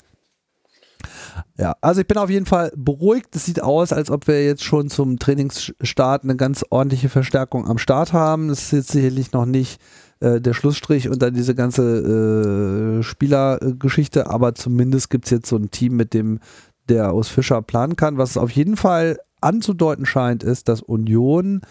Ja, 1.58 1.76
also 1.82 2.00
ich 2.00 2.08
bin 2.08 2.18
auf 2.18 2.30
jeden 2.30 2.46
Fall 2.46 2.72
beruhigt. 2.78 3.36
Es 3.36 3.46
sieht 3.46 3.62
aus, 3.62 3.92
als 3.92 4.10
ob 4.10 4.28
wir 4.28 4.46
jetzt 4.46 4.64
schon 4.64 4.90
zum 4.90 5.20
Trainingsstart 5.20 6.24
eine 6.24 6.38
ganz 6.38 6.64
ordentliche 6.70 7.10
Verstärkung 7.10 7.68
am 7.68 7.78
Start 7.78 8.14
haben. 8.14 8.48
Das 8.48 8.64
ist 8.64 8.72
jetzt 8.72 8.92
sicherlich 8.92 9.34
noch 9.34 9.46
nicht 9.46 9.82
äh, 10.20 10.42
der 10.42 10.54
Schlussstrich 10.54 11.10
und 11.10 11.22
dann 11.22 11.34
diese 11.34 11.56
ganze 11.56 13.00
äh, 13.00 13.04
Spielergeschichte, 13.04 14.28
aber 14.30 14.56
zumindest 14.56 15.10
gibt 15.10 15.26
es 15.26 15.32
jetzt 15.32 15.50
so 15.50 15.58
ein 15.58 15.72
Team, 15.72 15.96
mit 15.96 16.14
dem 16.14 16.40
der 16.88 17.12
aus 17.12 17.30
Fischer 17.30 17.62
planen 17.62 17.96
kann. 17.96 18.18
Was 18.18 18.38
auf 18.38 18.52
jeden 18.52 18.76
Fall 18.76 19.20
anzudeuten 19.42 20.06
scheint, 20.06 20.44
ist, 20.44 20.68
dass 20.68 20.82
Union 20.82 21.62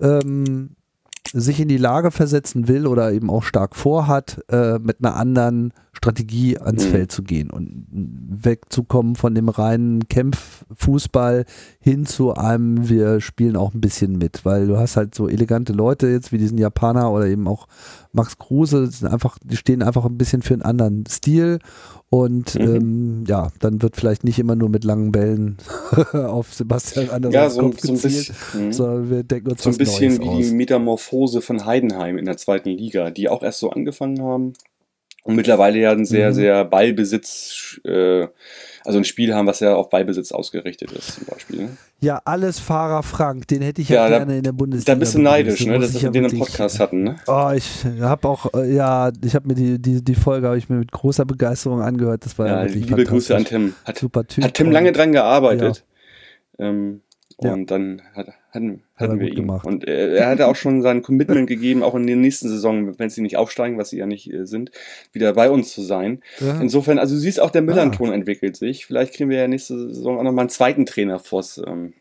ähm, 0.00 0.75
sich 1.38 1.60
in 1.60 1.68
die 1.68 1.76
Lage 1.76 2.10
versetzen 2.10 2.66
will 2.66 2.86
oder 2.86 3.12
eben 3.12 3.28
auch 3.28 3.42
stark 3.42 3.76
vorhat, 3.76 4.42
äh, 4.48 4.78
mit 4.78 5.04
einer 5.04 5.16
anderen 5.16 5.72
Strategie 5.92 6.58
ans 6.58 6.86
Mhm. 6.86 6.90
Feld 6.90 7.12
zu 7.12 7.22
gehen 7.22 7.50
und 7.50 7.86
wegzukommen 7.90 9.16
von 9.16 9.34
dem 9.34 9.48
reinen 9.48 10.08
Kämpffußball 10.08 11.44
hin 11.78 12.06
zu 12.06 12.34
einem, 12.34 12.88
wir 12.88 13.20
spielen 13.20 13.56
auch 13.56 13.74
ein 13.74 13.80
bisschen 13.80 14.16
mit, 14.16 14.44
weil 14.44 14.66
du 14.66 14.78
hast 14.78 14.96
halt 14.96 15.14
so 15.14 15.28
elegante 15.28 15.72
Leute 15.72 16.08
jetzt 16.08 16.32
wie 16.32 16.38
diesen 16.38 16.58
Japaner 16.58 17.10
oder 17.12 17.26
eben 17.26 17.48
auch 17.48 17.66
Max 18.16 18.38
Kruse, 18.38 18.86
sind 18.88 19.06
einfach, 19.08 19.38
die 19.44 19.56
stehen 19.56 19.82
einfach 19.82 20.04
ein 20.04 20.18
bisschen 20.18 20.42
für 20.42 20.54
einen 20.54 20.62
anderen 20.62 21.04
Stil 21.08 21.60
und 22.08 22.54
Mhm. 22.56 22.74
ähm, 22.76 23.24
ja, 23.28 23.50
dann 23.60 23.82
wird 23.82 23.96
vielleicht 23.96 24.24
nicht 24.24 24.38
immer 24.38 24.56
nur 24.56 24.68
mit 24.68 24.84
langen 24.84 25.12
Bällen 25.12 25.56
auf 26.12 26.52
Sebastian 26.54 27.10
Andersens 27.10 27.34
Ja, 27.34 27.50
so, 27.50 27.60
Kopf 27.62 27.80
so 27.80 27.92
ein 27.92 27.94
gezielt, 27.94 28.28
bisschen. 28.28 28.66
mhm. 28.66 28.72
sondern 28.72 29.10
wir 29.10 29.22
denken 29.22 29.50
uns 29.50 29.62
So 29.62 29.70
ein 29.70 29.76
bisschen 29.76 30.16
Neues 30.16 30.20
wie 30.20 30.28
aus. 30.28 30.46
die 30.48 30.54
Metamorphose 30.54 31.40
von 31.40 31.64
Heidenheim 31.66 32.18
in 32.18 32.24
der 32.24 32.36
zweiten 32.36 32.70
Liga, 32.70 33.10
die 33.10 33.28
auch 33.28 33.42
erst 33.42 33.60
so 33.60 33.70
angefangen 33.70 34.22
haben 34.22 34.52
und 35.24 35.34
mittlerweile 35.36 35.78
ja 35.78 35.92
ein 35.92 36.04
sehr, 36.04 36.30
Mhm. 36.30 36.34
sehr 36.34 36.64
Ballbesitz, 36.64 37.80
äh, 37.84 38.26
also 38.86 38.98
ein 38.98 39.04
Spiel 39.04 39.34
haben, 39.34 39.46
was 39.46 39.60
ja 39.60 39.74
auf 39.74 39.90
Ballbesitz 39.90 40.32
ausgerichtet 40.32 40.92
ist, 40.92 41.14
zum 41.16 41.24
Beispiel. 41.26 41.62
Ne? 41.64 41.68
Ja, 42.00 42.20
alles 42.24 42.58
Fahrer 42.60 43.02
Frank, 43.02 43.48
den 43.48 43.62
hätte 43.62 43.82
ich 43.82 43.88
ja, 43.88 44.04
Ja, 44.04 44.10
da- 44.10 44.18
gerne 44.18 44.36
in 44.38 44.42
der 44.42 44.52
Bundesliga. 44.52 44.94
Da 44.94 44.98
bist 44.98 45.14
du 45.14 45.18
neidisch, 45.20 45.64
ne, 45.66 45.78
dass 45.78 45.94
wir 45.94 46.00
ja 46.02 46.10
den 46.10 46.24
im 46.26 46.38
Podcast 46.38 46.78
hatten, 46.80 47.02
ne? 47.02 47.16
Oh, 47.26 47.50
ich 47.54 47.84
habe 48.00 48.28
auch, 48.28 48.52
äh, 48.54 48.74
ja, 48.74 49.10
ich 49.24 49.34
habe 49.34 49.48
mir 49.48 49.54
die, 49.54 49.78
die, 49.80 50.02
die 50.04 50.14
Folge 50.14 50.46
habe 50.46 50.58
ich 50.58 50.68
mir 50.68 50.76
mit 50.76 50.92
großer 50.92 51.24
Begeisterung 51.24 51.82
angehört. 51.82 52.24
Das 52.24 52.38
war 52.38 52.46
ja, 52.46 52.56
Ja, 52.62 52.64
wirklich 52.68 52.88
liebe 52.88 53.04
Grüße 53.04 53.34
an. 53.36 53.44
Tim. 53.44 53.74
Hat, 53.84 53.98
Super 53.98 54.26
Typ. 54.26 54.44
hat 54.44 54.54
Tim 54.54 54.70
lange 54.70 54.92
dran 54.92 55.12
gearbeitet. 55.12 55.84
Ähm, 56.58 57.02
Ja. 57.38 57.52
und 57.52 57.70
dann 57.70 58.00
hat, 58.14 58.28
hatten, 58.50 58.82
Hat 58.94 59.08
er 59.08 59.08
hatten 59.08 59.20
wir 59.20 59.28
gut 59.28 59.36
ihn. 59.36 59.42
gemacht. 59.46 59.66
Und 59.66 59.86
äh, 59.86 60.16
er 60.16 60.28
hatte 60.28 60.46
auch 60.46 60.56
schon 60.56 60.80
sein 60.80 61.02
Commitment 61.02 61.46
gegeben, 61.46 61.82
auch 61.82 61.94
in 61.94 62.06
der 62.06 62.16
nächsten 62.16 62.48
Saison, 62.48 62.98
wenn 62.98 63.10
sie 63.10 63.20
nicht 63.20 63.36
aufsteigen, 63.36 63.76
was 63.76 63.90
sie 63.90 63.98
ja 63.98 64.06
nicht 64.06 64.32
äh, 64.32 64.46
sind, 64.46 64.70
wieder 65.12 65.34
bei 65.34 65.50
uns 65.50 65.72
zu 65.74 65.82
sein. 65.82 66.22
Ja. 66.40 66.58
Insofern, 66.60 66.98
also 66.98 67.14
du 67.14 67.20
siehst 67.20 67.40
auch, 67.40 67.50
der 67.50 67.60
Ah. 67.62 67.64
Millanton 67.66 68.10
entwickelt 68.12 68.56
sich. 68.56 68.86
Vielleicht 68.86 69.12
kriegen 69.14 69.28
wir 69.28 69.36
ja 69.38 69.48
nächste 69.48 69.76
Saison 69.92 70.18
auch 70.18 70.22
nochmal 70.22 70.44
einen 70.44 70.48
zweiten 70.50 70.86
Trainer 70.86 71.18
vors 71.18 71.60
ähm, 71.66 71.92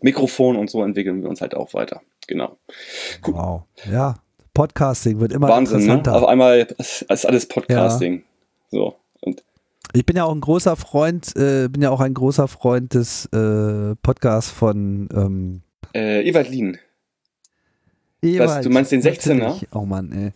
Mikrofon 0.00 0.56
und 0.56 0.70
so 0.70 0.82
entwickeln 0.84 1.22
wir 1.22 1.28
uns 1.28 1.40
halt 1.40 1.54
auch 1.56 1.74
weiter. 1.74 2.00
Genau. 2.28 2.56
Wow. 3.24 3.62
Ja, 3.90 4.16
Podcasting 4.54 5.18
wird 5.18 5.32
immer 5.32 5.48
Wahnsinn, 5.48 5.78
ne? 5.78 5.84
interessanter. 5.94 6.14
Auf 6.22 6.28
einmal 6.28 6.68
ist 6.78 7.02
ist 7.02 7.26
alles 7.26 7.46
Podcasting. 7.46 8.22
So. 8.70 8.94
Und 9.20 9.42
Ich 9.94 10.06
bin 10.06 10.16
ja 10.16 10.24
auch 10.24 10.34
ein 10.34 10.40
großer 10.40 10.76
Freund, 10.76 11.36
äh, 11.36 11.68
bin 11.68 11.82
ja 11.82 11.90
auch 11.90 12.00
ein 12.00 12.14
großer 12.14 12.48
Freund 12.48 12.94
des 12.94 13.26
äh, 13.26 13.94
Podcasts 14.02 14.50
von 14.50 15.08
ähm, 15.14 15.62
äh, 15.94 16.26
Ewald 16.28 16.48
Lien. 16.48 16.78
Ewald. 18.22 18.64
du 18.64 18.70
meinst 18.70 18.92
den 18.92 19.02
16er? 19.02 19.34
Natürlich. 19.34 19.68
Oh 19.72 19.84
Mann, 19.84 20.12
ey. 20.12 20.32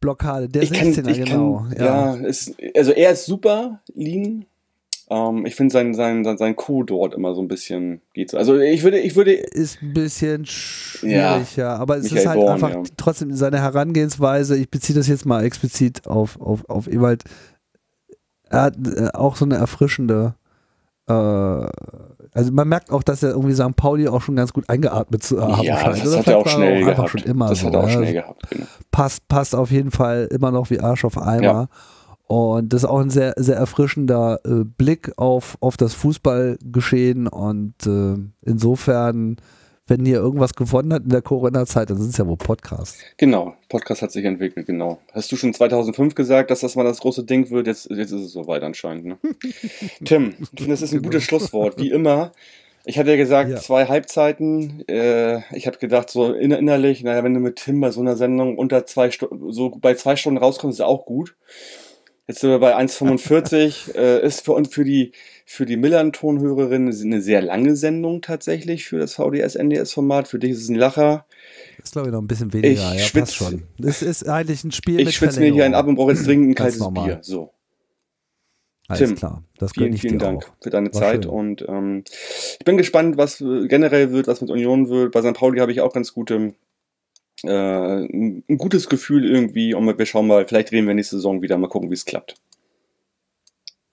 Blockade, 0.00 0.48
der 0.48 0.62
ich 0.62 0.72
kann, 0.72 0.88
16er, 0.88 1.08
ich 1.08 1.24
genau. 1.24 1.66
kann, 1.70 1.76
ja, 1.78 2.14
ist, 2.14 2.54
also 2.76 2.92
er 2.92 3.12
ist 3.12 3.24
super, 3.24 3.80
Lean. 3.94 4.44
Ähm, 5.10 5.46
ich 5.46 5.54
finde 5.54 5.72
sein, 5.72 5.94
sein, 5.94 6.24
sein, 6.24 6.36
sein 6.38 6.56
Co 6.56 6.82
dort 6.82 7.14
immer 7.14 7.34
so 7.34 7.42
ein 7.42 7.48
bisschen 7.48 8.00
geht 8.12 8.30
so. 8.30 8.38
Also 8.38 8.58
ich 8.58 8.82
würde, 8.82 8.98
ich 9.00 9.16
würde, 9.16 9.32
ist 9.32 9.82
ein 9.82 9.92
bisschen 9.92 10.46
schwierig, 10.46 11.56
ja. 11.56 11.76
Aber 11.76 11.96
es 11.96 12.04
Michael 12.04 12.18
ist 12.18 12.26
halt 12.26 12.40
Born, 12.40 12.52
einfach 12.52 12.70
ja. 12.70 12.82
trotzdem 12.96 13.34
seine 13.34 13.60
Herangehensweise. 13.60 14.56
Ich 14.56 14.70
beziehe 14.70 14.96
das 14.96 15.08
jetzt 15.08 15.26
mal 15.26 15.44
explizit 15.44 16.06
auf, 16.06 16.40
auf, 16.40 16.68
auf 16.68 16.86
Ewald. 16.86 17.24
Er 18.50 18.62
hat 18.62 18.76
äh, 18.86 19.08
auch 19.12 19.36
so 19.36 19.44
eine 19.44 19.56
erfrischende. 19.56 20.34
Äh, 21.08 21.12
also 21.12 22.52
man 22.52 22.68
merkt 22.68 22.90
auch, 22.90 23.02
dass 23.02 23.22
er 23.22 23.30
irgendwie 23.30 23.54
St. 23.54 23.76
Pauli 23.76 24.08
auch 24.08 24.20
schon 24.20 24.36
ganz 24.36 24.52
gut 24.52 24.68
eingeatmet 24.68 25.22
zu 25.22 25.40
haben 25.40 25.62
ja, 25.62 25.78
scheint. 25.78 25.98
das 25.98 26.08
Oder 26.08 26.18
hat 26.18 26.26
er 26.26 26.38
auch 26.38 26.48
schnell 26.48 26.78
einfach 26.78 26.94
gehabt. 26.94 27.10
schon 27.10 27.22
immer 27.22 27.48
das 27.48 27.60
so. 27.60 27.66
hat 27.66 27.74
er 27.74 27.80
auch 27.80 27.88
ja. 27.88 27.92
schnell 27.92 28.12
gehabt. 28.12 28.50
Genau. 28.50 28.66
passt, 28.90 29.28
passt 29.28 29.54
auf 29.54 29.70
jeden 29.70 29.90
Fall 29.90 30.28
immer 30.30 30.50
noch 30.50 30.70
wie 30.70 30.80
Arsch 30.80 31.04
auf 31.04 31.16
Eimer. 31.16 31.42
Ja. 31.42 31.68
Und 32.26 32.72
das 32.72 32.82
ist 32.82 32.88
auch 32.88 33.00
ein 33.00 33.10
sehr, 33.10 33.34
sehr 33.36 33.56
erfrischender 33.56 34.40
äh, 34.44 34.64
Blick 34.64 35.12
auf, 35.16 35.56
auf 35.60 35.76
das 35.76 35.94
Fußballgeschehen. 35.94 37.28
Und 37.28 37.86
äh, 37.86 38.16
insofern 38.42 39.36
wenn 39.86 40.06
ihr 40.06 40.16
irgendwas 40.16 40.54
gewonnen 40.54 40.92
hat 40.94 41.02
in 41.04 41.10
der 41.10 41.20
Corona-Zeit, 41.22 41.90
dann 41.90 41.98
sind 41.98 42.10
es 42.10 42.16
ja 42.16 42.26
wohl 42.26 42.36
Podcasts. 42.38 42.98
Genau, 43.18 43.54
Podcast 43.68 44.00
hat 44.02 44.12
sich 44.12 44.24
entwickelt, 44.24 44.66
genau. 44.66 44.98
Hast 45.12 45.30
du 45.30 45.36
schon 45.36 45.52
2005 45.52 46.14
gesagt, 46.14 46.50
dass 46.50 46.60
das 46.60 46.74
mal 46.74 46.84
das 46.84 47.00
große 47.00 47.24
Ding 47.24 47.50
wird? 47.50 47.66
Jetzt, 47.66 47.90
jetzt 47.90 48.12
ist 48.12 48.22
es 48.22 48.32
soweit 48.32 48.62
anscheinend. 48.62 49.04
Ne? 49.04 49.18
Tim, 50.04 50.34
ich 50.40 50.48
finde, 50.48 50.70
das 50.72 50.82
ist 50.82 50.94
ein 50.94 51.02
gutes 51.02 51.24
Schlusswort. 51.24 51.78
Wie 51.78 51.90
immer, 51.90 52.32
ich 52.86 52.98
hatte 52.98 53.10
ja 53.10 53.16
gesagt, 53.16 53.50
Ja. 53.50 53.56
zwei 53.56 53.86
Halbzeiten. 53.86 54.84
Äh, 54.88 55.40
ich 55.56 55.66
habe 55.66 55.78
gedacht, 55.78 56.08
so 56.10 56.32
inner 56.32 56.58
innerlich, 56.58 57.02
naja, 57.02 57.22
wenn 57.24 57.34
du 57.34 57.40
mit 57.40 57.56
Tim 57.56 57.80
bei 57.80 57.90
so 57.90 58.00
einer 58.00 58.16
Sendung 58.16 58.56
unter 58.56 58.86
zwei 58.86 59.10
Stunden, 59.10 59.52
so 59.52 59.70
bei 59.70 59.94
zwei 59.94 60.16
Stunden 60.16 60.38
rauskommst, 60.38 60.78
ist 60.80 60.84
auch 60.84 61.04
gut. 61.06 61.34
Jetzt 62.26 62.40
sind 62.40 62.50
wir 62.50 62.58
bei 62.58 62.76
1,45. 62.76 63.94
äh, 63.96 64.24
ist 64.26 64.44
für 64.44 64.52
uns 64.52 64.72
für 64.72 64.84
die, 64.84 65.12
für 65.44 65.66
die 65.66 65.76
Millern-Tonhörerin 65.76 66.88
eine 66.90 67.20
sehr 67.20 67.42
lange 67.42 67.76
Sendung 67.76 68.22
tatsächlich 68.22 68.84
für 68.86 68.98
das 68.98 69.14
VDS-NDS-Format. 69.14 70.28
Für 70.28 70.38
dich 70.38 70.52
ist 70.52 70.62
es 70.62 70.68
ein 70.70 70.74
Lacher. 70.76 71.26
Ist, 71.82 71.92
glaube 71.92 72.08
ich, 72.08 72.12
noch 72.12 72.22
ein 72.22 72.26
bisschen 72.26 72.52
weniger. 72.52 72.70
Ich 72.94 73.00
ja, 73.00 73.06
schwitz- 73.06 73.34
schon. 73.34 73.64
Es 73.82 74.00
ist 74.00 74.26
eigentlich 74.28 74.64
ein 74.64 74.72
Spiel 74.72 75.00
Ich 75.00 75.16
schwitze 75.16 75.40
mir 75.40 75.52
hier 75.52 75.64
einen 75.66 75.74
ab 75.74 75.86
und 75.86 75.96
brauche 75.96 76.12
jetzt 76.12 76.26
dringend 76.26 76.50
ein 76.50 76.54
kaltes 76.54 76.78
normal. 76.80 77.06
Bier. 77.06 77.18
So. 77.20 77.50
Alles 78.88 79.08
Tim, 79.08 79.16
klar. 79.16 79.42
Das 79.58 79.72
Vielen, 79.72 79.96
vielen 79.96 80.18
Dank 80.18 80.44
auch. 80.46 80.52
für 80.62 80.68
deine 80.70 80.92
War 80.92 81.00
Zeit 81.00 81.24
schön. 81.24 81.32
und 81.32 81.64
ähm, 81.68 82.04
ich 82.58 82.64
bin 82.66 82.76
gespannt, 82.76 83.16
was 83.16 83.40
äh, 83.40 83.66
generell 83.66 84.12
wird, 84.12 84.26
was 84.26 84.42
mit 84.42 84.50
Union 84.50 84.90
wird. 84.90 85.12
Bei 85.12 85.22
St. 85.22 85.32
Pauli 85.32 85.60
habe 85.60 85.72
ich 85.72 85.80
auch 85.80 85.92
ganz 85.94 86.12
gute, 86.12 86.52
äh, 87.48 88.04
ein 88.04 88.58
gutes 88.58 88.88
Gefühl 88.88 89.24
irgendwie 89.30 89.74
und 89.74 89.98
wir 89.98 90.06
schauen 90.06 90.26
mal, 90.26 90.46
vielleicht 90.46 90.72
reden 90.72 90.86
wir 90.86 90.94
nächste 90.94 91.16
Saison 91.16 91.42
wieder, 91.42 91.56
mal 91.58 91.68
gucken, 91.68 91.90
wie 91.90 91.94
es 91.94 92.04
klappt. 92.04 92.36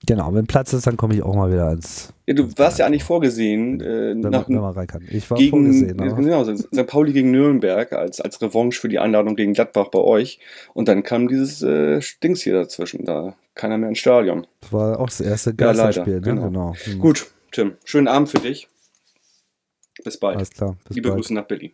Genau, 0.04 0.34
wenn 0.34 0.48
Platz 0.48 0.72
ist, 0.72 0.84
dann 0.88 0.96
komme 0.96 1.14
ich 1.14 1.22
auch 1.22 1.36
mal 1.36 1.52
wieder 1.52 1.70
ins, 1.70 2.12
Ja, 2.26 2.34
du 2.34 2.48
warst 2.58 2.80
ja 2.80 2.86
eigentlich 2.86 3.04
vorgesehen, 3.04 3.80
äh, 3.80 4.10
wenn, 4.10 4.18
nach, 4.20 4.48
man, 4.48 4.56
wenn 4.56 4.62
man 4.62 4.74
rein 4.74 4.86
kann. 4.88 5.06
Ich 5.08 5.30
war 5.30 5.38
gegen, 5.38 5.50
vorgesehen. 5.50 6.00
aber- 6.00 6.14
genau, 6.20 6.44
St. 6.44 6.86
Pauli 6.88 7.12
gegen 7.12 7.30
Nürnberg 7.30 7.92
als, 7.92 8.20
als 8.20 8.42
Revanche 8.42 8.80
für 8.80 8.88
die 8.88 8.98
Einladung 8.98 9.36
gegen 9.36 9.52
Gladbach 9.52 9.88
bei 9.92 10.00
euch 10.00 10.40
und 10.74 10.88
dann 10.88 11.04
kam 11.04 11.28
dieses 11.28 11.62
äh, 11.62 12.00
Dings 12.20 12.42
hier 12.42 12.54
dazwischen, 12.54 13.04
da 13.04 13.36
keiner 13.54 13.78
mehr 13.78 13.90
ins 13.90 13.98
Stadion. 13.98 14.44
Das 14.62 14.72
war 14.72 14.98
auch 14.98 15.06
das 15.06 15.20
erste 15.20 15.50
Ja, 15.50 15.66
leider, 15.70 15.84
Geisterspiel. 15.84 16.14
ne? 16.16 16.20
genau. 16.22 16.42
genau. 16.46 16.74
Hm. 16.82 16.98
Gut, 16.98 17.30
Tim, 17.52 17.74
schönen 17.84 18.08
Abend 18.08 18.28
für 18.28 18.38
dich. 18.40 18.66
Bis 20.02 20.18
bald. 20.18 20.38
Alles 20.38 20.50
klar. 20.50 20.76
Bis 20.88 20.96
Liebe 20.96 21.10
bald. 21.10 21.20
Grüße 21.20 21.32
nach 21.34 21.44
Berlin. 21.44 21.70